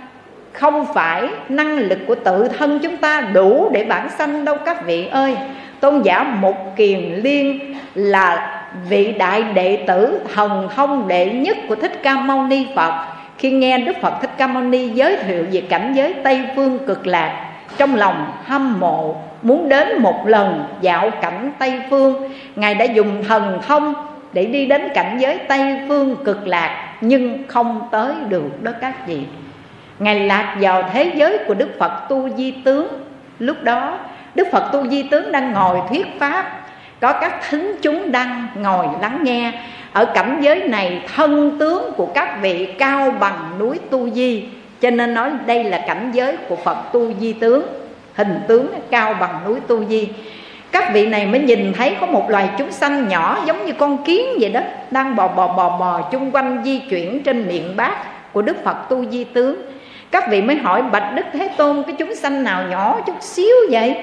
không 0.53 0.87
phải 0.95 1.29
năng 1.49 1.77
lực 1.79 1.99
của 2.07 2.15
tự 2.15 2.49
thân 2.49 2.79
chúng 2.83 2.97
ta 2.97 3.21
đủ 3.21 3.71
để 3.73 3.85
bản 3.85 4.11
sanh 4.11 4.45
đâu 4.45 4.57
các 4.67 4.87
vị 4.87 5.07
ơi. 5.07 5.37
Tôn 5.81 6.03
giả 6.03 6.23
một 6.23 6.77
kiền 6.77 7.01
liên 7.01 7.75
là 7.95 8.61
vị 8.89 9.13
đại 9.13 9.43
đệ 9.43 9.85
tử 9.87 10.21
thần 10.35 10.69
thông 10.77 11.09
đệ 11.09 11.31
nhất 11.31 11.57
của 11.69 11.75
thích 11.75 12.01
ca 12.03 12.17
mâu 12.17 12.43
ni 12.43 12.67
phật. 12.77 13.07
Khi 13.39 13.51
nghe 13.51 13.79
đức 13.79 13.97
phật 14.03 14.15
thích 14.21 14.31
ca 14.37 14.47
mâu 14.47 14.63
ni 14.63 14.89
giới 14.89 15.17
thiệu 15.17 15.47
về 15.53 15.61
cảnh 15.69 15.93
giới 15.97 16.15
tây 16.25 16.43
phương 16.57 16.79
cực 16.87 17.07
lạc, 17.07 17.51
trong 17.77 17.95
lòng 17.95 18.33
hâm 18.45 18.81
mộ 18.81 19.17
muốn 19.45 19.69
đến 19.69 20.03
một 20.03 20.27
lần 20.27 20.65
dạo 20.81 21.11
cảnh 21.23 21.53
tây 21.59 21.81
phương. 21.91 22.31
Ngài 22.57 22.75
đã 22.75 22.85
dùng 22.85 23.25
thần 23.29 23.59
thông 23.67 23.95
để 24.33 24.47
đi 24.47 24.67
đến 24.67 24.89
cảnh 24.95 25.17
giới 25.21 25.39
tây 25.39 25.77
phương 25.89 26.17
cực 26.25 26.47
lạc, 26.47 26.95
nhưng 27.01 27.43
không 27.49 27.89
tới 27.91 28.15
được 28.29 28.63
đó 28.63 28.73
các 28.81 29.07
vị 29.07 29.21
ngài 29.99 30.21
lạc 30.21 30.57
vào 30.61 30.91
thế 30.93 31.13
giới 31.15 31.39
của 31.47 31.55
đức 31.55 31.69
phật 31.79 32.09
tu 32.09 32.29
di 32.37 32.51
tướng. 32.51 32.89
Lúc 33.39 33.63
đó, 33.63 33.99
đức 34.35 34.49
phật 34.53 34.73
tu 34.73 34.87
di 34.87 35.03
tướng 35.03 35.33
đang 35.33 35.53
ngồi 35.53 35.79
thuyết 35.89 36.07
pháp. 36.19 36.61
Có 37.01 37.13
các 37.13 37.41
thính 37.51 37.77
chúng 37.83 38.13
đang 38.13 38.47
ngồi 38.55 38.87
lắng 39.01 39.19
nghe. 39.23 39.53
Ở 39.93 40.05
cảnh 40.05 40.39
giới 40.41 40.69
này, 40.69 41.03
thân 41.17 41.59
tướng 41.59 41.93
của 41.97 42.07
các 42.07 42.39
vị 42.43 42.75
cao 42.79 43.11
bằng 43.21 43.59
núi 43.59 43.79
tu 43.91 44.11
di. 44.11 44.49
Cho 44.81 44.91
nên 44.91 45.15
nói 45.15 45.31
đây 45.47 45.65
là 45.65 45.85
cảnh 45.87 46.11
giới 46.13 46.37
của 46.37 46.57
phật 46.57 46.93
tu 46.93 47.13
di 47.21 47.33
tướng 47.33 47.67
hình 48.15 48.41
tướng 48.49 48.75
cao 48.91 49.15
bằng 49.21 49.41
núi 49.45 49.61
tu 49.61 49.85
di. 49.85 50.09
Các 50.73 50.93
vị 50.93 51.07
này 51.07 51.27
mới 51.27 51.41
nhìn 51.41 51.73
thấy 51.73 51.97
có 52.01 52.07
một 52.07 52.31
loài 52.31 52.49
chúng 52.59 52.73
sanh 52.73 53.09
nhỏ 53.09 53.43
giống 53.47 53.67
như 53.67 53.73
con 53.73 54.05
kiến 54.05 54.27
vậy 54.41 54.51
đó, 54.51 54.61
đang 54.91 55.17
bò 55.17 55.29
bò 55.29 55.49
bò 55.49 55.79
bò 55.79 56.01
chung 56.13 56.31
quanh 56.31 56.63
di 56.65 56.79
chuyển 56.79 57.23
trên 57.23 57.49
miệng 57.49 57.77
bát 57.77 57.97
của 58.33 58.43
đức 58.43 58.65
phật 58.65 58.89
tu 58.89 59.05
di 59.11 59.25
tướng. 59.25 59.57
Các 60.11 60.31
vị 60.31 60.43
mới 60.43 60.57
hỏi, 60.57 60.83
bạch 60.83 61.15
đức 61.15 61.23
thế 61.33 61.49
tôn, 61.57 61.83
cái 61.87 61.95
chúng 61.99 62.15
sanh 62.15 62.45
nào 62.45 62.65
nhỏ 62.71 63.01
chút 63.07 63.23
xíu 63.23 63.55
vậy? 63.71 63.97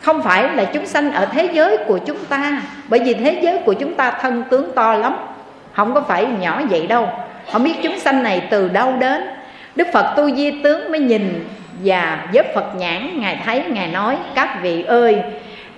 Không 0.00 0.22
phải 0.22 0.48
là 0.54 0.64
chúng 0.64 0.86
sanh 0.86 1.12
ở 1.12 1.26
thế 1.26 1.48
giới 1.52 1.76
của 1.76 1.98
chúng 1.98 2.24
ta, 2.28 2.62
bởi 2.88 3.00
vì 3.00 3.14
thế 3.14 3.40
giới 3.42 3.58
của 3.58 3.72
chúng 3.72 3.94
ta 3.94 4.10
thân 4.10 4.44
tướng 4.50 4.72
to 4.74 4.94
lắm, 4.94 5.16
không 5.72 5.94
có 5.94 6.00
phải 6.00 6.26
nhỏ 6.40 6.60
vậy 6.70 6.86
đâu. 6.86 7.08
Không 7.52 7.64
biết 7.64 7.74
chúng 7.82 7.98
sanh 7.98 8.22
này 8.22 8.48
từ 8.50 8.68
đâu 8.68 8.92
đến? 8.98 9.22
Đức 9.76 9.88
phật 9.92 10.14
tu 10.16 10.30
di 10.30 10.62
tướng 10.62 10.90
mới 10.90 11.00
nhìn 11.00 11.44
và 11.82 12.28
với 12.32 12.44
phật 12.54 12.74
nhãn, 12.76 13.20
ngài 13.20 13.40
thấy, 13.44 13.64
ngài 13.68 13.88
nói, 13.88 14.16
các 14.34 14.58
vị 14.62 14.82
ơi, 14.82 15.22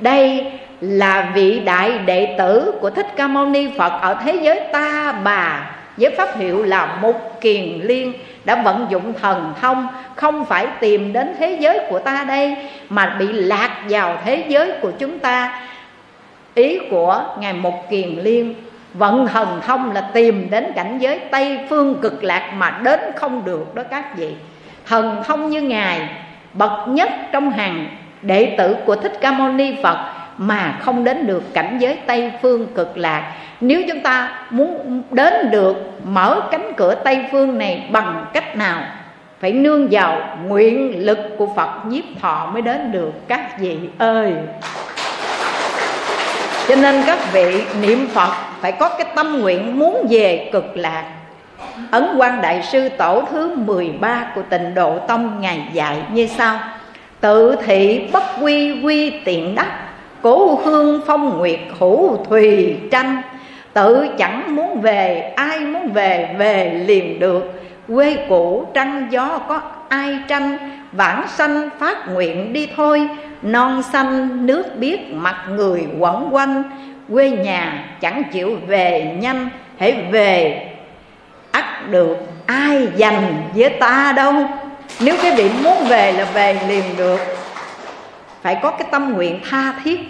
đây 0.00 0.52
là 0.80 1.32
vị 1.34 1.60
đại 1.64 1.98
đệ 1.98 2.34
tử 2.38 2.74
của 2.80 2.90
thích 2.90 3.06
ca 3.16 3.28
mâu 3.28 3.46
ni 3.46 3.68
phật 3.78 3.92
ở 4.00 4.16
thế 4.24 4.38
giới 4.42 4.60
ta 4.72 5.12
bà. 5.12 5.70
Với 5.96 6.10
pháp 6.10 6.38
hiệu 6.38 6.62
là 6.62 6.98
mục 7.02 7.40
kiền 7.40 7.80
liên, 7.82 8.12
đã 8.44 8.62
vận 8.62 8.86
dụng 8.90 9.12
thần 9.22 9.54
thông, 9.60 9.88
không 10.16 10.44
phải 10.44 10.66
tìm 10.80 11.12
đến 11.12 11.34
thế 11.38 11.56
giới 11.60 11.80
của 11.90 11.98
ta 11.98 12.24
đây, 12.28 12.56
mà 12.88 13.16
bị 13.18 13.26
lạc 13.32 13.70
vào 13.88 14.18
thế 14.24 14.44
giới 14.48 14.72
của 14.80 14.90
chúng 14.98 15.18
ta. 15.18 15.62
Ý 16.54 16.78
của 16.90 17.24
ngài 17.40 17.52
mục 17.52 17.74
kiền 17.90 18.08
liên, 18.08 18.54
vận 18.94 19.26
thần 19.26 19.60
thông 19.66 19.92
là 19.92 20.00
tìm 20.00 20.50
đến 20.50 20.72
cảnh 20.76 20.98
giới 20.98 21.18
tây 21.18 21.58
phương 21.70 21.98
cực 22.02 22.24
lạc 22.24 22.52
mà 22.56 22.80
đến 22.84 23.00
không 23.16 23.44
được 23.44 23.74
đó 23.74 23.82
các 23.90 24.16
vị 24.16 24.34
thần 24.86 25.22
thông 25.26 25.50
như 25.50 25.62
ngài, 25.62 26.08
bậc 26.52 26.88
nhất 26.88 27.10
trong 27.32 27.50
hàng 27.50 27.86
đệ 28.22 28.54
tử 28.58 28.76
của 28.84 28.96
thích 28.96 29.18
ca 29.20 29.32
mâu 29.32 29.52
ni 29.52 29.74
phật 29.82 29.98
mà 30.38 30.78
không 30.80 31.04
đến 31.04 31.26
được 31.26 31.54
cảnh 31.54 31.78
giới 31.78 31.98
tây 32.06 32.32
phương 32.42 32.66
cực 32.74 32.96
lạc. 32.96 33.32
Nếu 33.60 33.82
chúng 33.88 34.00
ta 34.00 34.46
muốn 34.50 35.02
đến 35.10 35.50
được 35.50 35.76
mở 36.04 36.40
cánh 36.50 36.72
cửa 36.76 36.94
tây 36.94 37.24
phương 37.32 37.58
này 37.58 37.88
bằng 37.90 38.26
cách 38.32 38.56
nào? 38.56 38.82
Phải 39.40 39.52
nương 39.52 39.88
vào 39.90 40.38
nguyện 40.46 41.06
lực 41.06 41.18
của 41.38 41.48
phật 41.56 41.86
nhiếp 41.86 42.04
thọ 42.20 42.50
mới 42.52 42.62
đến 42.62 42.92
được, 42.92 43.12
các 43.28 43.60
vị 43.60 43.78
ơi. 43.98 44.32
Cho 46.68 46.76
nên 46.76 47.02
các 47.06 47.32
vị 47.32 47.62
niệm 47.80 48.08
phật 48.08 48.30
phải 48.60 48.72
có 48.72 48.88
cái 48.88 49.06
tâm 49.14 49.40
nguyện 49.40 49.78
muốn 49.78 50.06
về 50.10 50.50
cực 50.52 50.76
lạc. 50.76 51.04
Ấn 51.90 52.16
quan 52.16 52.42
Đại 52.42 52.62
sư 52.62 52.88
tổ 52.88 53.22
thứ 53.30 53.56
13 53.56 54.32
của 54.34 54.42
tịnh 54.50 54.74
độ 54.74 54.98
tông 54.98 55.40
Ngài 55.40 55.68
dạy 55.72 55.96
như 56.12 56.26
sau. 56.26 56.58
Tự 57.20 57.56
thị 57.66 58.08
bất 58.12 58.22
quy 58.40 58.82
quy 58.82 59.10
tiện 59.10 59.54
đắc, 59.54 59.86
Cố 60.22 60.60
hương 60.64 61.00
phong 61.06 61.38
nguyệt 61.38 61.60
hữu 61.78 62.24
thùy 62.24 62.76
tranh. 62.90 63.22
Tự 63.72 64.08
chẳng 64.18 64.56
muốn 64.56 64.80
về, 64.80 65.32
ai 65.36 65.60
muốn 65.60 65.92
về 65.92 66.34
về 66.38 66.84
liền 66.86 67.20
được. 67.20 67.52
Quê 67.88 68.16
cũ 68.28 68.66
trăng 68.74 69.06
gió 69.10 69.38
có 69.48 69.60
ai 69.88 70.18
tranh, 70.28 70.58
Vãng 70.92 71.24
sanh 71.28 71.68
phát 71.78 72.08
nguyện 72.12 72.52
đi 72.52 72.68
thôi. 72.76 73.08
Non 73.42 73.82
xanh 73.82 74.46
nước 74.46 74.78
biết 74.78 75.00
mặt 75.10 75.44
người 75.50 75.86
quẩn 75.98 76.28
quanh. 76.30 76.62
Quê 77.12 77.30
nhà 77.30 77.84
chẳng 78.00 78.22
chịu 78.32 78.56
về 78.66 79.16
nhanh, 79.20 79.48
Hãy 79.78 79.92
về 80.10 80.62
ắt 81.56 81.90
được 81.90 82.16
ai 82.46 82.88
dành 82.96 83.42
với 83.54 83.70
ta 83.70 84.12
đâu. 84.16 84.34
Nếu 85.00 85.14
cái 85.22 85.34
vị 85.36 85.50
muốn 85.62 85.84
về 85.88 86.12
là 86.12 86.24
về 86.24 86.58
liền 86.68 86.84
được. 86.96 87.20
Phải 88.42 88.58
có 88.62 88.70
cái 88.70 88.88
tâm 88.90 89.12
nguyện 89.12 89.40
tha 89.50 89.74
thiết. 89.84 90.00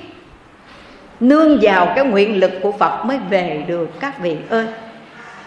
Nương 1.20 1.58
vào 1.62 1.92
cái 1.96 2.04
nguyện 2.04 2.40
lực 2.40 2.52
của 2.62 2.72
phật 2.72 3.04
mới 3.04 3.18
về 3.30 3.64
được, 3.66 4.00
các 4.00 4.18
vị 4.18 4.36
ơi. 4.50 4.66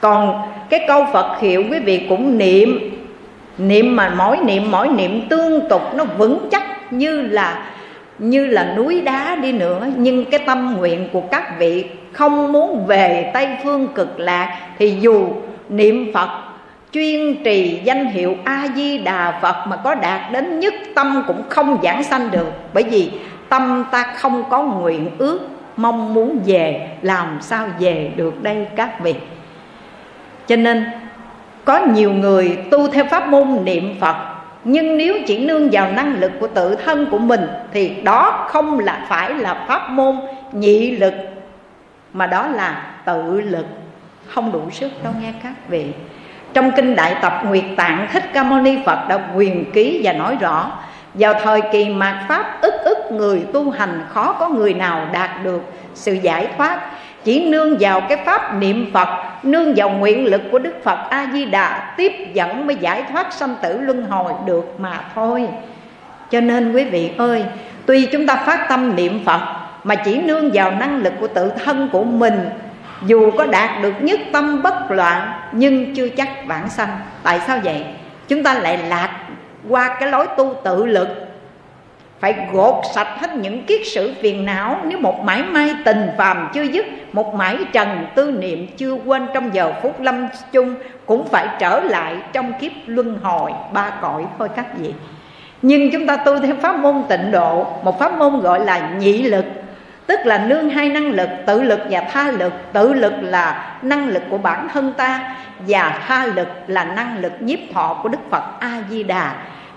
Còn 0.01 0.41
cái 0.69 0.85
câu 0.87 1.05
phật 1.13 1.41
hiệu 1.41 1.63
quý 1.71 1.79
vị 1.79 2.05
cũng 2.09 2.37
niệm. 2.37 2.95
Niệm 3.57 3.95
mà 3.95 4.13
mỗi 4.17 4.37
niệm 4.37 4.71
mỗi 4.71 4.87
niệm 4.87 5.27
tương 5.29 5.69
tục, 5.69 5.81
nó 5.95 6.03
vững 6.03 6.47
chắc 6.51 6.93
như 6.93 7.21
là 7.21 7.71
như 8.19 8.45
là 8.45 8.73
núi 8.77 9.01
đá 9.01 9.35
đi 9.35 9.51
nữa. 9.51 9.87
Nhưng 9.95 10.25
cái 10.25 10.39
tâm 10.39 10.75
nguyện 10.77 11.09
của 11.13 11.21
các 11.21 11.59
vị 11.59 11.85
không 12.11 12.51
muốn 12.51 12.85
về 12.87 13.31
tây 13.33 13.47
phương 13.63 13.87
cực 13.95 14.19
lạc 14.19 14.59
thì 14.79 14.97
dù 14.99 15.27
niệm 15.69 16.13
phật, 16.13 16.29
chuyên 16.91 17.43
trì 17.43 17.81
danh 17.83 18.05
hiệu 18.05 18.35
a 18.43 18.67
di 18.75 18.97
đà 18.97 19.39
phật 19.41 19.67
mà 19.67 19.75
có 19.75 19.95
đạt 19.95 20.31
đến 20.31 20.59
nhất 20.59 20.73
tâm 20.95 21.23
cũng 21.27 21.43
không 21.49 21.79
giảng 21.83 22.03
sanh 22.03 22.31
được. 22.31 22.51
Bởi 22.73 22.83
vì 22.83 23.11
tâm 23.49 23.85
ta 23.91 24.03
không 24.03 24.43
có 24.49 24.63
nguyện 24.63 25.09
ước, 25.17 25.39
mong 25.77 26.13
muốn 26.13 26.39
về, 26.45 26.89
làm 27.01 27.37
sao 27.41 27.67
về 27.79 28.11
được 28.15 28.43
đây 28.43 28.67
các 28.75 28.99
vị? 28.99 29.15
Cho 30.47 30.55
nên, 30.55 30.85
có 31.65 31.79
nhiều 31.79 32.11
người 32.11 32.57
tu 32.71 32.87
theo 32.87 33.05
pháp 33.05 33.27
môn 33.27 33.47
niệm 33.63 33.95
phật, 33.99 34.15
nhưng 34.63 34.97
nếu 34.97 35.15
chỉ 35.27 35.45
nương 35.45 35.69
vào 35.71 35.91
năng 35.91 36.19
lực 36.19 36.31
của 36.39 36.47
tự 36.47 36.75
thân 36.75 37.07
của 37.11 37.17
mình 37.17 37.47
thì 37.73 37.89
đó 38.03 38.45
không 38.49 38.79
là 38.79 39.05
phải 39.09 39.33
là 39.33 39.65
pháp 39.67 39.89
môn 39.89 40.15
nhị 40.51 40.91
lực, 40.91 41.13
mà 42.13 42.27
đó 42.27 42.47
là 42.47 42.93
tự 43.05 43.41
lực 43.41 43.65
không 44.29 44.51
đủ 44.51 44.61
sức 44.71 45.03
đâu 45.03 45.13
nghe 45.21 45.33
các 45.43 45.53
vị. 45.69 45.85
Trong 46.53 46.71
kinh 46.75 46.95
đại 46.95 47.15
tập, 47.21 47.41
nguyệt 47.45 47.63
tạng 47.77 48.07
thích 48.13 48.23
ca 48.33 48.43
mâu 48.43 48.59
ni 48.59 48.77
phật 48.85 49.07
đã 49.09 49.19
quyền 49.35 49.71
ký 49.71 50.01
và 50.03 50.13
nói 50.13 50.37
rõ, 50.39 50.71
vào 51.13 51.33
thời 51.43 51.61
kỳ 51.71 51.89
mạt 51.89 52.15
pháp, 52.27 52.61
ức 52.61 52.73
ức 52.83 52.97
người 53.11 53.41
tu 53.53 53.71
hành 53.71 54.05
khó 54.09 54.35
có 54.39 54.49
người 54.49 54.73
nào 54.73 55.07
đạt 55.13 55.29
được 55.43 55.61
sự 55.93 56.13
giải 56.13 56.47
thoát. 56.57 56.79
Chỉ 57.23 57.49
nương 57.49 57.77
vào 57.79 58.01
cái 58.01 58.17
pháp 58.25 58.55
niệm 58.55 58.91
phật, 58.93 59.07
nương 59.43 59.73
vào 59.75 59.89
nguyện 59.89 60.25
lực 60.25 60.41
của 60.51 60.59
đức 60.59 60.83
phật 60.83 60.99
a 61.09 61.27
di 61.33 61.45
đà 61.45 61.93
tiếp 61.97 62.11
dẫn 62.33 62.67
mới 62.67 62.75
giải 62.75 63.03
thoát 63.11 63.33
sanh 63.33 63.55
tử 63.61 63.79
luân 63.81 64.03
hồi 64.03 64.33
được 64.45 64.79
mà 64.79 65.01
thôi. 65.15 65.47
Cho 66.31 66.41
nên 66.41 66.73
quý 66.73 66.83
vị 66.83 67.11
ơi, 67.17 67.43
tuy 67.85 68.05
chúng 68.05 68.27
ta 68.27 68.35
phát 68.35 68.69
tâm 68.69 68.95
niệm 68.95 69.19
phật, 69.25 69.41
mà 69.83 69.95
chỉ 69.95 70.21
nương 70.21 70.49
vào 70.53 70.71
năng 70.71 70.97
lực 70.97 71.13
của 71.19 71.27
tự 71.27 71.51
thân 71.65 71.89
của 71.91 72.03
mình 72.03 72.49
dù 73.05 73.31
có 73.37 73.45
đạt 73.45 73.81
được 73.81 73.93
nhất 74.01 74.19
tâm 74.31 74.61
bất 74.61 74.91
loạn, 74.91 75.31
nhưng 75.51 75.95
chưa 75.95 76.09
chắc 76.09 76.29
vãng 76.45 76.69
sanh. 76.69 76.97
Tại 77.23 77.39
sao 77.47 77.59
vậy? 77.63 77.85
Chúng 78.27 78.43
ta 78.43 78.53
lại 78.53 78.77
lạc 78.77 79.09
qua 79.69 79.97
cái 79.99 80.11
lối 80.11 80.27
tu 80.37 80.53
tự 80.63 80.85
lực. 80.85 81.07
Phải 82.19 82.35
gột 82.53 82.75
sạch 82.93 83.17
hết 83.19 83.35
những 83.35 83.63
kiết 83.63 83.81
sử 83.85 84.13
phiền 84.21 84.45
não. 84.45 84.81
Nếu 84.85 84.99
một 84.99 85.23
mãi 85.23 85.43
mai 85.43 85.75
tình 85.85 86.09
phàm 86.17 86.49
chưa 86.53 86.63
dứt, 86.63 86.85
một 87.13 87.35
mãi 87.35 87.57
trần 87.73 88.07
tư 88.15 88.31
niệm 88.31 88.67
chưa 88.77 88.93
quên 88.93 89.27
trong 89.33 89.53
giờ 89.53 89.73
phút 89.81 90.01
lâm 90.01 90.27
chung, 90.51 90.75
cũng 91.05 91.27
phải 91.27 91.47
trở 91.59 91.79
lại 91.79 92.15
trong 92.33 92.53
kiếp 92.59 92.71
luân 92.85 93.19
hồi, 93.23 93.51
ba 93.73 93.89
cõi 94.01 94.25
thôi 94.37 94.49
các 94.55 94.77
vị 94.77 94.93
nhưng 95.61 95.91
chúng 95.91 96.07
ta 96.07 96.17
tu 96.17 96.39
theo 96.39 96.55
pháp 96.61 96.75
môn 96.79 97.03
tịnh 97.09 97.31
độ. 97.31 97.65
Một 97.83 97.99
pháp 97.99 98.17
môn 98.17 98.39
gọi 98.39 98.65
là 98.65 98.89
nhị 98.99 99.21
lực 99.21 99.45
tức 100.09 100.25
là 100.25 100.37
nương 100.37 100.69
hai 100.69 100.89
năng 100.89 101.11
lực, 101.11 101.29
tự 101.45 101.61
lực 101.61 101.79
và 101.89 102.01
tha 102.01 102.31
lực. 102.31 102.53
Tự 102.73 102.93
lực 102.93 103.13
là 103.21 103.75
năng 103.81 104.07
lực 104.07 104.23
của 104.29 104.37
bản 104.37 104.67
thân 104.73 104.93
ta 104.93 105.35
và 105.67 106.01
tha 106.07 106.25
lực 106.25 106.47
là 106.67 106.83
năng 106.83 107.17
lực 107.17 107.31
nhiếp 107.39 107.59
thọ 107.73 107.99
của 108.03 108.09
đức 108.09 108.19
phật 108.29 108.43
a 108.59 108.71
di 108.89 109.03
đà 109.03 109.33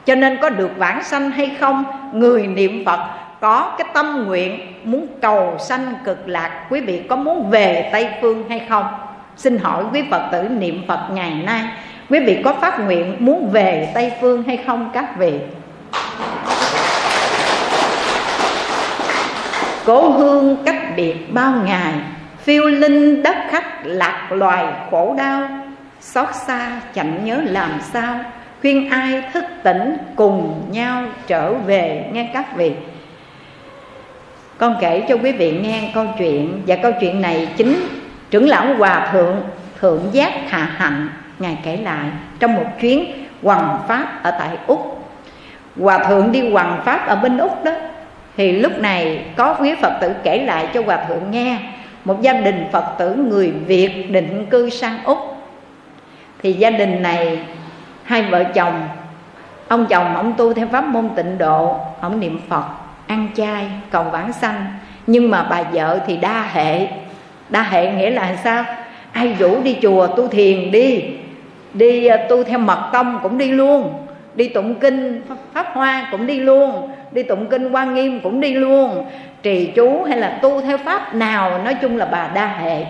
cho 0.07 0.15
nên 0.15 0.39
có 0.43 0.51
được 0.51 0.71
vãng 0.77 1.05
sanh 1.05 1.31
hay 1.31 1.57
không, 1.61 1.85
người 2.13 2.47
niệm 2.47 2.85
phật 2.87 3.01
có 3.41 3.75
cái 3.79 3.89
tâm 3.95 4.25
nguyện 4.27 4.61
muốn 4.85 5.07
cầu 5.21 5.57
sanh 5.59 5.95
cực 6.05 6.29
lạc. 6.29 6.67
Quý 6.71 6.81
vị 6.81 7.03
có 7.09 7.17
muốn 7.17 7.51
về 7.51 7.91
tây 7.93 8.09
phương 8.21 8.49
hay 8.49 8.61
không? 8.69 8.85
Xin 9.37 9.59
hỏi 9.59 9.85
quý 9.93 10.03
phật 10.11 10.29
tử 10.33 10.43
niệm 10.43 10.83
phật 10.89 11.09
ngày 11.13 11.35
nay, 11.47 11.63
quý 12.11 12.21
vị 12.21 12.43
có 12.45 12.53
phát 12.53 12.81
nguyện 12.81 13.17
muốn 13.19 13.51
về 13.51 13.89
tây 13.95 14.13
phương 14.21 14.43
hay 14.43 14.57
không, 14.57 14.91
các 14.95 15.17
vị? 15.19 15.33
Cố 19.85 20.11
hương 20.11 20.57
cách 20.65 20.83
biệt 20.97 21.35
bao 21.35 21.53
ngày, 21.65 21.95
phiêu 22.39 22.67
linh 22.67 23.23
đất 23.23 23.37
khách 23.51 23.87
lạc 23.87 24.29
loài 24.33 24.67
khổ 24.91 25.15
đau. 25.19 25.49
Xót 26.01 26.29
xa 26.47 26.81
chẳng 26.95 27.25
nhớ 27.25 27.41
làm 27.45 27.71
sao, 27.93 28.19
khuyên 28.61 28.91
ai 28.91 29.23
thức 29.33 29.45
tỉnh 29.63 29.97
cùng 30.17 30.63
nhau 30.71 31.05
trở 31.27 31.55
về 31.55 32.05
nghe 32.13 32.31
các 32.35 32.57
vị. 32.57 32.73
Con 34.59 34.77
kể 34.81 35.07
cho 35.09 35.17
quý 35.23 35.33
vị 35.33 35.59
nghe 35.63 35.91
câu 35.95 36.07
chuyện, 36.19 36.63
và 36.67 36.77
câu 36.77 36.93
chuyện 37.01 37.21
này 37.21 37.49
chính 37.57 37.77
trưởng 38.31 38.49
lão 38.49 38.75
hòa 38.75 39.09
thượng 39.13 39.37
thượng 39.81 40.09
giác 40.13 40.33
hạ 40.49 40.69
hạnh, 40.77 41.09
ngài 41.39 41.59
kể 41.65 41.77
lại 41.77 42.09
trong 42.39 42.55
một 42.55 42.67
chuyến 42.81 43.13
hoàng 43.43 43.79
pháp 43.89 44.23
ở 44.23 44.31
tại 44.31 44.51
úc. 44.67 45.09
Hòa 45.81 45.99
thượng 45.99 46.33
đi 46.33 46.51
hoàng 46.51 46.83
pháp 46.85 47.07
ở 47.07 47.17
bên 47.17 47.39
úc 47.39 47.65
đó 47.65 47.73
thì 48.37 48.53
lúc 48.53 48.79
này 48.79 49.25
có 49.37 49.55
quý 49.55 49.75
phật 49.83 49.93
tử 50.01 50.13
kể 50.23 50.45
lại 50.45 50.69
cho 50.75 50.83
hòa 50.83 51.05
thượng 51.09 51.31
nghe. 51.31 51.59
Một 52.05 52.23
gia 52.23 52.33
đình 52.33 52.65
phật 52.73 52.85
tử 52.99 53.15
người 53.15 53.51
việt 53.51 54.11
định 54.11 54.47
cư 54.51 54.71
sang 54.71 55.05
úc. 55.05 55.19
Thì 56.43 56.53
gia 56.53 56.71
đình 56.71 57.03
này, 57.03 57.39
hai 58.03 58.23
vợ 58.23 58.45
chồng, 58.45 58.89
ông 59.69 59.87
chồng 59.87 60.17
ông 60.17 60.33
tu 60.37 60.53
theo 60.53 60.67
pháp 60.73 60.85
môn 60.85 61.09
tịnh 61.17 61.39
độ, 61.39 61.77
ông 62.01 62.21
niệm 62.21 62.41
phật, 62.49 62.65
ăn 63.07 63.29
chay, 63.37 63.67
cầu 63.91 64.05
vãng 64.05 64.33
sanh. 64.33 64.67
Nhưng 65.07 65.31
mà 65.31 65.43
bà 65.51 65.63
vợ 65.63 66.01
thì 66.07 66.17
đa 66.17 66.49
hệ. 66.53 66.87
Đa 67.49 67.63
hệ 67.63 67.93
nghĩa 67.93 68.11
là 68.11 68.37
sao? 68.45 68.65
Ai 69.13 69.37
rủ 69.39 69.63
đi 69.63 69.77
chùa 69.83 70.07
tu 70.07 70.29
thiền 70.29 70.71
đi. 70.71 71.05
Đi 71.75 72.07
ờ, 72.07 72.17
tu 72.29 72.45
theo 72.45 72.59
mật 72.59 72.91
tông 72.93 73.19
cũng 73.23 73.39
đi 73.39 73.51
luôn. 73.51 73.95
Đi 74.35 74.49
tụng 74.49 74.75
kinh 74.75 75.23
pháp 75.53 75.67
hoa 75.73 76.09
cũng 76.11 76.27
đi 76.27 76.41
luôn 76.41 76.91
đi 77.13 77.23
tụng 77.23 77.47
kinh 77.47 77.71
quan 77.71 77.95
nghiêm 77.95 78.21
cũng 78.21 78.41
đi 78.41 78.55
luôn. 78.55 79.07
Trì 79.43 79.73
chú 79.75 80.05
hay 80.05 80.19
là 80.19 80.39
tu 80.43 80.61
theo 80.61 80.79
pháp 80.79 81.15
nào, 81.15 81.59
nói 81.59 81.75
chung 81.75 81.97
là 81.97 82.05
bà 82.05 82.29
đa 82.35 82.47
hệ. 82.47 82.85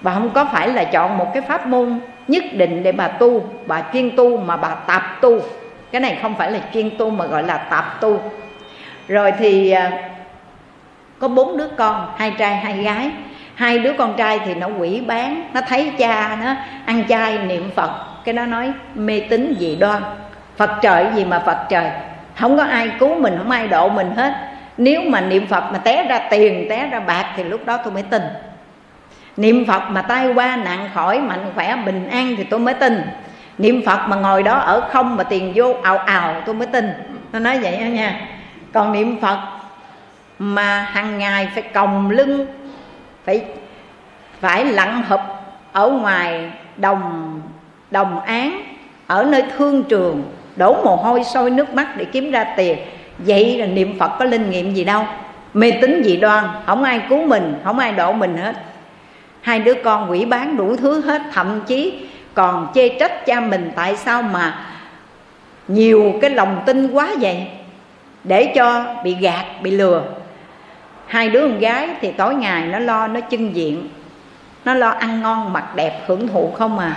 Bà 0.00 0.14
không 0.14 0.30
có 0.30 0.44
phải 0.44 0.68
là 0.68 0.84
chọn 0.84 1.18
một 1.18 1.30
cái 1.34 1.42
pháp 1.42 1.66
môn 1.66 2.00
nhất 2.28 2.44
định 2.52 2.82
để 2.82 2.92
bà 2.92 3.08
tu, 3.08 3.44
bà 3.66 3.82
chuyên 3.92 4.16
tu 4.16 4.36
mà 4.36 4.56
bà 4.56 4.68
tập 4.68 5.02
tu. 5.20 5.40
Cái 5.92 6.00
này 6.00 6.18
không 6.22 6.34
phải 6.34 6.50
là 6.50 6.58
chuyên 6.74 6.90
tu 6.98 7.10
mà 7.10 7.26
gọi 7.26 7.42
là 7.42 7.56
tập 7.56 7.98
tu. 8.00 8.20
Rồi 9.08 9.32
thì 9.38 9.70
à, 9.70 9.92
có 11.18 11.28
bốn 11.28 11.56
đứa 11.56 11.68
con, 11.68 12.12
hai 12.16 12.32
trai, 12.38 12.56
hai 12.56 12.82
gái. 12.82 13.10
Hai 13.54 13.78
đứa 13.78 13.92
con 13.92 14.14
trai 14.16 14.40
thì 14.44 14.54
nó 14.54 14.66
quỷ 14.78 15.02
bán, 15.06 15.50
nó 15.54 15.60
thấy 15.68 15.92
cha 15.98 16.38
nó 16.44 16.54
ăn 16.86 17.04
chay 17.08 17.38
niệm 17.38 17.70
phật. 17.74 17.90
Cái 18.24 18.34
nó 18.34 18.46
nói, 18.46 18.72
mê 18.94 19.20
tín 19.20 19.54
dị 19.58 19.76
đoan, 19.76 20.02
phật 20.56 20.70
trời 20.82 21.06
gì 21.14 21.24
mà 21.24 21.38
phật 21.38 21.58
trời 21.68 21.90
không 22.36 22.56
có 22.56 22.62
ai 22.62 22.90
cứu 22.98 23.20
mình, 23.20 23.34
không 23.38 23.50
ai 23.50 23.68
độ 23.68 23.88
mình 23.88 24.10
hết. 24.16 24.32
Nếu 24.76 25.02
mà 25.08 25.20
niệm 25.20 25.46
phật 25.46 25.64
mà 25.72 25.78
té 25.78 26.06
ra 26.08 26.18
tiền, 26.30 26.66
té 26.68 26.86
ra 26.86 27.00
bạc 27.00 27.32
thì 27.36 27.44
lúc 27.44 27.66
đó 27.66 27.76
tôi 27.76 27.92
mới 27.92 28.02
tin. 28.02 28.22
Niệm 29.36 29.66
phật 29.66 29.82
mà 29.90 30.02
tai 30.02 30.32
qua 30.32 30.56
nạn 30.56 30.88
khỏi, 30.94 31.20
mạnh 31.20 31.44
khỏe, 31.54 31.76
bình 31.86 32.08
an 32.08 32.34
thì 32.36 32.44
tôi 32.44 32.60
mới 32.60 32.74
tin. 32.74 33.02
Niệm 33.58 33.82
phật 33.86 34.08
mà 34.08 34.16
ngồi 34.16 34.42
đó 34.42 34.54
ở 34.54 34.88
không 34.92 35.16
mà 35.16 35.24
tiền 35.24 35.52
vô 35.54 35.74
ào 35.82 35.98
ào, 35.98 36.42
tôi 36.46 36.54
mới 36.54 36.66
tin. 36.66 36.92
Nó 37.32 37.38
nói 37.38 37.58
vậy 37.58 37.76
đó 37.80 37.86
nha. 37.86 38.20
Còn 38.72 38.92
niệm 38.92 39.20
phật 39.20 39.38
mà 40.38 40.80
hàng 40.80 41.18
ngày 41.18 41.48
phải 41.54 41.62
còng 41.62 42.10
lưng, 42.10 42.46
phải 43.24 43.44
phải 44.40 44.64
lặng 44.64 45.02
hụp 45.08 45.20
ở 45.72 45.88
ngoài 45.88 46.50
đồng 46.76 47.40
đồng 47.90 48.20
án, 48.20 48.62
ở 49.06 49.24
nơi 49.24 49.44
thương 49.56 49.82
trường 49.82 50.22
đổ 50.56 50.84
mồ 50.84 50.96
hôi, 50.96 51.24
sôi 51.24 51.50
nước 51.50 51.74
mắt 51.74 51.96
để 51.96 52.04
kiếm 52.04 52.30
ra 52.30 52.44
tiền. 52.56 52.78
Vậy 53.18 53.58
là 53.58 53.66
niệm 53.66 53.98
phật 53.98 54.10
có 54.18 54.24
linh 54.24 54.50
nghiệm 54.50 54.74
gì 54.74 54.84
đâu. 54.84 55.04
Mê 55.54 55.70
tín 55.70 56.02
dị 56.04 56.16
đoan, 56.16 56.44
không 56.66 56.82
ai 56.82 57.00
cứu 57.08 57.26
mình, 57.26 57.54
không 57.64 57.78
ai 57.78 57.92
độ 57.92 58.12
mình 58.12 58.36
hết. 58.36 58.56
Hai 59.40 59.58
đứa 59.58 59.74
con 59.74 60.10
quỷ 60.10 60.24
bán 60.24 60.56
đủ 60.56 60.76
thứ 60.76 61.00
hết, 61.00 61.22
thậm 61.32 61.60
chí 61.66 62.06
còn 62.34 62.68
chê 62.74 62.88
trách 62.88 63.26
cha 63.26 63.40
mình 63.40 63.72
tại 63.76 63.96
sao 63.96 64.22
mà 64.22 64.58
nhiều 65.68 66.12
cái 66.20 66.30
lòng 66.30 66.62
tin 66.66 66.92
quá 66.92 67.08
vậy? 67.20 67.46
Để 68.24 68.52
cho 68.54 68.94
bị 69.04 69.14
gạt, 69.14 69.44
bị 69.62 69.70
lừa. 69.70 70.02
Hai 71.06 71.28
đứa 71.28 71.40
con 71.40 71.58
gái 71.58 71.88
thì 72.00 72.12
tối 72.12 72.34
ngày 72.34 72.66
nó 72.66 72.78
lo, 72.78 73.06
nó 73.08 73.20
chân 73.20 73.52
diện. 73.52 73.88
Nó 74.64 74.74
lo 74.74 74.88
ăn 74.90 75.22
ngon, 75.22 75.52
mặc 75.52 75.76
đẹp, 75.76 76.00
hưởng 76.06 76.28
thụ 76.28 76.52
không 76.58 76.78
à. 76.78 76.96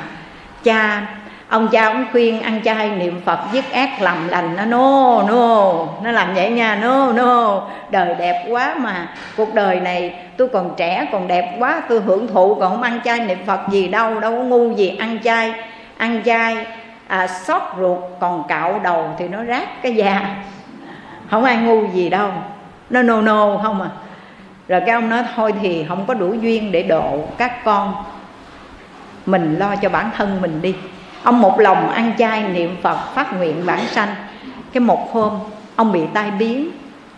Cha 0.64 1.07
ông 1.49 1.67
cha 1.67 1.93
cũng 1.93 2.05
khuyên 2.11 2.41
ăn 2.41 2.61
chay 2.63 2.89
niệm 2.89 3.22
phật 3.26 3.39
dứt 3.51 3.72
ác 3.72 4.01
làm 4.01 4.27
lành 4.27 4.55
nó 4.55 4.65
no 4.65 5.23
no 5.27 5.73
nó 6.03 6.11
làm 6.11 6.34
vậy 6.34 6.49
nha 6.49 6.76
no 6.76 7.11
no 7.11 7.61
đời 7.89 8.15
đẹp 8.19 8.45
quá 8.49 8.76
mà 8.80 9.09
cuộc 9.38 9.53
đời 9.53 9.80
này 9.80 10.15
tôi 10.38 10.47
còn 10.47 10.73
trẻ 10.77 11.07
còn 11.11 11.27
đẹp 11.27 11.55
quá 11.59 11.81
tôi 11.89 11.99
hưởng 12.01 12.27
thụ 12.27 12.55
còn 12.55 12.72
không 12.72 12.81
ăn 12.81 12.99
chay 13.05 13.19
niệm 13.19 13.38
phật 13.45 13.59
gì 13.72 13.88
đâu 13.88 14.19
đâu 14.19 14.31
có 14.38 14.43
ngu 14.43 14.76
gì 14.76 14.97
ăn 14.99 15.19
chay. 15.23 15.53
Ăn 15.97 16.22
chay 16.26 16.65
à, 17.07 17.27
xót 17.27 17.61
ruột 17.80 17.99
còn 18.19 18.43
cạo 18.47 18.80
đầu 18.84 19.09
thì 19.19 19.27
nó 19.27 19.43
rác 19.43 19.81
cái 19.81 19.95
da. 19.95 20.35
Không 21.31 21.43
ai 21.43 21.57
ngu 21.57 21.88
gì 21.93 22.09
đâu. 22.09 22.31
Nó 22.89 23.01
nô 23.01 23.22
nô 23.22 23.59
không 23.63 23.81
à. 23.81 23.89
Rồi 24.67 24.81
cái 24.85 24.89
ông 24.89 25.09
nói 25.09 25.23
thôi 25.35 25.53
thì 25.61 25.85
không 25.88 26.05
có 26.05 26.13
đủ 26.13 26.34
duyên 26.34 26.72
để 26.72 26.84
độ 26.84 27.19
các 27.38 27.63
con. 27.63 27.95
Mình 29.26 29.55
lo 29.59 29.76
cho 29.76 29.89
bản 29.89 30.09
thân 30.17 30.41
mình 30.41 30.61
đi 30.61 30.76
ông 31.26 31.41
một 31.41 31.60
lòng 31.60 31.89
ăn 31.89 32.11
chay 32.18 32.43
niệm 32.43 32.76
phật 32.81 32.97
phát 33.15 33.34
nguyện 33.34 33.65
bản 33.65 33.80
sanh. 33.91 34.15
Cái 34.73 34.81
một 34.81 35.14
hôm, 35.14 35.31
ông 35.76 35.91
bị 35.91 36.02
tai 36.14 36.31
biến 36.31 36.69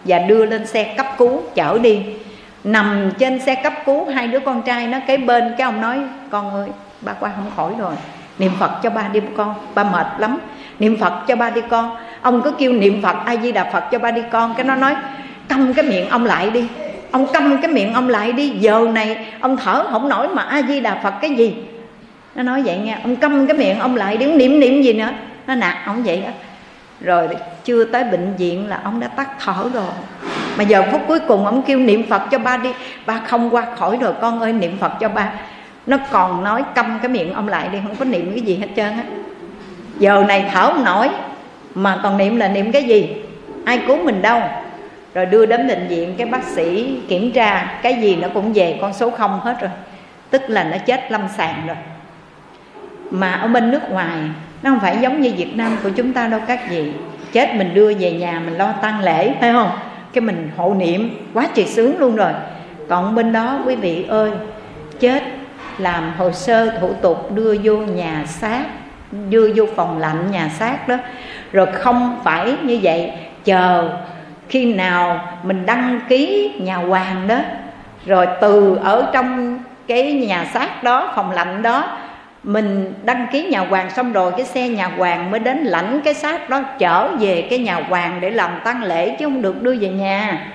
và 0.05 0.19
đưa 0.19 0.45
lên 0.45 0.67
xe 0.67 0.83
cấp 0.83 1.05
cứu, 1.17 1.41
chở 1.55 1.77
đi. 1.81 1.99
Nằm 2.63 3.11
trên 3.19 3.39
xe 3.39 3.55
cấp 3.55 3.73
cứu, 3.85 4.05
hai 4.05 4.27
đứa 4.27 4.39
con 4.39 4.61
trai 4.61 4.87
nó 4.87 4.97
kế 5.07 5.17
bên, 5.17 5.55
cái 5.57 5.65
ông 5.65 5.81
nói, 5.81 5.99
con 6.29 6.51
ơi, 6.51 6.69
ba 7.01 7.13
qua 7.13 7.31
không 7.35 7.51
khỏi 7.55 7.71
rồi. 7.79 7.93
Niệm 8.39 8.51
phật 8.59 8.71
cho 8.83 8.89
ba 8.89 9.07
đi 9.13 9.19
con, 9.37 9.53
ba 9.75 9.83
mệt 9.83 10.07
lắm. 10.17 10.37
Niệm 10.79 10.97
phật 10.99 11.13
cho 11.27 11.35
ba 11.35 11.49
đi 11.49 11.61
con. 11.69 11.95
Ông 12.21 12.41
cứ 12.41 12.51
kêu 12.51 12.71
niệm 12.71 13.01
phật, 13.01 13.15
a 13.25 13.35
di 13.35 13.51
đà 13.51 13.63
phật 13.63 13.83
cho 13.91 13.99
ba 13.99 14.11
đi 14.11 14.21
con. 14.31 14.53
Cái 14.53 14.65
nó 14.65 14.75
nói, 14.75 14.95
câm 15.47 15.73
cái 15.73 15.85
miệng 15.85 16.09
ông 16.09 16.25
lại 16.25 16.49
đi. 16.49 16.67
Ông 17.11 17.27
câm 17.33 17.57
cái 17.61 17.71
miệng 17.71 17.93
ông 17.93 18.09
lại 18.09 18.31
đi. 18.31 18.49
Giờ 18.49 18.87
này, 18.93 19.25
ông 19.39 19.57
thở 19.57 19.83
không 19.91 20.09
nổi 20.09 20.27
mà 20.27 20.43
a 20.43 20.61
di 20.61 20.79
đà 20.79 20.95
phật 21.03 21.13
cái 21.21 21.35
gì? 21.35 21.55
Nó 22.37 22.43
nói 22.43 22.61
vậy 22.61 22.77
nha 22.77 22.99
ông 23.03 23.15
câm 23.15 23.47
cái 23.47 23.57
miệng, 23.57 23.79
ông 23.79 23.95
lại 23.95 24.17
đứng 24.17 24.37
niệm 24.37 24.59
niệm 24.59 24.81
gì 24.81 24.93
nữa. 24.93 25.09
Nó 25.47 25.55
nạt 25.55 25.77
ông 25.85 26.03
vậy 26.03 26.21
đó. 26.25 26.29
Rồi 27.01 27.27
chưa 27.63 27.85
tới 27.85 28.03
bệnh 28.03 28.35
viện 28.37 28.67
là 28.67 28.79
ông 28.83 28.99
đã 28.99 29.07
tắt 29.07 29.29
thở 29.39 29.69
rồi. 29.73 29.91
Mà 30.57 30.63
giờ 30.63 30.83
phút 30.91 31.01
cuối 31.07 31.19
cùng 31.19 31.45
ông 31.45 31.61
kêu 31.61 31.79
niệm 31.79 32.09
phật 32.09 32.21
cho 32.31 32.39
ba 32.39 32.57
đi. 32.57 32.69
Ba 33.05 33.19
không 33.27 33.49
qua 33.49 33.65
khỏi 33.75 33.97
rồi, 34.01 34.13
con 34.21 34.39
ơi, 34.39 34.53
niệm 34.53 34.77
phật 34.79 34.91
cho 34.99 35.09
ba. 35.09 35.31
Nó 35.87 35.97
còn 36.11 36.43
nói 36.43 36.63
câm 36.75 36.99
cái 37.01 37.09
miệng 37.09 37.33
ông 37.33 37.47
lại 37.47 37.67
đi, 37.71 37.77
không 37.87 37.95
có 37.95 38.05
niệm 38.05 38.31
cái 38.35 38.41
gì 38.41 38.55
hết 38.55 38.67
trơn 38.75 38.85
á. 38.85 39.03
Giờ 39.99 40.23
này 40.27 40.45
thở 40.51 40.73
không 40.73 40.85
nổi, 40.85 41.09
mà 41.75 41.99
còn 42.03 42.17
niệm 42.17 42.37
là 42.37 42.47
niệm 42.47 42.71
cái 42.71 42.83
gì? 42.83 43.15
Ai 43.65 43.79
cứu 43.87 43.97
mình 44.03 44.21
đâu? 44.21 44.41
Rồi 45.13 45.25
đưa 45.25 45.45
đến 45.45 45.67
bệnh 45.67 45.87
viện 45.87 46.15
cái 46.17 46.27
bác 46.27 46.43
sĩ 46.43 46.97
kiểm 47.07 47.31
tra, 47.31 47.79
cái 47.81 47.93
gì 48.01 48.15
nó 48.15 48.27
cũng 48.33 48.53
về, 48.53 48.77
con 48.81 48.93
số 48.93 49.09
không 49.09 49.39
hết 49.39 49.61
rồi. 49.61 49.71
Tức 50.29 50.41
là 50.47 50.63
nó 50.63 50.77
chết 50.77 51.11
lâm 51.11 51.21
sàng 51.37 51.67
rồi 51.67 51.77
mà 53.11 53.31
ở 53.31 53.47
bên 53.47 53.71
nước 53.71 53.91
ngoài, 53.91 54.17
nó 54.63 54.69
không 54.69 54.79
phải 54.79 54.97
giống 55.01 55.21
như 55.21 55.33
Việt 55.37 55.57
Nam 55.57 55.77
của 55.83 55.89
chúng 55.89 56.13
ta 56.13 56.27
đâu 56.27 56.39
các 56.47 56.69
vị. 56.69 56.91
Chết 57.31 57.55
mình 57.55 57.73
đưa 57.73 57.93
về 57.93 58.11
nhà 58.11 58.41
mình 58.45 58.57
lo 58.57 58.71
tăng 58.71 58.99
lễ, 58.99 59.33
phải 59.41 59.51
không? 59.53 59.71
Cái 60.13 60.21
mình 60.21 60.51
hộ 60.57 60.73
niệm, 60.73 61.09
quá 61.33 61.47
trời 61.53 61.65
sướng 61.65 61.99
luôn 61.99 62.15
rồi. 62.15 62.31
Còn 62.89 63.15
bên 63.15 63.33
đó, 63.33 63.59
quý 63.65 63.75
vị 63.75 64.05
ơi, 64.09 64.31
chết 64.99 65.23
làm 65.77 66.11
hồ 66.17 66.31
sơ 66.31 66.79
thủ 66.79 66.93
tục 67.01 67.31
đưa 67.35 67.55
vô 67.63 67.77
nhà 67.77 68.23
xác, 68.27 68.63
đưa 69.29 69.51
vô 69.55 69.65
phòng 69.75 69.99
lạnh 69.99 70.31
nhà 70.31 70.49
xác 70.49 70.87
đó. 70.87 70.95
Rồi 71.51 71.65
không 71.71 72.19
phải 72.23 72.55
như 72.63 72.79
vậy, 72.81 73.11
chờ 73.45 73.89
khi 74.49 74.73
nào 74.73 75.21
mình 75.43 75.65
đăng 75.65 75.99
ký 76.09 76.51
nhà 76.59 76.75
hoàng 76.75 77.27
đó, 77.27 77.39
rồi 78.05 78.27
từ 78.41 78.79
ở 78.83 79.09
trong 79.13 79.59
cái 79.87 80.13
nhà 80.13 80.45
xác 80.53 80.83
đó, 80.83 81.13
phòng 81.15 81.31
lạnh 81.31 81.61
đó 81.61 81.97
mình 82.47 82.93
đăng 83.03 83.27
ký 83.31 83.43
nhà 83.43 83.59
hoàng 83.59 83.89
xong 83.89 84.13
rồi, 84.13 84.31
cái 84.37 84.45
xe 84.45 84.69
nhà 84.69 84.87
hoàng 84.87 85.31
mới 85.31 85.39
đến 85.39 85.57
lãnh 85.57 86.01
cái 86.01 86.13
xác 86.13 86.49
đó, 86.49 86.61
chở 86.79 87.11
về 87.19 87.47
cái 87.49 87.59
nhà 87.59 87.75
hoàng 87.89 88.21
để 88.21 88.29
làm 88.29 88.51
tang 88.63 88.83
lễ 88.83 89.15
chứ 89.19 89.25
không 89.25 89.41
được 89.41 89.63
đưa 89.63 89.75
về 89.75 89.89
nhà. 89.89 90.47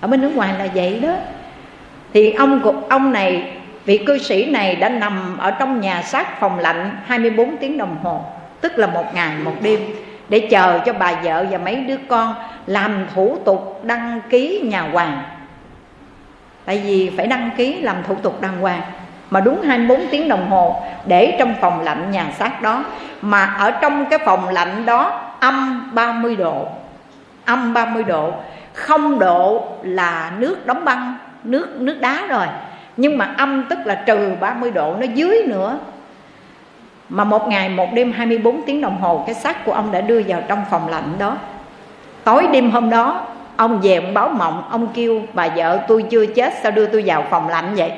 Ở 0.00 0.08
bên 0.08 0.20
nước 0.20 0.36
ngoài 0.36 0.54
là 0.58 0.68
vậy 0.74 1.00
đó. 1.02 1.14
Thì 2.12 2.32
ông 2.32 2.82
ông 2.88 3.12
này, 3.12 3.52
vị 3.84 3.98
cư 4.06 4.18
sĩ 4.18 4.50
này 4.50 4.76
đã 4.76 4.88
nằm 4.88 5.38
ở 5.38 5.50
trong 5.50 5.80
nhà 5.80 6.02
xác 6.02 6.40
phòng 6.40 6.58
lạnh 6.58 6.96
24 7.06 7.56
tiếng 7.56 7.78
đồng 7.78 7.96
hồ, 8.02 8.24
tức 8.60 8.78
là 8.78 8.86
một 8.86 9.14
ngày, 9.14 9.36
một 9.44 9.54
đêm, 9.62 9.80
để 10.28 10.38
chờ 10.38 10.80
cho 10.86 10.92
bà 10.92 11.12
vợ 11.12 11.46
và 11.50 11.58
mấy 11.58 11.76
đứa 11.76 11.96
con 12.08 12.34
làm 12.66 13.06
thủ 13.14 13.38
tục 13.44 13.80
đăng 13.84 14.20
ký 14.30 14.60
nhà 14.64 14.80
hoàng. 14.80 15.22
Tại 16.64 16.82
vì 16.84 17.10
phải 17.16 17.26
đăng 17.26 17.50
ký 17.56 17.80
làm 17.80 17.96
thủ 18.08 18.14
tục 18.14 18.40
đàng 18.40 18.60
hoàng 18.60 18.82
mà 19.30 19.40
đúng 19.40 19.62
24 19.62 20.06
tiếng 20.10 20.28
đồng 20.28 20.50
hồ 20.50 20.82
để 21.06 21.36
trong 21.38 21.54
phòng 21.60 21.80
lạnh 21.80 22.10
nhà 22.10 22.26
xác 22.38 22.62
đó. 22.62 22.84
Mà 23.22 23.44
ở 23.44 23.70
trong 23.70 24.06
cái 24.06 24.18
phòng 24.18 24.48
lạnh 24.48 24.86
đó 24.86 25.20
âm 25.40 25.90
30 25.94 26.36
độ, 26.36 26.68
âm 27.44 27.74
30 27.74 28.04
độ. 28.04 28.32
Không 28.72 29.18
độ 29.18 29.64
là 29.82 30.32
nước 30.38 30.66
đóng 30.66 30.84
băng, 30.84 31.14
nước 31.44 31.76
nước 31.80 32.00
đá 32.00 32.26
rồi. 32.28 32.46
Nhưng 32.96 33.18
mà 33.18 33.34
âm 33.38 33.64
tức 33.70 33.78
là 33.84 33.94
trừ 34.06 34.32
30 34.40 34.70
độ 34.70 34.94
nó 35.00 35.06
dưới 35.14 35.42
nữa. 35.46 35.78
Mà 37.08 37.24
một 37.24 37.48
ngày, 37.48 37.68
một 37.68 37.92
đêm 37.92 38.12
24 38.12 38.62
tiếng 38.66 38.80
đồng 38.80 39.00
hồ, 39.00 39.22
cái 39.26 39.34
xác 39.34 39.64
của 39.64 39.72
ông 39.72 39.92
đã 39.92 40.00
đưa 40.00 40.22
vào 40.26 40.42
trong 40.48 40.64
phòng 40.70 40.88
lạnh 40.88 41.12
đó. 41.18 41.36
Tối 42.24 42.46
đêm 42.52 42.70
hôm 42.70 42.90
đó, 42.90 43.26
ông 43.56 43.80
về 43.82 43.96
ông 43.96 44.14
báo 44.14 44.28
mộng, 44.28 44.68
ông 44.70 44.88
kêu, 44.94 45.22
bà 45.32 45.48
vợ 45.56 45.78
tôi 45.88 46.04
chưa 46.10 46.26
chết, 46.26 46.54
sao 46.62 46.72
đưa 46.72 46.86
tôi 46.86 47.02
vào 47.06 47.24
phòng 47.30 47.48
lạnh 47.48 47.74
vậy? 47.76 47.92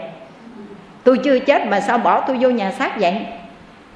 Tôi 1.09 1.19
chưa 1.19 1.39
chết 1.39 1.67
mà 1.67 1.81
sao 1.81 1.99
bỏ 1.99 2.21
tôi 2.21 2.37
vô 2.41 2.51
nhà 2.51 2.71
xác 2.71 3.01
vậy? 3.01 3.17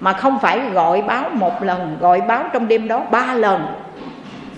Mà 0.01 0.13
không 0.13 0.39
phải 0.39 0.61
gọi 0.73 1.03
báo 1.03 1.25
một 1.33 1.63
lần, 1.63 1.97
gọi 2.01 2.21
báo 2.21 2.45
trong 2.53 2.69
đêm 2.69 2.89
đó 2.89 3.03
ba 3.11 3.35
lần. 3.35 3.67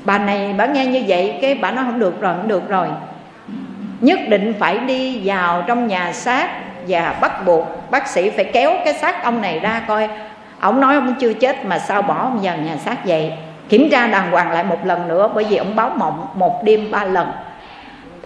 Bà 0.05 0.19
này 0.19 0.55
bà 0.59 0.67
nghe 0.67 0.87
như 0.87 1.05
vậy, 1.09 1.39
cái 1.43 1.55
bà 1.55 1.71
nói 1.71 1.85
không 1.85 1.99
được 1.99 2.21
rồi, 2.21 2.35
không 2.37 2.49
được 2.49 2.69
rồi. 2.69 2.89
Nhất 4.01 4.19
định 4.29 4.55
phải 4.59 4.79
đi 4.79 5.21
vào 5.25 5.65
trong 5.67 5.87
nhà 5.87 6.13
xác 6.13 6.49
và 6.89 7.15
bắt 7.21 7.47
buộc 7.47 7.91
bác 7.91 8.09
sĩ 8.09 8.31
phải 8.31 8.45
kéo 8.45 8.73
cái 8.85 8.95
xác 8.95 9.25
ông 9.25 9.43
này 9.43 9.61
ra 9.61 9.83
coi. 9.89 10.09
Ông 10.61 10.81
nói 10.81 10.95
ông 10.95 11.15
chưa 11.21 11.33
chết 11.33 11.65
mà 11.65 11.79
sao 11.79 12.03
bỏ 12.03 12.15
ông 12.15 12.39
vào 12.43 12.57
nhà 12.57 12.77
xác 12.77 13.07
vậy? 13.07 13.33
Kiểm 13.69 13.89
tra 13.91 14.07
đàng 14.07 14.31
hoàng 14.31 14.51
lại 14.51 14.65
một 14.65 14.87
lần 14.87 15.09
nữa, 15.09 15.31
bởi 15.35 15.45
vì 15.45 15.57
ông 15.57 15.77
báo 15.77 15.91
mộng 15.97 16.27
một 16.35 16.65
đêm 16.65 16.91
ba 16.91 17.05
lần. 17.05 17.33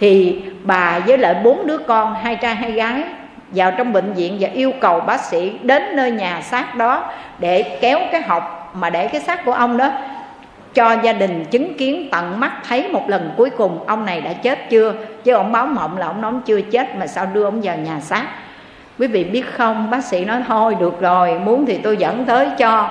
Thì 0.00 0.42
bà 0.62 0.98
với 0.98 1.18
lại 1.18 1.34
bốn 1.44 1.66
đứa 1.66 1.78
con, 1.78 2.14
hai 2.14 2.36
trai 2.36 2.54
hai 2.54 2.72
gái 2.72 3.02
vào 3.50 3.70
trong 3.70 3.92
bệnh 3.92 4.12
viện 4.12 4.36
và 4.40 4.48
yêu 4.48 4.72
cầu 4.80 5.00
bác 5.00 5.20
sĩ 5.20 5.58
đến 5.62 5.96
nơi 5.96 6.10
nhà 6.10 6.40
xác 6.42 6.74
đó 6.74 7.04
để 7.38 7.78
kéo 7.80 7.98
cái 8.12 8.22
hộp 8.22 8.72
mà 8.74 8.90
để 8.90 9.08
cái 9.08 9.20
xác 9.20 9.44
của 9.44 9.52
ông 9.52 9.76
đó 9.76 9.90
cho 10.74 10.92
gia 11.02 11.12
đình 11.12 11.44
chứng 11.44 11.74
kiến 11.74 12.08
tận 12.12 12.40
mắt 12.40 12.52
thấy 12.68 12.88
một 12.88 13.08
lần 13.08 13.30
cuối 13.36 13.50
cùng 13.50 13.86
ông 13.86 14.06
này 14.06 14.20
đã 14.20 14.32
chết 14.32 14.70
chưa? 14.70 14.94
Chứ 15.24 15.32
ông 15.32 15.52
báo 15.52 15.66
mộng 15.66 15.98
là 15.98 16.06
ông 16.06 16.20
nói 16.20 16.32
ông 16.32 16.42
chưa 16.42 16.60
chết 16.60 16.96
mà 16.96 17.06
sao 17.06 17.26
đưa 17.26 17.44
ông 17.44 17.60
vào 17.60 17.76
nhà 17.76 18.00
xác? 18.00 18.26
Quý 18.98 19.06
vị 19.06 19.24
biết 19.24 19.44
không? 19.56 19.90
Bác 19.90 20.04
sĩ 20.04 20.24
nói, 20.24 20.42
thôi, 20.48 20.76
được 20.80 21.00
rồi, 21.00 21.38
muốn 21.38 21.66
thì 21.66 21.78
tôi 21.78 21.96
dẫn 21.96 22.24
tới 22.24 22.48
cho. 22.58 22.90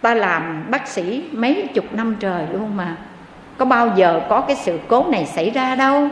Ta 0.00 0.14
làm 0.14 0.64
bác 0.70 0.88
sĩ 0.88 1.24
mấy 1.32 1.68
chục 1.74 1.84
năm 1.92 2.16
trời 2.20 2.42
luôn 2.52 2.76
mà. 2.76 2.96
Có 3.58 3.64
bao 3.64 3.90
giờ 3.96 4.20
có 4.28 4.40
cái 4.40 4.56
sự 4.56 4.78
cố 4.88 5.04
này 5.08 5.26
xảy 5.26 5.50
ra 5.50 5.74
đâu? 5.74 6.08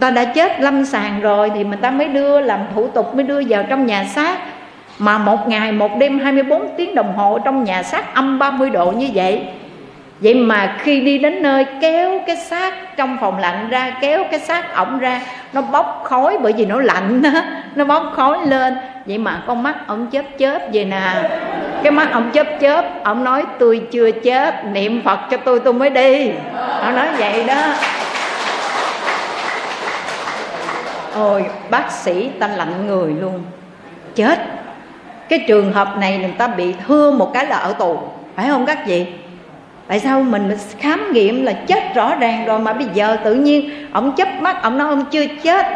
Ta 0.00 0.10
đã 0.10 0.24
chết 0.24 0.60
lâm 0.60 0.84
sàng 0.84 1.20
rồi 1.20 1.50
thì 1.54 1.64
mình 1.64 1.80
ta 1.80 1.90
mới 1.90 2.08
đưa 2.08 2.40
làm 2.40 2.60
thủ 2.74 2.88
tục, 2.88 3.14
mới 3.14 3.22
đưa 3.22 3.42
vào 3.48 3.62
trong 3.68 3.86
nhà 3.86 4.04
xác. 4.04 4.38
Mà 4.98 5.18
một 5.18 5.48
ngày, 5.48 5.72
một 5.72 5.98
đêm 5.98 6.18
24 6.18 6.68
tiếng 6.76 6.94
đồng 6.94 7.16
hồ 7.16 7.38
trong 7.44 7.64
nhà 7.64 7.82
xác 7.82 8.14
âm 8.14 8.38
30 8.38 8.70
độ 8.70 8.92
như 8.96 9.08
vậy. 9.14 9.42
Vậy 10.20 10.34
mà 10.34 10.76
khi 10.78 11.00
đi 11.00 11.18
đến 11.18 11.42
nơi 11.42 11.66
kéo 11.80 12.20
cái 12.26 12.36
xác 12.36 12.96
trong 12.96 13.16
phòng 13.20 13.38
lạnh 13.38 13.68
ra, 13.70 13.96
kéo 14.00 14.24
cái 14.30 14.40
xác 14.40 14.74
ổng 14.74 14.98
ra, 14.98 15.20
nó 15.52 15.62
bốc 15.62 16.02
khói 16.04 16.38
bởi 16.42 16.52
vì 16.52 16.66
nó 16.66 16.80
lạnh 16.80 17.22
đó 17.22 17.30
nó 17.74 17.84
bốc 17.84 18.12
khói 18.14 18.38
lên. 18.46 18.76
Vậy 19.06 19.18
mà 19.18 19.42
con 19.46 19.62
mắt 19.62 19.74
ông 19.86 20.06
chớp 20.10 20.24
chớp 20.38 20.58
vậy 20.72 20.84
nè. 20.84 21.30
Cái 21.82 21.92
mắt 21.92 22.08
ông 22.12 22.30
chớp 22.32 22.46
chớp 22.60 22.84
ông 23.04 23.24
nói, 23.24 23.42
tôi 23.58 23.82
chưa 23.90 24.10
chết 24.10 24.64
niệm 24.64 25.02
phật 25.04 25.18
cho 25.30 25.36
tôi 25.36 25.60
tôi 25.60 25.72
mới 25.72 25.90
đi. 25.90 26.30
Ông 26.80 26.96
nói 26.96 27.06
vậy 27.18 27.44
đó 27.44 27.62
ôi, 31.14 31.44
bác 31.70 31.92
sĩ 31.92 32.28
ta 32.38 32.48
lạnh 32.48 32.86
người 32.86 33.12
luôn. 33.12 33.40
Chết. 34.14 34.38
Cái 35.28 35.44
trường 35.48 35.72
hợp 35.72 35.88
này 35.98 36.18
người 36.18 36.34
ta 36.38 36.46
bị 36.46 36.74
thương 36.86 37.18
một 37.18 37.30
cái 37.34 37.46
là 37.46 37.56
ở 37.56 37.72
tù. 37.72 37.98
Phải 38.36 38.48
không 38.48 38.66
các 38.66 38.86
vị? 38.86 39.06
Tại 39.86 40.00
sao 40.00 40.22
mình 40.22 40.56
khám 40.78 41.12
nghiệm 41.12 41.44
là 41.44 41.52
chết 41.52 41.94
rõ 41.94 42.14
ràng 42.14 42.44
rồi 42.46 42.58
mà 42.58 42.72
bây 42.72 42.86
giờ 42.94 43.16
tự 43.24 43.34
nhiên 43.34 43.70
ông 43.92 44.12
chấp 44.12 44.28
mắt, 44.40 44.62
ông 44.62 44.78
nói 44.78 44.88
ông 44.88 45.04
chưa 45.10 45.26
chết? 45.42 45.66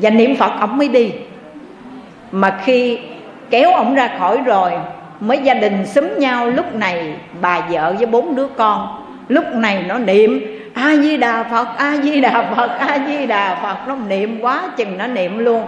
Và 0.00 0.10
niệm 0.10 0.36
phật 0.36 0.52
ông 0.60 0.78
mới 0.78 0.88
đi. 0.88 1.12
Mà 2.32 2.58
khi 2.64 2.98
kéo 3.50 3.72
ông 3.72 3.94
ra 3.94 4.10
khỏi 4.18 4.38
rồi, 4.44 4.72
mới 5.20 5.38
gia 5.38 5.54
đình 5.54 5.86
xúm 5.86 6.04
nhau. 6.18 6.50
Lúc 6.50 6.74
này 6.74 7.14
bà 7.40 7.60
vợ 7.60 7.94
với 7.98 8.06
bốn 8.06 8.34
đứa 8.34 8.46
con, 8.46 9.04
lúc 9.28 9.44
này 9.54 9.84
nó 9.88 9.98
niệm 9.98 10.59
a 10.74 10.96
di 10.96 11.16
đà 11.16 11.42
phật, 11.42 11.68
a 11.76 11.96
di 12.02 12.20
đà 12.20 12.52
phật, 12.56 12.70
a 12.78 12.98
di 13.08 13.26
đà 13.26 13.58
phật. 13.62 13.88
Nó 13.88 13.96
niệm 14.08 14.38
quá 14.40 14.62
chừng 14.76 14.98
nó 14.98 15.06
niệm 15.06 15.38
luôn. 15.38 15.64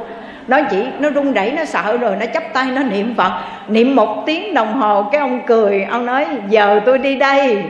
Nó 0.49 0.59
chỉ, 0.71 0.87
nó 0.99 1.11
run 1.11 1.33
rẩy, 1.33 1.51
nó 1.51 1.65
sợ 1.65 1.97
rồi, 1.97 2.17
nó 2.21 2.27
chấp 2.27 2.43
tay, 2.53 2.67
nó 2.67 2.83
niệm 2.83 3.15
phật. 3.17 3.33
Niệm 3.69 3.97
một 3.97 4.23
tiếng 4.27 4.55
đồng 4.55 4.81
hồ, 4.81 5.03
cái 5.13 5.21
ông 5.21 5.41
cười, 5.47 5.87
ông 5.91 6.07
nói, 6.07 6.27
giờ 6.49 6.81
tôi 6.87 6.99
đi 6.99 7.15
đây. 7.15 7.65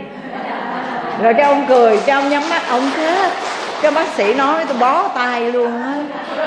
Rồi 1.22 1.34
cái 1.34 1.46
ông 1.46 1.64
cười 1.68 1.98
cho 2.06 2.14
ông 2.14 2.28
nhắm 2.28 2.42
mắt, 2.50 2.62
ông 2.68 2.82
chết 2.96 3.30
cái 3.82 3.92
bác 3.92 4.08
sĩ 4.08 4.34
nói 4.34 4.64
tôi 4.68 4.76
bó 4.78 5.08
tay 5.08 5.52
luôn 5.52 5.82
á. 5.82 5.94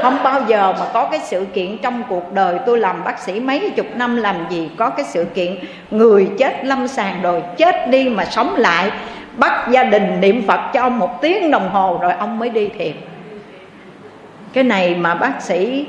Không 0.02 0.18
bao 0.24 0.42
giờ 0.48 0.74
mà 0.80 0.86
có 0.94 1.06
cái 1.06 1.20
sự 1.24 1.46
kiện 1.54 1.78
trong 1.78 2.04
cuộc 2.10 2.34
đời 2.34 2.60
tôi 2.66 2.80
làm 2.80 3.04
bác 3.04 3.20
sĩ 3.20 3.40
mấy 3.40 3.72
chục 3.76 3.86
năm, 3.96 4.16
làm 4.16 4.36
gì 4.50 4.70
có 4.78 4.90
cái 4.90 5.06
sự 5.06 5.26
kiện 5.26 5.56
người 5.92 6.30
chết 6.38 6.66
lâm 6.66 6.88
sàng 6.88 7.22
rồi 7.22 7.44
chết 7.58 7.90
đi 7.90 8.10
mà 8.10 8.26
sống 8.26 8.56
lại, 8.56 8.92
bắt 9.38 9.68
gia 9.72 9.84
đình 9.84 10.22
niệm 10.22 10.48
phật 10.48 10.60
cho 10.74 10.82
ông 10.82 11.00
một 11.00 11.22
tiếng 11.22 11.52
đồng 11.52 11.70
hồ 11.70 12.00
rồi 12.02 12.14
ông 12.20 12.40
mới 12.40 12.50
đi 12.50 12.70
thiền. 12.78 12.94
Cái 14.54 14.64
này 14.64 14.96
mà 14.96 15.16
bác 15.16 15.42
sĩ 15.42 15.86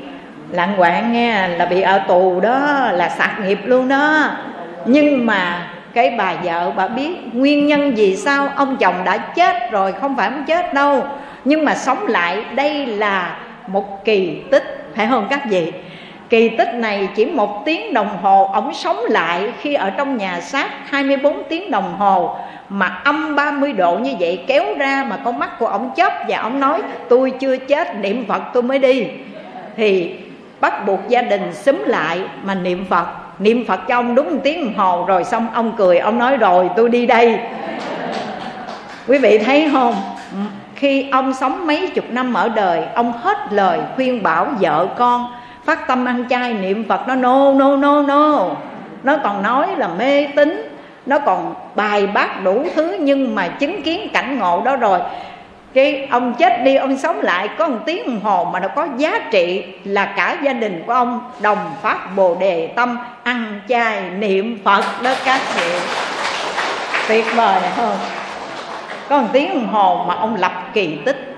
lạng 0.51 0.75
quạng 0.77 1.13
nghe 1.13 1.49
là 1.49 1.67
bị 1.67 1.81
ở 1.81 1.99
tù 1.99 2.41
đó, 2.41 2.89
là 2.93 3.09
sạc 3.09 3.41
nghiệp 3.41 3.59
luôn 3.65 3.89
đó. 3.89 4.31
Nhưng 4.85 5.27
mà 5.27 5.69
cái 5.95 6.15
bà 6.19 6.35
vợ 6.43 6.71
bà 6.77 6.89
biết 6.89 7.17
nguyên 7.33 7.67
nhân 7.67 7.95
vì 7.95 8.17
sao 8.17 8.49
ông 8.57 8.77
chồng 8.77 8.95
đã 9.05 9.19
chết 9.19 9.71
rồi, 9.71 9.93
không 9.93 10.17
phải 10.17 10.29
ông 10.29 10.45
chết 10.47 10.75
đâu 10.75 11.07
nhưng 11.47 11.65
mà 11.65 11.75
sống 11.75 12.07
lại, 12.07 12.45
đây 12.55 12.87
là 12.87 13.37
một 13.67 14.05
kỳ 14.05 14.43
tích, 14.51 14.93
phải 14.97 15.07
không 15.07 15.27
các 15.31 15.43
vị? 15.51 15.73
Kỳ 16.29 16.49
tích 16.49 16.75
này 16.75 17.09
chỉ 17.17 17.25
một 17.25 17.63
tiếng 17.65 17.95
đồng 17.95 18.19
hồ 18.23 18.51
Ông 18.53 18.75
sống 18.75 19.01
lại 19.09 19.53
khi 19.61 19.75
ở 19.75 19.91
trong 19.91 20.17
nhà 20.17 20.41
xác 20.41 20.69
24 20.89 21.43
tiếng 21.49 21.71
đồng 21.71 21.97
hồ, 21.99 22.37
Mà 22.69 23.01
âm 23.05 23.37
30 23.37 23.73
độ 23.73 23.99
như 23.99 24.15
vậy 24.21 24.45
kéo 24.47 24.65
ra 24.79 25.07
Mà 25.09 25.17
con 25.25 25.39
mắt 25.39 25.59
của 25.59 25.67
ông 25.67 25.91
chớp 25.97 26.13
Và 26.29 26.39
ông 26.39 26.61
nói, 26.61 26.83
tôi 27.09 27.31
chưa 27.31 27.57
chết, 27.57 27.97
niệm 27.97 28.25
Phật 28.29 28.43
tôi 28.53 28.63
mới 28.63 28.79
đi. 28.79 29.07
Thì 29.77 30.15
bắt 30.61 30.87
buộc 30.87 31.01
gia 31.09 31.23
đình 31.23 31.55
xúm 31.55 31.85
lại 31.87 32.21
mà 32.43 32.55
niệm 32.55 32.85
Phật. 32.91 33.07
Niệm 33.39 33.65
Phật 33.67 33.81
cho 33.89 33.95
ông 33.95 34.15
đúng 34.15 34.35
một 34.35 34.41
tiếng 34.45 34.65
đồng 34.65 34.75
hồ 34.75 35.05
Rồi 35.09 35.25
xong 35.25 35.47
ông 35.55 35.73
cười, 35.77 35.99
ông 35.99 36.19
nói, 36.19 36.37
rồi, 36.37 36.71
tôi 36.77 36.89
đi 36.89 37.07
đây. 37.07 37.39
Quý 39.07 39.19
vị 39.19 39.39
thấy 39.39 39.69
không? 39.73 39.95
Khi 40.77 41.11
ông 41.11 41.35
sống 41.35 41.67
mấy 41.67 41.91
chục 41.95 42.05
năm 42.11 42.35
ở 42.35 42.49
đời, 42.49 42.85
Ông 42.95 43.13
hết 43.13 43.39
lời 43.51 43.81
khuyên 43.97 44.23
bảo 44.23 44.47
vợ 44.61 44.87
con, 44.97 45.27
phát 45.65 45.87
tâm 45.87 46.05
ăn 46.05 46.25
chay 46.31 46.55
niệm 46.55 46.85
phật, 46.89 47.09
nó 47.09 47.15
nô 47.15 47.55
nô 47.55 47.77
nô 47.77 48.03
nô 48.03 48.57
nó 49.03 49.17
còn 49.23 49.43
nói 49.43 49.69
là 49.77 49.89
mê 49.89 50.27
tín, 50.37 50.79
nó 51.07 51.19
còn 51.19 51.55
bài 51.75 52.07
bác 52.07 52.43
đủ 52.45 52.65
thứ 52.75 52.97
nhưng 53.01 53.35
mà 53.35 53.49
chứng 53.49 53.83
kiến 53.83 54.09
cảnh 54.13 54.39
ngộ 54.39 54.63
đó 54.65 54.77
rồi. 54.77 55.01
Cái 55.75 56.09
ông 56.11 56.35
chết 56.35 56.63
đi, 56.65 56.77
ông 56.77 56.97
sống 56.97 57.21
lại, 57.21 57.49
có 57.59 57.69
một 57.69 57.79
tiếng 57.87 58.07
đồng 58.07 58.21
hồ 58.21 58.51
mà 58.53 58.61
nó 58.61 58.69
có 58.69 58.89
giá 58.97 59.19
trị 59.31 59.65
là 59.85 60.05
cả 60.17 60.37
gia 60.43 60.53
đình 60.53 60.83
của 60.87 60.93
ông 60.93 61.21
đồng 61.41 61.59
phát 61.83 62.17
bồ 62.17 62.37
đề 62.41 62.67
tâm 62.77 62.99
ăn 63.23 63.61
chay 63.69 64.11
niệm 64.11 64.59
phật 64.65 64.85
đó 65.03 65.11
các 65.25 65.41
vị. 65.57 65.79
Tuyệt 67.09 67.25
vời 67.37 67.61
không? 67.77 67.97
Có 69.09 69.19
một 69.19 69.29
tiếng 69.33 69.49
đồng 69.55 69.67
hồ 69.67 70.05
mà 70.09 70.15
ông 70.15 70.37
lập 70.37 70.71
kỳ 70.73 70.97
tích. 71.05 71.37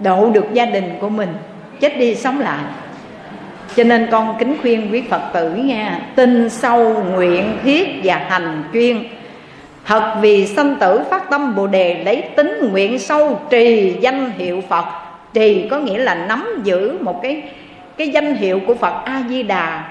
Độ 0.00 0.30
được 0.30 0.46
gia 0.52 0.66
đình 0.66 0.98
của 1.00 1.08
mình, 1.08 1.28
chết 1.80 1.98
đi 1.98 2.14
sống 2.14 2.40
lại. 2.40 2.64
Cho 3.76 3.84
nên 3.84 4.08
con 4.10 4.36
kính 4.38 4.56
khuyên 4.62 4.88
quý 4.92 5.02
phật 5.10 5.22
tử 5.32 5.54
nha, 5.54 6.00
tin 6.16 6.50
sâu, 6.50 7.02
nguyện, 7.02 7.58
thiết 7.64 8.00
và 8.04 8.16
hành 8.28 8.62
chuyên. 8.72 9.04
Thật 9.84 10.16
vì 10.20 10.46
sanh 10.46 10.76
tử 10.76 11.00
phát 11.10 11.30
tâm 11.30 11.54
bồ 11.54 11.66
đề 11.66 12.04
lấy 12.04 12.22
tính 12.36 12.68
nguyện 12.70 12.98
sâu, 12.98 13.40
trì 13.50 13.96
danh 14.00 14.30
hiệu 14.30 14.62
phật. 14.68 14.84
Trì 15.32 15.68
có 15.68 15.78
nghĩa 15.78 15.98
là 15.98 16.14
nắm 16.14 16.60
giữ 16.64 16.98
một 17.00 17.22
cái 17.22 17.42
cái 17.96 18.08
danh 18.08 18.34
hiệu 18.34 18.60
của 18.66 18.74
phật 18.74 18.94
a 19.04 19.22
di 19.28 19.42
đà. 19.42 19.84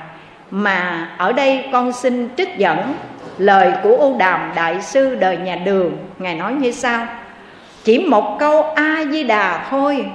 Mà 0.51 1.09
ở 1.17 1.33
đây 1.33 1.65
con 1.71 1.93
xin 1.93 2.29
trích 2.37 2.57
dẫn 2.57 2.93
lời 3.37 3.73
của 3.83 3.95
U 3.95 4.17
đàm 4.17 4.51
đại 4.55 4.81
sư 4.81 5.15
đời 5.15 5.37
nhà 5.37 5.55
đường, 5.55 5.97
ngài 6.19 6.35
nói 6.35 6.53
như 6.53 6.71
sau. 6.71 7.07
Chỉ 7.83 7.99
một 7.99 8.35
câu 8.39 8.63
a 8.75 9.03
di 9.11 9.23
đà 9.23 9.65
thôi, 9.69 10.05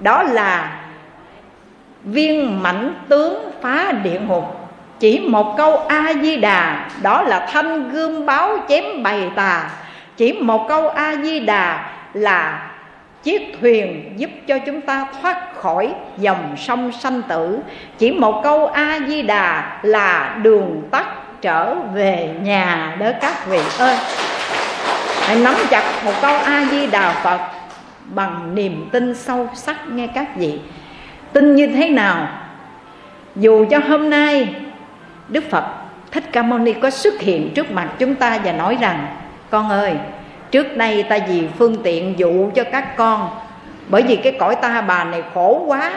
đó 0.00 0.22
là 0.22 0.78
viên 2.04 2.62
mãnh 2.62 2.94
tướng 3.08 3.50
phá 3.60 3.92
địa 3.92 4.20
ngục. 4.20 4.44
Chỉ 4.98 5.20
một 5.20 5.54
câu 5.56 5.76
a 5.76 6.12
di 6.22 6.36
đà 6.36 6.90
đó 7.02 7.22
là 7.22 7.46
thanh 7.52 7.90
gươm 7.90 8.26
báo 8.26 8.58
chém 8.68 9.02
bày 9.02 9.30
tà. 9.36 9.70
Chỉ 10.16 10.32
một 10.32 10.68
câu 10.68 10.88
a 10.88 11.16
di 11.16 11.40
đà 11.40 11.90
là 12.12 12.70
chiếc 13.22 13.56
thuyền 13.60 14.12
giúp 14.16 14.30
cho 14.46 14.58
chúng 14.58 14.80
ta 14.80 15.06
thoát 15.22 15.56
khỏi 15.56 15.94
dòng 16.18 16.54
sông 16.56 16.92
sanh 16.92 17.22
tử. 17.22 17.58
Chỉ 17.98 18.12
một 18.12 18.40
câu 18.44 18.66
a 18.66 18.98
di 19.06 19.22
đà 19.22 19.78
là 19.82 20.38
đường 20.42 20.82
tắt 20.90 21.06
trở 21.42 21.74
về 21.74 22.30
nhà 22.42 22.96
đó 23.00 23.10
các 23.20 23.46
vị 23.46 23.60
ơi. 23.78 23.96
Hãy 25.20 25.36
nắm 25.36 25.54
chặt 25.70 25.84
một 26.04 26.12
câu 26.22 26.36
a 26.36 26.64
di 26.70 26.86
đà 26.86 27.12
phật 27.12 27.40
bằng 28.04 28.54
niềm 28.54 28.88
tin 28.92 29.14
sâu 29.14 29.48
sắc 29.54 29.76
nghe 29.88 30.06
các 30.06 30.36
vị. 30.36 30.60
Tin 31.32 31.54
như 31.54 31.66
thế 31.66 31.88
nào? 31.88 32.28
Dù 33.36 33.64
cho 33.70 33.78
hôm 33.88 34.10
nay 34.10 34.54
đức 35.28 35.44
phật 35.50 35.64
thích 36.10 36.24
ca 36.32 36.42
mâu 36.42 36.58
ni 36.58 36.72
có 36.72 36.90
xuất 36.90 37.20
hiện 37.20 37.54
trước 37.54 37.70
mặt 37.70 37.88
chúng 37.98 38.14
ta 38.14 38.38
và 38.44 38.52
nói 38.52 38.76
rằng, 38.80 39.06
con 39.50 39.70
ơi, 39.70 39.94
trước 40.50 40.76
đây 40.76 41.02
ta 41.02 41.18
vì 41.28 41.48
phương 41.58 41.82
tiện 41.82 42.18
dụ 42.18 42.50
cho 42.54 42.64
các 42.64 42.96
con, 42.96 43.30
bởi 43.88 44.02
vì 44.02 44.16
cái 44.16 44.36
cõi 44.38 44.54
ta 44.54 44.80
bà 44.80 45.04
này 45.04 45.22
khổ 45.34 45.64
quá 45.66 45.92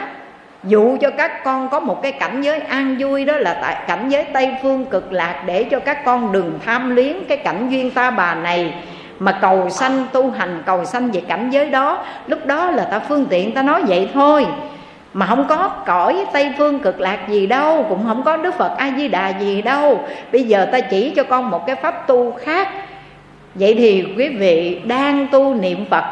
dụ 0.64 0.96
cho 1.00 1.10
các 1.10 1.44
con 1.44 1.68
có 1.68 1.80
một 1.80 2.02
cái 2.02 2.12
cảnh 2.12 2.42
giới 2.42 2.58
an 2.58 2.96
vui 2.98 3.24
đó 3.24 3.36
là 3.36 3.58
tại 3.62 3.76
cảnh 3.86 4.08
giới 4.08 4.24
tây 4.24 4.56
phương 4.62 4.84
cực 4.84 5.12
lạc 5.12 5.42
để 5.46 5.64
cho 5.64 5.80
các 5.80 6.04
con 6.04 6.32
đừng 6.32 6.58
tham 6.64 6.96
luyến 6.96 7.16
cái 7.28 7.36
cảnh 7.36 7.68
duyên 7.70 7.90
ta 7.90 8.10
bà 8.10 8.34
này. 8.34 8.74
Mà 9.18 9.32
cầu 9.32 9.70
sanh 9.70 10.06
tu 10.12 10.30
hành, 10.30 10.62
cầu 10.66 10.84
sanh 10.84 11.10
về 11.10 11.20
cảnh 11.28 11.50
giới 11.50 11.70
đó, 11.70 12.04
lúc 12.26 12.46
đó 12.46 12.70
là 12.70 12.84
ta 12.84 12.98
phương 12.98 13.26
tiện 13.26 13.54
ta 13.54 13.62
nói 13.62 13.82
vậy 13.86 14.10
thôi. 14.14 14.46
Mà 15.12 15.26
không 15.26 15.46
có 15.48 15.68
cõi 15.86 16.24
tây 16.32 16.52
phương 16.58 16.78
cực 16.78 17.00
lạc 17.00 17.18
gì 17.28 17.46
đâu, 17.46 17.86
cũng 17.88 18.04
không 18.06 18.22
có 18.22 18.36
đức 18.36 18.54
phật 18.54 18.76
a 18.76 18.92
di 18.96 19.08
đà 19.08 19.28
gì 19.28 19.62
đâu. 19.62 20.00
Bây 20.32 20.42
giờ 20.42 20.66
ta 20.72 20.80
chỉ 20.80 21.10
cho 21.10 21.22
con 21.24 21.50
một 21.50 21.66
cái 21.66 21.76
pháp 21.76 22.06
tu 22.06 22.32
khác. 22.32 22.68
Vậy 23.54 23.74
thì 23.74 24.14
quý 24.16 24.28
vị 24.28 24.80
đang 24.84 25.26
tu 25.32 25.54
niệm 25.54 25.84
phật 25.90 26.04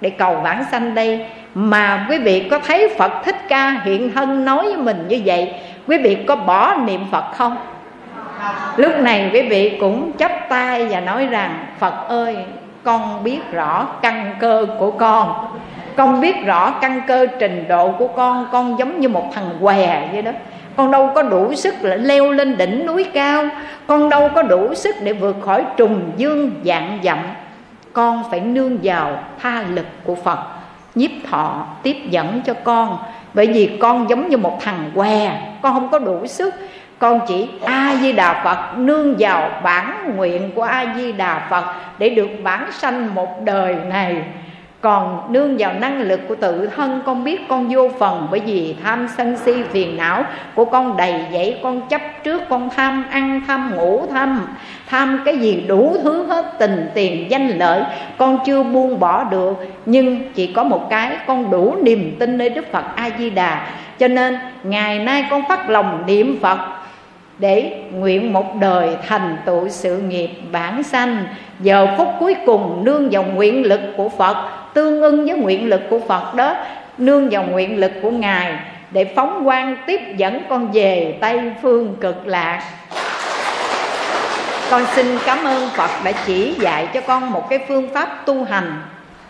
để 0.00 0.10
cầu 0.10 0.34
vãng 0.34 0.64
sanh 0.70 0.94
đây 0.94 1.26
mà 1.58 2.06
quý 2.10 2.18
vị 2.18 2.48
có 2.50 2.58
thấy 2.58 2.94
phật 2.98 3.12
thích 3.24 3.36
ca 3.48 3.80
hiện 3.84 4.12
thân 4.12 4.44
nói 4.44 4.62
với 4.62 4.76
mình 4.76 5.04
như 5.08 5.22
vậy, 5.24 5.54
quý 5.86 5.98
vị 5.98 6.14
có 6.26 6.36
bỏ 6.36 6.74
niệm 6.74 7.00
phật 7.10 7.24
không? 7.34 7.56
Lúc 8.76 8.92
này 9.00 9.30
quý 9.32 9.42
vị 9.42 9.76
cũng 9.80 10.12
chắp 10.18 10.32
tay 10.48 10.86
và 10.86 11.00
nói 11.00 11.26
rằng, 11.26 11.66
phật 11.78 12.08
ơi, 12.08 12.36
con 12.84 13.24
biết 13.24 13.40
rõ 13.52 13.86
căn 14.02 14.34
cơ 14.40 14.66
của 14.78 14.90
con. 14.90 15.48
Con 15.96 16.20
biết 16.20 16.36
rõ 16.44 16.70
căn 16.70 17.00
cơ 17.06 17.26
trình 17.38 17.64
độ 17.68 17.92
của 17.98 18.08
con. 18.08 18.48
Con 18.52 18.78
giống 18.78 19.00
như 19.00 19.08
một 19.08 19.30
thằng 19.34 19.50
què 19.60 20.08
vậy 20.12 20.22
đó. 20.22 20.30
Con 20.76 20.90
đâu 20.90 21.10
có 21.14 21.22
đủ 21.22 21.54
sức 21.54 21.74
là 21.80 21.96
leo 21.96 22.32
lên 22.32 22.56
đỉnh 22.56 22.86
núi 22.86 23.04
cao. 23.04 23.44
Con 23.86 24.08
đâu 24.08 24.28
có 24.34 24.42
đủ 24.42 24.74
sức 24.74 24.96
để 25.02 25.12
vượt 25.12 25.36
khỏi 25.44 25.64
trùng 25.76 26.10
dương 26.16 26.50
dạng 26.64 26.98
dặm. 27.04 27.18
Con 27.92 28.22
phải 28.30 28.40
nương 28.40 28.78
vào 28.82 29.18
tha 29.42 29.64
lực 29.70 29.86
của 30.04 30.14
phật 30.14 30.38
nhiếp 30.96 31.10
thọ, 31.30 31.66
tiếp 31.82 31.96
dẫn 32.10 32.40
cho 32.46 32.54
con. 32.64 32.98
Bởi 33.34 33.46
vì 33.46 33.78
con 33.80 34.10
giống 34.10 34.28
như 34.28 34.36
một 34.36 34.58
thằng 34.60 34.90
què, 34.94 35.40
con 35.62 35.74
không 35.74 35.88
có 35.88 35.98
đủ 35.98 36.26
sức. 36.26 36.54
Con 36.98 37.20
chỉ 37.28 37.48
a 37.64 37.96
di 38.00 38.12
đà 38.12 38.44
phật, 38.44 38.78
nương 38.78 39.14
vào 39.18 39.50
bản 39.62 40.12
nguyện 40.16 40.50
của 40.54 40.62
a 40.62 40.94
di 40.96 41.12
đà 41.12 41.46
phật 41.50 41.64
để 41.98 42.08
được 42.08 42.28
bản 42.42 42.72
sanh 42.72 43.14
một 43.14 43.42
đời 43.44 43.74
này 43.88 44.22
còn 44.86 45.32
nương 45.32 45.56
vào 45.58 45.72
năng 45.72 46.00
lực 46.00 46.20
của 46.28 46.34
tự 46.34 46.66
thân, 46.66 47.02
con 47.06 47.24
biết 47.24 47.40
con 47.48 47.68
vô 47.68 47.90
phần 47.98 48.26
bởi 48.30 48.40
vì 48.40 48.74
tham 48.84 49.08
sân 49.16 49.36
si 49.36 49.62
phiền 49.62 49.96
não 49.96 50.24
của 50.54 50.64
con 50.64 50.96
đầy 50.96 51.24
dẫy, 51.32 51.58
con 51.62 51.88
chấp 51.88 52.00
trước, 52.24 52.42
con 52.48 52.70
tham 52.76 53.04
ăn, 53.10 53.40
tham 53.46 53.76
ngủ, 53.76 54.06
tham 54.10 54.46
tham 54.88 55.22
cái 55.24 55.38
gì 55.38 55.64
đủ 55.66 55.96
thứ 56.02 56.26
hết, 56.26 56.44
tình, 56.58 56.88
tiền, 56.94 57.30
danh, 57.30 57.48
lợi. 57.48 57.82
Con 58.18 58.38
chưa 58.46 58.62
buông 58.62 59.00
bỏ 59.00 59.24
được, 59.24 59.54
nhưng 59.86 60.32
chỉ 60.34 60.46
có 60.46 60.64
một 60.64 60.90
cái, 60.90 61.16
con 61.26 61.50
đủ 61.50 61.74
niềm 61.82 62.16
tin 62.18 62.38
nơi 62.38 62.50
đức 62.50 62.72
phật 62.72 62.84
a 62.96 63.10
di 63.18 63.30
đà 63.30 63.66
cho 63.98 64.08
nên, 64.08 64.38
ngày 64.64 64.98
nay 64.98 65.24
con 65.30 65.42
phát 65.48 65.70
lòng 65.70 66.02
niệm 66.06 66.38
phật 66.42 66.58
để 67.38 67.82
nguyện 67.92 68.32
một 68.32 68.56
đời 68.60 68.96
thành 69.08 69.36
tựu 69.44 69.68
sự 69.68 69.98
nghiệp 69.98 70.30
bản 70.52 70.82
sanh. 70.82 71.24
Giờ 71.60 71.86
phút 71.96 72.08
cuối 72.20 72.34
cùng, 72.46 72.84
nương 72.84 73.08
vào 73.10 73.22
nguyện 73.22 73.66
lực 73.66 73.80
của 73.96 74.08
phật 74.08 74.36
tương 74.76 75.02
ưng 75.02 75.26
với 75.26 75.38
nguyện 75.38 75.68
lực 75.68 75.80
của 75.90 75.98
phật 76.08 76.34
đó, 76.34 76.56
nương 76.98 77.28
vào 77.30 77.42
nguyện 77.42 77.80
lực 77.80 77.92
của 78.02 78.10
ngài 78.10 78.54
để 78.90 79.04
phóng 79.04 79.44
quang 79.44 79.76
tiếp 79.86 80.00
dẫn 80.16 80.40
con 80.48 80.72
về 80.72 81.18
tây 81.20 81.40
phương 81.62 81.96
cực 82.00 82.26
lạc. 82.26 82.62
Con 84.70 84.84
xin 84.94 85.06
cảm 85.26 85.44
ơn 85.44 85.68
phật 85.76 85.90
đã 86.04 86.12
chỉ 86.26 86.54
dạy 86.60 86.88
cho 86.94 87.00
con 87.00 87.30
một 87.30 87.50
cái 87.50 87.58
phương 87.68 87.88
pháp 87.94 88.26
tu 88.26 88.44
hành. 88.44 88.82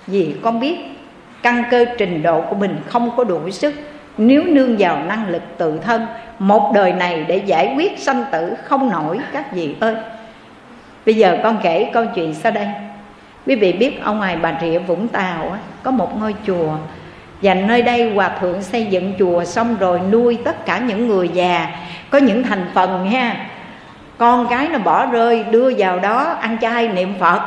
Vì 0.07 0.35
con 0.43 0.61
biết 0.61 0.77
căn 1.43 1.65
cơ 1.71 1.85
trình 1.99 2.23
độ 2.23 2.41
của 2.41 2.57
mình 2.57 2.77
không 2.87 3.11
có 3.17 3.25
đủ 3.25 3.51
sức. 3.51 3.75
Nếu 4.19 4.45
nương 4.45 4.77
vào 4.79 5.03
năng 5.09 5.29
lực 5.29 5.43
tự 5.59 5.79
thân, 5.79 6.07
một 6.39 6.73
đời 6.75 6.93
này 6.93 7.25
để 7.29 7.37
giải 7.37 7.75
quyết 7.77 7.99
sanh 7.99 8.25
tử 8.33 8.55
không 8.65 8.91
nổi 8.91 9.19
các 9.33 9.53
vị 9.53 9.75
ơi. 9.81 9.95
Bây 11.07 11.15
giờ 11.15 11.39
con 11.43 11.59
kể 11.63 11.91
câu 11.93 12.05
chuyện 12.15 12.35
sau 12.35 12.53
đây 12.53 12.67
quý 13.47 13.55
vị 13.55 13.73
biết 13.73 14.03
ở 14.03 14.13
ngoài 14.13 14.37
bà 14.43 14.55
rịa 14.61 14.79
vũng 14.79 15.09
tàu 15.09 15.51
á, 15.53 15.59
có 15.83 15.91
một 15.91 16.21
ngôi 16.21 16.35
chùa. 16.47 16.73
Và 17.43 17.55
nơi 17.55 17.83
đây 17.83 18.15
hòa 18.15 18.29
thượng 18.41 18.63
xây 18.63 18.87
dựng 18.87 19.13
chùa 19.19 19.45
xong 19.45 19.77
rồi 19.81 20.01
nuôi 20.13 20.39
tất 20.45 20.67
cả 20.67 20.79
những 20.79 21.09
người 21.09 21.29
già. 21.29 21.69
Có 22.11 22.19
những 22.19 22.43
thành 22.43 22.67
phần 22.75 23.11
ha. 23.11 23.37
Con 24.19 24.47
cái 24.51 24.69
nó 24.69 24.79
bỏ 24.79 25.07
rơi 25.07 25.45
đưa 25.51 25.73
vào 25.79 25.99
đó 25.99 26.37
ăn 26.41 26.59
chay 26.61 26.89
niệm 26.89 27.15
phật. 27.21 27.41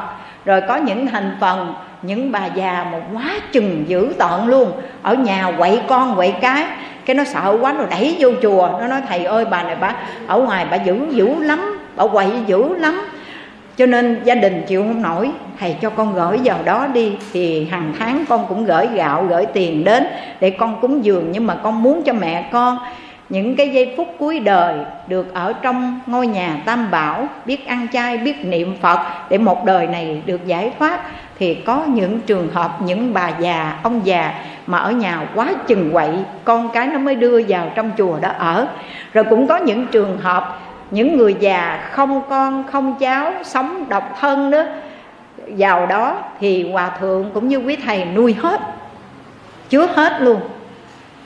Rồi 0.46 0.62
có 0.68 0.76
những 0.76 1.08
thành 1.08 1.38
phần 1.40 1.74
những 2.02 2.32
bà 2.32 2.46
già 2.46 2.86
mà 2.92 2.98
quá 3.14 3.32
chừng 3.52 3.86
dữ 3.88 4.14
tợn 4.18 4.48
luôn. 4.48 4.72
Ở 5.02 5.14
nhà 5.16 5.52
quậy 5.58 5.82
con 5.88 6.16
quậy 6.16 6.34
cái. 6.42 6.66
Cái 7.06 7.16
nó 7.16 7.24
sợ 7.24 7.58
quá 7.62 7.74
nó 7.74 7.86
đẩy 7.86 8.16
vô 8.20 8.30
chùa. 8.42 8.70
Nó 8.80 8.88
nói 8.88 9.02
thầy 9.08 9.26
ơi 9.26 9.46
bà 9.46 9.64
này 9.64 9.76
bà 9.76 9.94
ở 10.28 10.40
ngoài 10.40 10.66
bà 10.72 10.78
dữ 10.78 10.96
dữ 11.10 11.44
lắm 11.44 11.80
bà 11.96 12.08
quậy 12.08 12.30
dữ 12.48 12.76
lắm 12.76 13.02
cho 13.80 13.86
nên 13.86 14.22
gia 14.24 14.36
đình 14.36 14.64
chịu 14.68 14.84
không 14.84 15.02
nổi. 15.02 15.32
Thầy 15.60 15.76
cho 15.82 15.90
con 15.90 16.14
gửi 16.14 16.40
vào 16.44 16.58
đó 16.66 16.88
đi. 16.94 17.12
Thì 17.34 17.66
hàng 17.66 17.94
tháng 18.00 18.26
con 18.30 18.46
cũng 18.50 18.66
gửi 18.66 18.88
gạo, 18.88 19.26
gửi 19.30 19.46
tiền 19.46 19.84
đến 19.84 20.08
để 20.40 20.50
con 20.50 20.82
cúng 20.82 21.06
dường. 21.06 21.32
Nhưng 21.32 21.48
mà 21.48 21.56
con 21.64 21.84
muốn 21.84 22.04
cho 22.04 22.14
mẹ 22.14 22.50
con 22.52 22.78
những 23.30 23.56
cái 23.56 23.70
giây 23.70 23.94
phút 23.98 24.08
cuối 24.20 24.40
đời 24.40 24.76
được 25.08 25.34
ở 25.34 25.54
trong 25.54 26.00
ngôi 26.06 26.28
nhà 26.28 26.62
tam 26.66 26.92
bảo, 26.92 27.28
biết 27.46 27.68
ăn 27.68 27.88
chay, 27.94 28.18
biết 28.18 28.46
niệm 28.46 28.76
phật 28.82 29.00
để 29.30 29.38
một 29.38 29.66
đời 29.66 29.88
này 29.88 30.22
được 30.26 30.46
giải 30.46 30.72
thoát. 30.80 31.00
Thì 31.40 31.54
có 31.56 31.86
những 31.86 32.20
trường 32.20 32.48
hợp 32.54 32.82
những 32.82 33.14
bà 33.14 33.32
già, 33.40 33.80
ông 33.84 34.02
già 34.04 34.34
mà 34.68 34.78
ở 34.78 34.92
nhà 34.92 35.28
quá 35.36 35.54
chừng 35.68 35.92
quậy, 35.92 36.12
con 36.44 36.70
cái 36.70 36.88
nó 36.88 37.00
mới 37.00 37.16
đưa 37.16 37.42
vào 37.48 37.72
trong 37.76 37.92
chùa 37.98 38.20
đó 38.22 38.30
ở. 38.38 38.68
Rồi 39.14 39.24
cũng 39.24 39.48
có 39.48 39.58
những 39.58 39.88
trường 39.88 40.18
hợp 40.18 40.60
những 40.92 41.18
người 41.18 41.36
già 41.40 41.90
không 41.92 42.22
con, 42.30 42.64
không 42.72 42.96
cháu, 43.00 43.34
sống 43.44 43.86
độc 43.90 44.18
thân 44.20 44.52
đó 44.52 44.64
vào 45.48 45.86
đó, 45.86 46.18
thì 46.40 46.72
hòa 46.72 46.92
thượng 47.00 47.32
cũng 47.34 47.48
như 47.48 47.58
quý 47.58 47.76
thầy 47.86 48.06
nuôi 48.06 48.36
hết, 48.40 48.62
chứa 49.70 49.88
hết 49.96 50.22
luôn. 50.22 50.40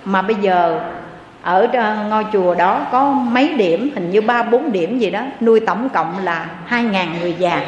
Mà 0.06 0.22
bây 0.22 0.36
giờ, 0.36 0.80
ở 1.42 1.68
ờ, 1.74 1.96
ngôi 2.10 2.26
chùa 2.34 2.56
đó 2.56 2.82
có 2.92 3.12
mấy 3.12 3.54
điểm, 3.54 3.90
hình 3.96 4.12
như 4.12 4.22
ba, 4.22 4.44
bốn 4.44 4.72
điểm 4.72 5.00
gì 5.00 5.12
đó, 5.12 5.22
nuôi 5.42 5.60
tổng 5.60 5.90
cộng 5.90 6.16
là 6.24 6.46
hai 6.66 6.84
ngàn 6.84 7.16
người 7.22 7.36
già. 7.40 7.62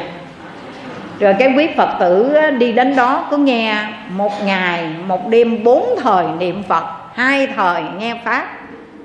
Rồi 1.20 1.34
cái 1.38 1.52
quý 1.56 1.68
phật 1.76 1.96
tử 2.00 2.32
ờ, 2.32 2.50
đi 2.50 2.72
đến 2.72 2.96
đó 2.96 3.26
cứ 3.30 3.36
nghe 3.36 3.86
một 4.10 4.32
ngày, 4.44 4.90
một 5.06 5.28
đêm 5.28 5.64
bốn 5.64 5.86
thời 6.02 6.26
niệm 6.38 6.62
phật, 6.62 6.84
hai 7.14 7.46
thời 7.46 7.82
nghe 7.98 8.20
pháp. 8.24 8.46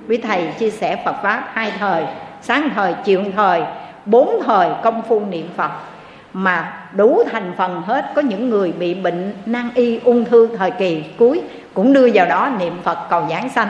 Quý 0.07 0.18
thầy 0.18 0.47
chia 0.59 0.69
sẻ 0.69 0.95
phật 1.05 1.15
pháp 1.23 1.43
hai 1.53 1.72
thời 1.80 2.03
sáng 2.41 2.69
thời, 2.76 2.93
chiều 3.03 3.23
thời, 3.35 3.61
bốn 4.05 4.43
thời 4.45 4.69
công 4.84 5.01
phu 5.01 5.19
niệm 5.19 5.49
phật. 5.57 5.72
Mà 6.34 6.73
đủ 6.91 7.23
thành 7.31 7.53
phần 7.57 7.81
hết, 7.81 8.11
có 8.15 8.22
những 8.22 8.49
người 8.49 8.72
bị 8.72 8.93
bệnh 8.93 9.34
nan 9.45 9.69
y 9.76 9.99
ung 10.03 10.26
thư 10.26 10.49
thời 10.57 10.72
kỳ 10.72 11.03
cuối 11.19 11.41
cũng 11.73 11.93
đưa 11.93 12.09
vào 12.13 12.26
đó 12.26 12.49
niệm 12.59 12.80
phật 12.84 12.97
cầu 13.09 13.27
giảng 13.30 13.49
sanh. 13.49 13.68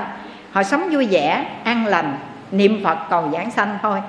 Họ 0.52 0.64
sống 0.64 0.90
vui 0.92 1.08
vẻ, 1.12 1.46
an 1.64 1.86
lành, 1.86 2.18
niệm 2.52 2.84
phật 2.84 2.98
cầu 3.10 3.30
giảng 3.34 3.52
sanh 3.52 3.78
thôi. 3.82 4.00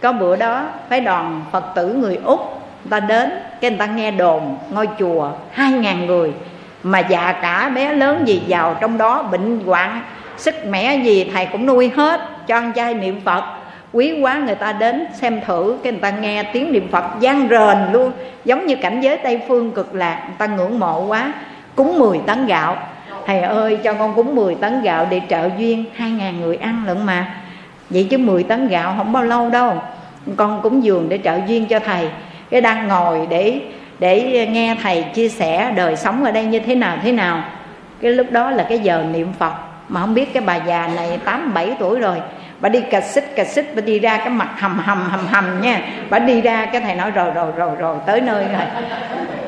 Có 0.00 0.12
bữa 0.12 0.36
đó, 0.36 0.64
phái 0.88 1.00
đoàn 1.00 1.40
phật 1.52 1.64
tử 1.74 1.94
người 1.94 2.18
úc 2.24 2.62
ta 2.90 3.00
đến, 3.00 3.30
cái 3.60 3.70
người 3.70 3.78
ta 3.78 3.86
nghe 3.86 4.10
đồn, 4.10 4.56
ngôi 4.70 4.88
chùa, 4.98 5.30
hai 5.52 5.72
ngàn 5.72 6.06
người. 6.06 6.32
Mà 6.82 6.98
già 6.98 7.32
cả 7.32 7.68
bé 7.68 7.92
lớn 7.92 8.28
gì 8.28 8.42
vào 8.48 8.76
trong 8.80 8.98
đó, 8.98 9.22
bệnh 9.22 9.60
hoạn, 9.66 10.02
sức 10.36 10.54
mẻ 10.66 10.96
gì 10.96 11.30
thầy 11.34 11.46
cũng 11.46 11.66
nuôi 11.66 11.92
hết, 11.96 12.20
cho 12.46 12.56
ăn 12.56 12.72
chay 12.72 12.94
niệm 12.94 13.20
phật 13.24 13.44
quý 13.92 14.20
quá, 14.20 14.38
người 14.38 14.54
ta 14.54 14.72
đến 14.72 15.06
xem 15.14 15.40
thử, 15.46 15.78
cái 15.82 15.92
người 15.92 16.00
ta 16.00 16.10
nghe 16.10 16.42
tiếng 16.42 16.72
niệm 16.72 16.88
phật 16.92 17.04
gian 17.20 17.48
rền 17.48 17.92
luôn. 17.92 18.12
Giống 18.44 18.66
như 18.66 18.76
cảnh 18.76 19.00
giới 19.00 19.16
tây 19.16 19.40
phương 19.48 19.70
cực 19.70 19.94
lạc, 19.94 20.22
người 20.26 20.34
ta 20.38 20.46
ngưỡng 20.46 20.78
mộ 20.78 21.06
quá, 21.06 21.32
cúng 21.74 21.98
10 21.98 22.20
tấn 22.26 22.46
gạo. 22.46 22.76
Thầy 23.26 23.40
ơi, 23.40 23.78
cho 23.84 23.94
con 23.94 24.14
cúng 24.14 24.34
10 24.34 24.54
tấn 24.54 24.82
gạo 24.82 25.06
để 25.10 25.20
trợ 25.28 25.50
duyên, 25.58 25.84
hai 25.94 26.10
ngàn 26.10 26.40
người 26.40 26.56
ăn 26.56 26.82
lận 26.86 27.06
mà. 27.06 27.34
Vậy 27.90 28.06
chứ 28.10 28.18
10 28.18 28.42
tấn 28.42 28.68
gạo 28.68 28.94
không 28.96 29.12
bao 29.12 29.22
lâu 29.22 29.50
đâu. 29.50 29.82
Con 30.36 30.60
cúng 30.62 30.84
dường 30.84 31.08
để 31.08 31.18
trợ 31.24 31.38
duyên 31.46 31.66
cho 31.66 31.78
thầy. 31.78 32.08
Cái 32.50 32.60
đang 32.60 32.88
ngồi 32.88 33.26
để 33.30 33.60
để 33.98 34.46
nghe 34.50 34.76
thầy 34.82 35.02
chia 35.02 35.28
sẻ 35.28 35.72
đời 35.76 35.96
sống 35.96 36.24
ở 36.24 36.30
đây 36.30 36.44
như 36.44 36.58
thế 36.58 36.74
nào 36.74 36.98
thế 37.02 37.12
nào. 37.12 37.42
Cái 38.02 38.12
lúc 38.12 38.26
đó 38.30 38.50
là 38.50 38.66
cái 38.68 38.78
giờ 38.78 39.04
niệm 39.12 39.32
phật. 39.38 39.52
Mà 39.88 40.00
không 40.00 40.14
biết 40.14 40.32
cái 40.32 40.42
bà 40.46 40.56
già 40.56 40.90
này 40.96 41.18
tám 41.24 41.54
bảy 41.54 41.76
tuổi 41.78 42.00
rồi 42.00 42.16
bà 42.60 42.68
đi 42.68 42.80
cà 42.80 43.00
xích 43.00 43.36
cà 43.36 43.44
xích, 43.44 43.72
bà 43.76 43.80
đi 43.80 43.98
ra 43.98 44.16
cái 44.16 44.30
mặt 44.30 44.48
hầm 44.56 44.78
hầm 44.78 44.98
hầm 45.10 45.26
hầm 45.26 45.60
nha. 45.60 45.80
Bà 46.10 46.18
đi 46.18 46.40
ra 46.40 46.66
cái 46.66 46.80
thầy 46.80 46.94
nói 46.94 47.10
rồi 47.10 47.30
rồi 47.34 47.52
rồi 47.56 47.70
rồi, 47.78 47.96
tới 48.06 48.20
nơi 48.20 48.44
rồi. 48.44 48.62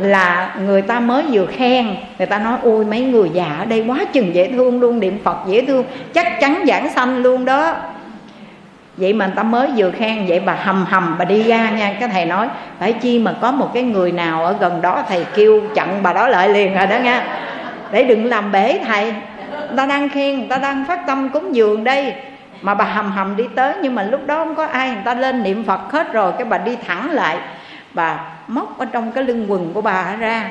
Là 0.00 0.54
người 0.60 0.82
ta 0.82 1.00
mới 1.00 1.22
vừa 1.32 1.46
khen, 1.46 1.96
người 2.18 2.26
ta 2.26 2.38
nói, 2.38 2.58
ôi, 2.62 2.84
mấy 2.84 3.00
người 3.00 3.30
già 3.32 3.56
ở 3.58 3.64
đây 3.64 3.84
quá 3.88 3.98
chừng 4.12 4.34
dễ 4.34 4.48
thương 4.48 4.80
luôn, 4.80 5.00
niệm 5.00 5.18
phật 5.24 5.36
dễ 5.46 5.64
thương, 5.66 5.84
chắc 6.14 6.40
chắn 6.40 6.64
giảng 6.66 6.88
sanh 6.88 7.16
luôn 7.16 7.44
đó. 7.44 7.76
Vậy 8.96 9.12
mà 9.12 9.26
người 9.26 9.34
ta 9.36 9.42
mới 9.42 9.68
vừa 9.76 9.90
khen, 9.90 10.26
vậy 10.26 10.40
bà 10.40 10.54
hầm 10.54 10.84
hầm, 10.84 11.16
bà 11.18 11.24
đi 11.24 11.42
ra 11.42 11.70
nha. 11.70 11.96
Cái 12.00 12.08
thầy 12.08 12.26
nói, 12.26 12.48
phải 12.78 12.92
chi 12.92 13.18
mà 13.18 13.34
có 13.40 13.52
một 13.52 13.70
cái 13.74 13.82
người 13.82 14.12
nào 14.12 14.44
ở 14.44 14.54
gần 14.60 14.82
đó, 14.82 15.02
thầy 15.08 15.26
kêu 15.34 15.62
chặn 15.74 16.02
bà 16.02 16.12
đó 16.12 16.28
lại 16.28 16.48
liền 16.48 16.74
rồi 16.74 16.86
đó 16.86 16.98
nha. 16.98 17.24
Để 17.92 18.04
đừng 18.04 18.24
làm 18.24 18.52
bể 18.52 18.78
thầy. 18.86 19.04
Người 19.50 19.76
ta 19.76 19.86
đang 19.86 20.08
khen, 20.08 20.38
người 20.38 20.48
ta 20.48 20.58
đang 20.58 20.84
phát 20.88 21.06
tâm 21.06 21.28
cúng 21.28 21.54
dường 21.54 21.84
đây 21.84 22.14
mà 22.62 22.74
bà 22.74 22.84
hầm 22.84 23.10
hầm 23.10 23.36
đi 23.36 23.44
tới, 23.54 23.74
nhưng 23.82 23.94
mà 23.94 24.02
lúc 24.02 24.26
đó 24.26 24.36
không 24.36 24.54
có 24.54 24.64
ai, 24.66 24.90
người 24.90 25.02
ta 25.04 25.14
lên 25.14 25.42
niệm 25.42 25.64
phật 25.64 25.92
hết 25.92 26.12
rồi, 26.12 26.32
cái 26.38 26.44
bà 26.44 26.58
đi 26.58 26.76
thẳng 26.86 27.10
lại. 27.10 27.38
Bà 27.94 28.20
móc 28.46 28.78
ở 28.78 28.84
trong 28.84 29.12
cái 29.12 29.24
lưng 29.24 29.46
quần 29.48 29.72
của 29.74 29.80
bà 29.80 30.16
ra. 30.18 30.50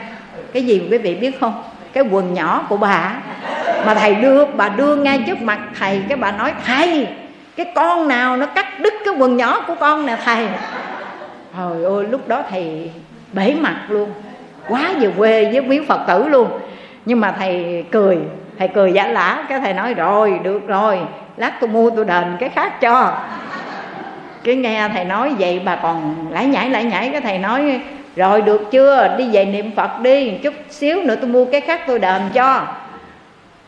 Cái 0.53 0.63
gì 0.63 0.87
quý 0.91 0.97
vị 0.97 1.15
biết 1.15 1.39
không? 1.39 1.63
Cái 1.93 2.03
quần 2.11 2.33
nhỏ 2.33 2.65
của 2.69 2.77
bà. 2.77 3.13
Mà 3.85 3.95
thầy 3.95 4.15
đưa, 4.15 4.45
bà 4.45 4.69
đưa 4.69 4.95
ngay 4.95 5.23
trước 5.27 5.41
mặt 5.41 5.59
thầy, 5.79 6.01
cái 6.09 6.17
bà 6.17 6.31
nói, 6.31 6.53
thầy, 6.65 7.07
cái 7.55 7.65
con 7.75 8.07
nào 8.07 8.37
nó 8.37 8.45
cắt 8.45 8.79
đứt 8.79 8.93
cái 9.05 9.13
quần 9.17 9.37
nhỏ 9.37 9.61
của 9.67 9.75
con 9.79 10.05
nè 10.05 10.17
thầy? 10.25 10.47
Trời 11.57 11.83
ơi, 11.83 12.05
lúc 12.09 12.27
đó 12.27 12.43
thầy 12.49 12.91
bể 13.33 13.55
mặt 13.59 13.75
luôn. 13.87 14.11
Quá 14.67 14.89
về 14.99 15.11
quê 15.17 15.45
với 15.51 15.61
miếu 15.61 15.83
phật 15.87 15.99
tử 16.07 16.27
luôn. 16.27 16.59
Nhưng 17.05 17.19
mà 17.19 17.35
thầy 17.39 17.85
cười 17.91 18.17
thầy 18.59 18.67
cười 18.67 18.93
giả 18.93 19.07
lả, 19.07 19.45
cái 19.49 19.59
thầy 19.59 19.73
nói, 19.73 19.93
rồi, 19.93 20.39
được 20.43 20.67
rồi 20.67 20.99
lát 21.39 21.53
tôi 21.59 21.69
mua 21.69 21.89
tôi 21.89 22.05
đền 22.05 22.37
cái 22.39 22.49
khác 22.49 22.81
cho. 22.81 23.17
Cái 24.43 24.55
nghe 24.55 24.89
thầy 24.93 25.05
nói 25.05 25.33
vậy 25.39 25.61
bà 25.65 25.75
còn 25.75 26.27
lãi 26.31 26.45
nhảy 26.45 26.69
lãi 26.69 26.83
nhảy 26.83 27.09
cái 27.11 27.21
thầy 27.21 27.37
nói, 27.37 27.81
rồi 28.15 28.41
được 28.41 28.71
chưa? 28.71 29.15
Đi 29.17 29.29
về 29.31 29.45
niệm 29.45 29.71
phật 29.75 30.01
đi, 30.01 30.31
chút 30.43 30.53
xíu 30.69 31.03
nữa 31.03 31.15
tôi 31.15 31.29
mua 31.29 31.45
cái 31.45 31.61
khác 31.61 31.81
tôi 31.87 31.99
đền 31.99 32.21
cho. 32.33 32.67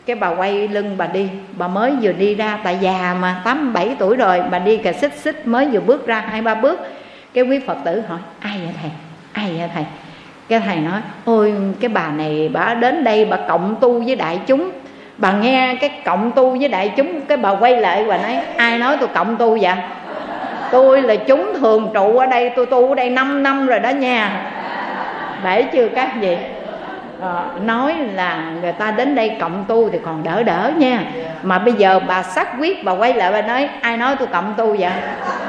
Cái 0.06 0.16
bà 0.16 0.28
quay 0.28 0.68
lưng 0.68 0.96
bà 0.98 1.08
đi, 1.08 1.30
bà 1.58 1.68
mới 1.68 1.92
vừa 2.02 2.12
đi 2.12 2.36
ra, 2.36 2.60
tại 2.64 2.78
già 2.82 3.16
mà, 3.22 3.42
tám, 3.46 3.74
bảy 3.74 3.96
tuổi 4.00 4.16
rồi, 4.16 4.44
bà 4.52 4.60
đi 4.60 4.78
cà 4.78 4.94
xích 4.94 5.14
xích 5.18 5.48
mới 5.48 5.68
vừa 5.68 5.80
bước 5.80 6.08
ra, 6.08 6.24
hai, 6.30 6.42
ba 6.42 6.56
bước. 6.56 6.80
Cái 7.34 7.44
quý 7.44 7.60
phật 7.68 7.78
tử 7.86 8.04
hỏi, 8.08 8.20
ai 8.40 8.60
vậy 8.64 8.74
thầy? 8.82 8.92
Ai 9.32 9.58
vậy 9.58 9.70
thầy? 9.74 9.86
Cái 10.50 10.60
thầy 10.60 10.76
nói, 10.76 11.02
ôi, 11.26 11.54
cái 11.80 11.90
bà 11.90 12.08
này 12.08 12.50
bà 12.54 12.74
đến 12.74 13.04
đây 13.04 13.26
bà 13.26 13.38
cộng 13.48 13.76
tu 13.82 14.02
với 14.04 14.16
đại 14.16 14.40
chúng 14.48 14.72
bà 15.22 15.32
nghe 15.32 15.76
cái 15.82 15.90
cộng 16.06 16.32
tu 16.32 16.58
với 16.60 16.68
đại 16.68 16.94
chúng 16.96 17.22
cái 17.22 17.38
bà 17.38 17.50
quay 17.50 17.78
lại 17.78 18.06
bà 18.08 18.18
nói 18.18 18.38
ai 18.58 18.78
nói 18.78 18.98
tôi 19.00 19.10
cộng 19.14 19.38
tu 19.38 19.58
vậy? 19.62 19.76
Tôi 20.72 21.02
là 21.02 21.16
chúng 21.16 21.54
thường 21.60 21.90
trụ 21.94 22.18
ở 22.18 22.26
đây 22.26 22.50
tôi 22.50 22.66
tu 22.66 22.90
ở 22.90 22.96
đây 22.96 23.10
5 23.10 23.44
năm 23.44 23.68
rồi 23.68 23.80
đó 23.80 23.90
nha. 23.90 24.52
Để 25.44 25.64
chưa 25.64 25.88
các 25.88 26.22
gì 26.22 26.38
à, 27.22 27.28
ờ, 27.28 27.44
nói 27.66 27.96
là 28.14 28.52
người 28.62 28.72
ta 28.72 28.92
đến 28.92 29.16
đây 29.16 29.38
cộng 29.40 29.66
tu 29.68 29.90
thì 29.90 30.00
còn 30.06 30.24
đỡ 30.24 30.44
đỡ 30.44 30.72
nha. 30.78 31.04
Mà 31.44 31.60
bây 31.60 31.74
giờ 31.74 32.00
bà 32.08 32.24
xác 32.24 32.48
quyết 32.60 32.84
bà 32.84 32.92
quay 32.92 33.14
lại 33.14 33.32
bà 33.32 33.42
nói 33.42 33.70
ai 33.82 33.98
nói 33.98 34.16
tôi 34.20 34.28
cộng 34.28 34.54
tu 34.58 34.76
vậy? 34.80 34.92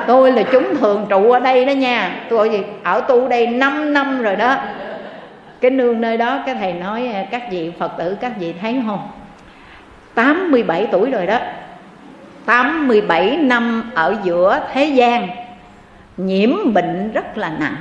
Tôi 0.06 0.32
là 0.32 0.42
chúng 0.42 0.76
thường 0.76 1.06
trụ 1.08 1.30
ở 1.30 1.38
đây 1.38 1.64
đó 1.64 1.72
nha. 1.72 2.10
Tôi 2.30 2.64
ở 2.82 3.00
tu 3.00 3.28
đây 3.28 3.46
5 3.46 3.92
năm 3.92 4.22
rồi 4.22 4.36
đó. 4.36 4.56
Cái 5.60 5.70
nương 5.70 6.00
nơi 6.00 6.16
đó 6.16 6.38
cái 6.46 6.54
thầy 6.54 6.72
nói 6.72 7.10
các 7.30 7.42
vị 7.50 7.72
phật 7.78 7.92
tử 7.98 8.16
các 8.20 8.32
vị 8.38 8.54
thấy 8.60 8.82
không? 8.86 9.08
87 10.14 10.86
tuổi 10.92 11.10
rồi 11.10 11.26
đó. 11.26 11.38
87 12.46 13.36
năm 13.36 13.90
ở 13.94 14.16
giữa 14.24 14.60
thế 14.72 14.84
gian, 14.84 15.28
nhiễm 16.16 16.74
bệnh 16.74 17.12
rất 17.12 17.38
là 17.38 17.50
nặng. 17.58 17.76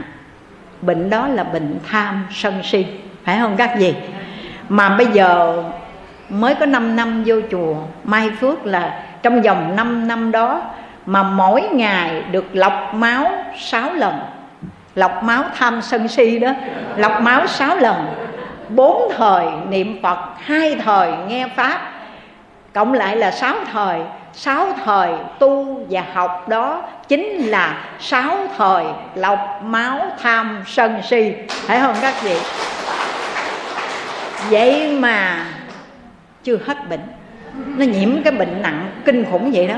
Bệnh 0.81 1.09
đó 1.09 1.27
là 1.27 1.43
bệnh 1.43 1.79
tham 1.91 2.27
sân 2.31 2.63
si, 2.63 2.85
phải 3.23 3.39
không 3.39 3.55
các 3.57 3.79
gì 3.79 3.95
mà 4.69 4.89
bây 4.89 5.07
giờ 5.07 5.63
mới 6.29 6.55
có 6.55 6.65
5 6.65 6.95
năm 6.95 7.23
vô 7.25 7.35
chùa, 7.51 7.75
Mai 8.03 8.29
Phước 8.39 8.65
là 8.65 9.03
trong 9.23 9.41
vòng 9.41 9.75
5 9.75 10.07
năm 10.07 10.31
đó 10.31 10.61
mà 11.05 11.23
mỗi 11.23 11.61
ngày 11.61 12.23
được 12.31 12.45
lọc 12.53 12.93
máu 12.93 13.31
6 13.57 13.93
lần. 13.93 14.19
Lọc 14.95 15.23
máu 15.23 15.43
tham 15.55 15.81
sân 15.81 16.07
si 16.07 16.39
đó, 16.39 16.51
lọc 16.95 17.21
máu 17.21 17.47
6 17.47 17.77
lần. 17.77 17.95
Bốn 18.69 19.11
thời 19.17 19.45
niệm 19.69 19.99
Phật, 20.03 20.19
hai 20.37 20.75
thời 20.75 21.11
nghe 21.27 21.47
Pháp 21.55 21.90
cộng 22.73 22.93
lại 22.93 23.17
là 23.17 23.31
sáu 23.31 23.55
thời. 23.73 23.99
Sáu 24.33 24.67
thời 24.85 25.11
tu 25.39 25.79
và 25.89 26.03
học 26.13 26.49
đó 26.49 26.83
chính 27.07 27.37
là 27.37 27.77
sáu 27.99 28.37
thời 28.57 28.85
lọc 29.15 29.39
máu 29.63 29.99
tham 30.21 30.63
sân 30.67 31.01
si. 31.03 31.33
Phải 31.49 31.79
không 31.79 31.95
các 32.01 32.13
vị? 32.23 32.37
Vậy 34.49 34.97
mà 34.99 35.45
chưa 36.43 36.57
hết 36.65 36.89
bệnh. 36.89 36.99
Nó 37.65 37.85
nhiễm 37.85 38.23
cái 38.23 38.33
bệnh 38.33 38.61
nặng 38.61 38.91
kinh 39.05 39.25
khủng 39.31 39.51
vậy 39.53 39.67
đó. 39.67 39.75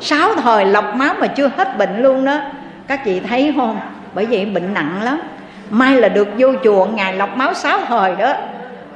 Sáu 0.00 0.34
thời 0.34 0.64
lọc 0.64 0.94
máu 0.94 1.14
mà 1.20 1.26
chưa 1.26 1.50
hết 1.56 1.78
bệnh 1.78 2.02
luôn 2.02 2.24
đó. 2.24 2.38
Các 2.86 3.04
chị 3.04 3.20
thấy 3.20 3.52
không? 3.56 3.80
Bởi 4.14 4.26
vậy 4.26 4.44
bệnh 4.44 4.74
nặng 4.74 5.02
lắm. 5.02 5.20
Mai 5.70 6.00
là 6.00 6.08
được 6.08 6.28
vô 6.38 6.48
chùa, 6.64 6.86
ngài 6.86 7.14
lọc 7.14 7.36
máu 7.36 7.54
sáu 7.54 7.78
thời 7.86 8.16
đó. 8.16 8.32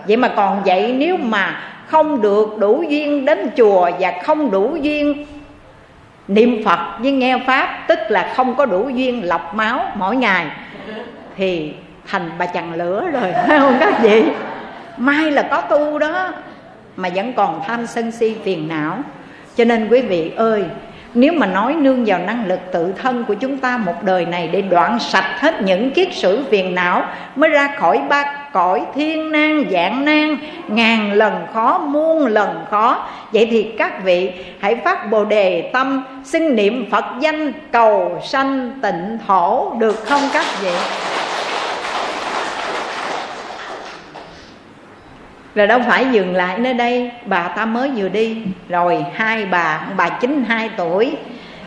Vậy 0.06 0.16
mà 0.16 0.28
còn 0.28 0.62
vậy, 0.64 0.92
nếu 0.92 1.16
mà 1.16 1.60
không 1.89 2.20
được 2.20 2.59
đủ 2.59 2.85
duyên 2.89 3.24
đến 3.24 3.51
chùa 3.56 3.90
và 4.01 4.12
không 4.23 4.51
đủ 4.51 4.77
duyên 4.77 5.27
niệm 6.28 6.65
phật 6.65 6.78
với 6.98 7.12
nghe 7.12 7.39
pháp, 7.47 7.85
tức 7.89 7.98
là 8.09 8.32
không 8.36 8.55
có 8.55 8.66
đủ 8.66 8.89
duyên 8.89 9.24
lọc 9.24 9.55
máu 9.55 9.81
mỗi 9.94 10.16
ngày, 10.16 10.47
thì 11.36 11.73
thành 12.06 12.31
bà 12.39 12.47
chằn 12.47 12.74
lửa 12.74 13.05
rồi 13.12 13.32
phải 13.32 13.59
không 13.59 13.77
các 13.81 14.02
vị 14.02 14.24
mai 14.97 15.31
là 15.31 15.43
có 15.43 15.60
tu 15.60 15.98
đó, 15.98 16.32
mà 16.97 17.09
vẫn 17.15 17.32
còn 17.32 17.60
tham 17.66 17.86
sân 17.86 18.10
si 18.10 18.36
phiền 18.44 18.69
não. 18.69 18.98
Cho 19.56 19.65
nên 19.65 19.89
quý 19.89 20.01
vị 20.01 20.32
ơi 20.36 20.65
nếu 21.14 21.32
mà 21.32 21.47
nói 21.47 21.74
nương 21.74 22.05
vào 22.05 22.18
năng 22.18 22.47
lực 22.47 22.60
tự 22.72 22.93
thân 22.93 23.24
của 23.24 23.35
chúng 23.35 23.59
ta 23.59 23.76
một 23.76 24.02
đời 24.02 24.26
này 24.26 24.48
để 24.48 24.62
đoạn 24.62 24.98
sạch 24.98 25.36
hết 25.39 25.62
những 25.62 25.90
kiết 25.90 26.09
sử 26.12 26.44
phiền 26.51 26.74
não, 26.74 27.05
mới 27.36 27.51
ra 27.51 27.68
khỏi 27.78 28.01
ba 28.09 28.24
cõi 28.52 28.82
thiên 28.94 29.32
nan, 29.32 29.64
dạng 29.70 30.05
nan, 30.05 30.36
ngàn 30.68 31.12
lần 31.12 31.47
khó, 31.55 31.78
muôn 31.78 32.26
lần 32.26 32.64
khó. 32.70 33.09
Vậy 33.32 33.48
thì 33.51 33.62
các 33.78 34.05
vị 34.05 34.32
hãy 34.60 34.76
phát 34.76 35.10
bồ 35.10 35.24
đề 35.24 35.70
tâm, 35.72 36.05
xin 36.24 36.56
niệm 36.56 36.90
phật 36.90 37.05
danh 37.20 37.52
cầu 37.72 38.20
sanh 38.24 38.70
tịnh 38.82 39.18
thổ, 39.26 39.72
được 39.78 40.05
không 40.05 40.22
các 40.32 40.47
vị? 40.62 40.72
Rồi 45.59 45.66
đâu 45.66 45.80
phải 45.89 46.06
dừng 46.12 46.35
lại 46.35 46.59
nơi 46.59 46.74
đây. 46.74 47.10
Bà 47.24 47.48
ta 47.48 47.64
mới 47.64 47.90
vừa 47.97 48.09
đi. 48.09 48.36
Rồi 48.68 49.05
hai 49.14 49.47
bà 49.47 49.80
bà 49.97 50.09
chín 50.09 50.44
hai 50.48 50.70
tuổi. 50.76 51.16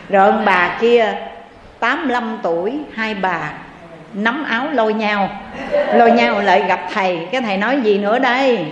Rồi 0.08 0.26
ông 0.26 0.44
bà 0.44 0.76
kia 0.80 1.14
85 1.80 2.38
tuổi, 2.42 2.72
hai 2.94 3.14
bà 3.14 3.52
nắm 4.14 4.44
áo 4.44 4.66
lôi 4.72 4.94
nhau. 4.94 5.28
Lôi 5.94 6.10
nhau 6.10 6.42
lại 6.42 6.64
gặp 6.68 6.80
thầy. 6.94 7.18
Cái 7.32 7.40
thầy 7.40 7.56
nói, 7.56 7.80
gì 7.82 7.98
nữa 7.98 8.18
đây? 8.18 8.66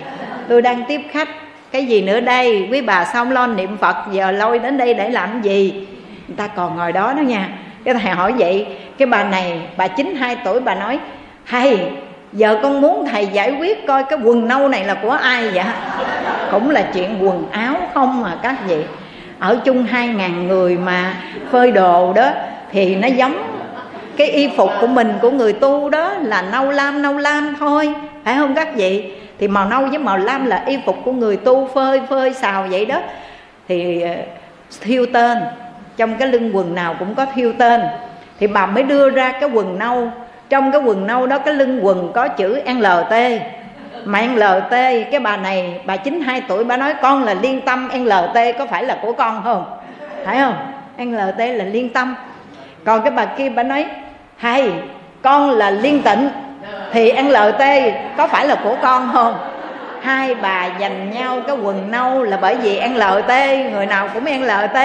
Tôi 0.48 0.62
đang 0.62 0.84
tiếp 0.88 1.00
khách. 1.10 1.28
Cái 1.72 1.86
gì 1.86 2.02
nữa 2.02 2.20
đây? 2.20 2.68
Quý 2.70 2.80
bà 2.80 3.04
xong 3.04 3.32
lo 3.32 3.46
niệm 3.46 3.76
phật? 3.76 3.96
Giờ 4.12 4.30
lôi 4.30 4.58
đến 4.58 4.78
đây 4.78 4.94
để 4.94 5.10
làm 5.10 5.42
gì? 5.42 5.86
Người 6.28 6.36
ta 6.36 6.46
còn 6.46 6.76
ngồi 6.76 6.92
đó 6.92 7.12
đó 7.16 7.20
nha. 7.20 7.48
Cái 7.84 7.94
thầy 7.94 8.12
hỏi 8.12 8.32
vậy. 8.38 8.66
Cái 8.98 9.06
bà 9.06 9.24
này, 9.24 9.60
bà 9.76 9.88
chín 9.88 10.14
hai 10.16 10.36
tuổi, 10.44 10.60
bà 10.60 10.74
nói, 10.74 10.98
thầy 11.50 11.78
giờ 12.32 12.58
con 12.62 12.80
muốn 12.80 13.06
thầy 13.06 13.26
giải 13.26 13.56
quyết 13.58 13.86
coi 13.86 14.04
cái 14.04 14.18
quần 14.24 14.48
nâu 14.48 14.68
này 14.68 14.84
là 14.84 14.94
của 14.94 15.10
ai 15.10 15.50
vậy? 15.50 15.64
Cũng 16.50 16.70
là 16.70 16.82
chuyện 16.94 17.26
quần 17.26 17.46
áo 17.50 17.76
không 17.94 18.22
mà 18.22 18.36
các 18.42 18.56
vị. 18.66 18.82
Ở 19.38 19.58
chung 19.64 19.84
hai 19.84 20.08
ngàn 20.08 20.48
người 20.48 20.76
mà 20.76 21.14
phơi 21.50 21.72
đồ 21.72 22.12
đó 22.12 22.30
thì 22.72 22.94
nó 22.96 23.08
giống 23.08 23.42
cái 24.16 24.26
y 24.26 24.48
phục 24.56 24.70
của 24.80 24.86
mình 24.86 25.12
của 25.22 25.30
người 25.30 25.52
tu 25.52 25.90
đó 25.90 26.14
là 26.22 26.42
nâu 26.42 26.70
lam 26.70 27.02
nâu 27.02 27.16
lam 27.16 27.56
thôi. 27.60 27.94
Phải 28.24 28.34
không 28.34 28.54
các 28.54 28.68
vị? 28.74 29.12
Thì 29.38 29.48
màu 29.48 29.68
nâu 29.68 29.86
với 29.86 29.98
màu 29.98 30.18
lam 30.18 30.46
là 30.46 30.62
y 30.66 30.78
phục 30.86 30.96
của 31.04 31.12
người 31.12 31.36
tu 31.36 31.68
phơi 31.74 32.00
phơi 32.08 32.34
xào 32.34 32.66
vậy 32.70 32.86
đó. 32.86 33.00
Thì 33.68 34.02
ờ, 34.02 34.14
thiêu 34.80 35.06
tên. 35.12 35.38
Trong 35.96 36.16
cái 36.16 36.28
lưng 36.28 36.56
quần 36.56 36.74
nào 36.74 36.96
cũng 36.98 37.14
có 37.14 37.26
thiêu 37.34 37.52
tên. 37.58 37.80
Thì 38.40 38.46
bà 38.46 38.66
mới 38.66 38.82
đưa 38.82 39.10
ra 39.10 39.32
cái 39.32 39.50
quần 39.50 39.78
nâu 39.78 40.10
trong 40.50 40.72
cái 40.72 40.80
quần 40.80 41.06
nâu 41.06 41.26
đó, 41.26 41.38
cái 41.38 41.54
lưng 41.54 41.80
quần 41.82 42.12
có 42.14 42.28
chữ 42.28 42.60
LT 42.66 43.40
mà 44.04 44.22
LT 44.22 44.70
cái 45.10 45.20
bà 45.20 45.36
này, 45.36 45.80
bà 45.86 45.96
92 45.96 46.40
tuổi, 46.40 46.64
bà 46.64 46.76
nói 46.76 46.94
con 47.02 47.24
là 47.24 47.34
liên 47.34 47.60
tâm 47.60 47.88
LT 47.94 48.58
có 48.58 48.66
phải 48.66 48.84
là 48.84 48.98
của 49.02 49.12
con 49.12 49.42
không? 49.44 49.64
Phải 50.24 50.38
không? 50.38 50.54
LT 50.98 51.38
là 51.38 51.64
liên 51.64 51.88
tâm. 51.88 52.14
Còn 52.84 53.02
cái 53.02 53.10
bà 53.10 53.24
kia, 53.24 53.48
bà 53.48 53.62
nói, 53.62 53.86
hay, 54.36 54.72
con 55.22 55.50
là 55.50 55.70
liên 55.70 56.02
tịnh, 56.02 56.28
thì 56.92 57.12
LT 57.12 57.62
có 58.16 58.26
phải 58.26 58.46
là 58.46 58.54
của 58.64 58.76
con 58.82 59.10
không? 59.12 59.34
Hai 60.02 60.34
bà 60.34 60.66
dành 60.78 61.10
nhau 61.10 61.40
cái 61.46 61.56
quần 61.56 61.90
nâu 61.90 62.22
là 62.22 62.38
bởi 62.40 62.54
vì 62.54 62.80
LT 62.80 63.30
người 63.72 63.86
nào 63.86 64.08
cũng 64.14 64.24
LT 64.24 64.78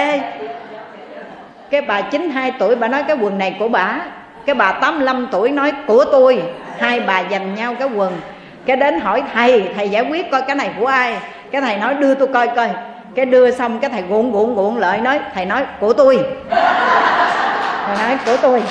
cái 1.70 1.80
bà 1.80 2.00
92 2.00 2.52
tuổi, 2.58 2.76
bà 2.76 2.88
nói 2.88 3.02
cái 3.02 3.16
quần 3.20 3.38
này 3.38 3.56
của 3.58 3.68
bà 3.68 4.00
cái 4.46 4.54
bà 4.54 4.72
85 4.72 5.28
tuổi 5.30 5.50
nói, 5.50 5.72
của 5.86 6.04
tôi, 6.04 6.42
hai 6.78 7.00
bà 7.00 7.20
dành 7.20 7.54
nhau 7.54 7.74
cái 7.78 7.88
quần. 7.88 8.20
Cái 8.66 8.76
đến 8.76 9.00
hỏi, 9.00 9.22
thầy 9.34 9.64
thầy 9.76 9.88
giải 9.88 10.02
quyết 10.10 10.30
coi 10.30 10.42
cái 10.42 10.56
này 10.56 10.70
của 10.78 10.86
ai? 10.86 11.16
Cái 11.50 11.60
thầy 11.60 11.76
nói, 11.76 11.94
đưa 11.94 12.14
tôi 12.14 12.28
coi 12.28 12.48
coi. 12.48 12.68
Cái 13.14 13.26
đưa 13.26 13.50
xong, 13.50 13.78
cái 13.80 13.90
thầy 13.90 14.02
guộn 14.02 14.32
guộn 14.32 14.54
guộn 14.54 14.76
lại 14.76 15.00
nói, 15.00 15.20
thầy 15.34 15.44
nói, 15.44 15.64
của 15.80 15.92
tôi. 15.92 16.20
Thầy 17.86 17.96
nói, 17.96 18.18
của 18.26 18.36
tôi. 18.42 18.62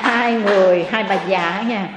Hai 0.00 0.32
người, 0.32 0.86
hai 0.90 1.04
bà 1.08 1.16
già 1.26 1.62
nha 1.68 1.88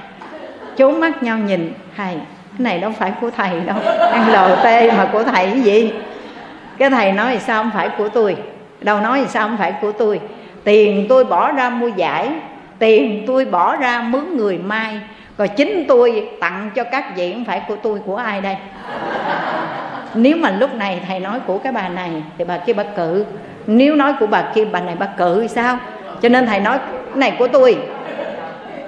chốn 0.76 1.00
mắt 1.00 1.22
nhau 1.22 1.38
nhìn, 1.38 1.72
thầy, 1.96 2.14
cái 2.14 2.58
này 2.58 2.78
đâu 2.78 2.92
phải 2.98 3.12
của 3.20 3.30
thầy 3.30 3.60
đâu, 3.60 3.76
ăn 4.12 4.28
lt 4.28 4.94
mà 4.94 5.08
của 5.12 5.24
thầy 5.24 5.46
cái 5.46 5.60
gì? 5.60 5.92
Cái 6.78 6.90
thầy 6.90 7.12
nói, 7.12 7.38
sao 7.46 7.62
không 7.62 7.70
phải 7.74 7.88
của 7.98 8.08
tôi? 8.08 8.36
Đâu 8.80 9.00
nói, 9.00 9.24
sao 9.28 9.48
không 9.48 9.56
phải 9.56 9.74
của 9.80 9.92
tôi? 9.92 10.20
Tiền 10.64 11.06
tôi 11.08 11.24
bỏ 11.24 11.52
ra 11.52 11.70
mua 11.70 11.88
giải 11.88 12.28
tiền 12.78 13.24
tôi 13.26 13.44
bỏ 13.44 13.76
ra 13.76 14.02
mướn 14.02 14.36
người 14.36 14.58
mai, 14.58 15.00
rồi 15.38 15.48
chính 15.48 15.84
tôi 15.88 16.28
tặng 16.40 16.70
cho 16.74 16.84
các 16.84 17.16
vị, 17.16 17.32
không 17.32 17.44
phải 17.44 17.62
của 17.68 17.76
tôi, 17.76 17.98
của 18.06 18.16
ai 18.16 18.40
đây? 18.40 18.56
Nếu 20.14 20.36
mà 20.36 20.50
lúc 20.50 20.74
này 20.74 21.00
thầy 21.08 21.20
nói 21.20 21.40
của 21.46 21.58
cái 21.58 21.72
bà 21.72 21.88
này, 21.88 22.10
thì 22.38 22.44
bà 22.44 22.56
kia 22.56 22.72
bà 22.72 22.82
cự. 22.82 23.24
Nếu 23.66 23.94
nói 23.94 24.12
của 24.20 24.26
bà 24.26 24.42
kia, 24.54 24.64
bà 24.64 24.80
này 24.80 24.94
bà 24.98 25.06
cự 25.06 25.46
sao? 25.46 25.78
Cho 26.22 26.28
nên 26.28 26.46
thầy 26.46 26.60
nói, 26.60 26.78
cái 26.78 27.14
này 27.14 27.32
của 27.38 27.48
tôi. 27.48 27.78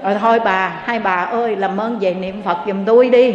Rồi 0.04 0.14
thôi 0.20 0.40
bà, 0.44 0.72
hai 0.84 0.98
bà 0.98 1.14
ơi, 1.16 1.56
làm 1.56 1.80
ơn 1.80 1.98
về 1.98 2.14
niệm 2.14 2.42
phật 2.42 2.58
giùm 2.66 2.84
tôi 2.84 3.10
đi. 3.10 3.34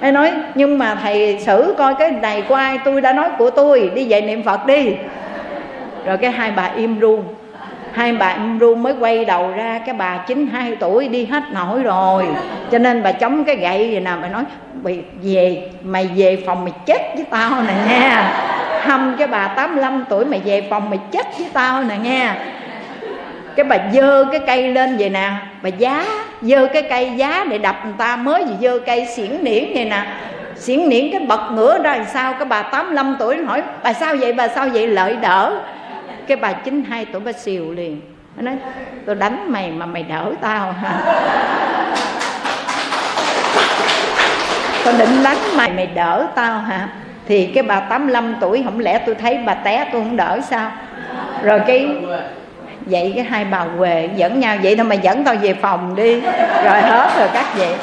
Thầy 0.00 0.12
nói, 0.12 0.32
nhưng 0.54 0.78
mà 0.78 0.94
thầy 0.94 1.38
xử 1.40 1.74
coi 1.78 1.94
cái 1.94 2.10
này 2.10 2.42
của 2.48 2.54
ai? 2.54 2.78
Tôi 2.84 3.00
đã 3.00 3.12
nói 3.12 3.28
của 3.38 3.50
tôi, 3.50 3.90
đi 3.94 4.08
về 4.08 4.20
niệm 4.20 4.42
phật 4.42 4.66
đi. 4.66 4.96
Rồi 6.04 6.16
cái 6.16 6.30
hai 6.30 6.50
bà 6.50 6.70
im 6.76 7.00
luôn 7.00 7.24
hai 7.96 8.12
bà 8.12 8.28
em 8.28 8.58
ru 8.58 8.74
mới 8.74 8.94
quay 9.00 9.24
đầu 9.24 9.50
ra, 9.56 9.80
cái 9.86 9.94
bà 9.94 10.16
chín, 10.16 10.46
hai 10.52 10.76
tuổi 10.80 11.08
đi 11.08 11.26
hết 11.26 11.42
nổi 11.52 11.82
rồi. 11.82 12.26
Cho 12.72 12.78
nên 12.78 13.02
bà 13.02 13.12
chống 13.12 13.44
cái 13.44 13.56
gậy 13.56 13.88
gì 13.88 14.00
nè 14.00 14.10
bà 14.22 14.28
nói, 14.28 14.44
bị 14.72 15.00
về, 15.22 15.62
mày 15.82 16.10
về 16.16 16.42
phòng 16.46 16.64
mày 16.64 16.72
chết 16.86 17.02
với 17.14 17.24
tao 17.30 17.62
nè 17.62 17.74
nha 17.88 18.32
hâm 18.82 19.14
cái 19.18 19.26
bà 19.26 19.46
85 19.48 20.04
tuổi, 20.08 20.24
mày 20.24 20.40
về 20.44 20.66
phòng 20.70 20.90
mày 20.90 20.98
chết 21.12 21.26
với 21.38 21.48
tao 21.52 21.84
nè 21.84 21.96
nha 21.96 22.36
cái 23.56 23.64
bà 23.64 23.76
dơ 23.92 24.24
cái 24.24 24.40
cây 24.46 24.68
lên 24.68 24.96
vậy 24.96 25.10
nè, 25.10 25.30
bà 25.62 25.68
giá 25.68 26.04
dơ 26.42 26.66
cái 26.66 26.82
cây 26.82 27.12
giá 27.16 27.44
để 27.50 27.58
đập 27.58 27.76
người 27.84 27.94
ta, 27.98 28.16
mới 28.16 28.44
gì 28.44 28.54
dơ 28.60 28.78
cây 28.78 29.06
xiển 29.16 29.44
niễn 29.44 29.64
vậy 29.74 29.84
nè. 29.84 30.02
Xiển 30.56 30.88
niễn 30.88 31.12
cái 31.12 31.20
bật 31.20 31.40
ngửa 31.52 31.82
ra 31.82 31.96
làm 31.96 32.06
sao, 32.12 32.32
cái 32.32 32.44
bà 32.44 32.62
85 32.62 33.16
tuổi 33.18 33.36
hỏi 33.36 33.62
bà 33.82 33.92
sao 33.92 34.16
vậy, 34.16 34.32
bà 34.32 34.48
sao 34.48 34.68
vậy? 34.68 34.86
Lợi 34.86 35.16
đỡ 35.22 35.60
cái 36.28 36.36
bà 36.36 36.52
chín 36.52 36.84
hai 36.88 37.04
tuổi 37.04 37.20
bà 37.20 37.32
xìu 37.32 37.72
liền. 37.72 38.00
Nó 38.36 38.42
nói 38.42 38.54
tôi 39.06 39.14
đánh 39.14 39.52
mày 39.52 39.70
mà 39.70 39.86
mày 39.86 40.02
đỡ 40.02 40.32
tao 40.40 40.72
hả? 40.72 40.98
Tôi 44.84 44.94
định 44.98 45.22
đánh 45.22 45.56
mày 45.56 45.70
mày 45.70 45.86
đỡ 45.86 46.26
tao 46.34 46.58
hả? 46.58 46.88
Thì 47.28 47.46
cái 47.46 47.62
bà 47.62 47.80
85 47.80 48.34
tuổi 48.40 48.62
không 48.64 48.80
lẽ 48.80 48.98
tôi 48.98 49.14
thấy 49.14 49.38
bà 49.46 49.54
té 49.54 49.88
tôi 49.92 50.02
không 50.02 50.16
đỡ 50.16 50.40
sao? 50.50 50.70
Rồi 51.42 51.60
cái 51.66 51.88
vậy 52.86 53.12
cái 53.16 53.24
hai 53.24 53.44
bà 53.44 53.66
quề 53.78 54.08
dẫn 54.16 54.40
nhau 54.40 54.56
vậy 54.62 54.76
thôi 54.76 54.84
mày 54.84 54.98
dẫn 54.98 55.24
tao 55.24 55.34
về 55.34 55.54
phòng 55.54 55.94
đi. 55.94 56.20
Rồi 56.64 56.80
hết 56.80 57.10
rồi 57.18 57.28
các 57.34 57.46
vậy, 57.58 57.74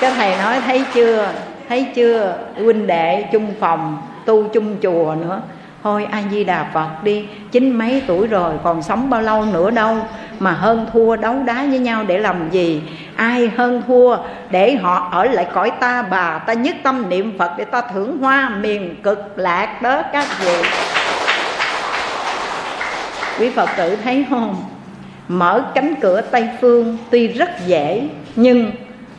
cái 0.00 0.12
thầy 0.16 0.36
nói 0.36 0.60
thấy 0.66 0.84
chưa? 0.94 1.28
Thấy 1.68 1.86
chưa? 1.94 2.34
Huynh 2.56 2.86
đệ 2.86 3.24
chung 3.32 3.54
phòng 3.60 4.02
tu 4.24 4.48
chung 4.48 4.76
chùa 4.82 5.14
nữa 5.20 5.40
thôi, 5.82 6.06
a 6.10 6.22
di 6.30 6.44
đà 6.44 6.70
phật 6.74 6.88
đi. 7.04 7.26
Chín 7.52 7.70
mấy 7.70 8.02
tuổi 8.06 8.26
rồi, 8.26 8.52
còn 8.62 8.82
sống 8.82 9.10
bao 9.10 9.22
lâu 9.22 9.44
nữa 9.44 9.70
đâu? 9.70 9.96
Mà 10.38 10.50
hơn 10.50 10.86
thua 10.92 11.16
đấu 11.16 11.34
đá 11.44 11.66
với 11.70 11.78
nhau 11.78 12.04
để 12.04 12.18
làm 12.18 12.50
gì? 12.50 12.82
Ai 13.16 13.50
hơn 13.56 13.82
thua? 13.86 14.16
Để 14.50 14.76
họ 14.76 15.08
ở 15.12 15.24
lại 15.24 15.46
cõi 15.54 15.70
ta 15.70 16.02
bà. 16.02 16.38
Ta 16.38 16.52
nhất 16.52 16.76
tâm 16.82 17.08
niệm 17.08 17.38
phật 17.38 17.50
để 17.58 17.64
ta 17.64 17.82
thưởng 17.94 18.18
hoa, 18.18 18.48
miền 18.48 18.94
cực 19.02 19.38
lạc 19.38 19.82
đó, 19.82 20.02
các 20.12 20.26
vị. 20.44 20.56
Quý 23.38 23.50
phật 23.50 23.68
tử 23.76 23.96
thấy 24.04 24.24
không? 24.30 24.56
Mở 25.28 25.64
cánh 25.74 25.94
cửa 26.00 26.20
tây 26.20 26.48
phương, 26.60 26.98
tuy 27.10 27.28
rất 27.28 27.50
dễ, 27.66 28.08
nhưng 28.36 28.70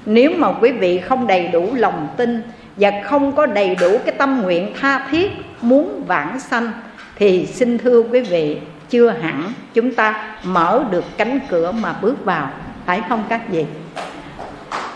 nếu 0.05 0.31
mà 0.37 0.47
quý 0.61 0.71
vị 0.71 0.99
không 0.99 1.27
đầy 1.27 1.47
đủ 1.47 1.69
lòng 1.73 2.07
tin 2.17 2.43
và 2.77 2.91
không 3.03 3.31
có 3.31 3.45
đầy 3.45 3.75
đủ 3.75 3.97
cái 4.05 4.15
tâm 4.17 4.41
nguyện 4.41 4.73
tha 4.81 5.05
thiết 5.11 5.31
muốn 5.63 6.03
vãng 6.07 6.39
sanh 6.39 6.71
thì 7.15 7.45
xin 7.45 7.77
thưa 7.77 8.01
quý 8.01 8.21
vị, 8.21 8.57
chưa 8.89 9.09
hẳn 9.09 9.53
chúng 9.73 9.95
ta 9.95 10.35
mở 10.43 10.83
được 10.91 11.03
cánh 11.17 11.39
cửa 11.49 11.71
mà 11.71 11.93
bước 12.01 12.25
vào, 12.25 12.49
phải 12.85 13.01
không 13.09 13.23
các 13.29 13.49
vị? 13.49 13.65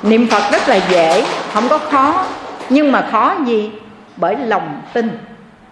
Niệm 0.03 0.27
phật 0.27 0.52
rất 0.52 0.69
là 0.69 0.80
dễ, 0.89 1.26
không 1.53 1.64
có 1.69 1.77
khó. 1.77 2.26
Nhưng 2.69 2.91
mà 2.91 3.07
khó 3.11 3.35
gì? 3.45 3.72
Bởi 4.18 4.35
lòng 4.35 4.81
tin. 4.94 5.10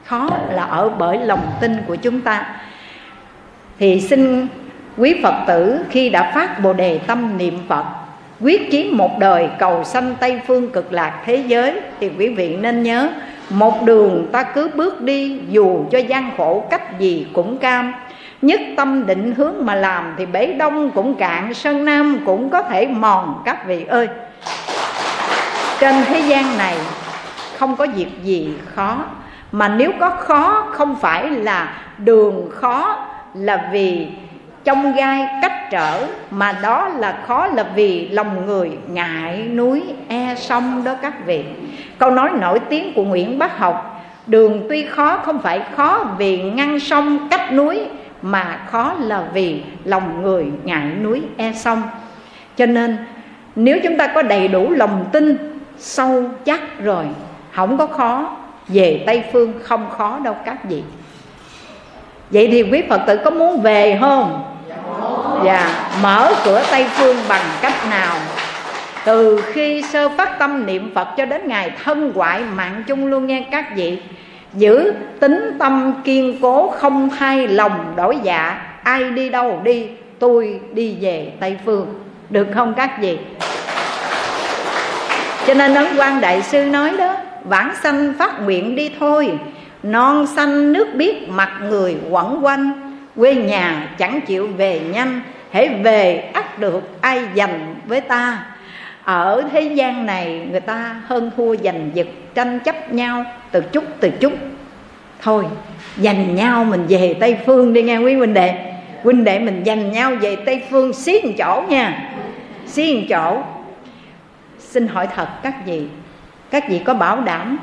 Khó 0.04 0.30
là 0.52 0.64
ở 0.64 0.90
bởi 0.90 1.18
lòng 1.18 1.52
tin 1.62 1.78
của 1.88 1.96
chúng 1.96 2.22
ta. 2.22 2.56
Thì 3.80 4.02
xin 4.02 4.48
quý 4.98 5.20
phật 5.24 5.44
tử 5.48 5.80
khi 5.90 6.10
đã 6.10 6.32
phát 6.36 6.60
bồ 6.60 6.74
đề 6.74 6.98
tâm 6.98 7.38
niệm 7.38 7.60
phật 7.68 7.86
quyết 8.42 8.72
chí 8.72 8.92
một 8.92 9.20
đời, 9.20 9.50
cầu 9.60 9.84
sanh 9.84 10.16
tây 10.20 10.42
phương 10.48 10.72
cực 10.72 10.94
lạc 10.94 11.22
thế 11.26 11.36
giới. 11.36 11.82
Thì 12.00 12.12
quý 12.18 12.30
vị 12.30 12.58
nên 12.58 12.84
nhớ, 12.84 13.10
một 13.50 13.84
đường 13.84 14.28
ta 14.32 14.44
cứ 14.44 14.70
bước 14.76 15.02
đi, 15.02 15.40
dù 15.50 15.86
cho 15.92 16.00
gian 16.00 16.32
khổ 16.38 16.66
cách 16.70 17.00
gì 17.00 17.28
cũng 17.34 17.58
cam. 17.58 17.94
Nhất 18.42 18.62
tâm 18.78 19.06
định 19.06 19.34
hướng 19.38 19.54
mà 19.60 19.76
làm 19.76 20.14
thì 20.18 20.26
bể 20.26 20.54
đông 20.54 20.92
cũng 20.92 21.16
cạn, 21.16 21.54
sơn 21.54 21.86
nam 21.86 22.20
cũng 22.26 22.50
có 22.50 22.62
thể 22.62 22.88
mòn. 22.88 23.42
Các 23.46 23.68
vị 23.68 23.86
ơi, 23.86 24.08
trên 25.80 25.96
thế 26.06 26.20
gian 26.20 26.58
này 26.58 26.76
không 27.58 27.76
có 27.76 27.88
việc 27.96 28.24
gì 28.24 28.54
khó. 28.76 28.98
Mà 29.52 29.68
nếu 29.68 29.92
có 30.00 30.10
khó, 30.10 30.68
không 30.72 30.96
phải 30.96 31.30
là 31.30 31.74
đường 31.98 32.50
khó, 32.52 33.08
là 33.34 33.70
vì 33.72 34.08
trong 34.66 34.96
gai 34.96 35.28
cách 35.42 35.72
trở, 35.72 36.08
mà 36.32 36.60
đó 36.62 36.88
là 36.98 37.20
khó 37.28 37.48
là 37.48 37.66
vì 37.76 38.10
lòng 38.10 38.46
người 38.46 38.72
ngại 38.88 39.44
núi 39.44 39.84
e 40.08 40.36
sông 40.38 40.84
đó 40.84 40.96
các 41.02 41.26
vị. 41.26 41.44
Câu 41.98 42.12
nói 42.12 42.30
nổi 42.40 42.60
tiếng 42.60 42.94
của 42.94 43.04
nguyễn 43.04 43.40
bác 43.40 43.58
học, 43.58 44.06
đường 44.28 44.66
tuy 44.70 44.86
khó 44.86 45.18
không 45.18 45.42
phải 45.42 45.62
khó 45.76 46.06
vì 46.18 46.42
ngăn 46.42 46.80
sông 46.80 47.28
cách 47.32 47.54
núi, 47.54 47.80
mà 48.22 48.60
khó 48.68 48.94
là 49.00 49.24
vì 49.34 49.62
lòng 49.84 50.22
người 50.22 50.46
ngại 50.64 50.88
núi 51.04 51.22
e 51.38 51.52
sông. 51.54 51.84
Cho 52.58 52.66
nên, 52.66 52.98
nếu 53.56 53.80
chúng 53.84 53.98
ta 53.98 54.08
có 54.08 54.22
đầy 54.22 54.48
đủ 54.48 54.72
lòng 54.72 55.06
tin, 55.12 55.38
sâu 55.78 56.24
chắc 56.46 56.62
rồi, 56.84 57.06
không 57.52 57.78
có 57.78 57.88
khó, 57.88 58.38
về 58.68 59.04
tây 59.06 59.24
phương 59.34 59.54
không 59.64 59.90
khó 59.98 60.20
đâu 60.24 60.36
các 60.46 60.70
vị. 60.70 60.84
Vậy 62.30 62.48
thì 62.52 62.64
quý 62.64 62.84
phật 62.90 63.02
tử 63.08 63.18
có 63.18 63.32
muốn 63.32 63.62
về 63.62 63.98
không? 64.02 64.55
Và 65.44 65.90
mở 66.02 66.34
cửa 66.46 66.64
tây 66.72 66.86
phương 66.94 67.18
bằng 67.30 67.46
cách 67.62 67.90
nào? 67.90 68.16
Từ 69.06 69.42
khi 69.54 69.82
sơ 69.82 70.10
phát 70.10 70.40
tâm 70.40 70.66
niệm 70.66 70.92
phật 70.96 71.08
cho 71.18 71.26
đến 71.26 71.48
ngày 71.48 71.72
thân 71.84 72.12
hoại 72.16 72.42
mạng 72.56 72.84
chung 72.88 73.08
luôn 73.08 73.28
nghe 73.28 73.46
các 73.52 73.76
vị. 73.76 74.02
Giữ 74.54 74.94
tính 75.20 75.52
tâm 75.60 75.94
kiên 76.04 76.40
cố, 76.42 76.74
không 76.78 77.10
thay 77.20 77.48
lòng 77.48 77.94
đổi 77.96 78.18
dạ. 78.24 78.62
Ai 78.84 79.10
đi 79.10 79.30
đâu 79.30 79.62
đi, 79.64 79.88
tôi 80.20 80.60
đi 80.74 80.98
về 81.02 81.32
tây 81.40 81.58
phương. 81.66 81.88
Được 82.30 82.48
không 82.56 82.74
các 82.74 83.02
vị? 83.02 83.18
Cho 85.48 85.54
nên 85.54 85.74
ấn 85.74 85.86
quan 85.98 86.22
đại 86.22 86.42
sư 86.42 86.66
nói 86.66 86.92
đó, 86.98 87.16
vãng 87.44 87.74
sanh 87.84 88.14
phát 88.20 88.42
nguyện 88.42 88.76
đi 88.76 88.92
thôi. 89.00 89.40
Non 89.84 90.28
xanh 90.28 90.74
nước 90.74 90.88
biếc 90.94 91.30
mặt 91.30 91.50
người 91.70 91.98
quẩn 92.10 92.46
quanh 92.46 92.85
quê 93.16 93.36
nhà 93.36 93.90
chẳng 93.98 94.22
chịu 94.28 94.48
về 94.48 94.80
nhanh 94.80 95.22
hãy 95.52 95.70
về 95.84 96.30
ắt 96.34 96.60
được 96.60 97.02
ai 97.02 97.22
dành 97.34 97.76
với 97.86 98.02
ta. 98.02 98.46
Ở 99.04 99.44
thế 99.52 99.62
gian 99.62 100.06
này, 100.06 100.48
người 100.52 100.60
ta 100.60 101.02
hơn 101.06 101.32
thua 101.38 101.56
giành 101.56 101.92
giật, 101.94 102.08
tranh 102.36 102.60
chấp 102.60 102.94
nhau 102.94 103.26
từ 103.52 103.62
chút 103.62 103.84
từ 104.00 104.10
chút. 104.10 104.34
Thôi 105.22 105.46
dành 105.98 106.36
nhau 106.36 106.64
mình 106.64 106.86
về 106.90 107.16
tây 107.20 107.38
phương 107.46 107.74
đi 107.74 107.84
nghe 107.84 107.98
quý 107.98 108.14
huynh 108.14 108.34
đệ. 108.34 108.74
Huynh 109.04 109.24
đệ 109.24 109.40
mình 109.40 109.64
dành 109.64 109.92
nhau 109.92 110.16
về 110.22 110.36
tây 110.36 110.62
phương 110.70 110.94
xí 110.94 111.22
một 111.24 111.32
chỗ 111.38 111.64
nha. 111.70 112.12
Xí 112.66 112.96
một 112.96 113.06
chỗ. 113.10 113.44
Xin 114.60 114.88
hỏi 114.88 115.08
thật, 115.16 115.28
các 115.44 115.66
vị 115.66 115.88
các 116.50 116.70
vị 116.70 116.80
có 116.86 116.94
bảo 116.94 117.22
đảm 117.22 117.58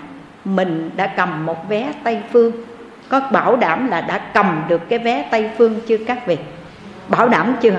mình 0.45 0.91
đã 0.97 1.07
cầm 1.07 1.47
một 1.47 1.69
vé 1.69 1.93
tây 2.05 2.19
phương? 2.33 2.53
Có 3.13 3.21
bảo 3.31 3.57
đảm 3.57 3.91
là 3.91 4.01
đã 4.01 4.19
cầm 4.19 4.65
được 4.69 4.89
cái 4.89 4.99
vé 4.99 5.25
tây 5.31 5.51
phương 5.59 5.81
chưa 5.87 5.97
các 6.07 6.27
vị? 6.27 6.37
Bảo 7.09 7.29
đảm 7.29 7.57
chưa? 7.61 7.75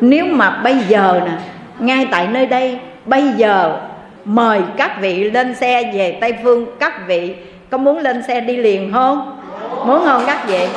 Nếu 0.00 0.26
mà 0.26 0.50
bây 0.50 0.76
giờ 0.88 1.20
nè, 1.24 1.32
ngay 1.78 2.08
tại 2.10 2.28
nơi 2.28 2.46
đây, 2.46 2.78
bây 3.04 3.28
giờ 3.28 3.80
mời 4.24 4.62
các 4.76 5.00
vị 5.00 5.30
lên 5.30 5.54
xe 5.54 5.92
về 5.94 6.18
tây 6.20 6.34
phương, 6.42 6.66
các 6.80 7.06
vị 7.06 7.34
có 7.70 7.78
muốn 7.78 7.98
lên 7.98 8.22
xe 8.22 8.40
đi 8.40 8.56
liền 8.56 8.92
không? 8.92 9.40
Muốn 9.86 10.04
không 10.04 10.22
các 10.26 10.46
vị? 10.46 10.68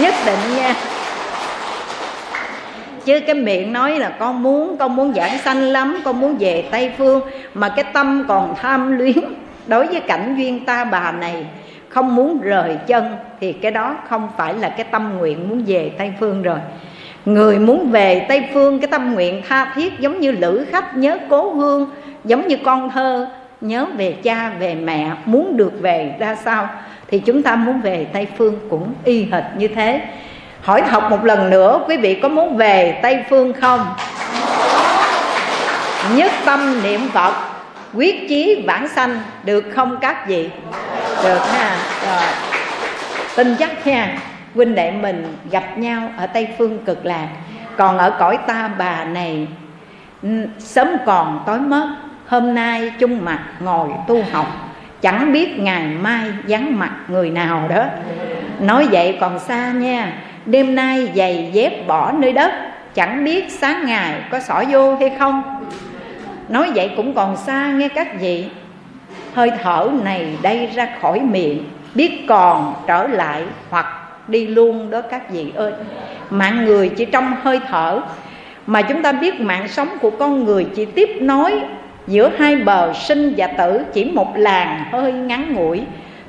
Nhất 0.00 0.14
định 0.26 0.56
nha. 0.56 0.74
Chứ 3.04 3.20
cái 3.20 3.34
miệng 3.34 3.72
nói 3.72 3.98
là 3.98 4.08
con 4.08 4.42
muốn 4.42 4.76
con 4.78 4.96
muốn 4.96 5.14
giảng 5.14 5.38
sanh 5.38 5.62
lắm, 5.62 6.00
con 6.04 6.20
muốn 6.20 6.36
về 6.38 6.64
tây 6.70 6.90
phương, 6.98 7.20
mà 7.54 7.68
cái 7.68 7.84
tâm 7.92 8.24
còn 8.28 8.54
tham 8.62 8.98
luyến 8.98 9.18
đối 9.66 9.86
với 9.86 10.00
cảnh 10.00 10.34
duyên 10.38 10.64
ta 10.64 10.84
bà 10.84 11.12
này 11.12 11.46
không 11.92 12.14
muốn 12.14 12.40
rời 12.40 12.76
chân, 12.86 13.16
thì 13.40 13.52
cái 13.52 13.70
đó 13.70 13.96
không 14.08 14.28
phải 14.36 14.54
là 14.54 14.68
cái 14.68 14.86
tâm 14.90 15.18
nguyện 15.18 15.48
muốn 15.48 15.64
về 15.66 15.92
tây 15.98 16.12
phương 16.20 16.42
rồi. 16.42 16.58
Người 17.24 17.58
muốn 17.58 17.90
về 17.90 18.26
tây 18.28 18.48
phương, 18.54 18.80
cái 18.80 18.88
tâm 18.90 19.14
nguyện 19.14 19.42
tha 19.48 19.72
thiết 19.74 19.98
giống 19.98 20.20
như 20.20 20.32
lữ 20.32 20.64
khách, 20.70 20.96
nhớ 20.96 21.18
cố 21.28 21.52
hương, 21.52 21.90
giống 22.24 22.48
như 22.48 22.56
con 22.64 22.90
thơ, 22.90 23.28
nhớ 23.60 23.86
về 23.96 24.12
cha, 24.12 24.52
về 24.58 24.74
mẹ, 24.74 25.10
muốn 25.24 25.56
được 25.56 25.72
về 25.80 26.14
ra 26.18 26.34
sao, 26.34 26.68
thì 27.08 27.18
chúng 27.18 27.42
ta 27.42 27.56
muốn 27.56 27.80
về 27.80 28.06
tây 28.12 28.26
phương 28.38 28.56
cũng 28.70 28.94
y 29.04 29.28
hệt 29.32 29.44
như 29.56 29.68
thế. 29.68 30.00
Hỏi 30.62 30.82
học 30.82 31.10
một 31.10 31.24
lần 31.24 31.50
nữa, 31.50 31.80
quý 31.88 31.96
vị 31.96 32.14
có 32.14 32.28
muốn 32.28 32.56
về 32.56 32.98
tây 33.02 33.24
phương 33.30 33.52
không? 33.52 33.86
Nhất 36.16 36.32
tâm 36.44 36.82
niệm 36.82 37.00
phật 37.12 37.51
quyết 37.94 38.28
chí 38.28 38.64
vãng 38.66 38.88
sanh 38.88 39.20
được 39.44 39.64
không 39.74 39.98
các 40.00 40.28
vị? 40.28 40.50
Được 41.24 41.38
ha 41.38 41.76
rồi. 42.06 42.28
Tin 43.36 43.56
chắc 43.58 43.86
nha, 43.86 44.18
huynh 44.54 44.74
đệ 44.74 44.90
mình 44.90 45.36
gặp 45.50 45.78
nhau 45.78 46.12
ở 46.16 46.26
tây 46.26 46.48
phương 46.58 46.78
cực 46.84 47.06
lạc 47.06 47.28
còn 47.76 47.98
ở 47.98 48.10
cõi 48.18 48.38
ta 48.46 48.70
bà 48.78 49.04
này 49.04 49.46
sớm 50.58 50.88
còn 51.06 51.42
tối 51.46 51.60
mất 51.60 51.88
hôm 52.26 52.54
nay 52.54 52.92
chung 52.98 53.24
mặt 53.24 53.44
ngồi 53.60 53.88
tu 54.08 54.22
học 54.32 54.46
chẳng 55.00 55.32
biết 55.32 55.58
ngày 55.58 55.86
mai 55.86 56.30
vắng 56.48 56.78
mặt 56.78 56.92
người 57.08 57.30
nào 57.30 57.68
đó. 57.68 57.84
Nói 58.60 58.88
vậy 58.90 59.18
còn 59.20 59.38
xa 59.38 59.72
nha 59.72 60.12
đêm 60.46 60.74
nay 60.74 61.08
giày 61.14 61.50
dép 61.52 61.86
bỏ 61.86 62.12
nơi 62.12 62.32
đất 62.32 62.52
chẳng 62.94 63.24
biết 63.24 63.44
sáng 63.50 63.86
ngày 63.86 64.14
có 64.30 64.40
xỏ 64.40 64.64
vô 64.70 64.96
hay 64.96 65.10
không? 65.18 65.42
Nói 66.52 66.70
vậy 66.74 66.90
cũng 66.96 67.14
còn 67.14 67.36
xa 67.36 67.72
nghe 67.72 67.88
các 67.88 68.20
vị. 68.20 68.44
Hơi 69.34 69.50
thở 69.62 69.88
này 70.04 70.36
đây 70.42 70.68
ra 70.74 70.88
khỏi 71.00 71.20
miệng, 71.20 71.64
biết 71.94 72.24
còn 72.28 72.74
trở 72.86 73.06
lại 73.06 73.42
hoặc 73.70 73.86
đi 74.28 74.46
luôn 74.46 74.90
đó 74.90 75.00
các 75.00 75.30
vị 75.30 75.52
ơi. 75.54 75.72
Mạng 76.30 76.64
người 76.64 76.88
chỉ 76.88 77.04
trong 77.04 77.34
hơi 77.42 77.60
thở, 77.68 78.00
mà 78.66 78.82
chúng 78.82 79.02
ta 79.02 79.12
biết 79.12 79.40
mạng 79.40 79.68
sống 79.68 79.88
của 80.00 80.10
con 80.10 80.44
người 80.44 80.66
chỉ 80.74 80.84
tiếp 80.84 81.08
nối 81.20 81.52
giữa 82.06 82.30
hai 82.38 82.56
bờ 82.56 82.92
sinh 82.92 83.34
và 83.36 83.46
tử, 83.46 83.80
chỉ 83.92 84.04
một 84.04 84.36
làn 84.36 84.84
hơi 84.92 85.12
ngắn 85.12 85.54
ngủi. 85.54 85.80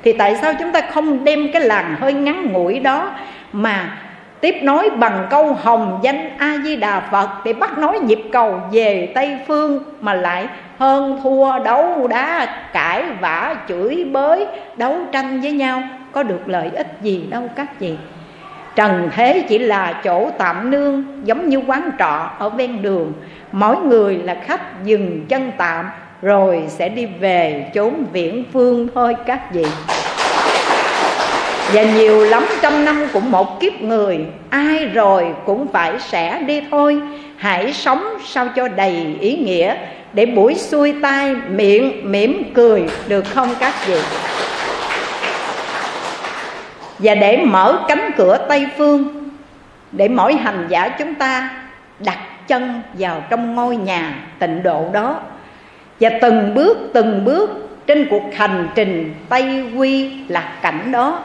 Thì 0.02 0.12
tại 0.12 0.36
sao 0.36 0.52
chúng 0.58 0.72
ta 0.72 0.80
không 0.80 1.24
đem 1.24 1.52
cái 1.52 1.62
làn 1.62 1.96
hơi 2.00 2.12
ngắn 2.12 2.52
ngủi 2.52 2.80
đó 2.80 3.10
mà 3.52 3.98
tiếp 4.40 4.54
nối 4.62 4.90
bằng 4.90 5.26
câu 5.30 5.54
hồng 5.54 6.00
danh 6.02 6.30
a 6.38 6.56
di 6.64 6.76
đà 6.76 7.00
phật 7.00 7.28
để 7.44 7.52
bắt 7.52 7.78
nối 7.78 7.98
nhịp 7.98 8.22
cầu 8.32 8.60
về 8.72 9.12
tây 9.14 9.38
phương, 9.46 9.82
mà 10.00 10.14
lại 10.14 10.48
hơn 10.78 11.20
thua 11.22 11.58
đấu 11.58 12.06
đá, 12.08 12.46
cãi 12.72 13.04
vã, 13.20 13.56
chửi 13.68 14.04
bới, 14.12 14.46
đấu 14.76 14.96
tranh 15.12 15.40
với 15.40 15.52
nhau. 15.52 15.82
Có 16.12 16.22
được 16.22 16.40
lợi 16.46 16.70
ích 16.74 16.86
gì 17.02 17.26
đâu, 17.30 17.42
các 17.56 17.80
vị. 17.80 17.96
Trần 18.74 19.10
thế 19.12 19.44
chỉ 19.48 19.58
là 19.58 20.00
chỗ 20.04 20.30
tạm 20.38 20.70
nương, 20.70 21.04
giống 21.24 21.48
như 21.48 21.62
quán 21.66 21.90
trọ 21.98 22.30
ở 22.38 22.50
ven 22.50 22.82
đường. 22.82 23.12
Mỗi 23.52 23.76
người 23.76 24.16
là 24.16 24.34
khách 24.34 24.84
dừng 24.84 25.26
chân 25.28 25.52
tạm, 25.56 25.90
rồi 26.22 26.64
sẽ 26.68 26.88
đi 26.88 27.06
về 27.06 27.70
chốn 27.74 28.04
viễn 28.12 28.44
phương 28.52 28.88
thôi, 28.94 29.16
các 29.26 29.52
vị 29.52 29.66
và 31.72 31.82
nhiều 31.82 32.24
lắm 32.24 32.46
trăm 32.62 32.84
năm 32.84 33.06
cũng 33.12 33.30
một 33.30 33.60
kiếp 33.60 33.80
người, 33.80 34.18
ai 34.50 34.86
rồi 34.86 35.26
cũng 35.46 35.66
phải 35.72 35.92
sẽ 35.98 36.38
đi 36.46 36.62
thôi. 36.70 37.00
Hãy 37.36 37.72
sống 37.72 38.04
sao 38.26 38.48
cho 38.56 38.68
đầy 38.68 39.16
ý 39.20 39.36
nghĩa, 39.36 39.76
để 40.12 40.26
buổi 40.26 40.54
xuôi 40.54 40.94
tay 41.02 41.34
miệng 41.48 42.12
mỉm 42.12 42.52
cười, 42.54 42.84
được 43.08 43.24
không 43.34 43.48
các 43.60 43.86
vị? 43.86 43.98
Và 46.98 47.14
để 47.14 47.44
mở 47.44 47.78
cánh 47.88 48.10
cửa 48.16 48.46
tây 48.48 48.66
phương, 48.78 49.30
để 49.92 50.08
mỗi 50.08 50.34
hành 50.34 50.66
giả 50.68 50.88
chúng 50.88 51.14
ta 51.14 51.50
đặt 51.98 52.18
chân 52.48 52.80
vào 52.98 53.24
trong 53.30 53.54
ngôi 53.54 53.76
nhà 53.76 54.14
tịnh 54.38 54.62
độ 54.62 54.86
đó. 54.92 55.20
Và 56.00 56.10
từng 56.22 56.54
bước 56.54 56.78
từng 56.92 57.24
bước 57.24 57.50
trên 57.86 58.06
cuộc 58.10 58.22
hành 58.34 58.68
trình 58.74 59.14
tây 59.28 59.64
quy 59.76 60.10
lạc 60.28 60.48
cảnh 60.62 60.92
đó 60.92 61.22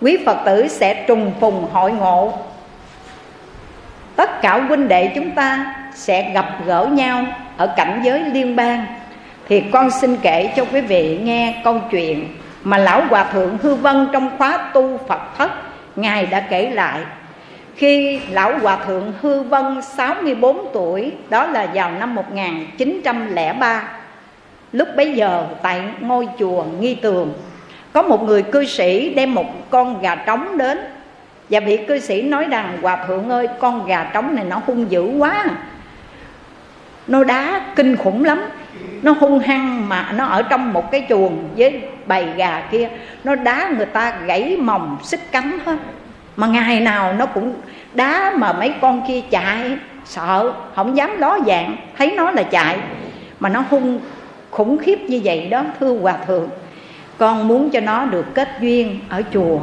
quý 0.00 0.18
phật 0.26 0.38
tử 0.46 0.68
sẽ 0.68 1.04
trùng 1.06 1.32
phùng 1.40 1.66
hội 1.72 1.92
ngộ. 1.92 2.32
Tất 4.16 4.42
cả 4.42 4.58
huynh 4.58 4.88
đệ 4.88 5.12
chúng 5.14 5.30
ta 5.30 5.74
sẽ 5.94 6.30
gặp 6.34 6.46
gỡ 6.66 6.86
nhau 6.86 7.26
ở 7.56 7.66
cảnh 7.76 8.00
giới 8.04 8.20
liên 8.20 8.56
bang. 8.56 8.86
Thì 9.48 9.60
con 9.72 9.90
xin 9.90 10.16
kể 10.16 10.52
cho 10.56 10.64
quý 10.72 10.80
vị 10.80 11.18
nghe 11.22 11.60
câu 11.64 11.80
chuyện 11.90 12.28
mà 12.62 12.78
lão 12.78 13.02
hòa 13.10 13.24
thượng 13.24 13.58
hư 13.62 13.74
vân 13.74 14.08
trong 14.12 14.30
khóa 14.38 14.70
tu 14.74 14.98
phật 15.08 15.20
thất, 15.38 15.50
ngài 15.96 16.26
đã 16.26 16.40
kể 16.40 16.70
lại. 16.70 17.00
Khi 17.78 18.20
lão 18.30 18.58
hòa 18.58 18.78
thượng 18.86 19.12
Hư 19.20 19.42
Vân 19.42 19.82
64 19.82 20.70
tuổi, 20.72 21.12
đó 21.28 21.46
là 21.46 21.66
vào 21.74 21.90
năm 21.90 22.14
1903 22.14 23.82
lúc 24.72 24.88
bấy 24.96 25.12
giờ 25.12 25.46
tại 25.62 25.82
ngôi 26.00 26.28
chùa 26.38 26.64
Nghi 26.80 26.94
Tường 26.94 27.32
có 27.98 28.02
một 28.02 28.22
người 28.22 28.42
cư 28.42 28.64
sĩ 28.64 29.14
đem 29.14 29.34
một 29.34 29.70
con 29.70 30.02
gà 30.02 30.14
trống 30.14 30.58
đến. 30.58 30.78
Và 31.50 31.60
vị 31.60 31.76
cư 31.76 31.98
sĩ 31.98 32.22
nói 32.22 32.44
rằng, 32.44 32.78
hòa 32.82 33.04
thượng 33.06 33.28
ơi, 33.28 33.48
con 33.60 33.86
gà 33.86 34.10
trống 34.14 34.34
này 34.34 34.44
nó 34.44 34.60
hung 34.66 34.90
dữ 34.90 35.02
quá. 35.02 35.44
Nó 37.06 37.24
đá 37.24 37.60
kinh 37.76 37.96
khủng 37.96 38.24
lắm. 38.24 38.42
Nó 39.02 39.14
hung 39.20 39.38
hăng 39.38 39.88
mà 39.88 40.12
nó 40.12 40.24
ở 40.24 40.42
trong 40.42 40.72
một 40.72 40.90
cái 40.90 41.06
chuồng 41.08 41.48
với 41.56 41.82
bầy 42.06 42.26
gà 42.36 42.62
kia. 42.70 42.88
Nó 43.24 43.34
đá 43.34 43.70
người 43.76 43.86
ta 43.86 44.12
gãy 44.26 44.56
mồng 44.60 44.96
xích 45.02 45.32
cắn 45.32 45.58
hết. 45.66 45.76
Mà 46.36 46.46
ngày 46.46 46.80
nào 46.80 47.12
nó 47.12 47.26
cũng 47.26 47.54
đá 47.94 48.32
mà 48.36 48.52
mấy 48.52 48.74
con 48.80 49.02
kia 49.08 49.20
chạy. 49.30 49.76
Sợ, 50.04 50.52
không 50.74 50.96
dám 50.96 51.18
ló 51.18 51.38
dạng. 51.46 51.76
Thấy 51.98 52.12
nó 52.16 52.30
là 52.30 52.42
chạy. 52.42 52.78
Mà 53.40 53.48
nó 53.48 53.64
hung 53.70 54.00
khủng 54.50 54.78
khiếp 54.78 54.98
như 55.00 55.20
vậy 55.24 55.46
đó, 55.46 55.64
thưa 55.80 55.98
hòa 55.98 56.16
thượng 56.26 56.48
con 57.18 57.48
muốn 57.48 57.70
cho 57.70 57.80
nó 57.80 58.04
được 58.04 58.34
kết 58.34 58.48
duyên 58.60 59.00
ở 59.08 59.22
chùa. 59.32 59.58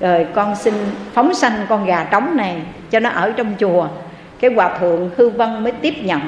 Rồi 0.00 0.26
con 0.34 0.56
xin 0.56 0.74
phóng 1.12 1.34
sanh 1.34 1.52
con 1.68 1.86
gà 1.86 2.04
trống 2.04 2.36
này 2.36 2.56
cho 2.90 3.00
nó 3.00 3.10
ở 3.10 3.32
trong 3.36 3.54
chùa. 3.58 3.88
Cái 4.40 4.50
hòa 4.54 4.78
thượng 4.78 5.10
hư 5.16 5.28
vân 5.30 5.62
mới 5.62 5.72
tiếp 5.72 5.94
nhận. 6.02 6.20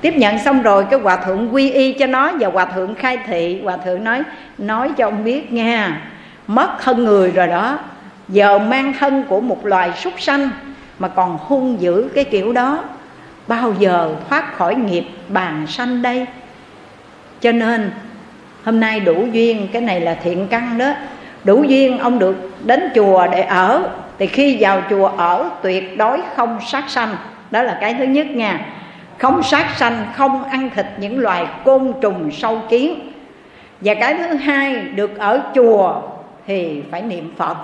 Tiếp 0.00 0.16
nhận 0.16 0.38
xong 0.38 0.62
rồi, 0.62 0.86
cái 0.90 1.00
hòa 1.00 1.16
thượng 1.16 1.54
quy 1.54 1.70
y 1.70 1.92
cho 1.92 2.06
nó 2.06 2.32
và 2.40 2.48
hòa 2.48 2.64
thượng 2.64 2.94
khai 2.94 3.18
thị. 3.26 3.60
Hòa 3.64 3.76
thượng 3.76 4.04
nói 4.04 4.22
nói 4.58 4.90
cho 4.96 5.06
ông 5.06 5.24
biết 5.24 5.52
nha, 5.52 6.02
mất 6.46 6.70
thân 6.80 7.04
người 7.04 7.30
rồi 7.30 7.46
đó. 7.46 7.78
Giờ 8.28 8.58
mang 8.58 8.92
thân 8.98 9.24
của 9.28 9.40
một 9.40 9.66
loài 9.66 9.92
súc 9.96 10.20
sanh 10.20 10.50
mà 10.98 11.08
còn 11.08 11.38
hung 11.40 11.80
dữ 11.80 12.08
cái 12.14 12.24
kiểu 12.24 12.52
đó. 12.52 12.84
Bao 13.48 13.74
giờ 13.78 14.14
thoát 14.28 14.56
khỏi 14.56 14.74
nghiệp 14.74 15.04
bàn 15.28 15.66
sanh 15.66 16.02
đây? 16.02 16.26
Cho 17.40 17.52
nên 17.52 17.90
hôm 18.64 18.80
nay 18.80 19.00
đủ 19.00 19.26
duyên, 19.32 19.68
cái 19.72 19.82
này 19.82 20.00
là 20.00 20.14
thiện 20.14 20.46
căn 20.48 20.78
đó. 20.78 20.92
Đủ 21.44 21.64
duyên 21.64 21.98
ông 21.98 22.18
được 22.18 22.36
đến 22.64 22.80
chùa 22.94 23.26
để 23.32 23.42
ở. 23.42 23.90
Thì 24.18 24.26
khi 24.26 24.56
vào 24.60 24.82
chùa 24.90 25.06
ở, 25.06 25.50
tuyệt 25.62 25.98
đối 25.98 26.20
không 26.36 26.58
sát 26.66 26.84
sanh. 26.88 27.16
Đó 27.50 27.62
là 27.62 27.78
cái 27.80 27.94
thứ 27.94 28.04
nhất 28.04 28.26
nha. 28.26 28.66
Không 29.18 29.42
sát 29.42 29.66
sanh, 29.76 30.06
không 30.14 30.44
ăn 30.44 30.70
thịt 30.76 30.86
những 30.98 31.18
loài 31.18 31.46
côn 31.64 31.92
trùng 32.00 32.30
sâu 32.30 32.60
kiến. 32.68 33.12
Và 33.80 33.94
cái 33.94 34.14
thứ 34.14 34.34
hai, 34.34 34.74
được 34.74 35.18
ở 35.18 35.42
chùa 35.54 36.02
thì 36.46 36.82
phải 36.90 37.02
niệm 37.02 37.34
phật. 37.36 37.56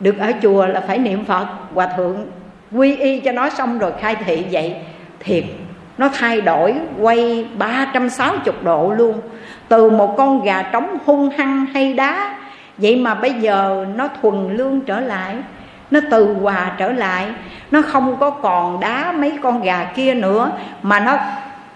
Được 0.00 0.18
ở 0.18 0.32
chùa 0.42 0.66
là 0.66 0.80
phải 0.80 0.98
niệm 0.98 1.24
phật. 1.24 1.46
Hòa 1.74 1.88
thượng 1.96 2.26
quy 2.72 2.96
y 2.96 3.20
cho 3.20 3.32
nó 3.32 3.48
xong 3.48 3.78
rồi 3.78 3.92
khai 4.00 4.16
thị 4.24 4.44
vậy, 4.50 4.74
thiệt 5.20 5.44
nó 5.98 6.08
thay 6.08 6.40
đổi, 6.40 6.74
quay 7.00 7.46
360 7.58 8.54
độ 8.62 8.92
luôn. 8.96 9.20
Từ 9.68 9.90
một 9.90 10.16
con 10.16 10.44
gà 10.44 10.62
trống 10.62 10.96
hung 11.04 11.30
hăng 11.30 11.66
hay 11.66 11.92
đá, 11.92 12.34
vậy 12.78 12.96
mà 12.96 13.14
bây 13.14 13.32
giờ 13.32 13.86
nó 13.96 14.08
thuần 14.22 14.56
lương 14.56 14.80
trở 14.80 15.00
lại. 15.00 15.36
Nó 15.90 16.00
từ 16.10 16.34
hòa 16.42 16.72
trở 16.78 16.92
lại. 16.92 17.26
Nó 17.70 17.82
không 17.82 18.16
có 18.16 18.30
còn 18.30 18.80
đá 18.80 19.12
mấy 19.12 19.38
con 19.42 19.62
gà 19.62 19.84
kia 19.94 20.14
nữa, 20.14 20.50
mà 20.82 21.00
nó, 21.00 21.16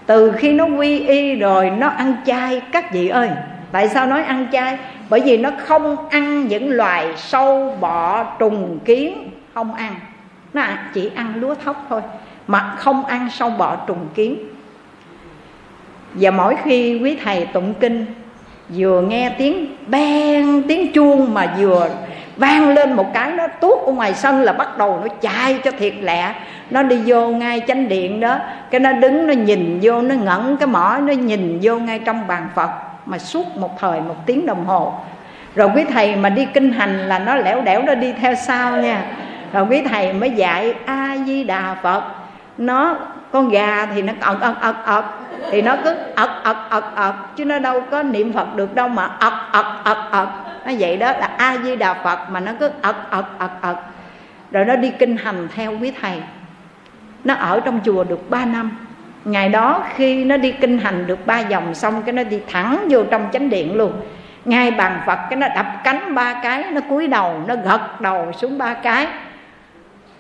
từ 0.07 0.33
khi 0.33 0.53
nó 0.53 0.65
quy 0.65 0.99
y 0.99 1.35
rồi, 1.35 1.71
nó 1.71 1.89
ăn 1.89 2.15
chay. 2.27 2.63
Các 2.73 2.93
vị 2.93 3.09
ơi, 3.09 3.31
tại 3.73 3.89
sao 3.89 4.07
nói 4.07 4.23
ăn 4.23 4.47
chay? 4.53 4.79
Bởi 5.11 5.21
vì 5.21 5.37
nó 5.37 5.51
không 5.67 6.09
ăn 6.09 6.47
những 6.49 6.71
loài 6.71 7.07
sâu 7.17 7.77
bọ 7.81 8.25
trùng 8.25 8.79
kiến, 8.85 9.31
không 9.55 9.75
ăn. 9.75 9.95
Nó 10.53 10.63
chỉ 10.95 11.11
ăn 11.15 11.33
lúa 11.37 11.55
thóc 11.55 11.87
thôi 11.89 12.01
mà 12.51 12.75
không 12.77 13.05
ăn 13.05 13.29
sâu 13.31 13.51
bọ 13.51 13.77
trùng 13.77 14.09
kiến. 14.15 14.37
Và 16.15 16.31
mỗi 16.31 16.57
khi 16.65 16.99
quý 17.03 17.17
thầy 17.25 17.47
tụng 17.47 17.75
kinh, 17.81 18.07
vừa 18.69 19.01
nghe 19.01 19.35
tiếng 19.39 19.77
beng, 19.87 20.63
tiếng 20.63 20.93
chuông 20.93 21.35
mà 21.35 21.55
vừa 21.59 21.89
vang 22.37 22.75
lên 22.75 22.93
một 22.93 23.15
cái, 23.15 23.33
nó 23.33 23.47
tuốt 23.47 23.87
ở 23.87 23.93
ngoài 23.93 24.15
sân 24.15 24.43
là 24.43 24.53
bắt 24.53 24.79
đầu 24.79 25.01
nó 25.03 25.09
chạy 25.21 25.59
cho 25.65 25.71
thiệt 25.71 25.95
lẹ. 26.01 26.35
Nó 26.71 26.83
đi 26.83 27.01
vô 27.07 27.29
ngay 27.29 27.63
chánh 27.69 27.89
điện 27.89 28.21
đó, 28.21 28.39
cái 28.71 28.81
nó 28.81 28.93
đứng, 28.93 29.27
nó 29.27 29.33
nhìn 29.33 29.79
vô, 29.83 30.03
nó 30.03 30.15
ngẩn 30.15 30.57
cái 30.57 30.67
mỏ, 30.67 30.99
nó 31.03 31.13
nhìn 31.13 31.59
vô 31.63 31.79
ngay 31.79 31.99
trong 31.99 32.27
bàn 32.27 32.49
phật 32.55 32.71
mà 33.07 33.19
suốt 33.19 33.57
một 33.57 33.79
thời 33.79 34.01
một 34.01 34.17
tiếng 34.27 34.47
đồng 34.47 34.65
hồ. 34.65 34.95
Rồi 35.55 35.71
quý 35.75 35.85
thầy 35.93 36.17
mà 36.17 36.29
đi 36.29 36.47
kinh 36.55 36.73
hành 36.73 36.99
là 36.99 37.19
nó 37.19 37.35
lẻo 37.37 37.61
đẻo, 37.61 37.83
nó 37.83 37.95
đi 37.95 38.13
theo 38.13 38.35
sau 38.35 38.77
nha. 38.77 39.03
Rồi 39.53 39.67
quý 39.71 39.83
thầy 39.91 40.13
mới 40.13 40.31
dạy 40.31 40.75
a 40.85 41.17
di 41.27 41.45
đà 41.45 41.77
phật 41.83 42.03
nó, 42.61 42.97
con 43.33 43.49
gà 43.49 43.87
thì 43.87 44.03
nó 44.03 44.13
ợt 44.21 44.41
ợt 44.41 44.55
ợt 44.61 44.77
ợt 44.85 45.05
thì 45.51 45.63
nó 45.63 45.77
cứ 45.85 45.95
ợt 46.17 46.31
ợt 46.43 46.57
ợt 46.71 46.85
ợt 46.95 47.15
chứ 47.37 47.45
nó 47.45 47.59
đâu 47.59 47.81
có 47.91 48.03
niệm 48.03 48.33
phật 48.33 48.57
được 48.57 48.75
đâu 48.75 48.89
mà 48.89 49.05
ợt 49.05 49.33
ợt 49.53 49.67
ợt 49.85 49.99
ợt 50.11 50.29
nó 50.67 50.73
vậy 50.79 50.97
đó 50.97 51.13
là 51.13 51.31
a 51.39 51.57
di 51.57 51.77
đà 51.77 51.95
phật 51.95 52.19
mà 52.31 52.41
nó 52.41 52.53
cứ 52.61 52.71
ợt 52.83 52.97
ợt 53.11 53.25
ợt 53.39 53.51
ợt 53.61 53.77
rồi 54.51 54.65
nó 54.65 54.77
đi 54.77 54.93
kinh 54.99 55.17
hành 55.17 55.49
theo 55.55 55.73
quý 55.81 55.93
thầy. 56.01 56.23
Nó 57.25 57.35
ở 57.35 57.61
trong 57.61 57.81
chùa 57.85 58.05
được 58.05 58.31
3 58.31 58.45
năm. 58.45 58.71
Ngày 59.25 59.49
đó 59.49 59.85
khi 59.95 60.25
nó 60.25 60.37
đi 60.37 60.53
kinh 60.53 60.79
hành 60.79 61.07
được 61.07 61.27
ba 61.27 61.43
vòng 61.51 61.75
xong 61.75 62.03
cái 62.03 62.13
nó 62.13 62.23
đi 62.23 62.41
thẳng 62.51 62.87
vô 62.91 63.03
trong 63.11 63.29
chánh 63.33 63.51
điện 63.51 63.77
luôn. 63.77 63.93
Ngay 64.45 64.71
bàn 64.71 65.01
phật 65.07 65.19
cái 65.31 65.37
nó 65.37 65.49
đập 65.49 65.67
cánh 65.85 66.15
ba 66.15 66.41
cái, 66.43 66.65
nó 66.73 66.81
cúi 66.81 67.07
đầu, 67.07 67.41
nó 67.47 67.55
gật 67.65 68.01
đầu 68.01 68.33
xuống 68.33 68.59
ba 68.59 68.75
cái. 68.75 69.07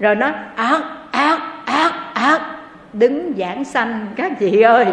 Rồi 0.01 0.15
nó 0.15 0.31
ớt 0.57 0.81
ác, 2.21 2.41
đứng 2.93 3.33
giảng 3.39 3.65
sanh, 3.65 4.07
các 4.17 4.33
chị 4.41 4.61
ơi. 4.61 4.87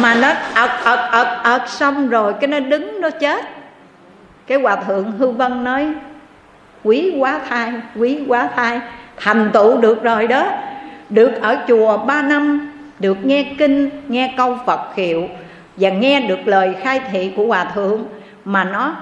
Mà 0.00 0.14
nó 0.14 0.28
ật 0.54 0.70
ật 0.84 1.10
ật 1.10 1.28
ật 1.42 1.68
xong 1.68 2.08
rồi, 2.08 2.34
cái 2.40 2.48
nó 2.48 2.60
đứng, 2.60 3.00
nó 3.00 3.10
chết. 3.10 3.44
Cái 4.46 4.58
hòa 4.60 4.76
thượng 4.76 5.12
hư 5.18 5.30
vân 5.30 5.64
nói, 5.64 5.92
quý 6.84 7.14
quá 7.18 7.40
thai, 7.48 7.72
quý 7.96 8.18
quá 8.28 8.48
thai, 8.56 8.80
thành 9.16 9.50
tựu 9.52 9.80
được 9.80 10.02
rồi 10.02 10.26
đó. 10.26 10.46
Được 11.10 11.32
ở 11.42 11.58
chùa 11.68 11.96
ba 11.96 12.22
năm, 12.22 12.72
được 12.98 13.16
nghe 13.24 13.46
kinh, 13.58 13.90
nghe 14.08 14.34
câu 14.36 14.58
phật 14.66 14.80
hiệu 14.96 15.28
và 15.76 15.90
nghe 15.90 16.20
được 16.20 16.38
lời 16.44 16.74
khai 16.82 17.00
thị 17.12 17.32
của 17.36 17.46
hòa 17.46 17.64
thượng 17.64 18.04
mà 18.44 18.64
nó 18.64 18.96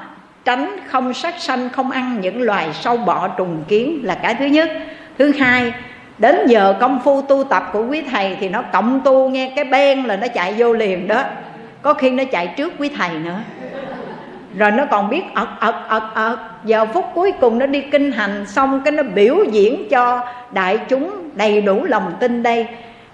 tránh 0.45 0.77
không 0.87 1.15
sát 1.15 1.35
sanh, 1.39 1.69
không 1.69 1.91
ăn 1.91 2.21
những 2.21 2.43
loài 2.43 2.69
sâu 2.73 2.97
bọ 2.97 3.29
trùng 3.29 3.65
kiến 3.69 4.01
là 4.03 4.15
cái 4.15 4.35
thứ 4.35 4.45
nhất. 4.45 4.71
Thứ 5.19 5.33
hai, 5.39 5.73
đến 6.19 6.47
giờ 6.47 6.75
công 6.81 7.01
phu 7.05 7.23
tu 7.23 7.45
tập 7.45 7.71
của 7.73 7.87
quý 7.87 8.03
thầy 8.11 8.37
thì 8.41 8.49
nó 8.49 8.63
cộng 8.63 9.01
tu 9.01 9.31
nghe 9.31 9.53
cái 9.57 9.65
ben 9.65 10.05
là 10.05 10.17
nó 10.17 10.27
chạy 10.35 10.55
vô 10.59 10.73
liền 10.73 11.09
đó. 11.09 11.23
Có 11.83 11.95
khi 11.95 12.11
nó 12.11 12.25
chạy 12.33 12.55
trước 12.57 12.73
quý 12.79 12.91
thầy 12.97 13.11
nữa. 13.11 13.39
Rồi 14.59 14.71
nó 14.71 14.85
còn 14.91 15.11
biết 15.11 15.23
ật 15.35 15.49
ật 15.61 15.75
ật 15.89 16.03
ật 16.15 16.39
giờ 16.65 16.87
phút 16.87 17.05
cuối 17.15 17.33
cùng 17.41 17.59
nó 17.59 17.67
đi 17.67 17.81
kinh 17.81 18.13
hành 18.13 18.47
xong 18.47 18.81
cái 18.85 18.93
nó 18.93 19.03
biểu 19.03 19.37
diễn 19.53 19.89
cho 19.91 20.21
đại 20.53 20.79
chúng 20.89 21.31
đầy 21.35 21.61
đủ 21.61 21.85
lòng 21.85 22.13
tin 22.21 22.43
đây. 22.43 22.67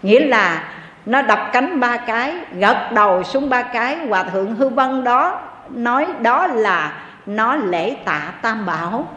Nghĩa 0.02 0.20
là 0.20 0.64
nó 1.06 1.22
đập 1.22 1.48
cánh 1.52 1.80
ba 1.80 1.96
cái, 1.96 2.34
gật 2.52 2.92
đầu 2.92 3.22
xuống 3.22 3.48
ba 3.48 3.62
cái, 3.62 3.96
hòa 4.08 4.22
thượng 4.22 4.54
hư 4.54 4.68
vân 4.68 5.04
đó 5.04 5.40
nói 5.70 6.06
đó 6.20 6.46
là 6.46 6.92
nó 7.26 7.56
lễ 7.56 7.96
tạ 8.04 8.32
tam 8.42 8.66
bảo. 8.66 9.08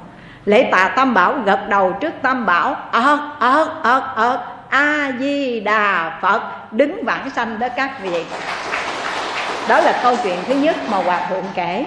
Lễ 0.45 0.69
tạ 0.71 0.93
tam 0.95 1.13
bảo 1.13 1.33
gật 1.45 1.59
đầu 1.69 1.93
trước 1.99 2.13
tam 2.21 2.45
bảo 2.45 2.75
ớt 2.91 3.19
ớt 3.39 3.67
ớt 3.83 4.13
ớt 4.15 4.39
a 4.69 5.11
di 5.19 5.59
đà 5.59 6.19
phật, 6.21 6.41
đứng 6.71 7.03
vãng 7.05 7.29
sanh 7.29 7.59
đó 7.59 7.67
các 7.75 8.01
vị 8.01 8.25
đó 9.69 9.79
là 9.79 9.99
câu 10.03 10.15
chuyện 10.23 10.37
thứ 10.47 10.55
nhất 10.55 10.75
mà 10.91 10.97
hòa 10.97 11.27
thượng 11.29 11.45
kể. 11.55 11.85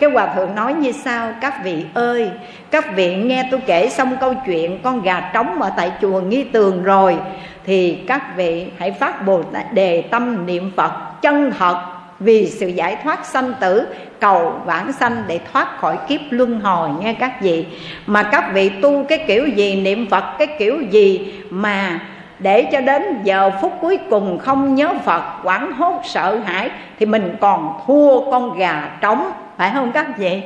Cái 0.00 0.10
hòa 0.10 0.26
thượng 0.34 0.54
nói 0.54 0.74
như 0.74 0.92
sau, 0.92 1.32
các 1.40 1.54
vị 1.64 1.84
ơi, 1.94 2.30
các 2.70 2.84
vị 2.94 3.14
nghe 3.14 3.48
tôi 3.50 3.60
kể 3.66 3.88
xong 3.88 4.16
câu 4.20 4.34
chuyện 4.46 4.82
con 4.82 5.02
gà 5.02 5.30
trống 5.34 5.62
ở 5.62 5.70
tại 5.76 5.92
chùa 6.00 6.20
nghi 6.20 6.44
tường 6.44 6.82
rồi, 6.82 7.16
thì 7.64 8.04
các 8.08 8.36
vị 8.36 8.66
hãy 8.78 8.92
phát 8.92 9.26
bồ 9.26 9.42
đề 9.72 10.02
tâm 10.02 10.46
niệm 10.46 10.72
phật 10.76 10.92
chân 11.22 11.52
thật 11.58 11.91
vì 12.24 12.46
sự 12.46 12.68
giải 12.68 12.96
thoát 13.04 13.26
sanh 13.26 13.52
tử, 13.60 13.86
cầu 14.20 14.60
vãng 14.64 14.92
sanh 14.92 15.24
để 15.26 15.40
thoát 15.52 15.78
khỏi 15.78 15.98
kiếp 16.08 16.20
luân 16.30 16.60
hồi, 16.60 16.88
nghe 17.00 17.12
các 17.12 17.42
vị. 17.42 17.66
Mà 18.06 18.22
các 18.22 18.50
vị 18.54 18.68
tu 18.68 19.04
cái 19.08 19.24
kiểu 19.26 19.46
gì, 19.46 19.80
niệm 19.80 20.06
phật 20.10 20.24
cái 20.38 20.46
kiểu 20.58 20.80
gì 20.90 21.34
mà 21.50 22.00
để 22.38 22.62
cho 22.62 22.80
đến 22.80 23.02
giờ 23.24 23.50
phút 23.60 23.72
cuối 23.80 23.98
cùng 24.10 24.38
không 24.38 24.74
nhớ 24.74 24.94
Phật, 25.04 25.22
quảng 25.42 25.72
hốt, 25.72 26.00
sợ 26.04 26.38
hãi, 26.44 26.70
thì 26.98 27.06
mình 27.06 27.36
còn 27.40 27.72
thua 27.86 28.30
con 28.30 28.58
gà 28.58 28.98
trống, 29.00 29.32
phải 29.56 29.70
không 29.74 29.92
các 29.92 30.18
vị? 30.18 30.42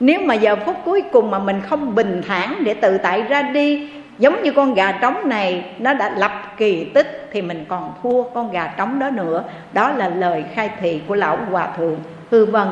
Nếu 0.00 0.20
mà 0.20 0.34
giờ 0.34 0.56
phút 0.66 0.76
cuối 0.84 1.02
cùng 1.12 1.30
mà 1.30 1.38
mình 1.38 1.60
không 1.60 1.94
bình 1.94 2.22
thản 2.28 2.56
để 2.64 2.74
tự 2.74 2.98
tại 2.98 3.22
ra 3.22 3.42
đi 3.42 3.88
giống 4.18 4.42
như 4.42 4.52
con 4.52 4.74
gà 4.74 4.92
trống 4.92 5.28
này, 5.28 5.64
nó 5.78 5.94
đã 5.94 6.12
lập 6.16 6.54
kỳ 6.56 6.84
tích 6.84 7.28
thì 7.32 7.42
mình 7.42 7.64
còn 7.68 7.92
thua 8.02 8.22
con 8.22 8.52
gà 8.52 8.66
trống 8.66 8.98
đó 8.98 9.10
nữa. 9.10 9.44
Đó 9.72 9.92
là 9.92 10.08
lời 10.08 10.44
khai 10.54 10.70
thị 10.80 11.00
của 11.08 11.14
lão 11.14 11.38
hòa 11.50 11.68
thượng 11.76 11.96
hư 12.30 12.46
vân. 12.46 12.68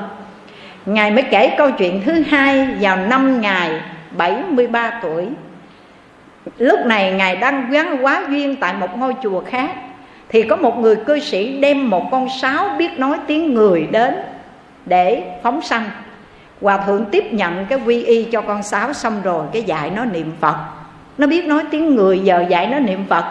Ngài 0.86 1.10
mới 1.10 1.22
kể 1.22 1.54
câu 1.58 1.70
chuyện 1.70 2.02
thứ 2.04 2.12
hai 2.12 2.68
vào 2.80 2.96
năm 2.96 3.40
Ngài 3.40 3.80
73 4.16 5.00
tuổi. 5.02 5.28
Lúc 6.58 6.78
này 6.86 7.12
Ngài 7.12 7.36
đang 7.36 7.70
gắn 7.70 8.04
quá 8.04 8.22
duyên 8.28 8.56
tại 8.56 8.74
một 8.74 8.98
ngôi 8.98 9.14
chùa 9.22 9.42
khác, 9.46 9.70
Thì 10.28 10.42
có 10.42 10.56
một 10.56 10.78
người 10.78 10.96
cư 10.96 11.18
sĩ 11.18 11.60
đem 11.60 11.90
một 11.90 12.08
con 12.10 12.28
sáo 12.40 12.68
biết 12.78 12.98
nói 12.98 13.18
tiếng 13.26 13.54
người 13.54 13.88
đến 13.90 14.14
Để 14.86 15.22
phóng 15.42 15.62
sanh. 15.62 15.90
Hòa 16.60 16.78
thượng 16.86 17.04
tiếp 17.04 17.32
nhận 17.32 17.66
cái 17.66 17.78
quy 17.86 18.02
y 18.02 18.24
cho 18.24 18.40
con 18.40 18.62
sáo 18.62 18.92
xong 18.92 19.22
rồi, 19.22 19.44
Cái 19.52 19.62
dạy 19.62 19.90
nó 19.90 20.04
niệm 20.04 20.32
Phật. 20.40 20.56
Nó 21.22 21.28
biết 21.28 21.46
nói 21.46 21.62
tiếng 21.70 21.96
người 21.96 22.18
giờ 22.18 22.44
dạy 22.48 22.66
nó 22.66 22.78
niệm 22.78 23.04
Phật. 23.08 23.24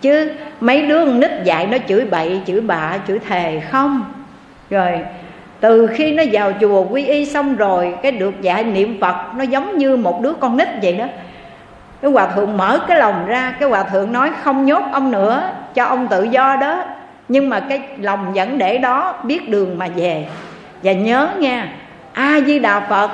Chứ 0.00 0.32
mấy 0.60 0.82
đứa 0.82 1.04
con 1.04 1.20
nít 1.20 1.30
dạy 1.44 1.66
nó 1.66 1.78
chửi 1.88 2.04
bậy, 2.04 2.40
chửi 2.46 2.60
bạ, 2.60 2.98
chửi 3.08 3.18
thề 3.18 3.60
không? 3.70 4.04
Rồi 4.70 5.00
từ 5.60 5.86
khi 5.86 6.12
nó 6.12 6.22
vào 6.32 6.52
chùa 6.60 6.84
quy 6.84 7.04
y 7.04 7.26
xong 7.26 7.56
rồi 7.56 7.94
Cái 8.02 8.12
được 8.12 8.42
dạy 8.42 8.64
niệm 8.64 9.00
Phật 9.00 9.16
Nó 9.36 9.42
giống 9.42 9.78
như 9.78 9.96
một 9.96 10.22
đứa 10.22 10.32
con 10.32 10.56
nít 10.56 10.68
vậy 10.82 10.92
đó. 10.92 11.04
Cái 12.02 12.10
hòa 12.10 12.26
thượng 12.26 12.56
mở 12.56 12.78
cái 12.88 12.98
lòng 12.98 13.26
ra 13.26 13.54
cái 13.60 13.68
hòa 13.68 13.82
thượng 13.82 14.12
nói 14.12 14.30
không 14.42 14.66
nhốt 14.66 14.82
ông 14.92 15.10
nữa 15.10 15.50
cho 15.74 15.84
ông 15.84 16.08
tự 16.08 16.22
do 16.22 16.56
đó. 16.56 16.84
Nhưng 17.28 17.48
mà 17.48 17.60
cái 17.60 17.80
lòng 17.98 18.32
vẫn 18.32 18.58
để 18.58 18.78
đó 18.78 19.20
biết 19.22 19.48
đường 19.48 19.78
mà 19.78 19.88
về. 19.96 20.26
Và 20.82 20.92
nhớ 20.92 21.28
nha 21.38 21.68
a 22.12 22.40
di 22.46 22.58
đà 22.58 22.80
phật 22.80 23.10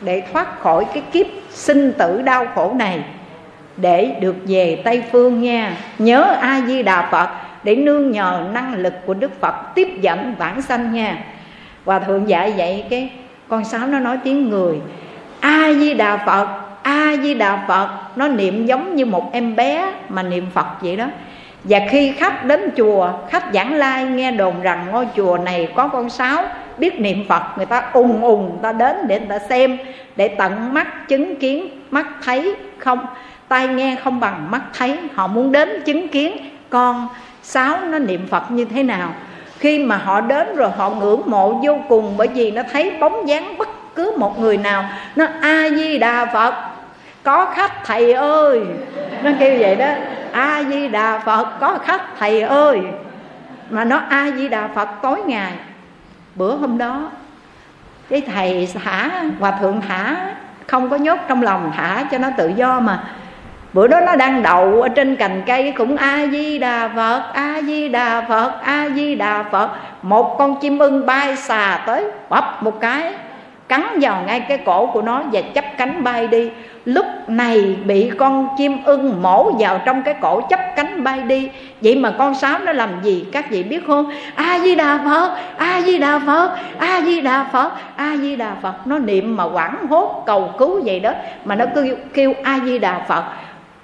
để 0.00 0.22
thoát 0.32 0.60
khỏi 0.60 0.84
cái 0.94 1.02
kiếp 1.12 1.26
sinh 1.50 1.92
tử 1.92 2.22
đau 2.22 2.46
khổ 2.54 2.72
này 2.76 3.00
để 3.76 4.16
được 4.20 4.36
về 4.46 4.82
tây 4.84 5.02
phương 5.12 5.42
nha. 5.42 5.76
Nhớ 5.98 6.36
a 6.40 6.60
di 6.66 6.82
đà 6.82 7.08
phật 7.10 7.28
để 7.64 7.76
nương 7.76 8.10
nhờ 8.10 8.44
năng 8.52 8.74
lực 8.74 8.94
của 9.06 9.14
đức 9.14 9.40
phật 9.40 9.54
tiếp 9.74 9.88
dẫn 10.00 10.34
vãng 10.38 10.62
sanh 10.62 10.92
nha. 10.92 11.18
Hòa 11.84 11.98
thượng 11.98 12.28
dạy 12.28 12.54
vậy 12.56 12.84
cái 12.90 13.10
con 13.48 13.64
sáo 13.64 13.86
nó 13.86 13.98
nói 13.98 14.18
tiếng 14.24 14.50
người. 14.50 14.76
A 15.40 15.72
di 15.72 15.94
đà 15.94 16.16
phật 16.16 16.48
a 16.84 17.16
di 17.22 17.34
đà 17.34 17.64
phật, 17.68 17.88
nó 18.16 18.28
niệm 18.28 18.66
giống 18.66 18.96
như 18.96 19.06
một 19.06 19.32
em 19.32 19.56
bé 19.56 19.92
mà 20.08 20.22
niệm 20.22 20.46
phật 20.54 20.66
vậy 20.82 20.96
đó. 20.96 21.06
Và 21.64 21.80
khi 21.90 22.12
khách 22.12 22.44
đến 22.44 22.70
chùa, 22.76 23.12
khách 23.28 23.44
giảng 23.54 23.74
lai 23.74 24.04
nghe 24.04 24.30
đồn 24.30 24.62
rằng 24.62 24.86
ngôi 24.92 25.08
chùa 25.16 25.38
này 25.38 25.68
có 25.74 25.88
con 25.88 26.10
sáo 26.10 26.44
biết 26.78 27.00
niệm 27.00 27.24
phật, 27.28 27.42
người 27.56 27.66
ta 27.66 27.90
ùng 27.92 28.22
ùng, 28.22 28.48
người 28.48 28.58
ta 28.62 28.72
đến 28.72 28.96
để 29.06 29.18
người 29.18 29.28
ta 29.28 29.38
xem, 29.38 29.78
để 30.16 30.28
tận 30.28 30.74
mắt 30.74 31.08
chứng 31.08 31.36
kiến, 31.36 31.68
mắt 31.90 32.06
thấy 32.24 32.54
không 32.78 33.06
tai 33.48 33.68
nghe 33.68 33.96
không 34.04 34.20
bằng 34.20 34.50
mắt 34.50 34.62
thấy. 34.78 34.98
Họ 35.14 35.26
muốn 35.26 35.52
đến 35.52 35.82
chứng 35.86 36.08
kiến 36.08 36.36
con 36.70 37.08
sáu 37.42 37.78
nó 37.80 37.98
niệm 37.98 38.26
phật 38.26 38.50
như 38.50 38.64
thế 38.64 38.82
nào. 38.82 39.14
Khi 39.58 39.78
mà 39.78 39.96
họ 39.96 40.20
đến 40.20 40.56
rồi 40.56 40.70
họ 40.76 40.90
ngưỡng 40.90 41.22
mộ 41.26 41.60
vô 41.64 41.78
cùng 41.88 42.16
bởi 42.16 42.28
vì 42.28 42.50
nó 42.50 42.62
thấy 42.72 42.90
bóng 43.00 43.28
dáng 43.28 43.58
bất 43.58 43.68
cứ 43.94 44.12
một 44.18 44.40
người 44.40 44.56
nào. 44.56 44.84
Nó 45.16 45.26
a 45.40 45.68
di 45.68 45.98
đà 45.98 46.26
phật. 46.26 46.54
Có 47.22 47.52
khách, 47.54 47.84
thầy 47.84 48.12
ơi. 48.12 48.60
Nó 49.22 49.30
kêu 49.38 49.56
vậy 49.60 49.76
đó. 49.76 49.88
A 50.32 50.62
di 50.70 50.88
đà 50.88 51.18
phật, 51.18 51.48
có 51.60 51.78
khách, 51.84 52.02
thầy 52.18 52.40
ơi. 52.40 52.80
Mà 53.70 53.84
nó 53.84 54.00
a 54.08 54.30
di 54.36 54.48
đà 54.48 54.68
phật 54.74 54.88
tối 55.02 55.22
ngày. 55.26 55.52
Bữa 56.34 56.56
hôm 56.56 56.78
đó, 56.78 57.10
cái 58.08 58.20
thầy 58.20 58.68
thả, 58.84 59.10
hòa 59.40 59.50
thượng 59.50 59.80
thả, 59.88 60.16
không 60.66 60.90
có 60.90 60.96
nhốt 60.96 61.18
trong 61.28 61.42
lòng, 61.42 61.72
thả 61.76 62.04
cho 62.10 62.18
nó 62.18 62.28
tự 62.36 62.48
do 62.48 62.80
mà 62.80 63.04
bữa 63.74 63.86
đó 63.86 64.00
nó 64.00 64.16
đang 64.16 64.42
đậu 64.42 64.82
ở 64.82 64.88
trên 64.88 65.16
cành 65.16 65.42
cây 65.46 65.72
cũng 65.76 65.96
a 65.96 66.26
di 66.32 66.58
đà 66.58 66.88
phật 66.96 67.22
a 67.32 67.60
di 67.66 67.88
đà 67.88 68.20
phật 68.28 68.52
a 68.62 68.88
di 68.94 69.14
đà 69.14 69.44
phật. 69.52 69.70
Một 70.02 70.38
con 70.38 70.60
chim 70.60 70.78
ưng 70.78 71.06
bay 71.06 71.36
xà 71.36 71.82
tới 71.86 72.04
bập 72.28 72.62
một 72.62 72.80
cái, 72.80 73.12
cắn 73.68 73.82
vào 74.00 74.22
ngay 74.26 74.40
cái 74.40 74.58
cổ 74.58 74.86
của 74.86 75.02
nó 75.02 75.22
và 75.32 75.40
chấp 75.54 75.64
cánh 75.78 76.04
bay 76.04 76.26
đi. 76.26 76.50
Lúc 76.84 77.06
này 77.28 77.76
bị 77.84 78.10
con 78.18 78.48
chim 78.58 78.84
ưng 78.84 79.22
mổ 79.22 79.52
vào 79.58 79.80
trong 79.84 80.02
cái 80.02 80.14
cổ 80.20 80.40
chấp 80.40 80.60
cánh 80.76 81.04
bay 81.04 81.20
đi. 81.22 81.50
Vậy 81.80 81.96
mà 81.96 82.12
con 82.18 82.34
sáo 82.34 82.58
nó 82.58 82.72
làm 82.72 82.90
gì? 83.02 83.26
Các 83.32 83.50
vị 83.50 83.62
biết 83.62 83.86
không? 83.86 84.10
A 84.34 84.58
di 84.58 84.74
đà 84.74 84.98
phật 85.04 85.30
a 85.58 85.82
di 85.82 85.98
đà 85.98 86.20
phật 86.26 86.50
a 86.78 87.00
di 87.00 87.20
đà 87.20 87.46
phật 87.52 87.72
a 87.96 88.16
di 88.16 88.36
đà 88.36 88.50
phật. 88.62 88.86
Nó 88.86 88.98
niệm 88.98 89.36
mà 89.36 89.44
quảng 89.44 89.86
hốt 89.90 90.22
cầu 90.26 90.50
cứu 90.58 90.80
vậy 90.84 91.00
đó, 91.00 91.12
mà 91.44 91.54
nó 91.54 91.64
cứ 91.74 91.96
kêu 92.14 92.34
a 92.42 92.58
di 92.64 92.78
đà 92.78 92.98
phật 93.08 93.24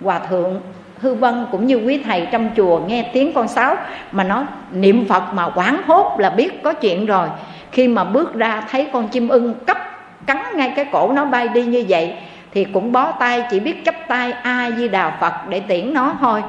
hòa 0.04 0.18
thượng 0.18 0.60
hư 1.00 1.14
vân 1.14 1.46
cũng 1.52 1.66
như 1.66 1.76
quý 1.76 2.02
thầy 2.04 2.28
trong 2.32 2.50
chùa 2.56 2.80
nghe 2.86 3.10
tiếng 3.12 3.32
con 3.32 3.48
sáo 3.48 3.76
mà 4.12 4.24
nó 4.24 4.44
niệm 4.72 5.08
phật 5.08 5.22
mà 5.34 5.50
quảng 5.50 5.82
hốt 5.86 6.16
là 6.18 6.30
biết 6.30 6.62
có 6.62 6.72
chuyện 6.72 7.06
rồi. 7.06 7.28
Khi 7.72 7.88
mà 7.88 8.04
bước 8.04 8.34
ra 8.34 8.62
thấy 8.70 8.88
con 8.92 9.08
chim 9.08 9.28
ưng 9.28 9.54
cấp 9.66 9.78
cắn 10.26 10.38
ngay 10.54 10.72
cái 10.76 10.84
cổ 10.92 11.12
nó 11.12 11.24
bay 11.24 11.48
đi 11.48 11.64
như 11.64 11.84
vậy 11.88 12.14
thì 12.52 12.64
cũng 12.64 12.92
bó 12.92 13.12
tay 13.12 13.44
chỉ 13.50 13.60
biết 13.60 13.84
chấp 13.84 13.94
tay 14.08 14.32
a 14.32 14.70
di 14.76 14.88
đà 14.88 15.10
phật 15.20 15.32
để 15.48 15.60
tiễn 15.60 15.94
nó 15.94 16.12
thôi. 16.20 16.42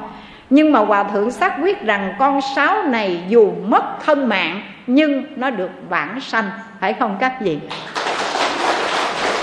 Nhưng 0.50 0.72
mà 0.72 0.80
hòa 0.80 1.02
thượng 1.02 1.30
xác 1.30 1.56
quyết 1.62 1.82
rằng 1.82 2.14
con 2.18 2.40
sáo 2.56 2.82
này 2.82 3.20
dù 3.28 3.52
mất 3.66 4.04
thân 4.04 4.28
mạng 4.28 4.62
nhưng 4.86 5.24
nó 5.36 5.50
được 5.50 5.70
vãng 5.88 6.20
sanh, 6.20 6.50
phải 6.80 6.92
không 6.92 7.16
các 7.20 7.40
vị? 7.40 7.58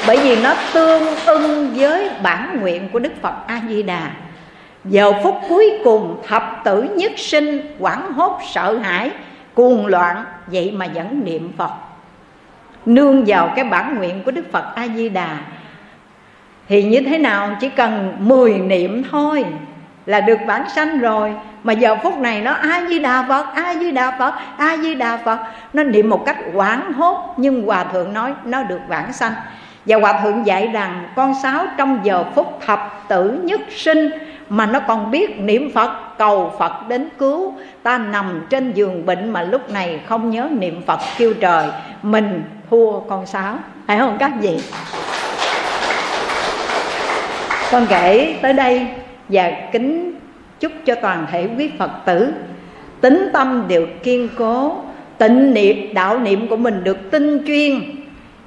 Bởi 0.09 0.17
vì 0.23 0.41
nó 0.41 0.55
tương 0.73 1.15
ưng 1.25 1.73
với 1.75 2.09
bản 2.23 2.57
nguyện 2.61 2.89
của 2.93 2.99
đức 2.99 3.13
phật 3.21 3.33
a 3.47 3.61
di 3.69 3.83
đà 3.83 4.11
giờ 4.85 5.13
phút 5.23 5.35
cuối 5.49 5.71
cùng, 5.83 6.21
thập 6.27 6.61
tử 6.63 6.83
nhất 6.83 7.11
sinh 7.15 7.75
quảng 7.79 8.13
hốt 8.13 8.39
sợ 8.53 8.77
hãi, 8.77 9.11
cuồng 9.53 9.85
loạn, 9.85 10.25
vậy 10.47 10.71
mà 10.71 10.87
vẫn 10.93 11.21
niệm 11.23 11.51
phật. 11.57 11.71
Nương 12.85 13.23
vào 13.27 13.53
cái 13.55 13.65
bản 13.65 13.95
nguyện 13.95 14.23
của 14.23 14.31
đức 14.31 14.51
phật 14.51 14.75
a 14.75 14.87
di 14.87 15.09
đà 15.09 15.37
thì 16.67 16.83
như 16.83 17.01
thế 17.01 17.17
nào? 17.17 17.57
Chỉ 17.61 17.69
cần 17.69 18.15
10 18.19 18.53
niệm 18.53 19.03
thôi 19.11 19.45
là 20.05 20.21
được 20.21 20.39
bản 20.47 20.69
sanh 20.69 20.99
rồi. 20.99 21.33
Mà 21.63 21.73
giờ 21.73 21.95
phút 22.03 22.17
này 22.17 22.41
nó 22.41 22.51
a 22.51 22.85
di 22.89 22.99
đà 22.99 23.25
phật 23.27 23.45
a 23.55 23.75
di 23.75 23.91
đà 23.91 24.17
phật 24.19 24.33
a 24.57 24.77
di 24.77 24.95
đà 24.95 25.17
phật. 25.17 25.39
Nó 25.73 25.83
niệm 25.83 26.09
một 26.09 26.23
cách 26.25 26.37
quảng 26.53 26.93
hốt, 26.93 27.33
nhưng 27.37 27.65
hòa 27.65 27.83
thượng 27.83 28.13
nói 28.13 28.33
nó 28.45 28.63
được 28.63 28.79
vãng 28.87 29.13
sanh 29.13 29.33
và 29.85 29.97
hòa 29.97 30.21
thượng 30.23 30.45
dạy 30.45 30.67
rằng 30.67 31.07
con 31.15 31.33
sáo 31.43 31.65
trong 31.77 31.99
giờ 32.03 32.23
phút 32.35 32.59
thập 32.65 33.03
tử 33.07 33.39
nhất 33.43 33.61
sinh 33.69 34.09
mà 34.49 34.65
nó 34.65 34.79
còn 34.79 35.11
biết 35.11 35.39
niệm 35.39 35.71
phật, 35.73 36.17
cầu 36.17 36.53
phật 36.59 36.87
đến 36.87 37.09
cứu. 37.17 37.53
Ta 37.83 37.97
nằm 37.97 38.45
trên 38.49 38.71
giường 38.71 39.05
bệnh 39.05 39.29
mà 39.29 39.41
lúc 39.41 39.69
này 39.69 39.99
không 40.07 40.29
nhớ 40.29 40.49
niệm 40.51 40.81
phật 40.85 40.99
kêu 41.17 41.33
trời, 41.33 41.67
mình 42.01 42.43
thua 42.69 42.99
con 42.99 43.25
sáo. 43.25 43.55
Phải 43.87 43.97
không 43.99 44.17
các 44.19 44.31
vị? 44.41 44.59
Con 47.71 47.85
kể 47.89 48.35
tới 48.41 48.53
đây 48.53 48.87
và 49.29 49.51
kính 49.71 50.13
chúc 50.59 50.71
cho 50.85 50.95
toàn 50.95 51.27
thể 51.31 51.47
quý 51.57 51.69
phật 51.79 51.91
tử. 52.05 52.33
Tính 53.01 53.29
tâm 53.33 53.65
đều 53.67 53.87
kiên 54.03 54.29
cố, 54.37 54.75
tịnh 55.17 55.53
niệm, 55.53 55.93
đạo 55.93 56.19
niệm 56.19 56.47
của 56.47 56.55
mình 56.55 56.83
được 56.83 57.11
tinh 57.11 57.43
chuyên 57.47 57.98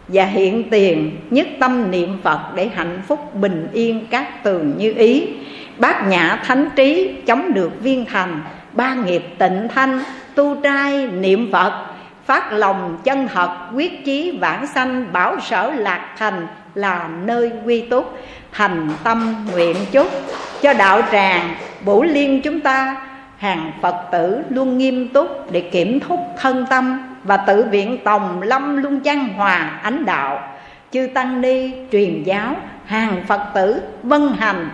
và 0.09 0.25
hiện 0.25 0.71
tiền 0.71 1.17
nhất 1.31 1.47
tâm 1.61 1.91
niệm 1.91 2.19
phật 2.23 2.41
để 2.55 2.69
hạnh 2.75 3.03
phúc 3.09 3.35
bình 3.35 3.69
yên 3.73 4.07
các 4.11 4.45
tường 4.45 4.75
như 4.79 4.93
ý. 4.93 5.27
Bát 5.79 6.07
nhã 6.09 6.43
thánh 6.45 6.69
trí 6.77 7.15
chống 7.27 7.55
được 7.55 7.81
viên 7.81 8.05
thành, 8.05 8.41
ba 8.73 8.95
nghiệp 8.95 9.23
tịnh 9.39 9.69
thanh, 9.75 10.01
tu 10.35 10.57
trai 10.63 11.07
niệm 11.07 11.53
phật, 11.53 11.87
phát 12.27 12.53
lòng 12.53 12.99
chân 13.05 13.29
thật, 13.29 13.57
quyết 13.75 14.05
chí 14.05 14.39
vãng 14.41 14.67
sanh, 14.67 15.13
bảo 15.13 15.41
sở 15.41 15.71
lạc 15.71 16.15
thành 16.19 16.47
là 16.75 17.09
nơi 17.25 17.51
quy 17.65 17.81
túc, 17.81 18.19
thành 18.53 18.89
tâm 19.05 19.47
nguyện 19.53 19.77
chúc. 19.93 20.07
Cho 20.63 20.73
đạo 20.73 21.03
tràng, 21.13 21.55
bổ 21.85 22.03
liên 22.03 22.43
chúng 22.43 22.61
ta, 22.61 22.97
hàng 23.37 23.73
phật 23.83 23.97
tử 24.13 24.43
luôn 24.49 24.79
nghiêm 24.79 25.09
túc 25.09 25.53
để 25.53 25.61
kiểm 25.61 26.01
thúc 26.01 26.21
thân 26.41 26.67
tâm 26.71 27.12
và 27.25 27.37
tự 27.37 27.67
viện 27.71 27.99
tòng 28.05 28.43
lâm 28.43 28.83
luân 28.83 29.01
chăn 29.01 29.29
hòa 29.29 29.81
ánh 29.83 30.05
đạo, 30.05 30.41
chư 30.91 31.09
tăng 31.15 31.41
ni 31.41 31.73
truyền 31.93 32.23
giáo, 32.23 32.55
hàng 32.87 33.25
phật 33.29 33.41
tử 33.55 33.83
vân 34.03 34.29
hành. 34.39 34.71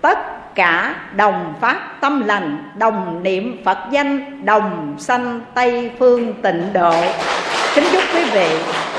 Tất 0.00 0.18
cả 0.54 0.94
đồng 1.16 1.54
phát 1.60 2.00
tâm 2.00 2.26
lành, 2.26 2.70
đồng 2.78 3.22
niệm 3.22 3.62
phật 3.64 3.78
danh, 3.90 4.46
đồng 4.46 4.94
sanh 4.98 5.40
tây 5.54 5.90
phương 5.98 6.34
tịnh 6.42 6.72
độ. 6.72 6.94
Kính 7.74 7.84
chúc 7.92 8.02
quý 8.14 8.24
vị 8.32 8.48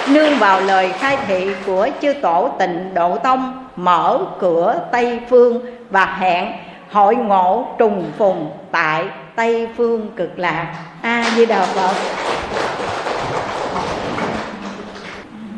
nương 0.10 0.40
vào 0.40 0.62
lời 0.62 0.92
khai 1.00 1.18
thị 1.28 1.52
của 1.66 1.88
chư 2.02 2.14
tổ 2.14 2.52
tịnh 2.60 2.94
độ 2.94 3.18
tông, 3.18 3.68
mở 3.76 4.20
cửa 4.40 4.80
tây 4.92 5.20
phương 5.30 5.66
và 5.90 6.06
hẹn 6.06 6.54
hội 6.92 7.16
ngộ 7.16 7.68
trùng 7.78 8.12
phùng 8.18 8.52
tại 8.72 9.06
tây 9.36 9.68
phương 9.78 10.10
cực 10.16 10.40
lạc 10.40 10.76
a 11.06 11.22
à, 11.22 11.36
di 11.36 11.46
đà 11.46 11.66
phật 11.66 11.96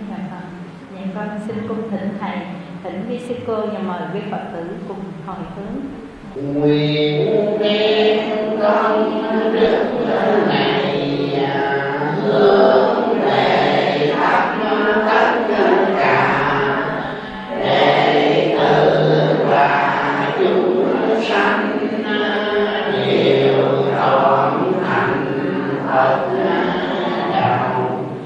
dạ 0.10 0.18
con 1.15 1.40
xin 1.48 1.68
cung 1.68 1.90
thỉnh 1.91 2.10
thầy 2.19 2.38
thỉnh 2.84 3.06
vi 3.10 3.19
sư 3.19 3.36
cô 3.48 3.56
và 3.56 3.80
mời 3.80 4.02
quý 4.14 4.19
phật 4.32 4.41
tử 4.53 4.64
cùng 4.88 4.98
hồi 5.26 5.38
hướng 5.56 6.61
nguyện 6.61 7.57
đem 7.60 8.60
công 8.61 9.53
đức 9.53 9.97